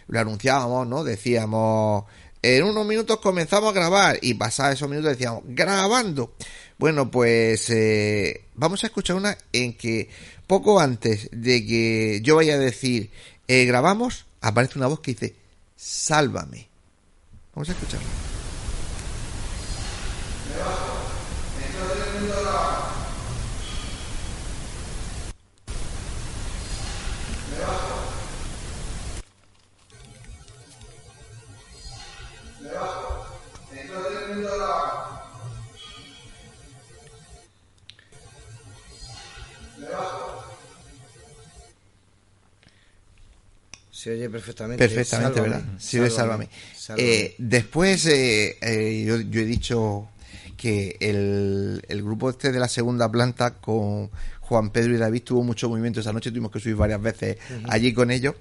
lo 0.07 0.20
anunciábamos, 0.20 0.88
¿no? 0.88 1.03
Decíamos, 1.03 2.06
en 2.41 2.64
unos 2.64 2.86
minutos 2.86 3.20
comenzamos 3.20 3.72
a 3.72 3.74
grabar 3.74 4.20
y 4.22 4.34
pasaba 4.34 4.74
esos 4.74 4.90
minutos 4.90 5.11
decíamos, 5.11 5.44
grabando. 5.45 6.34
Bueno, 6.78 7.10
pues 7.10 7.70
eh, 7.70 8.45
vamos 8.56 8.84
a 8.84 8.88
escuchar 8.88 9.15
una 9.15 9.38
en 9.53 9.74
que 9.74 10.10
poco 10.48 10.80
antes 10.80 11.30
de 11.32 11.65
que 11.65 12.20
yo 12.22 12.36
vaya 12.36 12.56
a 12.56 12.57
decir, 12.57 13.10
eh, 13.48 13.65
grabamos, 13.65 14.26
aparece 14.41 14.78
una 14.78 14.88
voz 14.88 14.99
que 14.99 15.11
dice, 15.11 15.36
sálvame. 15.78 16.73
방금 17.54 17.72
했잖아. 17.84 18.04
내가 32.64 33.28
내가 33.72 34.10
됩니다라. 34.10 35.03
Se 44.04 44.12
oye 44.12 44.30
perfectamente. 44.30 44.86
Perfectamente, 44.88 45.36
Sálvame, 45.40 45.56
¿verdad? 45.56 45.80
Sí, 45.80 45.98
sálvame. 46.10 46.50
sálvame. 46.76 47.10
Eh, 47.10 47.36
después, 47.38 48.06
eh, 48.08 48.58
eh, 48.62 49.04
yo, 49.08 49.22
yo 49.22 49.40
he 49.42 49.46
dicho 49.46 50.10
que 50.58 50.98
el, 51.00 51.82
el 51.88 52.04
grupo 52.04 52.30
este 52.30 52.52
de 52.52 52.60
la 52.60 52.68
segunda 52.68 53.10
planta 53.12 53.56
con 53.56 54.10
Juan 54.42 54.72
Pedro 54.72 54.94
y 54.94 54.98
David 54.98 55.24
tuvo 55.24 55.44
mucho 55.44 55.70
movimiento 55.70 56.00
esa 56.02 56.12
noche, 56.14 56.32
tuvimos 56.32 56.52
que 56.52 56.60
subir 56.60 56.76
varias 56.76 57.02
veces 57.02 57.38
allí 57.70 57.94
con 57.94 58.12
ellos, 58.12 58.36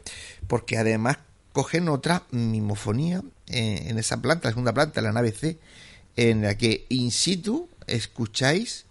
porque 0.49 0.77
además 0.79 1.19
cogen 1.53 1.89
otra 1.89 2.25
mimofonía 2.33 3.23
en 3.47 3.99
esa 3.99 4.21
planta, 4.21 4.49
la 4.49 4.53
segunda 4.53 4.73
planta, 4.73 5.01
la 5.01 5.13
nave 5.13 5.31
C, 5.33 5.59
en 6.17 6.43
la 6.43 6.57
que 6.59 6.87
in 6.89 7.11
situ 7.13 7.69
escucháis 7.87 8.85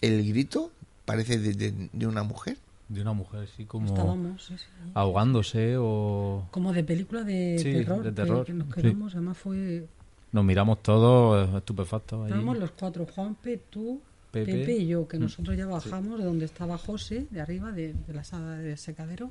el 0.00 0.26
grito, 0.28 0.72
parece 1.04 1.38
de, 1.38 1.52
de- 1.54 1.88
de 1.92 2.06
una 2.06 2.22
mujer. 2.22 2.58
De 2.94 3.02
una 3.02 3.12
mujer, 3.12 3.48
sí, 3.56 3.64
como 3.64 3.86
Estábamos, 3.86 4.44
sí, 4.46 4.56
sí. 4.56 4.64
ahogándose 4.94 5.76
o... 5.78 6.46
Como 6.50 6.72
de 6.72 6.84
película 6.84 7.22
de 7.24 7.56
Sí, 7.58 7.72
terror. 7.72 8.02
de 8.02 8.12
terror, 8.12 8.46
que 8.46 8.52
nos 8.54 8.68
sí. 8.68 8.74
quedamos, 8.82 9.14
además 9.14 9.36
fue. 9.38 9.86
Nos 10.32 10.44
miramos 10.44 10.82
todos 10.82 11.54
estupefactos 11.56 12.20
ahí. 12.20 12.26
Estábamos 12.26 12.58
los 12.58 12.70
cuatro, 12.72 13.06
Juanpe, 13.06 13.60
tú, 13.70 14.00
Pepe, 14.30 14.52
Pepe. 14.52 14.76
y 14.78 14.86
yo, 14.88 15.06
que 15.06 15.18
Mm. 15.18 15.22
nosotros 15.22 15.56
ya 15.56 15.66
bajamos 15.66 16.18
de 16.18 16.24
donde 16.24 16.44
estaba 16.44 16.76
José, 16.78 17.26
de 17.30 17.40
arriba, 17.40 17.70
de, 17.72 17.92
de 17.94 18.14
la 18.14 18.24
sala 18.24 18.56
de 18.58 18.76
secadero. 18.76 19.30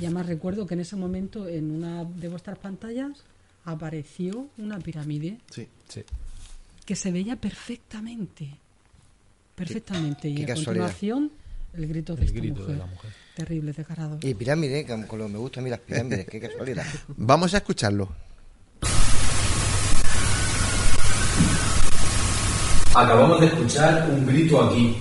Y 0.00 0.04
además 0.04 0.26
recuerdo 0.26 0.66
que 0.66 0.74
en 0.74 0.80
ese 0.80 0.96
momento, 0.96 1.48
en 1.48 1.70
una 1.70 2.04
de 2.04 2.28
vuestras 2.28 2.58
pantallas, 2.58 3.22
apareció 3.64 4.46
una 4.58 4.78
pirámide 4.78 5.38
Sí, 5.50 5.66
sí. 5.88 6.02
que 6.84 6.94
se 6.96 7.10
veía 7.12 7.36
perfectamente. 7.36 8.56
Perfectamente. 9.54 10.28
y 10.28 10.34
qué 10.34 10.42
a 10.44 10.46
casualidad. 10.48 10.86
continuación, 10.86 11.30
el 11.76 11.86
grito 11.88 12.14
de 12.14 12.22
El 12.22 12.28
esta 12.28 12.38
grito 12.40 12.60
mujer. 12.60 12.72
de 12.74 12.78
la 12.78 12.86
mujer. 12.86 13.10
Terrible, 13.34 13.72
descarado. 13.72 14.18
Y 14.22 14.34
pirámide, 14.34 14.84
que 14.86 15.06
con 15.06 15.18
lo 15.18 15.26
que 15.26 15.32
me 15.32 15.38
gusta 15.38 15.60
a 15.60 15.62
mí 15.62 15.70
las 15.70 15.80
pirámides, 15.80 16.26
qué 16.26 16.40
casualidad. 16.40 16.86
Vamos 17.16 17.52
a 17.54 17.58
escucharlo. 17.58 18.08
Acabamos 22.94 23.40
de 23.40 23.46
escuchar 23.46 24.08
un 24.10 24.26
grito 24.26 24.62
aquí. 24.64 24.96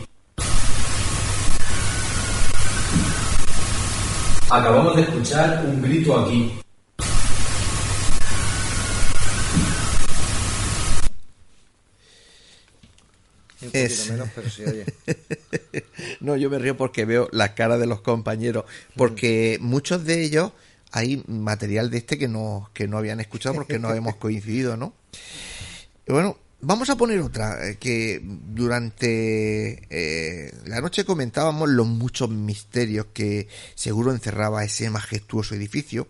Acabamos 4.49 4.95
de 4.95 5.01
escuchar 5.03 5.63
un 5.65 5.81
grito 5.81 6.19
aquí. 6.19 6.51
Un 13.67 13.71
poquito 13.71 13.85
Es- 13.93 14.09
menos, 14.11 14.29
pero 14.35 14.49
se 14.49 14.69
oye. 14.69 14.85
no, 16.19 16.35
yo 16.37 16.49
me 16.49 16.59
río 16.59 16.77
porque 16.77 17.05
veo 17.05 17.27
la 17.31 17.53
cara 17.55 17.77
de 17.77 17.85
los 17.87 18.01
compañeros, 18.01 18.65
porque 18.95 19.57
muchos 19.61 20.03
de 20.05 20.23
ellos 20.23 20.51
hay 20.91 21.23
material 21.27 21.89
de 21.89 21.97
este 21.97 22.17
que 22.17 22.27
no, 22.27 22.69
que 22.73 22.87
no 22.87 22.97
habían 22.97 23.19
escuchado 23.19 23.55
porque 23.55 23.79
no 23.79 23.93
hemos 23.93 24.15
coincidido, 24.17 24.77
¿no? 24.77 24.93
Y 26.07 26.11
bueno, 26.13 26.37
vamos 26.61 26.89
a 26.89 26.95
poner 26.95 27.19
otra, 27.19 27.67
eh, 27.67 27.77
que 27.77 28.21
durante 28.23 29.87
eh, 29.89 30.51
la 30.65 30.81
noche 30.81 31.03
comentábamos 31.05 31.69
los 31.69 31.87
muchos 31.87 32.29
misterios 32.29 33.07
que 33.13 33.47
seguro 33.75 34.11
encerraba 34.11 34.63
ese 34.63 34.89
majestuoso 34.89 35.55
edificio, 35.55 36.07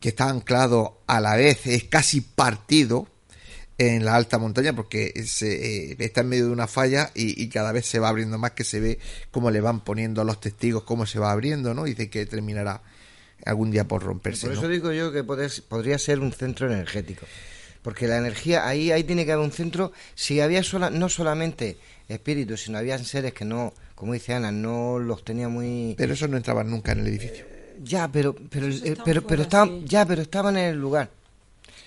que 0.00 0.10
está 0.10 0.28
anclado 0.28 1.00
a 1.06 1.20
la 1.20 1.36
vez, 1.36 1.66
es 1.66 1.84
casi 1.84 2.20
partido 2.20 3.08
en 3.78 4.04
la 4.04 4.16
alta 4.16 4.38
montaña 4.38 4.72
porque 4.74 5.12
se, 5.24 5.92
eh, 5.92 5.96
está 6.00 6.22
en 6.22 6.28
medio 6.28 6.46
de 6.46 6.52
una 6.52 6.66
falla 6.66 7.10
y, 7.14 7.40
y 7.40 7.48
cada 7.48 7.70
vez 7.72 7.86
se 7.86 8.00
va 8.00 8.08
abriendo 8.08 8.36
más 8.36 8.50
que 8.52 8.64
se 8.64 8.80
ve 8.80 8.98
cómo 9.30 9.50
le 9.52 9.60
van 9.60 9.80
poniendo 9.84 10.20
a 10.20 10.24
los 10.24 10.40
testigos 10.40 10.82
cómo 10.82 11.06
se 11.06 11.18
va 11.20 11.30
abriendo, 11.30 11.74
¿no? 11.74 11.86
Y 11.86 11.90
dice 11.90 12.10
que 12.10 12.26
terminará 12.26 12.82
algún 13.46 13.70
día 13.70 13.86
por 13.86 14.02
romperse. 14.02 14.46
Por 14.48 14.54
¿no? 14.56 14.60
eso 14.62 14.68
digo 14.68 14.92
yo 14.92 15.12
que 15.12 15.24
podés- 15.24 15.62
podría 15.62 15.96
ser 15.98 16.18
un 16.18 16.32
centro 16.32 16.66
energético. 16.70 17.24
Porque 17.82 18.08
la 18.08 18.18
energía, 18.18 18.66
ahí, 18.66 18.90
ahí 18.90 19.04
tiene 19.04 19.24
que 19.24 19.32
haber 19.32 19.44
un 19.44 19.52
centro. 19.52 19.92
Si 20.16 20.40
había 20.40 20.64
sola, 20.64 20.90
no 20.90 21.08
solamente 21.08 21.78
espíritus, 22.08 22.62
sino 22.62 22.78
habían 22.78 23.04
seres 23.04 23.32
que 23.32 23.44
no, 23.44 23.72
como 23.94 24.12
dice 24.14 24.34
Ana, 24.34 24.50
no 24.50 24.98
los 24.98 25.24
tenía 25.24 25.48
muy. 25.48 25.94
Pero 25.96 26.14
eso 26.14 26.26
no 26.26 26.36
entraban 26.36 26.68
nunca 26.68 26.90
en 26.92 26.98
el 27.00 27.06
edificio. 27.06 27.46
Ya, 27.82 28.08
pero, 28.10 28.34
pero, 28.50 28.66
el- 28.66 28.72
estaban 28.74 29.04
pero, 29.04 29.20
fuera, 29.22 29.26
pero 29.28 29.42
estaban, 29.42 29.86
ya, 29.86 30.04
pero 30.04 30.22
estaban 30.22 30.56
en 30.56 30.64
el 30.64 30.76
lugar. 30.80 31.10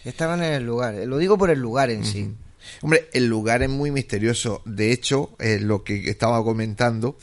Estaban 0.06 0.44
en 0.44 0.53
el 0.53 0.64
lugar. 0.65 0.95
Lo 1.06 1.18
digo 1.18 1.38
por 1.38 1.49
el 1.52 1.60
lugar 1.60 1.90
en 1.91 2.06
sí. 2.06 2.34
Hombre, 2.82 3.10
el 3.14 3.28
lugar 3.28 3.64
es 3.64 3.69
muy 3.69 3.91
misterioso. 3.91 4.61
De 4.65 4.91
hecho, 4.91 5.32
eh, 5.40 5.60
lo 5.60 5.84
que 5.84 6.10
estaba 6.10 6.44
comentando, 6.44 7.18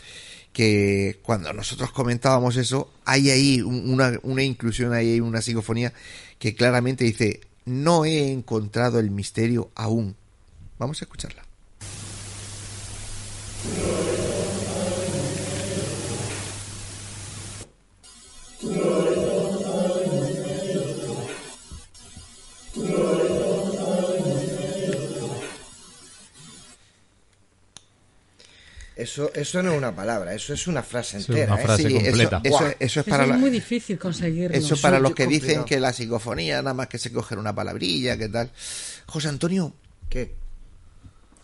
que 0.52 1.20
cuando 1.22 1.52
nosotros 1.52 1.92
comentábamos 1.92 2.56
eso, 2.56 2.90
hay 3.04 3.30
ahí 3.30 3.60
un- 3.62 3.90
una, 3.90 4.18
una 4.22 4.42
inclusión, 4.42 4.92
hay 4.92 5.12
ahí 5.12 5.20
una 5.20 5.40
psicofonía 5.42 5.92
que 6.38 6.54
claramente 6.54 7.04
dice, 7.04 7.40
no 7.64 8.04
he 8.04 8.32
encontrado 8.32 8.98
el 8.98 9.10
misterio 9.10 9.70
aún. 9.74 10.16
Vamos 10.78 11.00
a 11.02 11.04
escucharla. 11.04 11.42
Eso, 28.98 29.30
eso 29.32 29.62
no 29.62 29.70
es 29.72 29.78
una 29.78 29.94
palabra, 29.94 30.34
eso 30.34 30.52
es 30.52 30.66
una 30.66 30.82
frase 30.82 31.18
es 31.18 31.28
entera. 31.28 31.52
una 31.52 31.60
¿eh? 31.62 31.64
frase 31.64 31.88
Sí, 31.88 31.94
completa. 31.94 32.40
Eso, 32.42 32.66
es 32.66 32.76
Eso 32.80 33.04
para 33.04 33.22
es 33.22 33.28
la- 33.30 33.36
muy 33.36 33.50
difícil 33.50 33.96
conseguirlo. 33.98 34.56
Eso 34.56 34.76
para 34.76 34.98
los 34.98 35.14
que 35.14 35.26
dicen 35.28 35.64
que 35.64 35.78
la 35.78 35.92
psicofonía 35.92 36.60
nada 36.62 36.74
más 36.74 36.88
que 36.88 36.98
se 36.98 37.12
coger 37.12 37.38
una 37.38 37.54
palabrilla, 37.54 38.16
¿qué 38.18 38.28
tal? 38.28 38.50
José 39.06 39.28
Antonio, 39.28 39.72
¿Qué? 40.10 40.34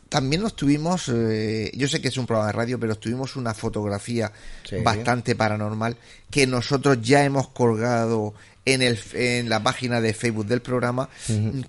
también 0.08 0.42
nos 0.42 0.54
tuvimos, 0.54 1.08
eh, 1.12 1.70
yo 1.74 1.88
sé 1.88 2.00
que 2.00 2.08
es 2.08 2.16
un 2.16 2.26
programa 2.26 2.46
de 2.48 2.52
radio, 2.52 2.78
pero 2.80 2.94
tuvimos 2.96 3.34
una 3.36 3.52
fotografía 3.54 4.30
Sí. 4.68 4.76
bastante 4.82 5.34
paranormal 5.34 5.96
que 6.30 6.46
nosotros 6.46 6.98
ya 7.02 7.24
hemos 7.24 7.48
colgado 7.48 8.34
en, 8.66 8.82
el, 8.82 8.98
en 9.12 9.48
la 9.48 9.62
página 9.62 10.00
de 10.00 10.14
Facebook 10.14 10.46
del 10.46 10.60
programa. 10.62 11.08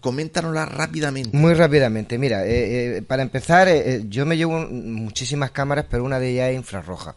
Coméntanosla 0.01 0.65
rápidamente. 0.65 1.35
Muy 1.37 1.53
rápidamente, 1.53 2.17
mira, 2.17 2.45
eh, 2.45 2.97
eh, 2.97 3.01
para 3.01 3.21
empezar, 3.23 3.67
eh, 3.67 3.95
eh, 3.95 4.03
yo 4.07 4.25
me 4.25 4.37
llevo 4.37 4.59
muchísimas 4.59 5.51
cámaras, 5.51 5.85
pero 5.89 6.03
una 6.03 6.19
de 6.19 6.29
ellas 6.31 6.49
es 6.51 6.55
infrarroja. 6.57 7.15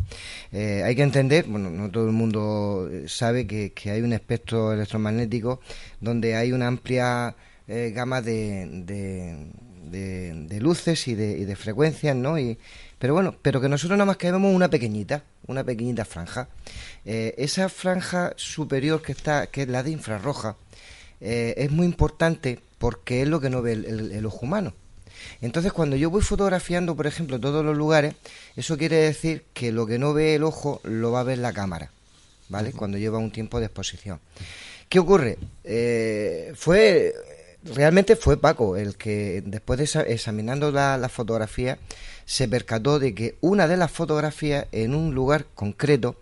Eh, 0.53 0.83
hay 0.85 0.95
que 0.97 1.03
entender, 1.03 1.45
bueno, 1.47 1.71
no 1.71 1.91
todo 1.91 2.07
el 2.07 2.13
mundo 2.13 2.89
eh, 2.91 3.05
sabe 3.07 3.47
que, 3.47 3.73
que 3.73 3.91
hay 3.91 4.01
un 4.03 4.13
espectro 4.13 4.73
electromagnético 4.73 5.61
donde 6.01 6.35
hay 6.37 6.53
una 6.53 6.67
amplia 6.67 7.35
eh, 7.67 7.93
gama 7.95 8.23
de, 8.23 8.67
de, 8.85 9.47
de- 9.91 10.33
de 10.49 10.61
luces 10.61 11.07
y 11.09 11.15
de, 11.15 11.39
y 11.39 11.45
de 11.45 11.57
frecuencias, 11.57 12.15
¿no? 12.17 12.39
Y, 12.39 12.59
pero 12.99 13.15
bueno, 13.15 13.35
pero 13.41 13.61
que 13.61 13.69
nosotros 13.69 13.97
nada 13.97 14.07
más 14.07 14.17
que 14.17 14.31
vemos 14.31 14.55
una 14.55 14.69
pequeñita, 14.69 15.23
una 15.47 15.65
pequeñita 15.65 16.05
franja. 16.05 16.49
Eh, 17.05 17.35
esa 17.39 17.69
franja 17.69 18.33
superior 18.37 19.01
que 19.03 19.13
está, 19.13 19.47
que 19.47 19.63
es 19.63 19.69
la 19.69 19.83
de 19.83 19.91
infrarroja, 19.91 20.57
eh, 21.21 21.55
es 21.57 21.71
muy 21.71 21.87
importante 21.87 22.61
porque 22.79 23.23
es 23.23 23.29
lo 23.29 23.41
que 23.41 23.51
no 23.51 23.63
ve 23.63 23.73
el, 23.73 23.85
el- 23.87 24.13
el 24.13 24.27
ojo 24.27 24.41
humano. 24.43 24.75
Entonces, 25.41 25.73
cuando 25.73 25.97
yo 25.97 26.11
voy 26.11 26.23
fotografiando, 26.23 26.95
por 26.95 27.07
ejemplo, 27.07 27.41
todos 27.41 27.65
los 27.65 27.77
lugares, 27.77 28.15
eso 28.57 28.79
quiere 28.79 28.97
decir 28.97 29.45
que 29.53 29.73
lo 29.73 29.87
que 29.87 29.99
no 29.99 30.13
ve 30.15 30.35
el 30.37 30.45
ojo 30.45 30.81
lo 30.85 31.11
va 31.11 31.21
a 31.21 31.25
ver 31.25 31.39
la 31.39 31.53
cámara, 31.53 31.91
¿vale? 32.49 32.73
Cuando 32.73 32.99
lleva 32.99 33.19
un 33.19 33.33
tiempo 33.33 33.59
de 33.59 33.67
exposición. 33.67 34.21
¿Qué 34.89 34.99
ocurre? 35.01 35.39
Eh, 35.65 36.53
fue 36.57 37.15
realmente 37.75 38.15
fue 38.17 38.37
Paco 38.41 38.77
el 38.77 38.97
que 38.97 39.43
después 39.45 39.79
de 39.79 40.13
examinando 40.13 40.71
la, 40.71 40.97
la 40.97 41.09
fotografía 41.09 41.79
se 42.25 42.47
percató 42.49 42.99
de 42.99 43.15
que 43.15 43.37
una 43.41 43.67
de 43.67 43.77
las 43.77 43.91
fotografías 43.91 44.67
en 44.73 44.95
un 44.95 45.15
lugar 45.15 45.47
concreto 45.55 46.17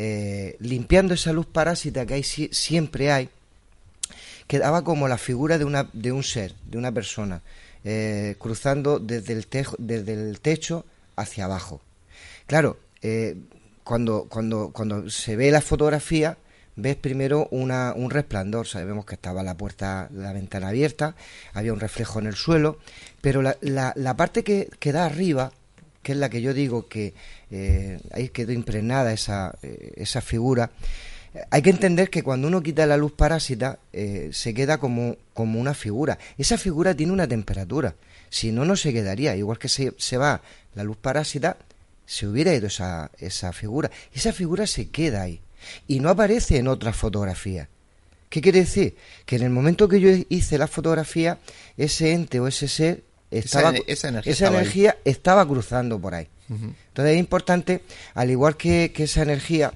eh, 0.00 0.56
limpiando 0.60 1.14
esa 1.14 1.32
luz 1.32 1.46
parásita 1.46 2.06
que 2.06 2.22
siempre 2.22 3.10
hay 3.10 3.28
quedaba 4.46 4.84
como 4.84 5.08
la 5.08 5.18
figura 5.18 5.58
de 5.58 5.64
una 5.64 5.90
de 5.92 6.12
un 6.12 6.22
ser 6.22 6.54
de 6.70 6.78
una 6.78 6.92
persona 6.92 7.42
eh, 7.82 8.36
cruzando 8.38 9.00
desde 9.00 9.32
el 9.32 9.48
desde 9.78 10.12
el 10.12 10.38
techo 10.38 10.84
hacia 11.16 11.46
abajo. 11.46 11.80
Claro 12.46 12.78
eh, 13.02 13.38
cuando 13.82 14.26
cuando 14.28 14.70
cuando 14.72 15.10
se 15.10 15.34
ve 15.34 15.50
la 15.50 15.60
fotografía 15.60 16.38
ves 16.76 16.94
primero 16.94 17.48
una, 17.50 17.92
un 17.96 18.10
resplandor. 18.10 18.68
Sabemos 18.68 19.04
que 19.04 19.16
estaba 19.16 19.42
la 19.42 19.56
puerta 19.56 20.08
la 20.12 20.32
ventana 20.32 20.68
abierta 20.68 21.16
había 21.54 21.72
un 21.72 21.80
reflejo 21.80 22.20
en 22.20 22.26
el 22.26 22.36
suelo 22.36 22.78
pero 23.20 23.42
la, 23.42 23.56
la, 23.62 23.92
la 23.96 24.16
parte 24.16 24.44
que, 24.44 24.70
que 24.78 24.92
da 24.92 25.06
arriba 25.06 25.50
que 26.08 26.12
es 26.12 26.18
la 26.18 26.30
que 26.30 26.40
yo 26.40 26.54
digo 26.54 26.88
que 26.88 27.12
eh, 27.50 28.00
ahí 28.12 28.30
quedó 28.30 28.52
impregnada 28.52 29.12
esa, 29.12 29.58
eh, 29.62 29.92
esa 29.96 30.22
figura. 30.22 30.70
Eh, 31.34 31.40
Hay 31.50 31.60
que 31.60 31.68
entender 31.68 32.08
que 32.08 32.22
cuando 32.22 32.48
uno 32.48 32.62
quita 32.62 32.86
la 32.86 32.96
luz 32.96 33.12
parásita 33.12 33.78
se 33.92 34.54
queda 34.54 34.78
como, 34.78 35.16
como 35.34 35.60
una 35.60 35.74
figura. 35.74 36.18
Esa 36.38 36.56
figura 36.56 36.94
tiene 36.94 37.12
una 37.12 37.28
temperatura. 37.28 37.94
Si 38.30 38.52
no, 38.52 38.64
no 38.64 38.74
se 38.74 38.94
quedaría. 38.94 39.36
Igual 39.36 39.58
que 39.58 39.68
se, 39.68 39.92
se 39.98 40.16
va 40.16 40.40
la 40.74 40.82
luz 40.82 40.96
parásita, 40.96 41.58
se 42.06 42.26
hubiera 42.26 42.54
ido 42.54 42.68
esa, 42.68 43.10
esa 43.18 43.52
figura. 43.52 43.90
Esa 44.14 44.32
figura 44.32 44.66
se 44.66 44.88
queda 44.88 45.20
ahí. 45.20 45.42
Y 45.88 46.00
no 46.00 46.08
aparece 46.08 46.56
en 46.56 46.68
otras 46.68 46.96
fotografías. 46.96 47.68
¿Qué 48.30 48.40
quiere 48.40 48.60
decir? 48.60 48.96
Que 49.26 49.36
en 49.36 49.42
el 49.42 49.50
momento 49.50 49.88
que 49.88 50.00
yo 50.00 50.08
hice 50.30 50.56
la 50.56 50.68
fotografía, 50.68 51.36
ese 51.76 52.12
ente 52.12 52.40
o 52.40 52.48
ese 52.48 52.66
ser 52.66 53.02
estaba, 53.30 53.72
esa 53.86 54.08
energía 54.08 54.32
esa 54.32 54.44
estaba 54.44 54.58
ahí. 54.58 54.62
energía 54.64 54.96
estaba 55.04 55.46
cruzando 55.48 55.98
por 56.00 56.14
ahí. 56.14 56.28
Entonces 56.48 57.14
es 57.14 57.18
importante, 57.18 57.82
al 58.14 58.30
igual 58.30 58.56
que, 58.56 58.90
que 58.94 59.04
esa 59.04 59.22
energía, 59.22 59.72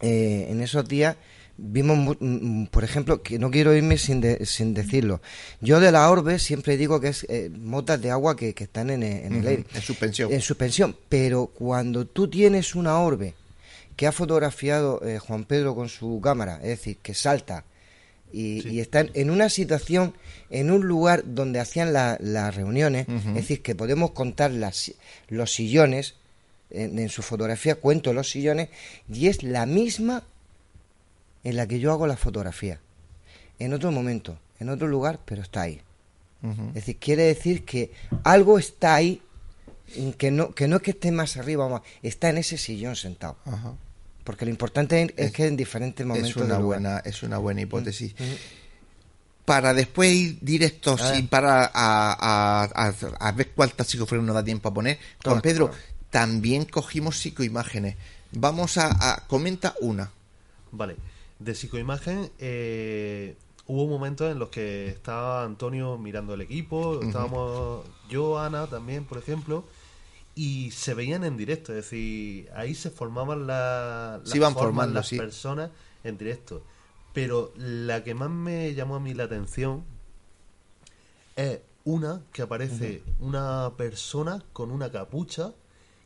eh, 0.00 0.46
en 0.50 0.60
esos 0.60 0.86
días 0.86 1.16
vimos, 1.56 1.96
mu- 1.96 2.16
mm, 2.20 2.66
por 2.66 2.84
ejemplo, 2.84 3.22
que 3.22 3.38
no 3.38 3.50
quiero 3.50 3.74
irme 3.74 3.96
sin, 3.96 4.20
de- 4.20 4.44
sin 4.44 4.74
decirlo. 4.74 5.22
Yo 5.62 5.80
de 5.80 5.90
la 5.90 6.10
orbe 6.10 6.38
siempre 6.38 6.76
digo 6.76 7.00
que 7.00 7.08
es 7.08 7.24
eh, 7.30 7.48
motas 7.50 8.00
de 8.02 8.10
agua 8.10 8.36
que, 8.36 8.52
que 8.54 8.64
están 8.64 8.90
en, 8.90 9.02
el- 9.02 9.24
en 9.24 9.34
el 9.36 9.46
aire. 9.46 9.64
en 9.74 9.80
suspensión. 9.80 10.30
En 10.32 10.42
suspensión. 10.42 10.94
Pero 11.08 11.46
cuando 11.46 12.06
tú 12.06 12.28
tienes 12.28 12.74
una 12.74 12.98
orbe 12.98 13.34
que 13.96 14.06
ha 14.06 14.12
fotografiado 14.12 15.00
eh, 15.02 15.18
Juan 15.18 15.44
Pedro 15.44 15.74
con 15.74 15.88
su 15.88 16.20
cámara, 16.22 16.56
es 16.56 16.68
decir, 16.68 16.98
que 17.02 17.14
salta 17.14 17.64
y, 18.38 18.68
y 18.68 18.80
están 18.80 19.10
en 19.14 19.30
una 19.30 19.48
situación, 19.48 20.14
en 20.50 20.70
un 20.70 20.86
lugar 20.86 21.22
donde 21.24 21.58
hacían 21.60 21.92
la- 21.92 22.16
las 22.20 22.54
reuniones, 22.54 23.06
es 23.08 23.34
decir, 23.34 23.62
que 23.62 23.74
podemos 23.74 24.10
contar 24.10 24.50
las, 24.50 24.92
los 25.28 25.52
sillones, 25.54 26.14
en, 26.70 26.98
en 26.98 27.08
su 27.08 27.22
fotografía 27.22 27.76
cuento 27.76 28.12
los 28.12 28.28
sillones, 28.30 28.68
y 29.08 29.28
es 29.28 29.42
la 29.42 29.64
misma 29.66 30.24
en 31.44 31.56
la 31.56 31.66
que 31.66 31.78
yo 31.78 31.92
hago 31.92 32.06
la 32.06 32.16
fotografía. 32.16 32.80
En 33.58 33.72
otro 33.72 33.90
momento, 33.92 34.38
en 34.60 34.68
otro 34.68 34.86
lugar, 34.88 35.20
pero 35.24 35.42
está 35.42 35.62
ahí. 35.62 35.80
Es 36.68 36.74
decir, 36.74 36.96
quiere 36.98 37.22
decir 37.24 37.64
que 37.64 37.90
algo 38.22 38.58
está 38.58 38.94
ahí, 38.96 39.22
que 40.18 40.30
no, 40.30 40.54
que 40.54 40.68
no 40.68 40.76
es 40.76 40.82
que 40.82 40.90
esté 40.92 41.10
más 41.10 41.36
arriba, 41.36 41.64
o 41.66 41.70
más, 41.70 41.82
está 42.02 42.28
en 42.28 42.38
ese 42.38 42.56
sillón 42.58 42.96
sentado. 42.96 43.36
Ajá. 43.46 43.74
Porque 44.26 44.44
lo 44.44 44.50
importante 44.50 45.14
es, 45.16 45.30
que 45.32 45.46
en 45.46 45.56
diferentes 45.56 46.04
momentos 46.04 46.30
Es 46.30 46.36
una 46.36 46.58
buena, 46.58 46.98
es 46.98 47.22
una 47.22 47.38
buena 47.38 47.60
hipótesis. 47.62 48.12
para 49.44 49.72
después 49.72 50.12
ir 50.12 50.38
directo 50.40 50.96
A 50.98 51.02
ver. 51.04 51.14
sin 51.16 51.28
parar 51.28 51.70
a, 51.72 52.64
a, 52.64 52.88
a, 52.88 52.94
a 53.28 53.32
ver 53.32 53.52
cuántas 53.54 53.86
psicofonías 53.86 54.26
nos 54.26 54.34
da 54.34 54.42
tiempo 54.44 54.68
a 54.68 54.74
poner. 54.74 54.98
Con 55.22 55.34
Toma. 55.34 55.42
Pedro, 55.42 55.70
también 56.10 56.64
cogimos 56.64 57.16
psicoimágenes. 57.18 57.96
Vamos 58.32 58.76
a, 58.78 58.88
a- 59.14 59.26
comenta 59.28 59.74
una. 59.80 60.10
Vale, 60.72 60.96
de 61.38 61.54
psicoimagen 61.54 62.28
eh, 62.40 63.36
hubo 63.68 63.86
momentos 63.86 64.30
en 64.32 64.40
los 64.40 64.48
que 64.48 64.88
estaba 64.88 65.44
Antonio 65.44 65.96
mirando 65.98 66.34
el 66.34 66.40
equipo, 66.40 67.00
estábamos 67.02 67.86
yo, 68.10 68.38
Ana 68.40 68.66
también, 68.66 69.04
por 69.04 69.18
ejemplo, 69.18 69.64
y 70.36 70.70
se 70.70 70.94
veían 70.94 71.24
en 71.24 71.36
directo, 71.36 71.72
es 71.72 71.76
decir, 71.76 72.48
ahí 72.54 72.74
se 72.74 72.90
formaban 72.90 73.46
la- 73.48 74.18
las 74.22 74.30
Se 74.30 74.36
iban 74.36 74.52
formas, 74.52 74.64
formando, 74.66 74.94
las 74.94 75.08
sí. 75.08 75.16
personas 75.16 75.70
en 76.04 76.16
directo. 76.18 76.62
Pero 77.12 77.52
la 77.56 78.04
que 78.04 78.14
más 78.14 78.28
me 78.30 78.72
llamó 78.74 78.96
a 78.96 79.00
mí 79.00 79.14
la 79.14 79.24
atención 79.24 79.82
es 81.36 81.60
una 81.84 82.20
que 82.32 82.42
aparece 82.42 83.02
una 83.20 83.72
persona 83.76 84.42
con 84.52 84.70
una 84.70 84.90
capucha 84.90 85.52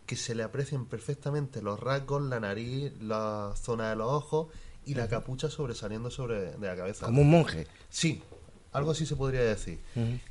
que 0.07 0.17
se 0.17 0.35
le 0.35 0.43
aprecian 0.43 0.87
perfectamente 0.87 1.63
los 1.63 1.79
rasgos, 1.81 2.23
la 2.23 2.41
nariz, 2.41 2.93
la 3.01 3.53
zona 3.57 3.91
de 3.91 3.97
los 3.97 4.09
ojos 4.11 4.49
y 4.87 4.95
la 4.95 5.09
capucha 5.09 5.49
sobresaliendo 5.51 6.11
sobre 6.11 6.53
de 6.57 6.67
la 6.67 6.77
cabeza. 6.77 7.07
Como 7.07 7.23
un 7.23 7.31
monje. 7.31 7.67
Sí, 7.89 8.23
algo 8.73 8.93
así 8.93 9.05
se 9.07 9.17
podría 9.17 9.43
decir. 9.43 9.79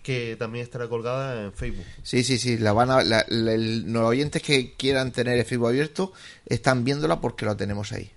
Que 0.04 0.36
también 0.38 0.64
estará 0.64 0.88
colgada 0.88 1.44
en 1.46 1.54
Facebook. 1.54 1.86
Sí, 2.04 2.24
sí, 2.24 2.38
sí. 2.38 2.58
La 2.58 2.72
van 2.74 2.90
a, 2.90 3.04
la- 3.04 3.26
la- 3.28 3.54
el- 3.54 3.92
los 3.92 4.04
oyentes 4.04 4.42
que 4.42 4.74
quieran 4.76 5.12
tener 5.12 5.38
el 5.38 5.46
Facebook 5.46 5.68
abierto 5.70 6.14
están 6.46 6.84
viéndola 6.84 7.20
porque 7.20 7.46
lo 7.46 7.56
tenemos 7.58 7.92
ahí. 7.92 8.10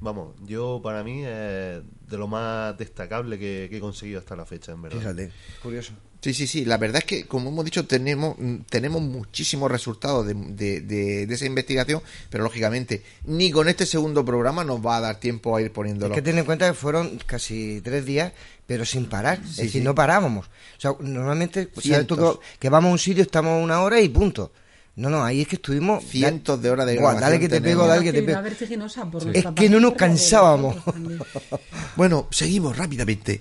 Vamos, 0.00 0.34
yo 0.46 0.80
para 0.82 1.02
mí 1.02 1.22
es 1.24 1.80
de 2.10 2.18
lo 2.18 2.28
más 2.28 2.76
destacable 2.76 3.38
que, 3.38 3.68
que 3.70 3.78
he 3.78 3.80
conseguido 3.80 4.18
hasta 4.18 4.36
la 4.36 4.44
fecha, 4.44 4.72
en 4.72 4.82
verdad. 4.82 4.98
Fíjate, 4.98 5.30
curioso. 5.62 5.92
Sí, 6.20 6.32
sí, 6.34 6.46
sí. 6.46 6.64
La 6.64 6.78
verdad 6.78 6.98
es 6.98 7.04
que, 7.04 7.26
como 7.26 7.50
hemos 7.50 7.64
dicho, 7.66 7.86
tenemos, 7.86 8.36
tenemos 8.70 9.00
muchísimos 9.02 9.70
resultados 9.70 10.26
de, 10.26 10.32
de- 10.34 10.80
de- 10.80 11.26
de 11.26 11.34
esa 11.34 11.44
investigación, 11.46 12.02
pero 12.30 12.44
lógicamente 12.44 13.02
ni 13.24 13.50
con 13.50 13.68
este 13.68 13.84
segundo 13.86 14.24
programa 14.24 14.64
nos 14.64 14.84
va 14.84 14.96
a 14.98 15.00
dar 15.00 15.20
tiempo 15.20 15.54
a 15.56 15.60
ir 15.60 15.66
Es 15.68 15.72
poniéndolo. 15.72 16.14
que 16.14 16.22
ten 16.22 16.38
en 16.38 16.44
cuenta 16.46 16.66
que 16.66 16.74
fueron 16.74 17.18
casi 17.26 17.80
tres 17.82 18.04
días, 18.06 18.32
pero 18.66 18.84
sin 18.84 19.06
parar. 19.06 19.40
es 19.42 19.56
decir, 19.56 19.70
sí. 19.72 19.80
no 19.80 19.94
parábamos. 19.94 20.46
O 20.46 20.80
sea, 20.80 20.92
normalmente, 21.00 21.66
pues, 21.66 21.86
¿sabes 21.86 22.06
tú 22.06 22.16
que, 22.16 22.58
que 22.58 22.68
vamos 22.68 22.88
a 22.88 22.92
un 22.92 22.98
sitio, 22.98 23.22
estamos 23.22 23.62
una 23.62 23.80
hora 23.82 24.00
y 24.00 24.08
punto. 24.08 24.52
No, 24.96 25.10
no, 25.10 25.24
ahí 25.24 25.42
es 25.42 25.48
que 25.48 25.56
estuvimos... 25.56 26.04
Cientos 26.04 26.62
de 26.62 26.70
horas 26.70 26.86
de 26.86 26.98
Buah, 26.98 27.14
Dale 27.14 27.18
grabación 27.18 27.40
que 27.40 27.48
te 27.48 27.60
tenemos. 27.60 27.82
pego, 27.82 27.88
dale 27.88 28.04
que 28.04 28.12
te 28.12 28.22
pego. 28.22 29.10
por 29.10 29.36
Es 29.36 29.46
que 29.56 29.68
no 29.68 29.80
nos 29.80 29.94
cansábamos. 29.94 30.76
Bueno, 31.96 32.28
seguimos 32.30 32.76
rápidamente. 32.76 33.40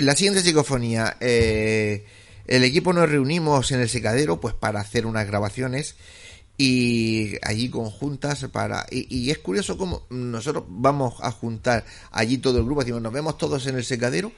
La 0.00 0.14
siguiente 0.16 0.42
psicofonía. 0.42 1.16
eh, 1.20 2.04
el 2.46 2.64
equipo 2.64 2.92
nos 2.92 3.08
reunimos 3.08 3.70
en 3.70 3.80
el 3.80 3.88
secadero 3.88 4.40
pues 4.40 4.54
para 4.54 4.80
hacer 4.80 5.06
unas 5.06 5.24
grabaciones 5.26 5.94
y 6.62 7.36
allí 7.42 7.70
conjuntas 7.70 8.44
para 8.52 8.84
y, 8.90 9.06
y 9.16 9.30
es 9.30 9.38
curioso 9.38 9.78
cómo 9.78 10.02
nosotros 10.10 10.64
vamos 10.68 11.14
a 11.22 11.30
juntar 11.32 11.86
allí 12.10 12.36
todo 12.36 12.58
el 12.58 12.64
grupo 12.66 12.80
decimos 12.82 13.00
nos 13.00 13.14
vemos 13.14 13.38
todos 13.38 13.66
en 13.66 13.76
el 13.76 13.84
secadero 13.84 14.30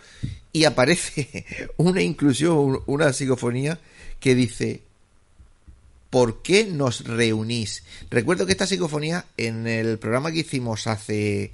y 0.52 0.62
aparece 0.64 1.44
una 1.78 2.00
inclusión 2.00 2.56
un- 2.56 2.82
una 2.86 3.12
psicofonía 3.12 3.80
que 4.20 4.36
dice 4.36 4.82
¿Por 6.10 6.42
qué 6.42 6.66
nos 6.66 7.04
reunís? 7.06 7.84
Recuerdo 8.10 8.44
que 8.44 8.52
esta 8.52 8.66
psicofonía, 8.66 9.24
en 9.38 9.66
el 9.66 9.98
programa 9.98 10.30
que 10.30 10.40
hicimos 10.40 10.86
hace, 10.86 11.52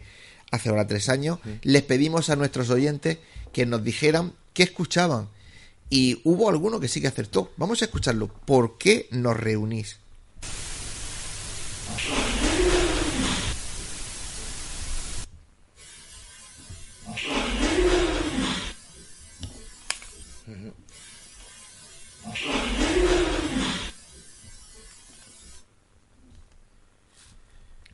hace 0.51 0.69
ahora 0.69 0.85
tres 0.89 1.09
años, 1.09 1.39
les 1.63 1.83
pedimos 1.85 2.29
a 2.29 2.35
nuestros 2.35 2.69
oyentes 2.71 3.19
que 3.53 3.67
nos 3.67 3.85
dijeran 3.85 4.33
qué 4.55 4.65
escuchaban. 4.65 5.29
Y 5.91 6.21
hubo 6.25 6.49
alguno 6.51 6.81
que 6.81 6.89
sí 6.89 7.01
que 7.01 7.07
acertó. 7.07 7.53
Vamos 7.57 7.81
a 7.83 7.85
escucharlo. 7.85 8.27
¿Por 8.27 8.79
qué 8.79 9.07
nos 9.13 9.37
reunís? 9.37 9.99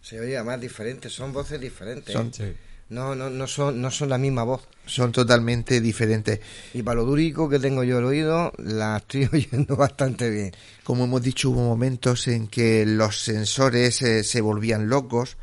Se 0.05 0.20
oye 0.20 0.36
además 0.36 0.60
diferente, 0.60 1.09
son 1.09 1.32
voces 1.32 1.59
diferentes. 1.59 2.12
Son- 2.12 2.31
¿eh? 2.40 2.55
No, 2.90 3.14
no, 3.14 3.31
no 3.31 3.47
son, 3.47 3.81
no 3.81 3.90
son 3.90 4.10
la 4.10 4.18
misma 4.18 4.43
voz. 4.44 4.68
Son 4.85 5.10
totalmente 5.10 5.81
diferentes. 5.81 6.40
Y 6.74 6.82
para 6.82 6.97
lo 6.97 7.05
durico 7.06 7.48
que 7.48 7.59
tengo 7.59 7.82
yo 7.82 7.98
el 7.98 8.05
oído, 8.05 8.52
la 8.59 8.98
estoy 8.98 9.24
oyendo 9.32 9.74
bastante 9.76 10.28
bien. 10.28 10.52
Como 10.85 11.05
hemos 11.05 11.22
dicho, 11.22 11.48
hubo 11.48 11.62
momentos 11.62 12.28
en 12.28 12.47
que 12.48 12.85
los 12.85 13.18
sensores 13.18 14.02
eh, 14.02 14.22
se 14.22 14.43
volvían 14.43 14.90
locos, 14.90 15.39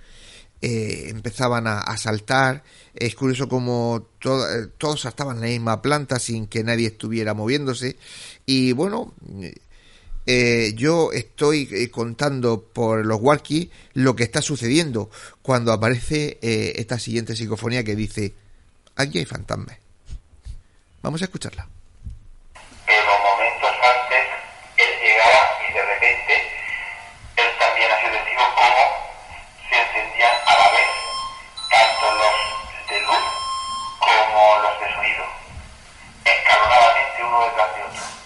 eh, 0.61 1.07
empezaban 1.09 1.65
a, 1.65 1.79
a 1.79 1.97
saltar. 1.97 2.63
Es 2.93 3.15
curioso 3.15 3.49
como 3.49 4.09
to- 4.19 4.67
todos 4.77 5.05
estaban 5.05 5.38
en 5.38 5.41
la 5.41 5.47
misma 5.47 5.81
planta 5.81 6.19
sin 6.19 6.45
que 6.45 6.63
nadie 6.63 6.88
estuviera 6.89 7.33
moviéndose. 7.33 7.97
Y 8.45 8.73
bueno, 8.73 9.15
eh, 10.27 10.73
yo 10.76 11.11
estoy 11.11 11.68
eh, 11.72 11.89
contando 11.89 12.61
por 12.61 13.06
los 13.06 13.19
walkie 13.19 13.72
lo 13.93 14.15
que 14.15 14.23
está 14.23 14.41
sucediendo 14.41 15.10
cuando 15.41 15.73
aparece 15.73 16.38
eh, 16.41 16.73
esta 16.76 16.99
siguiente 16.99 17.35
psicofonía 17.35 17.84
que 17.84 17.95
dice, 17.95 18.34
aquí 18.95 19.18
hay 19.18 19.26
fantasmas. 19.26 19.77
Vamos 21.02 21.22
a 21.22 21.26
escucharla. 21.26 21.68
pero 22.85 23.11
momentos 23.18 23.72
antes 23.81 24.26
él 24.77 24.91
llegaba 25.02 25.41
y 25.68 25.73
de 25.73 25.81
repente 25.81 26.34
él 27.38 27.49
también 27.57 27.89
ha 27.91 27.98
sido 28.02 28.11
testigo 28.14 28.43
cómo 28.53 28.84
se 29.69 29.76
encendían 29.81 30.35
a 30.45 30.53
la 30.53 30.72
vez 30.72 30.89
tanto 31.72 32.06
los 32.22 32.38
de 32.89 33.02
luz 33.02 33.26
como 33.98 34.61
los 34.61 34.80
de 34.81 34.88
sonido, 34.93 35.26
escalonadamente 36.26 37.23
uno 37.26 37.41
detrás 37.45 37.76
de 37.76 37.84
otro. 37.89 38.20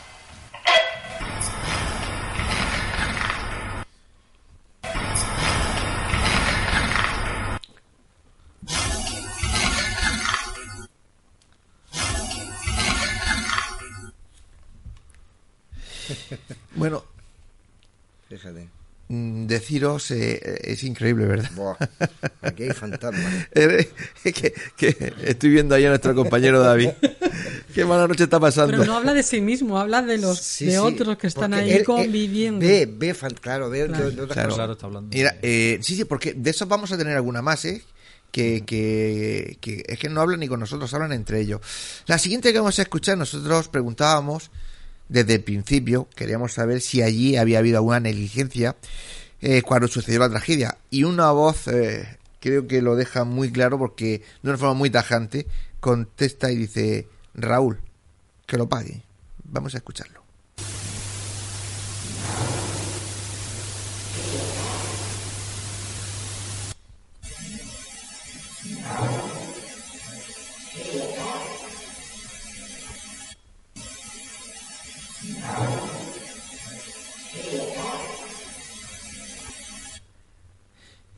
Bueno, 16.76 17.04
Fíjate. 18.30 18.68
mm, 19.10 19.46
deciros, 19.48 20.10
eh, 20.12 20.42
eh, 20.44 20.60
es 20.64 20.84
increíble, 20.84 21.26
¿verdad? 21.26 21.50
Buah, 21.56 21.76
aquí 22.42 22.64
hay 22.64 22.72
fantasmas. 22.72 23.24
Eh, 23.56 23.88
que, 24.24 24.54
que 24.76 25.14
estoy 25.26 25.50
viendo 25.52 25.76
ahí 25.76 25.86
a 25.86 25.90
nuestro 25.90 26.16
compañero 26.16 26.60
David. 26.60 26.90
Qué 27.74 27.86
mala 27.86 28.08
noche 28.08 28.24
está 28.24 28.40
pasando. 28.40 28.72
Pero 28.72 28.86
no 28.86 28.98
habla 28.98 29.14
de 29.14 29.22
sí 29.24 29.42
mismo, 29.42 29.78
habla 29.78 30.02
de 30.02 30.18
los 30.18 30.40
Sí, 30.40 30.66
de 30.66 30.72
sí, 30.72 30.78
otros 30.78 31.18
que 31.18 31.28
están 31.28 31.54
ahí 31.54 31.70
él- 31.72 31.78
él 31.80 31.84
conviviendo. 31.86 32.66
Ve, 32.66 32.88
ve, 32.92 33.16
claro, 33.40 33.70
ve 33.70 33.82
de- 33.84 33.88
Claro. 33.90 34.12
de, 34.12 34.22
otras 34.22 34.34
Claro. 34.34 34.50
cosas. 34.50 34.58
Claro, 34.58 34.74
está 34.74 34.86
hablando. 34.88 35.16
Mira, 35.16 35.38
eh, 35.42 35.78
sí, 35.82 35.96
sí, 35.96 36.06
porque 36.06 36.34
de 36.34 36.50
esos 36.50 36.68
vamos 36.68 36.92
a 36.92 36.98
tener 36.98 37.16
alguna 37.16 37.42
más, 37.42 37.64
¿eh? 37.66 37.84
Que, 38.32 38.64
que, 38.66 39.58
que 39.62 39.84
es 39.88 39.98
que 40.00 40.10
no 40.10 40.20
hablan 40.20 40.40
ni 40.42 40.48
con 40.50 40.60
nosotros, 40.60 40.94
hablan 40.94 41.14
entre 41.14 41.40
ellos. 41.40 41.62
La 42.08 42.18
siguiente 42.18 42.52
que 42.52 42.60
vamos 42.60 42.78
a 42.80 42.82
escuchar, 42.82 43.18
nosotros 43.18 43.68
preguntábamos 43.70 44.52
desde 45.10 45.36
el 45.36 45.44
principio, 45.44 46.08
queríamos 46.16 46.54
saber 46.54 46.82
si 46.82 47.02
allí 47.02 47.38
había 47.38 47.60
habido 47.60 47.78
alguna 47.78 48.00
negligencia 48.00 48.76
eh, 49.42 49.62
cuando 49.62 49.88
sucedió 49.88 50.20
la 50.20 50.30
tragedia. 50.30 50.78
Y 50.90 51.04
una 51.04 51.32
voz, 51.32 51.68
eh, 51.68 52.18
creo 52.40 52.68
que 52.68 52.82
lo 52.82 52.96
deja 52.96 53.24
muy 53.24 53.52
claro 53.52 53.78
porque 53.78 54.22
de 54.42 54.50
una 54.50 54.58
forma 54.58 54.74
muy 54.74 54.90
tajante, 54.90 55.48
contesta 55.80 56.52
y 56.52 56.58
dice, 56.58 57.08
Raúl, 57.34 57.80
que 58.48 58.58
lo 58.58 58.68
pague. 58.68 59.04
Vamos 59.44 59.76
a 59.76 59.78
escucharlo. 59.78 60.25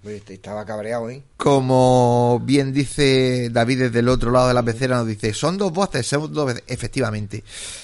Estaba 0.10 0.66
cabreado, 0.66 1.10
¿eh? 1.10 1.24
Como 1.38 2.42
bien 2.44 2.74
dice 2.74 3.50
David 3.52 3.84
desde 3.84 4.00
el 4.00 4.10
otro 4.10 4.32
lado 4.32 4.48
de 4.48 4.54
la 4.54 4.64
pecera, 4.64 4.98
nos 4.98 5.08
dice, 5.08 5.34
son 5.34 5.58
dos 5.58 5.72
voces, 5.72 6.08
son 6.08 6.32
dos. 6.34 6.56
Efectivamente. 6.68 7.44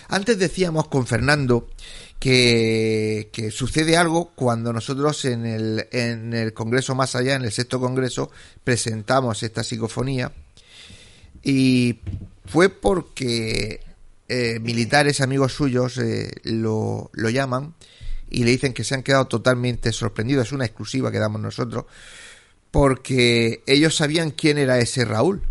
Antes 0.10 0.38
decíamos 0.40 0.88
con 0.88 1.06
Fernando 1.06 1.70
que, 2.20 3.30
que 3.32 3.52
sucede 3.52 3.98
algo 3.98 4.32
cuando 4.36 4.72
nosotros 4.72 5.26
en 5.26 5.46
el, 5.46 5.88
en 5.92 6.34
el 6.34 6.54
Congreso 6.54 6.96
Más 6.96 7.16
Allá, 7.16 7.36
en 7.36 7.44
el 7.44 7.52
sexto 7.52 7.80
Congreso, 7.80 8.32
presentamos 8.64 9.44
esta 9.44 9.64
psicofonía 9.64 10.32
y 11.44 12.00
fue 12.46 12.70
porque 12.70 13.82
eh, 14.30 14.60
militares 14.62 15.20
amigos 15.20 15.54
suyos 15.54 15.98
eh, 15.98 16.32
lo, 16.44 17.12
lo 17.14 17.30
llaman 17.30 17.74
y 18.34 18.44
le 18.44 18.52
dicen 18.52 18.74
que 18.74 18.84
se 18.84 18.96
han 18.96 19.04
quedado 19.04 19.28
totalmente 19.28 19.94
sorprendidos. 19.94 20.48
Es 20.48 20.52
una 20.52 20.66
exclusiva 20.66 21.12
que 21.12 21.20
damos 21.20 21.40
nosotros 21.40 21.86
porque 22.72 23.64
ellos 23.68 23.96
sabían 23.96 24.32
quién 24.32 24.58
era 24.58 24.80
ese 24.80 25.06
Raúl. 25.06 25.44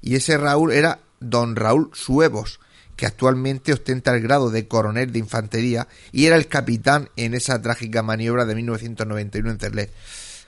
Y 0.00 0.16
ese 0.16 0.38
Raúl 0.38 0.72
era 0.72 1.00
don 1.20 1.56
Raúl 1.56 1.90
Suevos, 1.92 2.58
que 2.96 3.04
actualmente 3.04 3.74
ostenta 3.74 4.14
el 4.14 4.22
grado 4.22 4.50
de 4.50 4.66
coronel 4.66 5.12
de 5.12 5.18
infantería 5.18 5.86
y 6.10 6.24
era 6.24 6.36
el 6.36 6.48
capitán 6.48 7.10
en 7.16 7.34
esa 7.34 7.60
trágica 7.60 8.02
maniobra 8.02 8.46
de 8.46 8.54
1991 8.54 9.50
en 9.50 9.58
Cerlet. 9.58 9.92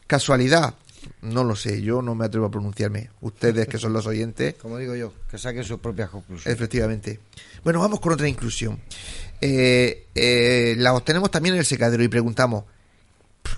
¿Casualidad? 0.06 0.74
No 1.22 1.44
lo 1.44 1.56
sé, 1.56 1.82
yo 1.82 2.02
no 2.02 2.14
me 2.14 2.24
atrevo 2.24 2.46
a 2.46 2.50
pronunciarme. 2.50 3.10
Ustedes 3.20 3.68
que 3.68 3.78
son 3.78 3.92
los 3.92 4.06
oyentes. 4.06 4.54
Como 4.62 4.78
digo 4.78 4.94
yo, 4.94 5.12
que 5.30 5.38
saquen 5.38 5.64
sus 5.64 5.80
propias 5.80 6.10
conclusiones. 6.10 6.54
Efectivamente. 6.54 7.20
Bueno, 7.64 7.80
vamos 7.80 8.00
con 8.00 8.12
otra 8.12 8.28
inclusión. 8.28 8.80
Eh, 9.40 10.06
eh, 10.14 10.74
la 10.78 10.94
obtenemos 10.94 11.30
también 11.30 11.54
en 11.54 11.60
el 11.60 11.66
secadero 11.66 12.02
y 12.02 12.08
preguntamos, 12.08 12.64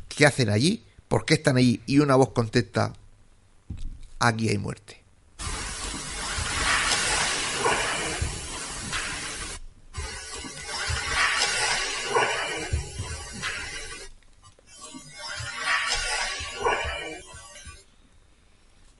¿qué 0.08 0.26
hacen 0.26 0.50
allí? 0.50 0.82
¿Por 1.08 1.24
qué 1.24 1.34
están 1.34 1.56
allí? 1.56 1.80
Y 1.86 1.98
una 2.00 2.16
voz 2.16 2.30
contesta, 2.30 2.92
aquí 4.18 4.48
hay 4.48 4.58
muerte. 4.58 4.97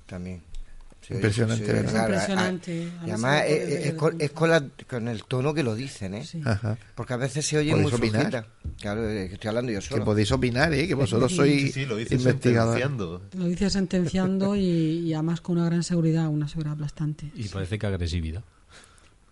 También. 0.09 0.43
Sí, 1.07 1.15
Impresionante, 1.15 1.65
sí, 1.65 1.73
¿verdad? 1.73 2.03
Impresionante. 2.09 2.89
Y 3.07 3.11
además 3.11 3.45
es, 3.47 3.69
es- 3.69 3.87
es 3.87 3.95
con, 3.95 4.21
es 4.21 4.31
con 4.33 4.51
la- 4.51 4.69
con 4.91 5.09
el 5.09 5.25
tono 5.25 5.55
que 5.55 5.63
lo 5.63 5.75
dicen, 5.75 6.15
¿eh? 6.15 6.25
Ajá. 6.45 6.77
Porque 6.95 7.15
a 7.15 7.17
veces 7.17 7.47
se 7.47 7.57
oye 7.57 7.71
¿Podéis 7.71 7.93
muy 7.93 7.99
opinar? 7.99 8.47
Claro, 8.81 9.03
que 9.03 9.31
estoy 9.33 9.49
hablando 9.49 9.73
yo 9.73 9.79
Que 9.81 9.87
solo. 9.87 10.05
podéis 10.05 10.31
opinar, 10.33 10.75
¿eh? 10.75 10.87
Que 10.87 10.95
vosotros 10.95 11.35
sois 11.35 11.63
Sí, 11.63 11.73
sí, 11.73 11.87
lo 11.87 11.97
dice 11.97 12.17
investigadores. 12.17 12.83
sentenciando. 12.83 13.23
Lo 13.39 13.45
dice 13.47 13.71
sentenciando 13.71 14.57
y, 14.57 14.61
y 14.61 15.15
además 15.15 15.41
con 15.41 15.57
una 15.57 15.67
gran 15.67 15.83
seguridad, 15.83 16.27
una 16.29 16.49
seguridad 16.49 16.75
aplastante. 16.75 17.31
Y 17.35 17.49
parece 17.49 17.79
que 17.79 17.87
agresividad. 17.87 18.43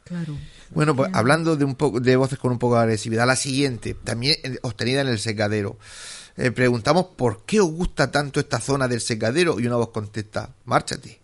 Claro. 0.05 0.39
Bueno, 0.71 0.95
pues 0.95 1.11
hablando 1.15 1.57
de 1.57 1.65
un 1.65 1.75
poco 1.75 1.99
de 2.01 2.15
voces 2.17 2.39
con 2.39 2.53
un 2.53 2.59
poco 2.61 2.77
de 2.77 2.83
agresividad, 2.83 3.27
la 3.27 3.35
siguiente, 3.37 3.95
también 3.95 4.37
eh, 4.45 4.57
obtenida 4.63 5.01
en 5.01 5.09
el 5.09 5.19
secadero. 5.19 5.79
Eh, 6.39 6.51
preguntamos 6.51 7.07
por 7.17 7.45
qué 7.45 7.61
os 7.61 7.71
gusta 7.71 8.11
tanto 8.11 8.41
esta 8.41 8.61
zona 8.61 8.89
del 8.89 9.01
secadero 9.01 9.59
y 9.59 9.67
una 9.67 9.77
voz 9.77 9.91
contesta, 9.91 10.51
márchate. 10.67 11.21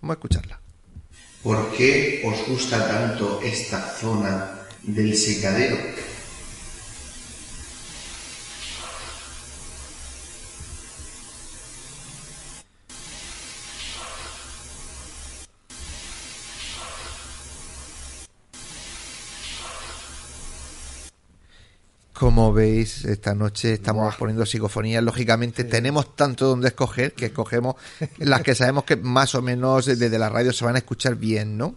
Vamos 0.00 0.14
a 0.14 0.18
escucharla. 0.18 0.60
¿Por 1.42 1.72
qué 1.72 2.22
os 2.24 2.48
gusta 2.48 2.86
tanto 2.86 3.40
esta 3.42 3.80
zona 3.80 4.66
del 4.82 5.16
secadero? 5.16 5.76
Como 22.20 22.52
veis, 22.52 23.06
esta 23.06 23.34
noche 23.34 23.72
estamos 23.72 24.14
poniendo 24.16 24.44
psicofonías. 24.44 25.02
Lógicamente, 25.02 25.64
tenemos 25.64 26.14
tanto 26.14 26.48
donde 26.48 26.68
escoger 26.68 27.14
que 27.14 27.24
escogemos 27.24 27.76
las 28.18 28.42
que 28.42 28.54
sabemos 28.54 28.84
que 28.84 28.96
más 28.96 29.34
o 29.34 29.40
menos 29.40 29.86
desde 29.86 30.18
la 30.18 30.28
radio 30.28 30.52
se 30.52 30.66
van 30.66 30.74
a 30.74 30.80
escuchar 30.80 31.14
bien, 31.14 31.56
¿no? 31.56 31.76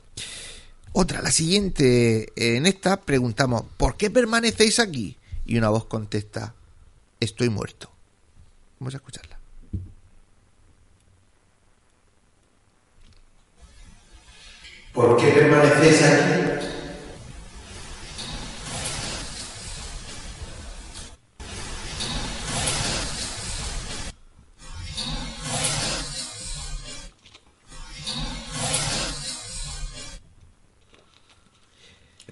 Otra, 0.92 1.22
la 1.22 1.32
siguiente. 1.32 2.34
En 2.36 2.66
esta 2.66 3.00
preguntamos, 3.00 3.64
¿por 3.78 3.96
qué 3.96 4.12
permanecéis 4.12 4.80
aquí? 4.80 5.16
Y 5.46 5.58
una 5.58 5.70
voz 5.70 5.86
contesta, 5.86 6.54
estoy 7.22 7.48
muerto. 7.48 7.90
Vamos 8.82 8.96
a 8.96 8.98
escucharla. 8.98 9.40
¿Por 14.92 15.16
qué 15.16 15.32
permanecéis 15.32 16.04
aquí? 16.04 16.64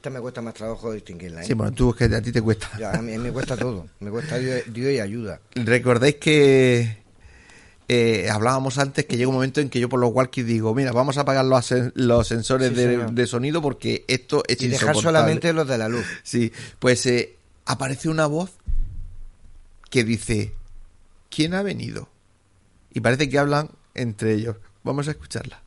Esta 0.02 0.10
me 0.10 0.20
cuesta 0.20 0.42
más 0.42 0.56
trabajo 0.56 0.92
distinguirla, 0.92 1.44
¿eh? 1.44 1.46
Sí, 1.46 1.54
bueno, 1.54 1.74
tú 1.74 1.92
es 1.92 1.96
que 1.96 2.06
a 2.06 2.22
ti 2.24 2.32
te 2.32 2.42
cuesta. 2.42 2.72
Ya, 2.80 2.90
a 2.90 3.04
mí 3.04 3.16
me 3.20 3.32
cuesta 3.32 3.56
todo. 3.56 3.88
Me 4.00 4.10
cuesta 4.10 4.40
Dios, 4.40 4.64
Dios 4.74 4.92
y 4.94 5.00
ayuda. 5.00 5.40
Recordáis 5.54 6.16
que 6.16 7.04
eh, 7.88 8.28
hablábamos 8.32 8.80
antes 8.80 9.06
que 9.06 9.16
llega 9.16 9.28
un 9.28 9.36
momento 9.36 9.62
en 9.62 9.70
que 9.70 9.80
yo 9.80 9.90
por 9.90 10.00
los 10.00 10.10
walkies 10.12 10.48
digo, 10.48 10.74
mira, 10.74 10.92
vamos 10.92 11.20
a 11.20 11.22
apagar 11.22 11.46
los, 11.46 11.72
los 11.94 12.28
sensores 12.28 12.70
Sí, 12.70 12.74
de, 12.74 12.98
de 13.12 13.28
sonido 13.28 13.62
porque 13.62 14.04
esto 14.08 14.42
es 14.48 14.60
Y 14.64 14.70
dejar 14.70 14.96
solamente 14.96 15.54
los 15.54 15.68
de 15.68 15.78
la 15.78 15.88
luz. 15.88 16.04
Sí, 16.24 16.52
pues 16.80 17.06
eh, 17.06 17.36
aparece 17.68 18.10
una 18.10 18.26
voz 18.26 18.54
que 19.92 20.04
dice, 20.04 20.56
¿quién 21.30 21.54
ha 21.54 21.62
venido? 21.62 22.10
Y 22.92 23.02
parece 23.02 23.30
que 23.30 23.38
hablan 23.38 23.70
entre 23.94 24.34
ellos. 24.34 24.56
Vamos 24.84 25.08
a 25.08 25.12
escucharla. 25.12 25.62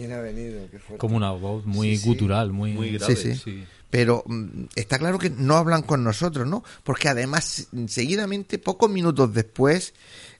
¿Quién 0.00 0.12
ha 0.12 0.20
venido? 0.20 0.66
Qué 0.70 0.78
fuerte. 0.78 0.96
Como 0.98 1.16
una 1.18 1.30
voz 1.32 1.66
muy 1.66 1.90
Sí, 1.90 1.98
sí. 1.98 2.08
gutural, 2.08 2.52
muy, 2.52 2.98
sí, 3.00 3.34
sí. 3.34 3.64
Pero 3.90 4.22
mm, 4.24 4.64
está 4.74 4.98
claro 4.98 5.18
que 5.18 5.28
no 5.28 5.56
hablan 5.56 5.82
con 5.82 6.02
nosotros, 6.02 6.46
¿no? 6.46 6.64
Porque 6.84 7.10
además, 7.10 7.68
seguidamente, 7.86 8.58
pocos 8.58 8.88
minutos 8.88 9.34
después, 9.34 9.92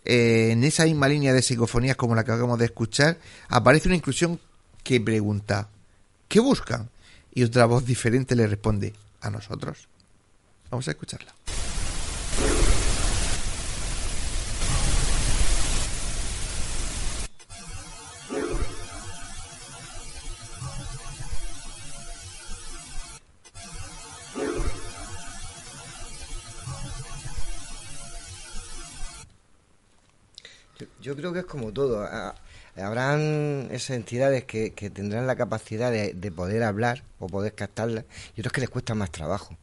eh, 0.07 0.49
en 0.53 0.65
esa 0.65 0.87
misma 0.87 1.09
línea 1.09 1.35
de 1.35 1.43
psicofonías 1.43 1.97
como 1.97 2.15
la 2.15 2.25
que 2.25 2.33
acabamos 2.33 2.59
de 2.59 2.65
escuchar, 2.65 3.19
aparece 3.49 3.89
una 3.89 3.97
inclusión 3.97 4.41
que 4.83 4.99
pregunta, 4.99 5.69
¿qué 6.27 6.41
buscan? 6.41 6.89
Y 7.35 7.43
otra 7.43 7.67
voz 7.67 7.85
diferente 7.85 8.35
le 8.35 8.47
responde, 8.47 8.95
a 9.21 9.29
nosotros. 9.29 9.89
Vamos 10.71 10.89
a 10.89 10.93
escucharla. 10.93 11.35
Yo, 31.11 31.17
creo 31.17 31.33
que 31.33 31.41
es 31.41 31.45
como 31.45 31.73
todo. 31.73 32.07
Habrán 32.77 33.67
esas 33.73 33.97
entidades 33.97 34.45
que, 34.45 34.71
tendrán 34.95 35.27
la 35.27 35.35
capacidad 35.35 35.91
de, 35.91 36.15
de 36.15 36.31
poder 36.31 36.63
hablar 36.63 37.03
o 37.19 37.27
poder 37.27 37.53
captarlas 37.55 38.05
y 38.37 38.41
otros 38.41 38.53
que 38.53 38.61
les 38.61 38.71
cuesta 38.71 38.95
más 38.95 39.11
trabajo. 39.11 39.57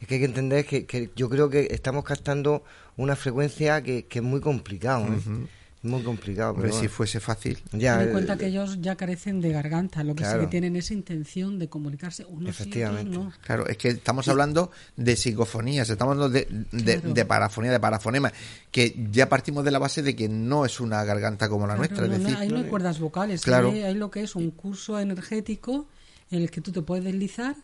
Es 0.00 0.08
que 0.08 0.14
hay 0.14 0.20
que 0.20 0.26
entender 0.26 0.66
que, 0.66 0.84
que 0.84 1.10
yo 1.14 1.28
creo 1.28 1.50
que 1.50 1.68
estamos 1.70 2.04
captando 2.04 2.64
una 2.96 3.14
frecuencia 3.14 3.80
que, 3.82 4.06
que 4.06 4.18
es 4.18 4.24
muy 4.24 4.40
complicado. 4.40 5.06
¿eh? 5.06 5.46
Muy 5.82 6.02
complicado. 6.02 6.54
Pero 6.56 6.68
si 6.72 6.78
bueno. 6.78 6.90
fuese 6.90 7.20
fácil. 7.20 7.58
Ya, 7.72 7.94
Ten 7.94 8.02
en 8.02 8.08
eh, 8.08 8.12
cuenta 8.12 8.36
que 8.36 8.46
ellos 8.46 8.78
ya 8.80 8.96
carecen 8.96 9.40
de 9.40 9.52
garganta, 9.52 10.02
lo 10.02 10.14
que 10.14 10.24
sí 10.24 10.32
que 10.40 10.46
tienen 10.48 10.74
es 10.76 10.90
intención 10.90 11.58
de 11.58 11.68
comunicarse 11.68 12.24
unos 12.24 12.50
Efectivamente. 12.50 13.12
y 13.12 13.16
otros 13.16 13.34
no. 13.36 13.40
Claro, 13.44 13.66
es 13.68 13.76
que 13.76 13.88
estamos 13.90 14.26
hablando 14.28 14.70
de 14.96 15.14
psicofonías, 15.16 15.88
estamos 15.88 16.12
hablando 16.14 16.30
de, 16.30 16.48
de, 16.72 16.98
Claro. 17.00 17.14
de 17.14 17.24
parafonía, 17.24 17.70
de 17.72 17.80
parafonema, 17.80 18.32
que 18.72 19.06
ya 19.12 19.28
partimos 19.28 19.64
de 19.64 19.70
la 19.70 19.78
base 19.78 20.02
de 20.02 20.16
que 20.16 20.28
no 20.28 20.64
es 20.64 20.80
una 20.80 21.04
garganta 21.04 21.48
como 21.48 21.66
la 21.66 21.74
Claro, 21.76 21.78
nuestra. 21.88 22.06
no, 22.08 22.14
es 22.14 22.20
no, 22.32 22.38
ahí 22.38 22.48
no 22.48 22.56
hay 22.58 22.64
cuerdas 22.64 22.98
vocales, 22.98 23.42
Claro. 23.42 23.70
ahí 23.70 23.82
hay 23.82 23.94
lo 23.94 24.10
que 24.10 24.22
es 24.22 24.34
un 24.34 24.50
curso 24.50 24.98
energético 24.98 25.86
en 26.30 26.42
el 26.42 26.50
que 26.50 26.60
tú 26.60 26.72
te 26.72 26.82
puedes 26.82 27.04
deslizar 27.04 27.54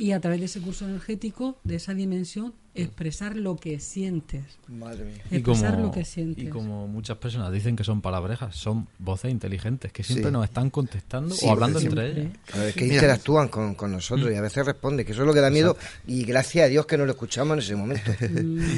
y 0.00 0.12
a 0.12 0.20
través 0.20 0.40
de 0.40 0.46
ese 0.46 0.60
curso 0.60 0.84
energético, 0.86 1.58
de 1.64 1.76
esa 1.76 1.94
dimensión, 1.94 2.54
expresar 2.72 3.34
lo 3.36 3.56
que 3.56 3.80
sientes. 3.80 4.44
Madre 4.68 5.04
mía. 5.04 5.22
Y 5.30 5.36
Expresar 5.36 5.72
como, 5.74 5.86
lo 5.86 5.92
que 5.92 6.04
sientes. 6.04 6.44
y 6.44 6.46
como 6.48 6.86
muchas 6.86 7.16
personas 7.18 7.50
dicen 7.52 7.74
que 7.74 7.82
son 7.82 8.00
palabrejas, 8.00 8.54
son 8.56 8.86
voces 9.00 9.32
inteligentes 9.32 9.92
que 9.92 10.04
siempre 10.04 10.26
Sí. 10.28 10.32
nos 10.32 10.44
están 10.44 10.70
contestando 10.70 11.34
Sí, 11.34 11.46
o 11.46 11.50
hablando 11.50 11.80
siempre. 11.80 12.06
entre 12.06 12.22
ellas. 12.22 12.38
Es 12.68 12.74
que 12.74 12.84
Mira. 12.84 12.94
interactúan 12.94 13.48
con, 13.48 13.74
con 13.74 13.90
nosotros 13.90 14.30
y 14.32 14.36
a 14.36 14.40
veces 14.40 14.64
responde, 14.64 15.04
que 15.04 15.12
eso 15.12 15.22
es 15.22 15.26
lo 15.26 15.34
que 15.34 15.40
da 15.40 15.50
miedo 15.50 15.76
y 16.06 16.22
gracias 16.24 16.66
a 16.66 16.68
Dios 16.68 16.86
que 16.86 16.96
no 16.96 17.04
lo 17.06 17.10
escuchamos 17.12 17.54
en 17.54 17.58
ese 17.58 17.74
momento. 17.76 18.12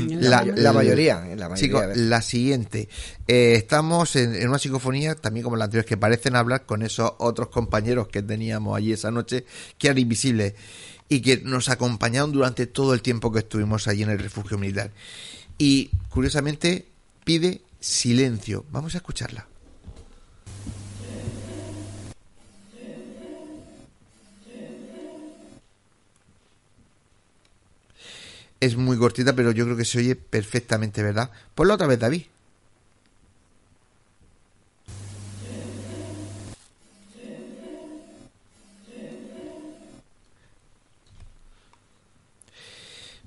la, 0.09 0.43
la 0.45 0.73
mayoría, 0.73 1.21
la 1.37 1.49
mayoría. 1.51 1.83
A 1.83 1.95
la 1.95 2.23
siguiente. 2.23 2.89
Eh, 3.29 3.55
estamos 3.57 4.17
en, 4.17 4.35
en 4.35 4.49
una 4.49 4.59
psicofonía, 4.59 5.15
también 5.15 5.45
como 5.45 5.57
la 5.57 5.65
anterior, 5.67 5.85
que 5.85 5.99
parecen 5.99 6.35
hablar 6.35 6.65
con 6.65 6.83
esos 6.83 7.13
otros 7.19 7.49
compañeros 7.49 8.09
que 8.09 8.23
teníamos 8.23 8.77
allí 8.77 8.93
esa 8.93 9.11
noche, 9.11 9.45
que 9.79 9.89
eran 9.89 9.99
invisibles 9.99 10.55
y 11.13 11.21
que 11.21 11.37
nos 11.45 11.69
acompañaron 11.69 12.33
durante 12.33 12.67
todo 12.67 12.95
el 12.95 13.03
tiempo 13.03 13.31
que 13.31 13.41
estuvimos 13.41 13.87
allí 13.87 14.03
en 14.03 14.09
el 14.09 14.19
refugio 14.19 14.57
militar. 14.57 14.91
Y 15.59 15.91
curiosamente 16.09 16.87
pide 17.23 17.61
silencio. 17.81 18.65
Vamos 18.71 18.95
a 18.95 18.99
escucharla. 18.99 19.47
Es 28.59 28.77
muy 28.77 28.97
cortita, 28.97 29.35
pero 29.35 29.51
yo 29.51 29.65
creo 29.65 29.77
que 29.77 29.85
se 29.85 29.99
oye 29.99 30.17
perfectamente, 30.17 31.03
¿verdad? 31.03 31.31
Ponla 31.55 31.75
otra 31.75 31.89
vez, 31.89 31.99
David. 31.99 32.23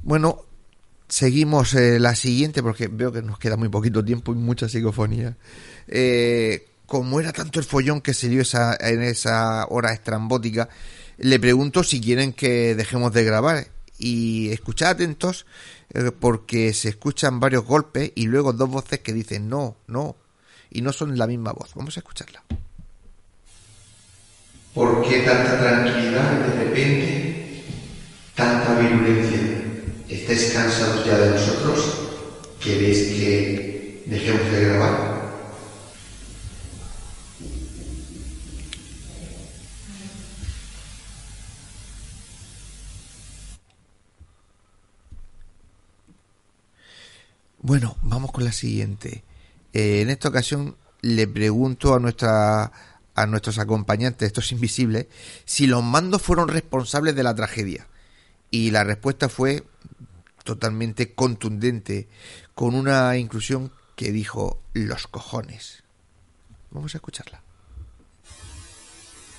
Bueno, 0.06 0.44
seguimos 1.07 1.73
eh, 1.73 1.99
la 1.99 2.14
siguiente 2.14 2.61
porque 2.61 2.88
veo 2.88 3.11
que 3.11 3.23
nos 3.23 3.40
queda 3.40 3.57
muy 3.57 3.69
poquito 3.69 4.06
tiempo 4.06 4.34
y 4.34 4.36
mucha 4.36 4.69
psicofonía. 4.69 5.36
Eh, 5.88 6.68
como 6.86 7.19
era 7.19 7.34
tanto 7.34 7.60
el 7.60 7.65
follón 7.65 8.02
que 8.02 8.14
se 8.14 8.30
dio 8.30 8.44
esa, 8.44 8.77
en 8.80 9.02
esa 9.02 9.65
hora 9.65 9.94
estrambótica, 9.94 10.69
le 11.18 11.40
pregunto 11.40 11.84
si 11.84 11.99
quieren 11.99 12.34
que 12.34 12.76
dejemos 12.76 13.14
de 13.14 13.23
grabar. 13.23 13.68
Y 13.98 14.52
escuchad 14.52 14.90
atentos 14.90 15.48
eh, 15.91 16.11
porque 16.11 16.72
se 16.73 16.90
escuchan 16.90 17.40
varios 17.40 17.65
golpes 17.65 18.11
y 18.14 18.27
luego 18.27 18.53
dos 18.53 18.69
voces 18.69 18.99
que 18.99 19.11
dicen 19.11 19.49
no, 19.49 19.76
no. 19.88 20.15
Y 20.69 20.84
no 20.84 20.94
son 20.94 21.18
la 21.18 21.26
misma 21.26 21.52
voz. 21.52 21.72
Vamos 21.73 21.98
a 21.98 22.02
escucharla. 22.02 22.44
¿Por 24.72 25.02
qué 25.10 25.22
tanta 25.22 25.60
tranquilidad 25.60 26.32
de 26.32 26.64
repente 26.64 27.64
tanta 28.36 28.77
virulencia? 28.77 29.55
¿Estáis 30.27 30.53
cansados 30.53 31.06
ya 31.06 31.19
de 31.19 31.30
nosotros? 31.30 31.99
¿Queréis 32.60 33.14
que 33.14 34.03
dejemos 34.07 34.52
de 34.52 34.65
grabar? 34.65 35.22
Bueno, 47.60 47.95
vamos 48.02 48.31
con 48.31 48.45
la 48.45 48.52
siguiente. 48.52 49.23
Eh, 49.73 50.02
en 50.02 50.10
esta 50.10 50.30
ocasión 50.30 50.76
le 51.02 51.27
pregunto 51.27 51.93
a 51.93 51.99
nuestra 51.99 52.72
a 53.14 53.27
nuestros 53.27 53.60
acompañantes, 53.60 54.26
estos 54.26 54.52
invisibles, 54.52 55.06
si 55.45 55.68
los 55.68 55.84
mandos 55.84 56.23
fueron 56.23 56.47
responsables 56.47 57.15
de 57.15 57.22
la 57.22 57.35
tragedia. 57.35 57.88
Y 58.49 58.72
la 58.72 58.84
respuesta 58.84 59.30
fue 59.30 59.64
totalmente 60.45 61.13
contundente, 61.13 62.07
con 62.53 62.76
una 62.76 63.17
inclusión 63.17 63.73
que 63.97 64.13
dijo 64.13 64.61
los 64.73 65.07
cojones. 65.07 65.84
Vamos 66.72 66.93
a 66.93 66.99
escucharla. 66.99 67.41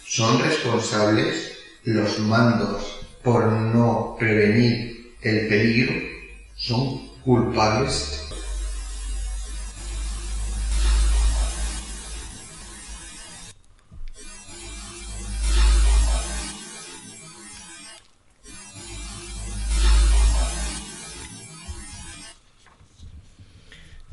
¿Son 0.04 0.38
responsables 0.40 1.52
los 1.84 2.18
mandos 2.18 3.06
por 3.22 3.46
no 3.46 4.16
prevenir 4.18 5.14
el 5.22 5.48
peligro? 5.48 5.94
¿Son 6.56 7.08
culpables? 7.24 8.25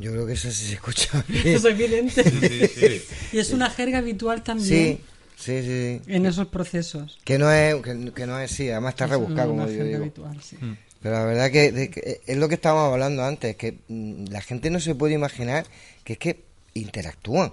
Yo 0.03 0.11
creo 0.11 0.27
que 0.27 0.33
eso 0.33 0.51
sí 0.51 0.65
se 0.65 0.73
escucha 0.73 1.23
bien. 1.29 1.47
Eso 1.47 1.69
es 1.69 1.79
evidente. 1.79 3.01
Y 3.31 3.37
es 3.37 3.51
una 3.51 3.69
jerga 3.69 3.99
habitual 3.99 4.43
también 4.43 4.67
Sí, 4.67 4.99
sí, 5.37 5.61
sí. 5.63 6.01
en 6.13 6.25
esos 6.25 6.47
procesos. 6.47 7.19
Que 7.23 7.37
no 7.37 7.49
es, 7.51 7.75
que, 7.81 8.11
que 8.13 8.27
no 8.27 8.37
es, 8.39 8.51
sí, 8.51 8.69
además 8.69 8.93
está 8.95 9.05
Es 9.05 9.11
rebuscado, 9.11 9.53
una 9.53 9.63
como 9.63 9.71
yo 9.73 9.77
jerga 9.77 9.89
digo. 9.91 10.01
habitual, 10.01 10.41
sí. 10.41 10.57
Pero 11.01 11.15
la 11.15 11.23
verdad 11.25 11.51
que, 11.51 11.71
de 11.71 11.89
que 11.89 12.21
es 12.25 12.37
lo 12.37 12.47
que 12.49 12.55
estábamos 12.55 12.91
hablando 12.91 13.23
antes, 13.23 13.55
que 13.55 13.79
mm, 13.87 14.25
la 14.29 14.41
gente 14.41 14.69
no 14.69 14.79
se 14.79 14.93
puede 14.95 15.13
imaginar 15.13 15.65
que 16.03 16.13
es 16.13 16.19
que 16.19 16.43
interactúan. 16.73 17.51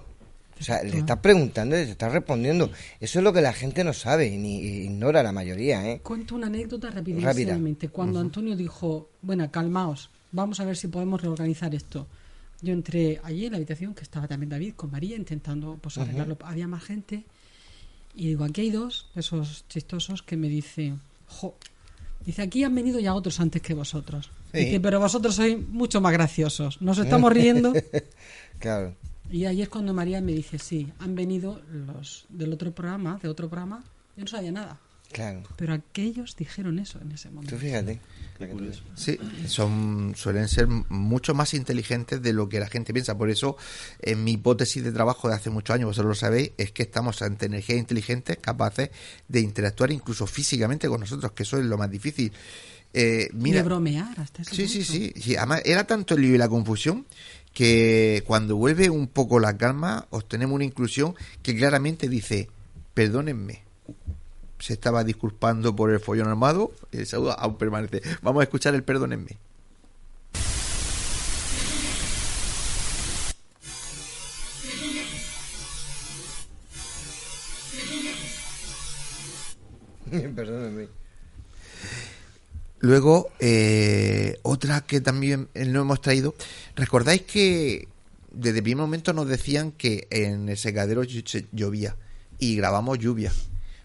O 0.59 0.63
sea, 0.63 0.83
le 0.83 0.97
estás 0.99 1.17
preguntando 1.19 1.75
y 1.79 1.85
te 1.85 1.91
estás 1.91 2.11
respondiendo. 2.11 2.69
Eso 2.99 3.19
es 3.19 3.23
lo 3.23 3.33
que 3.33 3.41
la 3.41 3.51
gente 3.53 3.83
no 3.83 3.93
sabe 3.93 4.27
y 4.27 4.37
ni 4.37 4.59
ignora 4.59 5.23
la 5.23 5.31
mayoría, 5.31 5.89
¿eh? 5.89 6.01
Cuento 6.03 6.35
una 6.35 6.47
anécdota 6.47 6.91
Rápida. 6.91 7.19
rapidísimamente. 7.21 7.89
Cuando 7.89 8.19
Antonio 8.19 8.55
dijo, 8.55 9.09
bueno, 9.21 9.49
calmaos, 9.49 10.09
vamos 10.31 10.59
a 10.59 10.65
ver 10.65 10.77
si 10.77 10.87
podemos 10.87 11.19
reorganizar 11.21 11.73
esto. 11.73 12.07
Yo 12.61 12.73
entré 12.73 13.19
allí 13.23 13.45
en 13.45 13.51
la 13.51 13.57
habitación, 13.57 13.93
que 13.93 14.03
estaba 14.03 14.27
también 14.27 14.49
David 14.49 14.73
con 14.75 14.91
María, 14.91 15.15
intentando 15.15 15.77
pues, 15.81 15.97
arreglarlo. 15.97 16.37
Había 16.43 16.67
más 16.67 16.83
gente. 16.83 17.25
Y 18.15 18.27
digo, 18.27 18.43
aquí 18.43 18.61
hay 18.61 18.69
dos, 18.69 19.09
esos 19.15 19.65
chistosos, 19.67 20.21
que 20.21 20.37
me 20.37 20.47
dicen, 20.49 20.99
jo, 21.27 21.55
dice, 22.25 22.41
aquí 22.41 22.63
han 22.63 22.75
venido 22.75 22.99
ya 22.99 23.13
otros 23.13 23.39
antes 23.39 23.61
que 23.61 23.73
vosotros. 23.73 24.29
Sí. 24.51 24.65
Dice, 24.65 24.79
pero 24.79 24.99
vosotros 24.99 25.35
sois 25.35 25.57
mucho 25.69 26.01
más 26.01 26.11
graciosos. 26.11 26.81
Nos 26.81 26.97
estamos 26.99 27.31
riendo. 27.31 27.73
claro. 28.59 28.95
Y 29.31 29.45
ahí 29.45 29.61
es 29.61 29.69
cuando 29.69 29.93
María 29.93 30.19
me 30.19 30.33
dice, 30.33 30.59
sí, 30.59 30.91
han 30.99 31.15
venido 31.15 31.61
los 31.71 32.25
del 32.29 32.51
otro 32.51 32.73
programa, 32.73 33.17
de 33.21 33.29
otro 33.29 33.49
programa. 33.49 33.83
Yo 34.17 34.23
no 34.23 34.27
sabía 34.27 34.51
nada. 34.51 34.77
Claro. 35.11 35.43
Pero 35.55 35.73
aquellos 35.73 36.35
dijeron 36.35 36.79
eso 36.79 36.99
en 37.01 37.13
ese 37.13 37.29
momento. 37.29 37.55
Tú 37.55 37.61
fíjate. 37.61 37.99
Sí, 38.95 39.19
son, 39.47 40.13
suelen 40.15 40.47
ser 40.47 40.67
mucho 40.67 41.33
más 41.33 41.53
inteligentes 41.53 42.21
de 42.21 42.33
lo 42.33 42.49
que 42.49 42.59
la 42.59 42.67
gente 42.67 42.93
piensa. 42.93 43.17
Por 43.17 43.29
eso, 43.29 43.57
en 44.01 44.23
mi 44.23 44.33
hipótesis 44.33 44.83
de 44.83 44.91
trabajo 44.91 45.27
de 45.27 45.35
hace 45.35 45.49
muchos 45.49 45.75
años, 45.75 45.87
vosotros 45.87 46.09
lo 46.09 46.15
sabéis, 46.15 46.51
es 46.57 46.71
que 46.71 46.83
estamos 46.83 47.21
ante 47.21 47.45
energías 47.45 47.79
inteligentes 47.79 48.37
capaces 48.37 48.89
de 49.27 49.39
interactuar 49.39 49.91
incluso 49.91 50.27
físicamente 50.27 50.87
con 50.87 50.99
nosotros, 50.99 51.31
que 51.33 51.43
eso 51.43 51.57
es 51.57 51.65
lo 51.65 51.77
más 51.77 51.89
difícil. 51.89 52.31
Eh, 52.93 53.29
Y 53.31 53.35
mira, 53.35 53.59
de 53.59 53.63
bromear 53.63 54.19
hasta 54.19 54.41
ese 54.41 54.55
Sí, 54.55 54.67
sí, 54.67 54.83
sí, 54.83 55.13
sí. 55.15 55.35
Además, 55.37 55.61
era 55.65 55.85
tanto 55.85 56.15
el 56.15 56.21
lío 56.21 56.35
y 56.35 56.37
la 56.37 56.49
confusión 56.49 57.05
que 57.53 58.23
cuando 58.25 58.55
vuelve 58.55 58.89
un 58.89 59.07
poco 59.07 59.39
la 59.39 59.57
calma, 59.57 60.07
obtenemos 60.09 60.55
una 60.55 60.65
inclusión 60.65 61.15
que 61.41 61.55
claramente 61.55 62.09
dice, 62.09 62.49
perdónenme. 62.93 63.63
Se 64.61 64.73
estaba 64.73 65.03
disculpando 65.03 65.75
por 65.75 65.91
el 65.91 65.99
follón 65.99 66.27
armado, 66.29 66.71
el 66.93 67.05
saludo 67.05 67.37
aún 67.37 67.57
permanece. 67.57 68.01
Vamos 68.21 68.41
a 68.41 68.43
escuchar 68.43 68.73
el 68.75 68.83
perdónenme. 68.83 69.37
Perdóname. 80.35 80.87
Luego, 82.79 83.29
eh, 83.39 84.39
otra 84.41 84.81
que 84.81 85.01
también 85.01 85.49
eh, 85.53 85.65
no 85.65 85.81
hemos 85.81 86.01
traído. 86.01 86.33
¿Recordáis 86.75 87.21
que 87.23 87.87
desde 88.31 88.57
el 88.57 88.63
primer 88.63 88.81
momento 88.81 89.13
nos 89.13 89.27
decían 89.27 89.71
que 89.71 90.07
en 90.09 90.49
el 90.49 90.57
secadero 90.57 91.03
llo- 91.03 91.27
se- 91.27 91.47
llovía 91.51 91.95
y 92.39 92.55
grabamos 92.55 92.97
lluvia? 92.97 93.31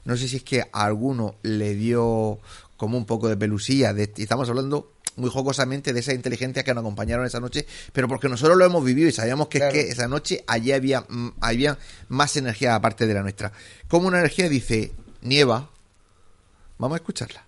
No 0.06 0.16
sé 0.16 0.26
si 0.28 0.36
es 0.36 0.42
que 0.42 0.62
a 0.62 0.84
alguno 0.84 1.34
le 1.42 1.74
dio 1.74 2.38
como 2.78 2.96
un 2.96 3.04
poco 3.04 3.28
de 3.28 3.36
pelusilla. 3.36 3.92
De, 3.92 4.10
y 4.16 4.22
estamos 4.22 4.48
hablando 4.48 4.92
muy 5.16 5.30
jocosamente 5.30 5.92
de 5.92 6.00
esa 6.00 6.12
inteligencia 6.12 6.62
que 6.62 6.74
nos 6.74 6.82
acompañaron 6.82 7.24
esa 7.26 7.40
noche, 7.40 7.66
pero 7.92 8.06
porque 8.06 8.28
nosotros 8.28 8.56
lo 8.56 8.64
hemos 8.66 8.84
vivido 8.84 9.08
y 9.08 9.12
sabíamos 9.12 9.48
que 9.48 9.58
Claro. 9.58 9.74
es 9.74 9.84
que 9.84 9.90
esa 9.90 10.08
noche 10.08 10.44
allí 10.46 10.72
había, 10.72 11.00
mm, 11.08 11.28
había 11.40 11.78
más 12.08 12.36
energía 12.36 12.74
aparte 12.74 13.06
de 13.06 13.14
la 13.14 13.22
nuestra. 13.22 13.52
Como 13.88 14.08
una 14.08 14.18
energía 14.18 14.48
dice, 14.48 14.92
nieva. 15.22 15.70
Vamos 16.78 16.96
a 16.96 16.98
escucharla. 16.98 17.45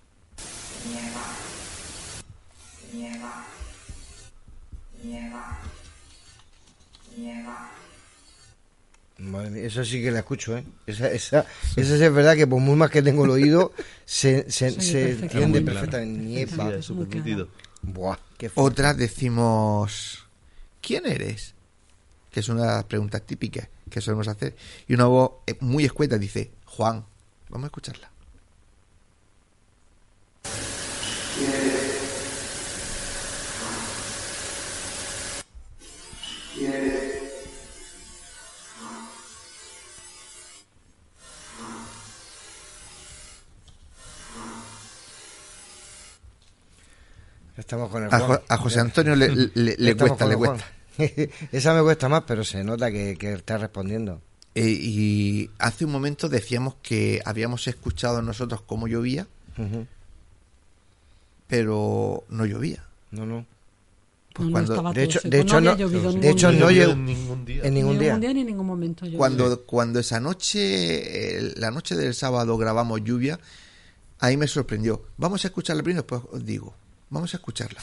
Madre 9.29 9.51
mía, 9.51 9.65
eso 9.65 9.85
sí 9.85 10.03
que 10.03 10.11
la 10.11 10.21
escucho, 10.21 10.57
¿eh? 10.57 10.65
Esa, 10.87 11.11
esa, 11.11 11.47
esa 11.77 11.97
sí 11.97 12.05
es 12.05 12.13
verdad 12.13 12.37
que 12.37 12.47
por 12.47 12.61
muy 12.61 12.77
más 12.77 12.91
que 12.91 13.03
tengo 13.03 13.25
el 13.25 13.31
oído, 13.31 13.73
se, 14.05 14.51
se, 14.51 14.69
entiende 15.11 15.61
perfectamente. 15.63 16.47
Sí. 16.47 17.37
Buah, 17.83 18.19
qué. 18.37 18.51
Otras 18.55 18.97
decimos, 18.97 20.27
¿quién 20.81 21.07
eres? 21.07 21.55
Que 22.31 22.41
es 22.41 22.49
una 22.49 22.63
de 22.63 22.69
las 22.69 22.85
preguntas 22.85 23.23
típicas 23.23 23.69
que 23.91 24.01
solemos 24.01 24.29
hacer. 24.29 24.57
Y 24.87 24.95
una 24.95 25.07
voz 25.07 25.33
eh, 25.47 25.57
muy 25.61 25.85
escueta 25.85 26.19
dice, 26.19 26.51
Juan. 26.65 27.05
Vamos 27.49 27.65
a 27.65 27.69
escucharla. 27.69 28.11
Estamos 47.69 47.91
con 47.91 48.03
el 48.05 48.09
A, 48.15 48.19
Juan. 48.19 48.39
Jo- 48.39 48.45
a 48.49 48.57
José 48.57 48.81
Antonio 48.81 49.15
le, 49.15 49.29
le- 49.29 49.77
le 49.77 49.91
Estamos 49.91 50.17
cuesta, 50.17 50.27
le 50.27 50.37
cuesta. 50.37 50.65
Esa 51.53 51.75
me 51.75 51.83
cuesta 51.83 52.09
más, 52.09 52.23
pero 52.27 52.43
se 52.43 52.65
nota 52.65 52.91
que, 52.91 53.17
que 53.19 53.35
está 53.35 53.59
respondiendo. 53.59 54.23
Eh, 54.55 54.69
y 54.71 55.51
hace 55.59 55.85
un 55.85 55.93
momento 55.93 56.31
decíamos 56.31 56.77
que 56.83 57.21
habíamos 57.27 57.69
escuchado 57.69 58.23
nosotros 58.23 58.63
cómo 58.63 58.89
llovía, 58.89 59.27
pero 61.47 62.25
no 62.31 62.47
llovía. 62.47 62.85
No, 63.11 63.27
no. 63.27 63.47
Pues 64.35 64.45
No, 64.45 64.47
no 64.47 64.53
cuando, 64.53 64.73
estaba 64.73 64.93
de 64.93 65.03
hecho, 65.05 65.21
de 65.25 65.41
hecho 65.41 65.61
no 65.61 65.75
no, 65.77 65.89
de 66.21 66.31
hecho 66.31 66.53
no 66.53 66.59
llovió 66.71 66.91
en 66.93 67.05
ningún 67.05 67.45
día. 67.45 67.63
En 67.65 67.75
ningún 67.75 67.93
ni 67.95 68.05
día. 68.05 68.17
ni 68.17 68.27
en 68.27 68.47
ningún 68.47 68.67
momento 68.67 69.05
yo. 69.07 69.19
cuando, 69.19 69.63
cuando 69.67 69.99
esa 70.01 70.21
noche, 70.21 71.39
eh, 71.39 71.53
la 71.57 71.71
noche 71.71 71.97
del 71.97 72.15
sábado 72.15 72.57
grabamos 72.57 73.03
lluvia, 73.05 73.39
ahí 74.21 74.37
me 74.37 74.47
sorprendió. 74.47 75.03
Vamos 75.17 75.45
a 75.45 75.49
escucharla 75.49 75.83
primero, 75.83 76.03
después 76.03 76.23
os 76.33 76.45
digo. 76.47 76.75
Vamos 77.11 77.33
a 77.35 77.39
escucharla. 77.39 77.81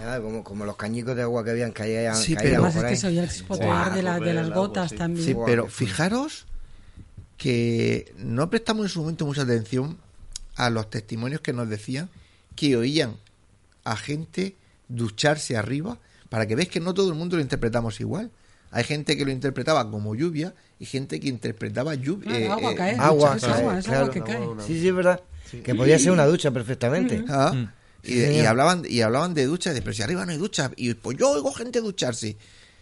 Nada, 0.00 0.18
como, 0.50 0.64
los 0.64 0.76
cañicos 0.76 1.14
de 1.16 1.22
agua 1.22 1.44
que 1.44 1.50
habían 1.50 1.72
caído, 1.72 2.14
Sí, 2.14 2.34
pero- 2.34 2.64
Además 2.64 2.76
es 2.76 2.84
que 2.84 2.96
se 2.96 3.06
oía 3.06 3.22
el 3.22 3.30
chispotear 3.30 3.94
de, 3.94 4.02
la- 4.02 4.18
de 4.20 4.34
las 4.34 4.50
gotas 4.50 4.90
sí. 4.90 4.96
también. 4.96 5.24
Sí, 5.26 5.34
pero 5.46 5.66
fijaros 5.68 6.46
que 7.36 8.12
no 8.18 8.50
prestamos 8.50 8.84
en 8.86 8.88
su 8.90 9.00
momento 9.00 9.24
mucha 9.26 9.42
atención 9.42 9.96
a 10.56 10.68
los 10.70 10.90
testimonios 10.90 11.40
que 11.40 11.52
nos 11.52 11.68
decían 11.68 12.10
que 12.54 12.76
oían 12.76 13.16
a 13.84 13.96
gente 13.96 14.56
ducharse 14.88 15.56
arriba 15.56 15.98
para 16.28 16.46
que 16.46 16.54
veáis 16.54 16.68
que 16.70 16.80
no 16.80 16.92
todo 16.94 17.08
el 17.08 17.14
mundo 17.14 17.36
lo 17.36 17.42
interpretamos 17.42 18.00
igual. 18.00 18.30
Hay 18.72 18.84
gente 18.84 19.16
que 19.16 19.24
lo 19.24 19.30
interpretaba 19.32 19.90
como 19.90 20.14
lluvia 20.14 20.54
y 20.78 20.84
gente 20.84 21.18
que 21.18 21.28
interpretaba 21.28 21.94
lluvia. 21.94 22.50
Ah, 22.50 22.52
agua 22.54 22.74
caer. 22.74 23.00
agua, 23.00 23.36
es 23.36 23.44
agua, 23.44 23.78
es 23.78 23.88
agua 23.88 24.10
claro. 24.10 24.10
que 24.10 24.22
cae. 24.22 24.40
Sí, 24.66 24.78
sí, 24.80 24.88
es 24.88 24.94
verdad. 24.94 25.20
Que 25.64 25.74
podía 25.74 25.98
ser 25.98 26.12
una 26.12 26.26
ducha 26.26 26.50
perfectamente. 26.50 27.24
Ah, 27.28 27.52
Mm. 27.54 27.68
Y, 28.02 28.20
y 28.22 28.40
hablaban 28.40 28.82
y 28.88 29.00
hablaban 29.02 29.34
de 29.34 29.46
duchas, 29.46 29.74
de, 29.74 29.82
pero 29.82 29.92
si 29.94 30.02
arriba 30.02 30.24
no 30.26 30.32
hay 30.32 30.38
duchas. 30.38 30.70
Y 30.76 30.94
pues 30.94 31.16
yo 31.18 31.30
oigo 31.30 31.52
gente 31.52 31.80
ducharse. 31.80 32.36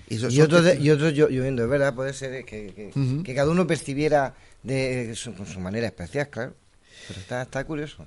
Y, 0.09 0.15
eso 0.17 0.29
Y 0.29 0.37
son 0.37 0.45
otros, 0.47 0.65
de- 0.65 0.79
testi- 0.79 0.83
y 0.85 0.91
otros 0.91 1.13
llo- 1.13 1.29
lloviendo, 1.29 1.65
es 1.65 1.69
verdad, 1.71 1.95
puede 1.95 2.13
ser 2.15 2.45
que, 2.45 2.73
que, 2.75 3.23
que 3.25 3.35
cada 3.35 3.51
uno 3.51 3.67
percibiera 3.67 4.35
de 4.63 5.15
su, 5.15 5.35
con 5.35 5.47
su 5.47 5.61
manera 5.61 5.87
especial, 5.87 6.29
claro. 6.31 6.55
Pero 7.07 7.21
está, 7.21 7.43
está 7.43 7.65
curioso. 7.65 8.07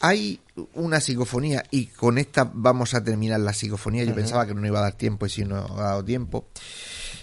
Hay 0.00 0.40
una 0.74 1.00
psicofonía 1.00 1.64
y 1.70 1.86
con 1.86 2.18
esta 2.18 2.50
vamos 2.52 2.92
a 2.94 3.04
terminar 3.04 3.38
la 3.40 3.52
psicofonía. 3.52 4.02
Yo 4.04 4.14
pensaba 4.14 4.46
que 4.46 4.54
no 4.54 4.66
iba 4.66 4.80
a 4.80 4.82
dar 4.82 4.94
tiempo 4.94 5.26
y 5.26 5.30
si 5.30 5.44
no 5.44 5.56
ha 5.58 5.82
dado 5.82 6.04
tiempo. 6.04 6.46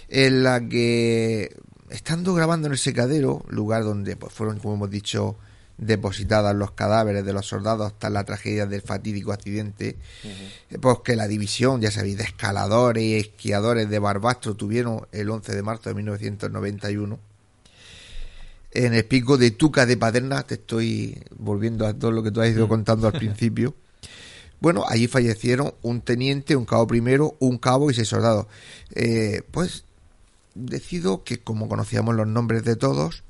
En 0.08 0.42
la 0.42 0.66
que, 0.66 1.54
estando 1.90 2.32
grabando 2.34 2.66
en 2.68 2.72
el 2.72 2.78
secadero, 2.78 3.44
lugar 3.48 3.84
donde 3.84 4.16
pues, 4.16 4.32
fueron, 4.32 4.58
como 4.60 4.74
hemos 4.74 4.90
dicho, 4.90 5.36
depositadas 5.80 6.54
los 6.54 6.72
cadáveres 6.72 7.24
de 7.24 7.32
los 7.32 7.46
soldados 7.46 7.86
hasta 7.86 8.10
la 8.10 8.24
tragedia 8.24 8.66
del 8.66 8.82
fatídico 8.82 9.32
accidente, 9.32 9.96
pues 10.80 10.98
que 11.02 11.16
la 11.16 11.26
división, 11.26 11.80
ya 11.80 11.90
sabéis, 11.90 12.18
de 12.18 12.24
escaladores 12.24 13.02
y 13.02 13.16
esquiadores 13.16 13.88
de 13.88 13.98
Barbastro 13.98 14.54
tuvieron 14.54 15.06
el 15.12 15.30
11 15.30 15.54
de 15.54 15.62
marzo 15.62 15.88
de 15.88 15.94
1991 15.94 17.30
en 18.72 18.94
el 18.94 19.04
pico 19.04 19.36
de 19.36 19.50
Tuca 19.50 19.84
de 19.86 19.96
Paterna, 19.96 20.44
te 20.44 20.54
estoy 20.54 21.20
volviendo 21.36 21.86
a 21.86 21.94
todo 21.94 22.12
lo 22.12 22.22
que 22.22 22.30
tú 22.30 22.40
has 22.40 22.50
ido 22.50 22.68
contando 22.68 23.06
al 23.06 23.14
principio. 23.14 23.74
Bueno, 24.62 24.84
allí 24.86 25.06
fallecieron 25.06 25.72
un 25.80 26.02
teniente, 26.02 26.54
un 26.54 26.66
cabo 26.66 26.86
primero, 26.86 27.34
un 27.38 27.56
cabo 27.56 27.90
y 27.90 27.94
seis 27.94 28.08
soldados. 28.08 28.44
Eh, 28.94 29.40
pues 29.52 29.86
decido 30.54 31.24
que, 31.24 31.38
como 31.38 31.66
conocíamos 31.66 32.14
los 32.14 32.26
nombres 32.26 32.62
de 32.64 32.76
todos, 32.76 33.22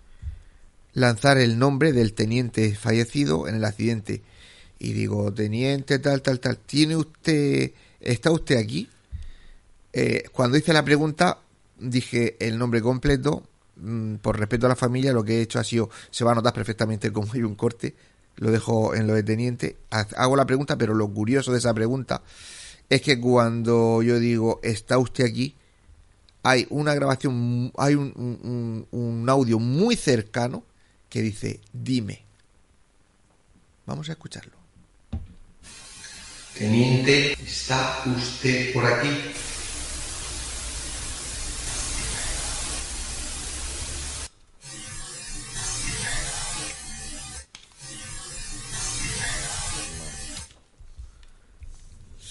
lanzar 0.93 1.39
el 1.39 1.59
nombre 1.59 1.93
del 1.93 2.13
teniente 2.15 2.75
fallecido 2.75 3.49
en 3.49 3.55
el 3.57 3.65
accidente. 3.65 4.23
Y 4.79 4.93
digo, 4.93 5.33
teniente, 5.33 5.99
tal, 5.99 6.23
tal, 6.23 6.41
tal, 6.41 6.57
¿tiene 6.59 6.97
usted, 6.97 7.73
está 8.01 8.31
usted 8.31 8.57
aquí? 8.57 8.89
Eh, 9.93 10.25
cuando 10.33 10.57
hice 10.57 10.73
la 10.73 10.85
pregunta, 10.85 11.39
dije 11.79 12.37
el 12.41 12.59
nombre 12.59 12.81
completo. 12.81 13.43
Mm, 13.77 14.17
Por 14.17 14.39
respeto 14.39 14.67
a 14.67 14.71
la 14.71 14.77
familia, 14.77 15.13
lo 15.13 15.25
que 15.25 15.39
he 15.39 15.43
hecho 15.43 15.59
ha 15.59 15.65
sido, 15.65 15.91
se 16.11 16.25
va 16.25 16.33
a 16.33 16.35
notar 16.35 16.53
perfectamente 16.55 17.13
como 17.13 17.33
hay 17.33 17.43
un 17.43 17.55
corte, 17.55 17.95
lo 18.37 18.51
dejo 18.51 18.95
en 18.95 19.07
lo 19.07 19.15
de 19.15 19.23
teniente. 19.23 19.77
Hago 19.91 20.37
la 20.37 20.47
pregunta, 20.47 20.77
pero 20.79 20.95
lo 20.95 21.09
curioso 21.13 21.53
de 21.53 21.59
esa 21.59 21.75
pregunta 21.75 22.23
es 22.89 23.03
que 23.03 23.21
cuando 23.21 24.03
yo 24.03 24.19
digo, 24.19 24.61
¿está 24.63 24.99
usted 24.99 25.25
aquí? 25.25 25.55
Hay 26.43 26.67
una 26.71 26.95
grabación, 26.95 27.71
hay 27.77 27.95
un- 27.95 28.87
un 28.91 29.29
audio 29.29 29.59
muy 29.59 29.95
cercano 29.95 30.65
que 31.11 31.21
dice, 31.21 31.61
dime. 31.73 32.23
Vamos 33.85 34.09
a 34.09 34.13
escucharlo. 34.13 34.53
Teniente, 36.57 37.33
¿está 37.33 38.03
usted 38.07 38.73
por 38.73 38.87
aquí? 38.87 39.09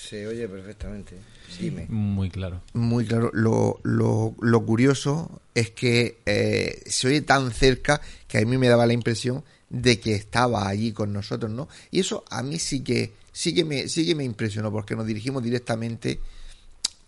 Se 0.10 0.26
oye 0.28 0.48
perfectamente. 0.48 1.16
Dime. 1.60 1.86
Muy 1.90 2.30
claro. 2.30 2.62
Muy 2.74 3.06
claro. 3.06 3.30
Lo, 3.34 3.80
lo, 3.84 4.34
lo 4.42 4.66
curioso 4.66 5.42
es 5.54 5.70
que 5.72 6.18
eh, 6.26 6.82
se 6.88 7.08
oye 7.08 7.22
tan 7.22 7.52
cerca 7.52 8.02
que 8.28 8.40
a 8.40 8.46
mí 8.46 8.58
me 8.58 8.68
daba 8.70 8.86
la 8.88 8.94
impresión 8.94 9.44
de 9.70 10.00
que 10.00 10.16
estaba 10.16 10.68
allí 10.68 10.94
con 10.94 11.14
nosotros, 11.14 11.52
¿no? 11.52 11.68
Y 11.92 12.00
eso 12.00 12.24
a 12.32 12.42
mí 12.42 12.58
sí 12.58 12.82
que 12.84 13.14
sí 13.32 13.54
que 13.54 13.64
me 13.66 13.88
sí 13.88 14.06
que 14.06 14.16
me 14.16 14.24
impresionó 14.24 14.72
porque 14.72 14.96
nos 14.96 15.06
dirigimos 15.06 15.44
directamente 15.44 16.20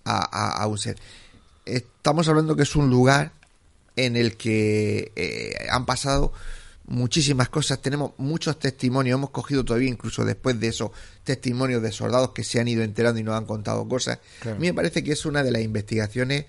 a, 0.04 0.18
a- 0.20 0.62
a 0.64 0.68
un 0.68 0.78
ser. 0.78 0.98
Estamos 1.66 2.28
hablando 2.28 2.56
que 2.56 2.64
es 2.64 2.76
un 2.76 2.90
lugar 2.90 3.32
en 3.96 4.16
el 4.16 4.38
que 4.38 5.12
eh, 5.16 5.56
han 5.72 5.86
pasado 5.86 6.34
muchísimas 6.92 7.50
cosas, 7.50 7.82
tenemos 7.82 8.12
muchos 8.18 8.60
testimonios, 8.60 9.16
hemos 9.18 9.30
cogido 9.32 9.64
todavía 9.64 9.90
incluso 9.90 10.26
después 10.26 10.60
de 10.60 10.68
esos 10.68 10.92
testimonios 11.24 11.82
de 11.82 11.92
soldados 11.92 12.32
que 12.32 12.44
se 12.44 12.60
han 12.60 12.68
ido 12.68 12.84
enterando 12.84 13.20
y 13.20 13.24
nos 13.24 13.36
han 13.36 13.46
contado 13.46 13.88
cosas. 13.88 14.20
Claro. 14.42 14.58
A 14.58 14.60
mí 14.60 14.68
me 14.68 14.74
parece 14.74 15.04
que 15.04 15.14
es 15.14 15.26
una 15.26 15.42
de 15.44 15.52
las 15.52 15.62
investigaciones 15.62 16.46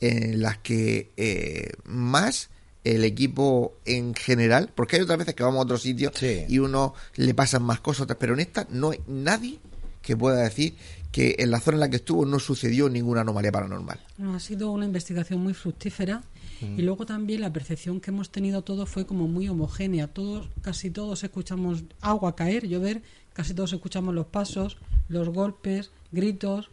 en 0.00 0.40
las 0.42 0.58
que 0.58 1.10
eh, 1.16 1.70
más 1.84 2.48
el 2.84 3.04
equipo 3.04 3.74
en 3.84 4.14
general, 4.14 4.70
porque 4.74 4.96
hay 4.96 5.02
otras 5.02 5.18
veces 5.18 5.34
que 5.34 5.44
vamos 5.44 5.60
a 5.60 5.62
otro 5.62 5.78
sitio 5.78 6.10
Sí. 6.14 6.44
y 6.48 6.58
uno 6.58 6.94
le 7.14 7.32
pasan 7.34 7.62
más 7.62 7.78
cosas, 7.80 8.02
otras, 8.02 8.18
pero 8.18 8.34
en 8.34 8.40
esta 8.40 8.66
no 8.70 8.90
hay 8.90 9.00
nadie 9.06 9.60
que 10.00 10.16
pueda 10.16 10.42
decir 10.42 10.74
que 11.12 11.36
en 11.38 11.50
la 11.50 11.60
zona 11.60 11.76
en 11.76 11.80
la 11.80 11.90
que 11.90 11.96
estuvo 11.96 12.24
no 12.24 12.40
sucedió 12.40 12.88
ninguna 12.88 13.20
anomalía 13.20 13.52
paranormal. 13.52 14.00
No, 14.18 14.34
ha 14.34 14.40
sido 14.40 14.70
una 14.72 14.86
investigación 14.86 15.40
muy 15.40 15.54
fructífera 15.54 16.22
Mm. 16.62 16.78
y 16.78 16.82
luego 16.82 17.06
también 17.06 17.40
la 17.40 17.52
percepción 17.52 18.00
que 18.00 18.10
hemos 18.10 18.30
tenido 18.30 18.62
todos 18.62 18.88
fue 18.88 19.06
como 19.06 19.28
muy 19.28 19.48
homogénea. 19.48 20.08
Todos, 20.08 20.48
casi 20.62 20.90
todos 20.90 21.22
escuchamos 21.24 21.84
agua 22.00 22.36
caer, 22.36 22.66
llover, 22.68 23.02
casi 23.32 23.54
todos 23.54 23.72
escuchamos 23.72 24.14
los 24.14 24.26
pasos, 24.26 24.78
los 25.08 25.28
golpes, 25.28 25.90
gritos. 26.10 26.70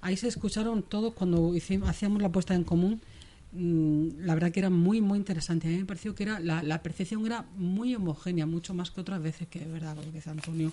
Ahí 0.00 0.16
se 0.16 0.28
escucharon 0.28 0.82
todos 0.82 1.14
cuando 1.14 1.54
hicimos, 1.54 1.88
hacíamos 1.88 2.22
la 2.22 2.30
puesta 2.30 2.54
en 2.54 2.64
común. 2.64 3.00
mm, 3.52 4.26
la 4.26 4.34
verdad 4.34 4.52
que 4.52 4.60
era 4.60 4.70
muy, 4.70 5.00
muy 5.00 5.18
interesante. 5.18 5.68
A 5.68 5.70
mí 5.70 5.78
me 5.78 5.84
pareció 5.86 6.14
que 6.14 6.22
era 6.24 6.38
la, 6.38 6.62
la 6.62 6.82
percepción 6.82 7.24
era 7.24 7.46
muy 7.56 7.94
homogénea, 7.94 8.46
mucho 8.46 8.74
más 8.74 8.90
que 8.90 9.00
otras 9.00 9.22
veces, 9.22 9.48
que 9.48 9.60
es 9.60 9.72
verdad, 9.72 9.96
lo 9.96 10.02
que 10.02 10.12
dice 10.12 10.30
Antonio, 10.30 10.70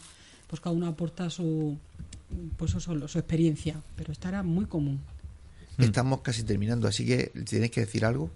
pues 0.47 0.59
cada 0.59 0.75
uno 0.75 0.87
aporta 0.87 1.29
su, 1.29 1.77
pues 2.57 2.75
eso, 2.75 3.07
su 3.07 3.17
experiencia, 3.17 3.81
pero 3.95 4.11
esta 4.11 4.29
era 4.29 4.43
muy 4.43 4.65
común. 4.65 4.99
Estamos 5.77 6.21
casi 6.21 6.43
terminando, 6.43 6.87
así 6.87 7.05
que 7.05 7.31
tienes 7.45 7.71
que 7.71 7.81
decir 7.81 8.05
algo. 8.05 8.29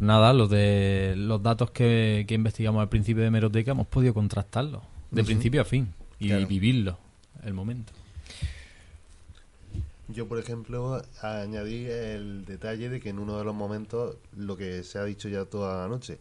Nada, 0.00 0.32
los 0.32 0.48
de 0.50 1.14
los 1.16 1.42
datos 1.42 1.70
que, 1.70 2.24
que 2.26 2.34
investigamos 2.34 2.80
al 2.80 2.88
principio 2.88 3.22
de 3.22 3.30
Meroteca 3.30 3.72
hemos 3.72 3.86
podido 3.86 4.14
contrastarlos 4.14 4.82
de 5.10 5.24
principio 5.24 5.60
a 5.60 5.64
fin 5.64 5.92
y 6.18 6.28
Claro. 6.28 6.46
vivirlo, 6.46 6.98
el 7.44 7.52
momento. 7.54 7.92
Yo, 10.08 10.26
por 10.26 10.38
ejemplo, 10.38 11.02
añadí 11.22 11.86
el 11.86 12.44
detalle 12.44 12.88
de 12.88 13.00
que 13.00 13.10
en 13.10 13.18
uno 13.20 13.38
de 13.38 13.44
los 13.44 13.54
momentos, 13.54 14.16
lo 14.36 14.56
que 14.56 14.82
se 14.82 14.98
ha 14.98 15.04
dicho 15.04 15.28
ya 15.28 15.44
toda 15.44 15.82
la 15.82 15.88
noche, 15.88 16.18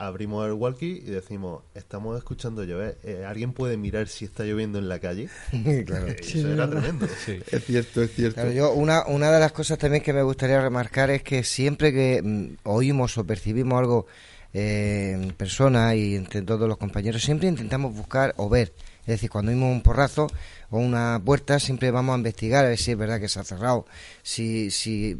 abrimos 0.00 0.46
el 0.46 0.54
walkie 0.54 1.02
y 1.06 1.10
decimos, 1.10 1.62
estamos 1.74 2.16
escuchando 2.16 2.64
llover, 2.64 2.98
Eh, 3.04 3.24
¿alguien 3.26 3.52
puede 3.52 3.76
mirar 3.76 4.08
si 4.08 4.24
está 4.24 4.44
lloviendo 4.44 4.78
en 4.78 4.88
la 4.88 4.98
calle? 4.98 5.28
Claro. 5.86 6.08
Eh, 6.08 6.16
Sí, 6.22 6.38
Eso 6.38 6.48
es 6.48 6.54
era 6.54 6.68
tremendo. 6.70 7.06
Es 7.06 7.64
cierto, 7.66 8.02
es 8.02 8.14
cierto. 8.14 8.34
Claro, 8.36 8.50
yo 8.52 8.72
una, 8.72 9.06
una 9.06 9.30
de 9.30 9.38
las 9.38 9.52
cosas 9.52 9.78
también 9.78 10.02
que 10.02 10.12
me 10.12 10.22
gustaría 10.22 10.60
remarcar 10.60 11.10
es 11.10 11.22
que 11.22 11.44
siempre 11.44 11.92
que 11.92 12.22
mm, 12.22 12.56
oímos 12.68 13.18
o 13.18 13.24
percibimos 13.24 13.78
algo 13.78 14.06
eh, 14.54 15.12
en 15.14 15.32
persona 15.34 15.94
y 15.94 16.16
entre 16.16 16.42
todos 16.42 16.66
los 16.66 16.78
compañeros, 16.78 17.22
siempre 17.22 17.48
intentamos 17.48 17.94
buscar 17.94 18.32
o 18.38 18.48
ver. 18.48 18.72
Es 19.02 19.06
decir, 19.16 19.30
cuando 19.30 19.50
oímos 19.52 19.70
un 19.72 19.82
porrazo 19.82 20.28
o 20.70 20.78
una 20.78 21.20
puerta, 21.24 21.58
siempre 21.58 21.90
vamos 21.90 22.14
a 22.14 22.18
investigar 22.18 22.64
a 22.64 22.68
ver 22.68 22.78
si 22.78 22.92
es 22.92 22.96
verdad 22.98 23.20
que 23.20 23.28
se 23.28 23.40
ha 23.40 23.44
cerrado, 23.44 23.86
si, 24.22 24.70
si 24.70 25.18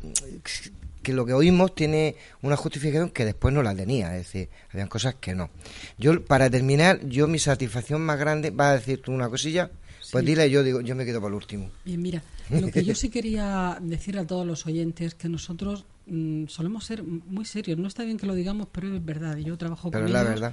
que 1.03 1.13
lo 1.13 1.25
que 1.27 1.33
oímos 1.33 1.75
tiene 1.75 2.17
una 2.43 2.57
justificación 2.57 3.11
que 3.11 3.25
después 3.25 3.53
no 3.55 3.63
la 3.63 3.75
tenía, 3.75 4.17
es 4.17 4.27
decir, 4.27 4.49
habían 4.73 4.89
cosas 4.89 5.15
que 5.17 5.35
no. 5.35 5.51
Yo, 5.99 6.25
para 6.25 6.51
terminar, 6.51 7.07
yo 7.09 7.27
mi 7.27 7.39
satisfacción 7.39 8.03
más 8.03 8.19
grande, 8.19 8.51
¿vas 8.51 8.69
a 8.69 8.73
decir 8.75 9.01
tú 9.03 9.13
una 9.13 9.29
cosilla? 9.29 9.71
Pues 10.13 10.25
Sí. 10.25 10.31
dile, 10.31 10.51
yo 10.51 10.65
digo, 10.65 10.81
yo 10.81 10.97
me 10.97 11.05
quedo 11.05 11.21
para 11.21 11.29
el 11.29 11.35
último. 11.37 11.71
Bien, 11.85 12.03
mira, 12.03 12.23
lo 12.51 12.69
que 12.71 12.83
yo 12.85 12.95
sí 12.95 13.11
quería 13.11 13.79
decir 13.81 14.19
a 14.19 14.27
todos 14.27 14.45
los 14.47 14.67
oyentes 14.67 15.15
que 15.15 15.29
nosotros 15.29 15.85
mm, 16.07 16.47
solemos 16.49 16.85
ser 16.85 17.05
muy 17.05 17.45
serios. 17.45 17.79
No 17.79 17.87
está 17.87 18.03
bien 18.03 18.17
que 18.17 18.27
lo 18.27 18.35
digamos, 18.35 18.67
pero 18.73 18.93
es 18.95 19.05
verdad. 19.05 19.37
y 19.37 19.45
Yo 19.45 19.57
trabajo 19.57 19.91
Pero 19.91 20.05
con 20.07 20.13
la 20.13 20.21
ellos 20.23 20.31
verdad. 20.33 20.53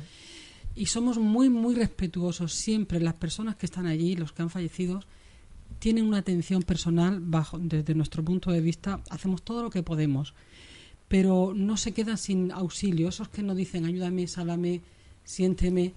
y 0.76 0.86
somos 0.86 1.18
muy, 1.18 1.50
muy 1.50 1.74
respetuosos 1.74 2.54
siempre. 2.54 3.00
Las 3.00 3.16
personas 3.16 3.56
que 3.56 3.66
están 3.66 3.88
allí, 3.88 4.16
los 4.16 4.32
que 4.32 4.44
han 4.44 4.52
fallecido, 4.52 5.02
tienen 5.80 6.06
una 6.06 6.18
atención 6.18 6.64
personal 6.64 7.20
bajo 7.22 7.60
desde 7.60 7.96
nuestro 7.96 8.24
punto 8.24 8.52
de 8.52 8.62
vista. 8.62 9.02
Hacemos 9.10 9.42
todo 9.44 9.64
lo 9.64 9.70
que 9.70 9.84
podemos, 9.84 10.34
pero 11.08 11.54
no 11.56 11.78
se 11.78 11.94
quedan 11.94 12.18
sin 12.18 12.52
auxilio. 12.52 13.10
Esos 13.10 13.30
que 13.30 13.44
nos 13.44 13.56
dicen, 13.56 13.86
ayúdame, 13.86 14.28
sálvame, 14.28 14.82
siénteme. 15.24 15.94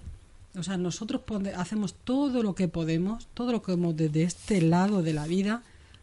O 0.56 0.62
sea, 0.62 0.76
nosotros 0.76 1.22
hacemos 1.56 1.94
todo 1.94 2.42
lo 2.42 2.55
que 2.55 2.68
podemos, 2.68 3.28
todo 3.34 3.52
lo 3.52 3.60
que 3.62 3.66
podemos 3.66 3.97
desde 3.97 4.24
este 4.24 4.60
lado 4.60 5.02
de 5.02 5.12
la 5.12 5.26
vida 5.26 5.62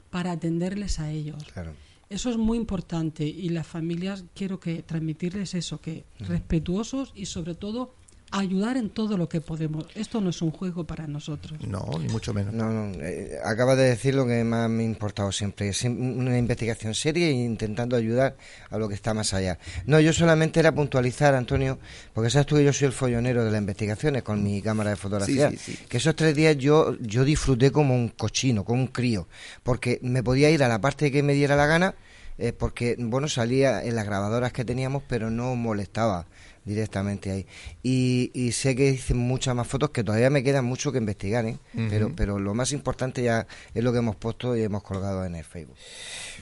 para 0.10 0.32
atenderles 0.32 1.00
a 1.00 1.12
ellos. 1.12 1.44
Claro. 1.54 1.74
Eso 2.10 2.30
es 2.30 2.38
muy 2.38 2.58
importante 2.58 3.26
y 3.26 3.50
las 3.50 3.68
familias 3.68 4.24
quiero 4.34 4.62
que 4.62 4.82
transmitirles 4.82 5.54
eso, 5.54 5.82
que 5.82 6.06
respetuosos 6.20 7.12
y 7.16 7.26
sobre 7.26 7.54
todo 7.54 7.94
ayudar 8.32 8.78
en 8.78 8.90
todo 8.90 9.18
lo 9.18 9.30
que 9.30 9.42
podemos. 9.42 9.86
Esto 9.96 10.20
no 10.22 10.30
es 10.30 10.42
un 10.42 10.52
juego 10.52 10.86
para 10.86 11.08
nosotros. 11.08 11.60
No, 11.66 11.86
ni 12.00 12.08
mucho 12.10 12.34
menos. 12.34 12.54
No, 12.54 12.70
no, 12.72 13.02
eh, 13.02 13.38
acaba 13.44 13.76
de 13.76 13.90
decir 13.90 14.16
lo 14.16 14.26
que 14.28 14.44
más 14.44 14.70
me 14.70 14.84
ha 14.84 14.86
importado 14.86 15.32
siempre, 15.32 15.70
es 15.70 15.84
una 15.84 16.38
investigación 16.38 16.94
seria 16.94 17.28
e 17.28 17.32
intentando 17.32 17.96
ayudar 17.96 18.36
a 18.70 18.78
lo 18.78 18.88
que 18.90 18.96
está 18.96 19.14
más 19.14 19.34
allá. 19.34 19.58
No, 19.86 20.00
yo 20.00 20.12
solamente 20.14 20.60
era 20.60 20.74
puntualizar, 20.74 21.36
Antonio, 21.36 21.80
porque 22.14 22.30
sabes 22.30 22.48
tú 22.48 22.56
que 22.58 22.64
yo 22.66 22.74
soy 22.74 22.88
el 22.88 22.94
follonero 22.94 23.46
de 23.46 23.52
las 23.52 23.60
investigaciones 23.62 24.24
con 24.24 24.44
mi 24.44 24.62
cámara 24.62 24.90
de 24.92 24.96
fotografía, 24.98 25.50
Sí, 25.52 25.58
sí, 25.58 25.76
sí. 25.76 25.86
que 25.88 25.98
esos 25.98 26.16
tres 26.16 26.36
días 26.36 26.58
yo, 26.58 26.98
yo 27.00 27.24
disfruté 27.24 27.72
como 27.72 27.96
un 27.96 28.10
cochino, 28.10 28.64
como 28.66 28.82
un 28.82 28.88
crío, 28.88 29.28
porque 29.64 30.00
me 30.02 30.22
podía 30.24 30.50
ir 30.50 30.64
a 30.64 30.68
la 30.68 30.80
parte 30.82 31.12
que 31.12 31.24
me 31.24 31.34
diera 31.34 31.56
la 31.56 31.66
gana, 31.66 31.96
eh, 32.40 32.54
porque, 32.54 32.96
bueno, 33.00 33.28
salía 33.28 33.84
en 33.84 33.96
las 33.96 34.06
grabadoras 34.06 34.54
que 34.54 34.64
teníamos, 34.64 35.02
pero 35.08 35.32
no 35.32 35.56
molestaba 35.56 36.28
directamente 36.68 37.32
ahí. 37.32 37.48
Y, 37.82 38.30
y 38.34 38.52
sé 38.52 38.76
que 38.76 38.90
hice 38.92 39.14
muchas 39.14 39.56
más 39.56 39.66
fotos 39.68 39.90
que 39.92 40.04
todavía 40.04 40.30
me 40.30 40.44
quedan 40.44 40.66
mucho 40.66 40.92
que 40.92 40.98
investigar, 41.00 41.46
¿eh? 41.46 41.58
Pero, 41.90 42.12
pero 42.16 42.38
lo 42.40 42.54
más 42.54 42.72
importante 42.74 43.24
ya 43.24 43.48
es 43.74 43.84
lo 43.84 43.92
que 43.92 44.00
hemos 44.00 44.16
puesto 44.18 44.56
y 44.56 44.62
hemos 44.64 44.84
colgado 44.84 45.26
en 45.26 45.36
el 45.36 45.44
Facebook. 45.46 45.78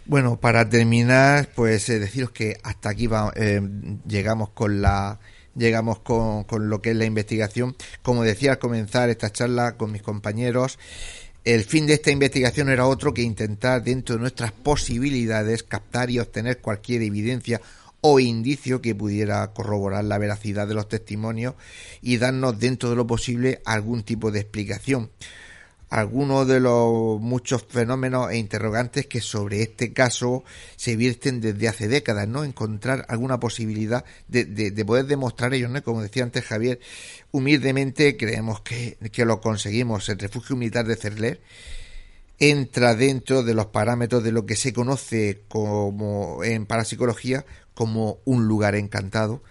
Bueno, 0.06 0.38
para 0.40 0.68
terminar, 0.68 1.50
pues 1.56 1.88
eh, 1.90 2.00
deciros 2.00 2.32
que 2.32 2.58
hasta 2.64 2.90
aquí 2.90 3.08
va- 3.08 3.32
eh, 3.36 3.62
llegamos 4.08 4.50
con 4.50 4.82
la 4.82 5.20
llegamos 5.58 6.00
con, 6.00 6.44
con 6.44 6.68
lo 6.70 6.82
que 6.82 6.92
es 6.92 6.98
la 6.98 7.06
investigación. 7.06 7.78
Como 8.02 8.24
decía 8.24 8.52
al 8.52 8.60
comenzar 8.60 9.10
esta 9.10 9.32
charla 9.32 9.78
con 9.78 9.90
mis 9.90 10.02
compañeros, 10.02 10.78
el 11.46 11.64
fin 11.64 11.86
de 11.88 11.94
esta 11.94 12.12
investigación 12.12 12.70
era 12.70 12.86
otro 12.88 13.14
que 13.14 13.22
intentar 13.22 13.82
dentro 13.82 14.16
de 14.16 14.22
nuestras 14.22 14.52
posibilidades 14.52 15.64
captar 15.64 16.10
y 16.10 16.20
obtener 16.20 16.60
cualquier 16.60 17.04
evidencia 17.04 17.62
o 18.08 18.20
indicio 18.20 18.82
que 18.82 18.94
pudiera 18.94 19.52
corroborar 19.52 20.04
la 20.04 20.20
veracidad 20.20 20.68
de 20.68 20.76
los 20.76 20.88
testimonios 20.88 21.56
y 22.04 22.18
darnos 22.18 22.60
dentro 22.60 22.92
de 22.92 22.96
lo 22.96 23.08
posible 23.08 23.62
algún 23.66 24.04
tipo 24.04 24.30
de 24.32 24.42
explicación 24.42 25.10
algunos 25.90 26.48
de 26.48 26.60
los 26.60 27.20
muchos 27.22 27.64
fenómenos 27.68 28.30
e 28.32 28.38
interrogantes 28.38 29.08
que 29.08 29.22
sobre 29.22 29.62
este 29.62 29.94
caso 29.94 30.44
se 30.76 30.96
vierten 30.96 31.40
desde 31.42 31.68
hace 31.68 31.88
décadas, 31.88 32.28
¿no? 32.28 32.44
Encontrar 32.44 33.06
alguna 33.08 33.40
posibilidad 33.40 34.04
de, 34.28 34.46
de- 34.46 34.72
de 34.72 34.86
poder 34.86 35.06
demostrar 35.06 35.54
ellos, 35.54 35.70
¿no? 35.72 35.82
Como 35.84 36.02
decía 36.02 36.24
antes 36.24 36.44
Javier, 36.44 36.80
humildemente 37.32 38.18
creemos 38.18 38.62
que, 38.62 38.98
que 39.12 39.26
lo 39.26 39.40
conseguimos. 39.40 40.10
El 40.10 40.20
refugio 40.20 40.56
militar 40.56 40.86
de 40.86 40.96
Cerler 40.96 41.40
entra 42.40 42.96
dentro 42.96 43.44
de 43.44 43.54
los 43.54 43.68
parámetros 43.68 44.24
de 44.24 44.32
lo 44.32 44.46
que 44.46 44.56
se 44.58 44.74
conoce 44.74 45.44
como 45.48 46.44
en 46.44 46.66
parapsicología 46.66 47.46
como 47.76 48.18
un 48.26 48.48
lugar 48.48 48.74
encantado. 48.74 49.44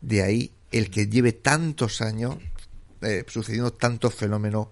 De 0.00 0.22
ahí 0.22 0.52
el 0.70 0.90
que 0.90 1.08
lleve 1.08 1.32
tantos 1.32 2.00
años 2.00 2.36
eh, 3.02 3.24
sucediendo 3.26 3.72
tantos 3.72 4.14
fenómenos 4.14 4.68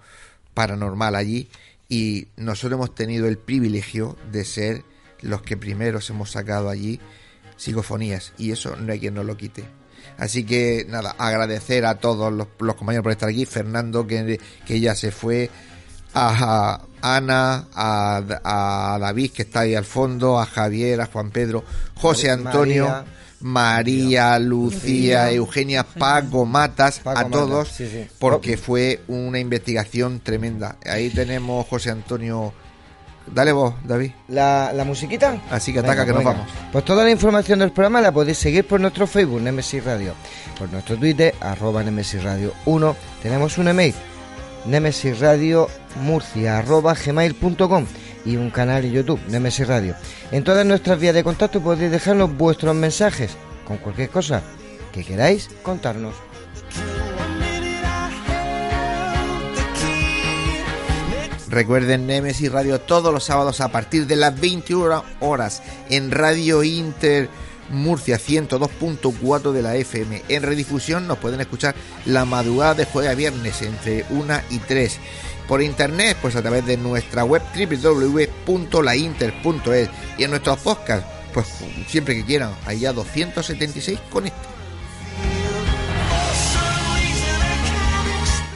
paranormal 0.54 1.16
allí 1.16 1.48
y 1.88 2.28
nosotros 2.36 2.78
hemos 2.78 2.94
tenido 2.94 3.26
el 3.26 3.38
privilegio 3.38 4.16
de 4.30 4.44
ser 4.44 4.84
los 5.20 5.42
que 5.42 5.56
primeros 5.56 6.08
hemos 6.10 6.30
sacado 6.30 6.68
allí 6.68 7.00
psicofonías 7.56 8.32
y 8.38 8.52
eso 8.52 8.76
no 8.76 8.92
hay 8.92 9.00
quien 9.00 9.14
nos 9.14 9.26
lo 9.26 9.36
quite. 9.36 9.64
Así 10.16 10.44
que 10.44 10.86
nada, 10.88 11.14
agradecer 11.18 11.84
a 11.84 11.96
todos 11.98 12.32
los, 12.32 12.48
los 12.60 12.76
compañeros 12.76 13.02
por 13.02 13.12
estar 13.12 13.28
aquí, 13.28 13.44
Fernando 13.44 14.06
que, 14.06 14.40
que 14.64 14.80
ya 14.80 14.94
se 14.94 15.10
fue, 15.10 15.50
a, 16.14 16.80
Ana, 17.02 17.66
a, 17.74 18.22
a 18.94 18.98
David 18.98 19.32
que 19.32 19.42
está 19.42 19.60
ahí 19.60 19.74
al 19.74 19.84
fondo, 19.84 20.38
a 20.38 20.46
Javier, 20.46 21.00
a 21.00 21.06
Juan 21.06 21.30
Pedro, 21.30 21.64
José. 21.94 22.30
Antonio, 22.30 23.04
María, 23.40 24.38
Lucía, 24.38 24.78
Lucía, 25.28 25.32
Eugenia, 25.32 25.82
Paco, 25.84 26.44
Matas, 26.44 27.00
Paco 27.00 27.18
a 27.18 27.24
todos, 27.28 27.68
sí, 27.68 27.88
sí. 27.90 28.06
porque 28.18 28.56
fue 28.56 29.00
una 29.08 29.38
investigación 29.38 30.20
tremenda. 30.20 30.76
Ahí 30.84 31.10
tenemos 31.10 31.66
José 31.66 31.90
Antonio. 31.90 32.52
Dale 33.26 33.52
vos, 33.52 33.74
David. 33.84 34.12
¿La, 34.28 34.72
la 34.74 34.84
musiquita? 34.84 35.40
Así 35.50 35.72
que 35.72 35.78
ataca, 35.78 36.04
que 36.04 36.12
nos 36.12 36.18
venga. 36.18 36.32
vamos. 36.32 36.48
Pues 36.72 36.84
toda 36.84 37.04
la 37.04 37.10
información 37.10 37.60
del 37.60 37.70
programa 37.70 38.00
la 38.00 38.12
podéis 38.12 38.38
seguir 38.38 38.66
por 38.66 38.80
nuestro 38.80 39.06
Facebook, 39.06 39.40
Nemesis 39.40 39.84
Radio, 39.84 40.14
por 40.58 40.70
nuestro 40.70 40.96
Twitter, 40.96 41.34
arroba 41.40 41.82
Nemesis 41.82 42.22
Radio 42.22 42.52
1. 42.66 42.96
Tenemos 43.22 43.56
un 43.58 43.68
email, 43.68 43.94
Nemesis 44.64 45.18
Radio 45.20 45.68
Murcia, 45.96 46.58
arroba 46.58 46.94
gmail.com 46.94 47.86
y 48.24 48.36
un 48.36 48.50
canal 48.50 48.84
en 48.84 48.92
YouTube, 48.92 49.20
Nemesis 49.28 49.66
Radio. 49.66 49.94
En 50.30 50.44
todas 50.44 50.66
nuestras 50.66 50.98
vías 50.98 51.14
de 51.14 51.24
contacto 51.24 51.60
podéis 51.60 51.90
dejarnos 51.90 52.36
vuestros 52.36 52.74
mensajes 52.74 53.36
con 53.66 53.78
cualquier 53.78 54.10
cosa 54.10 54.42
que 54.92 55.04
queráis 55.04 55.48
contarnos. 55.62 56.14
Recuerden 61.48 62.06
Nemesis 62.06 62.52
Radio 62.52 62.80
todos 62.80 63.12
los 63.12 63.24
sábados 63.24 63.60
a 63.60 63.68
partir 63.68 64.06
de 64.06 64.14
las 64.14 64.38
21 64.40 65.02
horas 65.18 65.62
en 65.88 66.12
Radio 66.12 66.62
Inter 66.62 67.28
Murcia 67.70 68.18
102.4 68.18 69.52
de 69.52 69.62
la 69.62 69.76
FM. 69.76 70.22
En 70.28 70.42
redifusión 70.42 71.06
nos 71.06 71.18
pueden 71.18 71.40
escuchar 71.40 71.74
la 72.04 72.24
madrugada 72.24 72.74
de 72.74 72.84
jueves 72.84 73.10
a 73.10 73.14
viernes 73.14 73.62
entre 73.62 74.04
1 74.10 74.40
y 74.50 74.58
3. 74.58 74.98
Por 75.48 75.62
internet, 75.62 76.16
pues 76.20 76.36
a 76.36 76.42
través 76.42 76.64
de 76.66 76.76
nuestra 76.76 77.24
web 77.24 77.42
www.lainter.es 78.46 79.88
y 80.18 80.24
en 80.24 80.30
nuestros 80.30 80.58
podcasts, 80.60 81.06
pues 81.34 81.46
siempre 81.88 82.14
que 82.14 82.24
quieran, 82.24 82.52
hay 82.66 82.80
ya 82.80 82.92
276 82.92 83.98
con 84.10 84.26
este. 84.26 84.38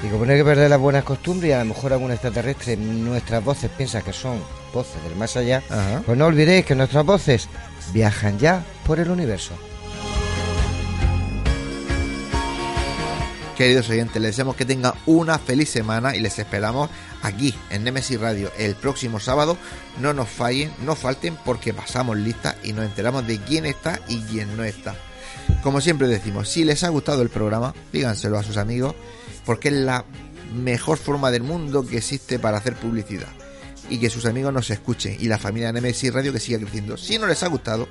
Y 0.03 0.07
Porque 0.07 0.19
poner 0.19 0.37
que 0.39 0.45
perder 0.45 0.71
las 0.71 0.79
buenas 0.79 1.03
costumbres 1.05 1.49
y 1.51 1.53
a 1.53 1.61
lo 1.61 1.65
mejor 1.67 1.93
algún 1.95 2.13
extraterrestre 2.13 2.77
nuestras 2.77 3.43
voces 3.43 3.71
piensa 3.77 4.03
que 4.03 4.13
son 4.13 4.39
voces 4.73 5.03
del 5.03 5.17
más 5.17 5.37
allá, 5.37 5.63
Ajá. 5.71 6.03
pues 6.05 6.19
no 6.19 6.27
olvidéis 6.27 6.65
que 6.67 6.75
nuestras 6.75 7.05
voces 7.07 7.49
viajan 7.93 8.39
ya 8.39 8.63
por 8.87 9.01
el 9.01 9.11
universo. 9.11 9.55
Queridos 13.57 13.89
oyentes, 13.89 14.21
les 14.21 14.33
deseamos 14.33 14.57
que 14.57 14.65
tengan 14.65 14.95
una 15.07 15.39
feliz 15.39 15.71
semana 15.71 16.17
y 16.17 16.21
les 16.21 16.39
esperamos 16.41 16.91
aquí 17.23 17.55
en 17.71 17.85
Nemesis 17.85 18.21
Radio 18.21 18.51
el 18.59 18.75
próximo 18.75 19.21
sábado. 19.21 19.57
No 20.01 20.13
nos 20.13 20.29
fallen, 20.29 20.73
no 20.85 20.97
falten 20.97 21.37
porque 21.45 21.73
pasamos 21.73 22.17
lista 22.17 22.57
y 22.65 22.73
nos 22.73 22.85
enteramos 22.85 23.27
de 23.29 23.39
quién 23.39 23.65
está 23.65 24.01
y 24.09 24.23
quién 24.23 24.57
no 24.57 24.65
está. 24.65 24.97
Como 25.63 25.81
siempre 25.81 26.09
decimos, 26.09 26.49
si 26.49 26.65
les 26.65 26.83
ha 26.83 26.89
gustado 26.89 27.23
el 27.23 27.31
programa, 27.31 27.75
díganselo 27.93 28.39
a 28.39 28.43
sus 28.43 28.57
amigos 28.57 28.97
porque 29.47 29.69
es 29.69 29.75
la 29.75 30.05
mejor 30.53 30.99
forma 30.99 31.31
del 31.31 31.45
mundo 31.45 31.87
que 31.87 31.99
existe 31.99 32.41
para 32.41 32.59
hacer 32.59 32.75
publicidad 32.75 33.29
y 33.89 33.99
que 33.99 34.11
sus 34.11 34.27
amigos 34.27 34.53
nos 34.53 34.71
escuchen 34.71 35.17
y 35.21 35.29
la 35.29 35.39
familia 35.39 35.73
Nemesis 35.73 36.13
Radio 36.13 36.33
que 36.33 36.41
siga 36.41 36.59
creciendo. 36.59 36.97
Si 36.97 37.19
no 37.19 37.27
les 37.27 37.43
ha 37.45 37.49
gustado, 37.49 37.89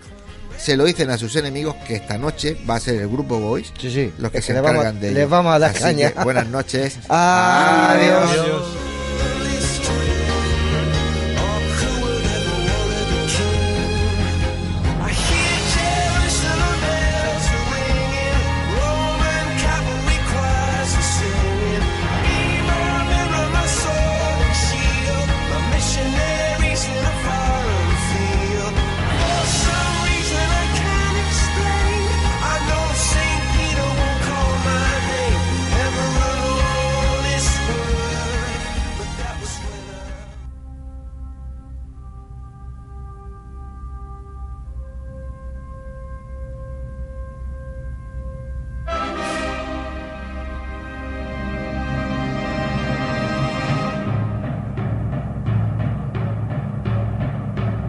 se 0.58 0.78
lo 0.78 0.86
dicen 0.86 1.10
a 1.10 1.18
sus 1.18 1.36
enemigos 1.36 1.76
que 1.88 1.96
esta 1.96 2.18
noche 2.18 2.58
va 2.70 2.76
a 2.76 2.80
ser 2.80 3.02
el 3.02 3.08
grupo 3.10 3.40
Boys 3.40 3.72
los 4.18 4.32
que 4.32 4.38
Es 4.40 4.46
se 4.46 4.54
que 4.54 4.54
les 4.54 4.62
vamos 4.64 4.78
a- 4.86 4.90
encargan 4.90 5.02
de 5.02 5.08
les 5.12 5.18
ello. 5.22 5.30
vamos 5.30 5.54
a 5.56 5.60
dar 5.60 5.72
Así 5.72 5.80
caña. 5.82 6.12
que, 6.12 6.24
buenas 6.24 6.48
noches. 6.48 6.98
Adiós. 7.10 8.93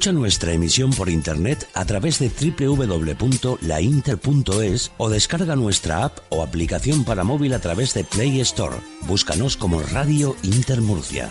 Escucha 0.00 0.18
nuestra 0.18 0.54
emisión 0.54 0.92
por 0.92 1.10
internet 1.10 1.68
a 1.74 1.84
través 1.84 2.18
de 2.18 2.30
www.lainter.es 2.30 4.92
o 4.96 5.10
descarga 5.10 5.56
nuestra 5.56 6.04
app 6.04 6.20
o 6.30 6.42
aplicación 6.42 7.04
para 7.04 7.22
móvil 7.22 7.52
a 7.52 7.58
través 7.58 7.92
de 7.92 8.04
Play 8.04 8.40
Store. 8.40 8.78
Búscanos 9.02 9.58
como 9.58 9.82
Radio 9.82 10.36
Inter 10.42 10.80
Murcia. 10.80 11.28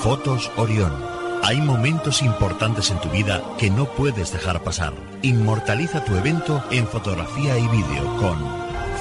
Fotos 0.00 0.50
Orión. 0.56 0.92
Hay 1.44 1.60
momentos 1.60 2.20
importantes 2.22 2.90
en 2.90 3.00
tu 3.00 3.08
vida 3.08 3.44
que 3.58 3.70
no 3.70 3.94
puedes 3.94 4.32
dejar 4.32 4.64
pasar. 4.64 4.92
Inmortaliza 5.22 6.04
tu 6.04 6.16
evento 6.16 6.64
en 6.72 6.88
fotografía 6.88 7.56
y 7.56 7.68
vídeo 7.68 8.16
con 8.16 8.44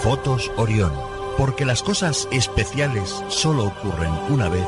Fotos 0.04 0.52
Orión. 0.58 0.92
Porque 1.36 1.66
las 1.66 1.82
cosas 1.82 2.28
especiales 2.32 3.24
solo 3.30 3.66
ocurren 3.66 4.12
una 4.30 4.50
vez. 4.50 4.68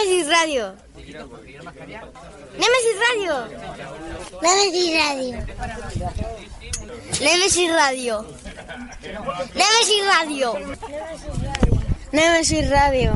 Nemesis 0.00 0.28
Radio. 0.28 0.74
Nemesis 2.56 2.96
Radio. 3.04 3.34
Nemesis 4.40 4.88
Radio. 4.96 5.36
Nemesis 7.20 7.70
Radio. 7.76 8.24
Nemesis 9.54 10.02
Radio. 10.08 10.50
Nemesis 12.12 12.70
Radio. 12.70 13.12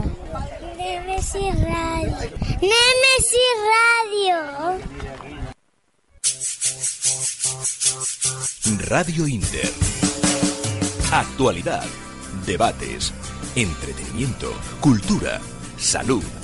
Nemesis 0.77 1.55
Radio. 1.65 2.17
Nemesis 2.61 3.57
Radio. 3.73 4.39
Radio 8.91 9.27
Inter. 9.27 9.73
Actualidad, 11.13 11.87
debates, 12.45 13.13
entretenimiento, 13.57 14.53
cultura, 14.81 15.41
salud, 15.79 16.44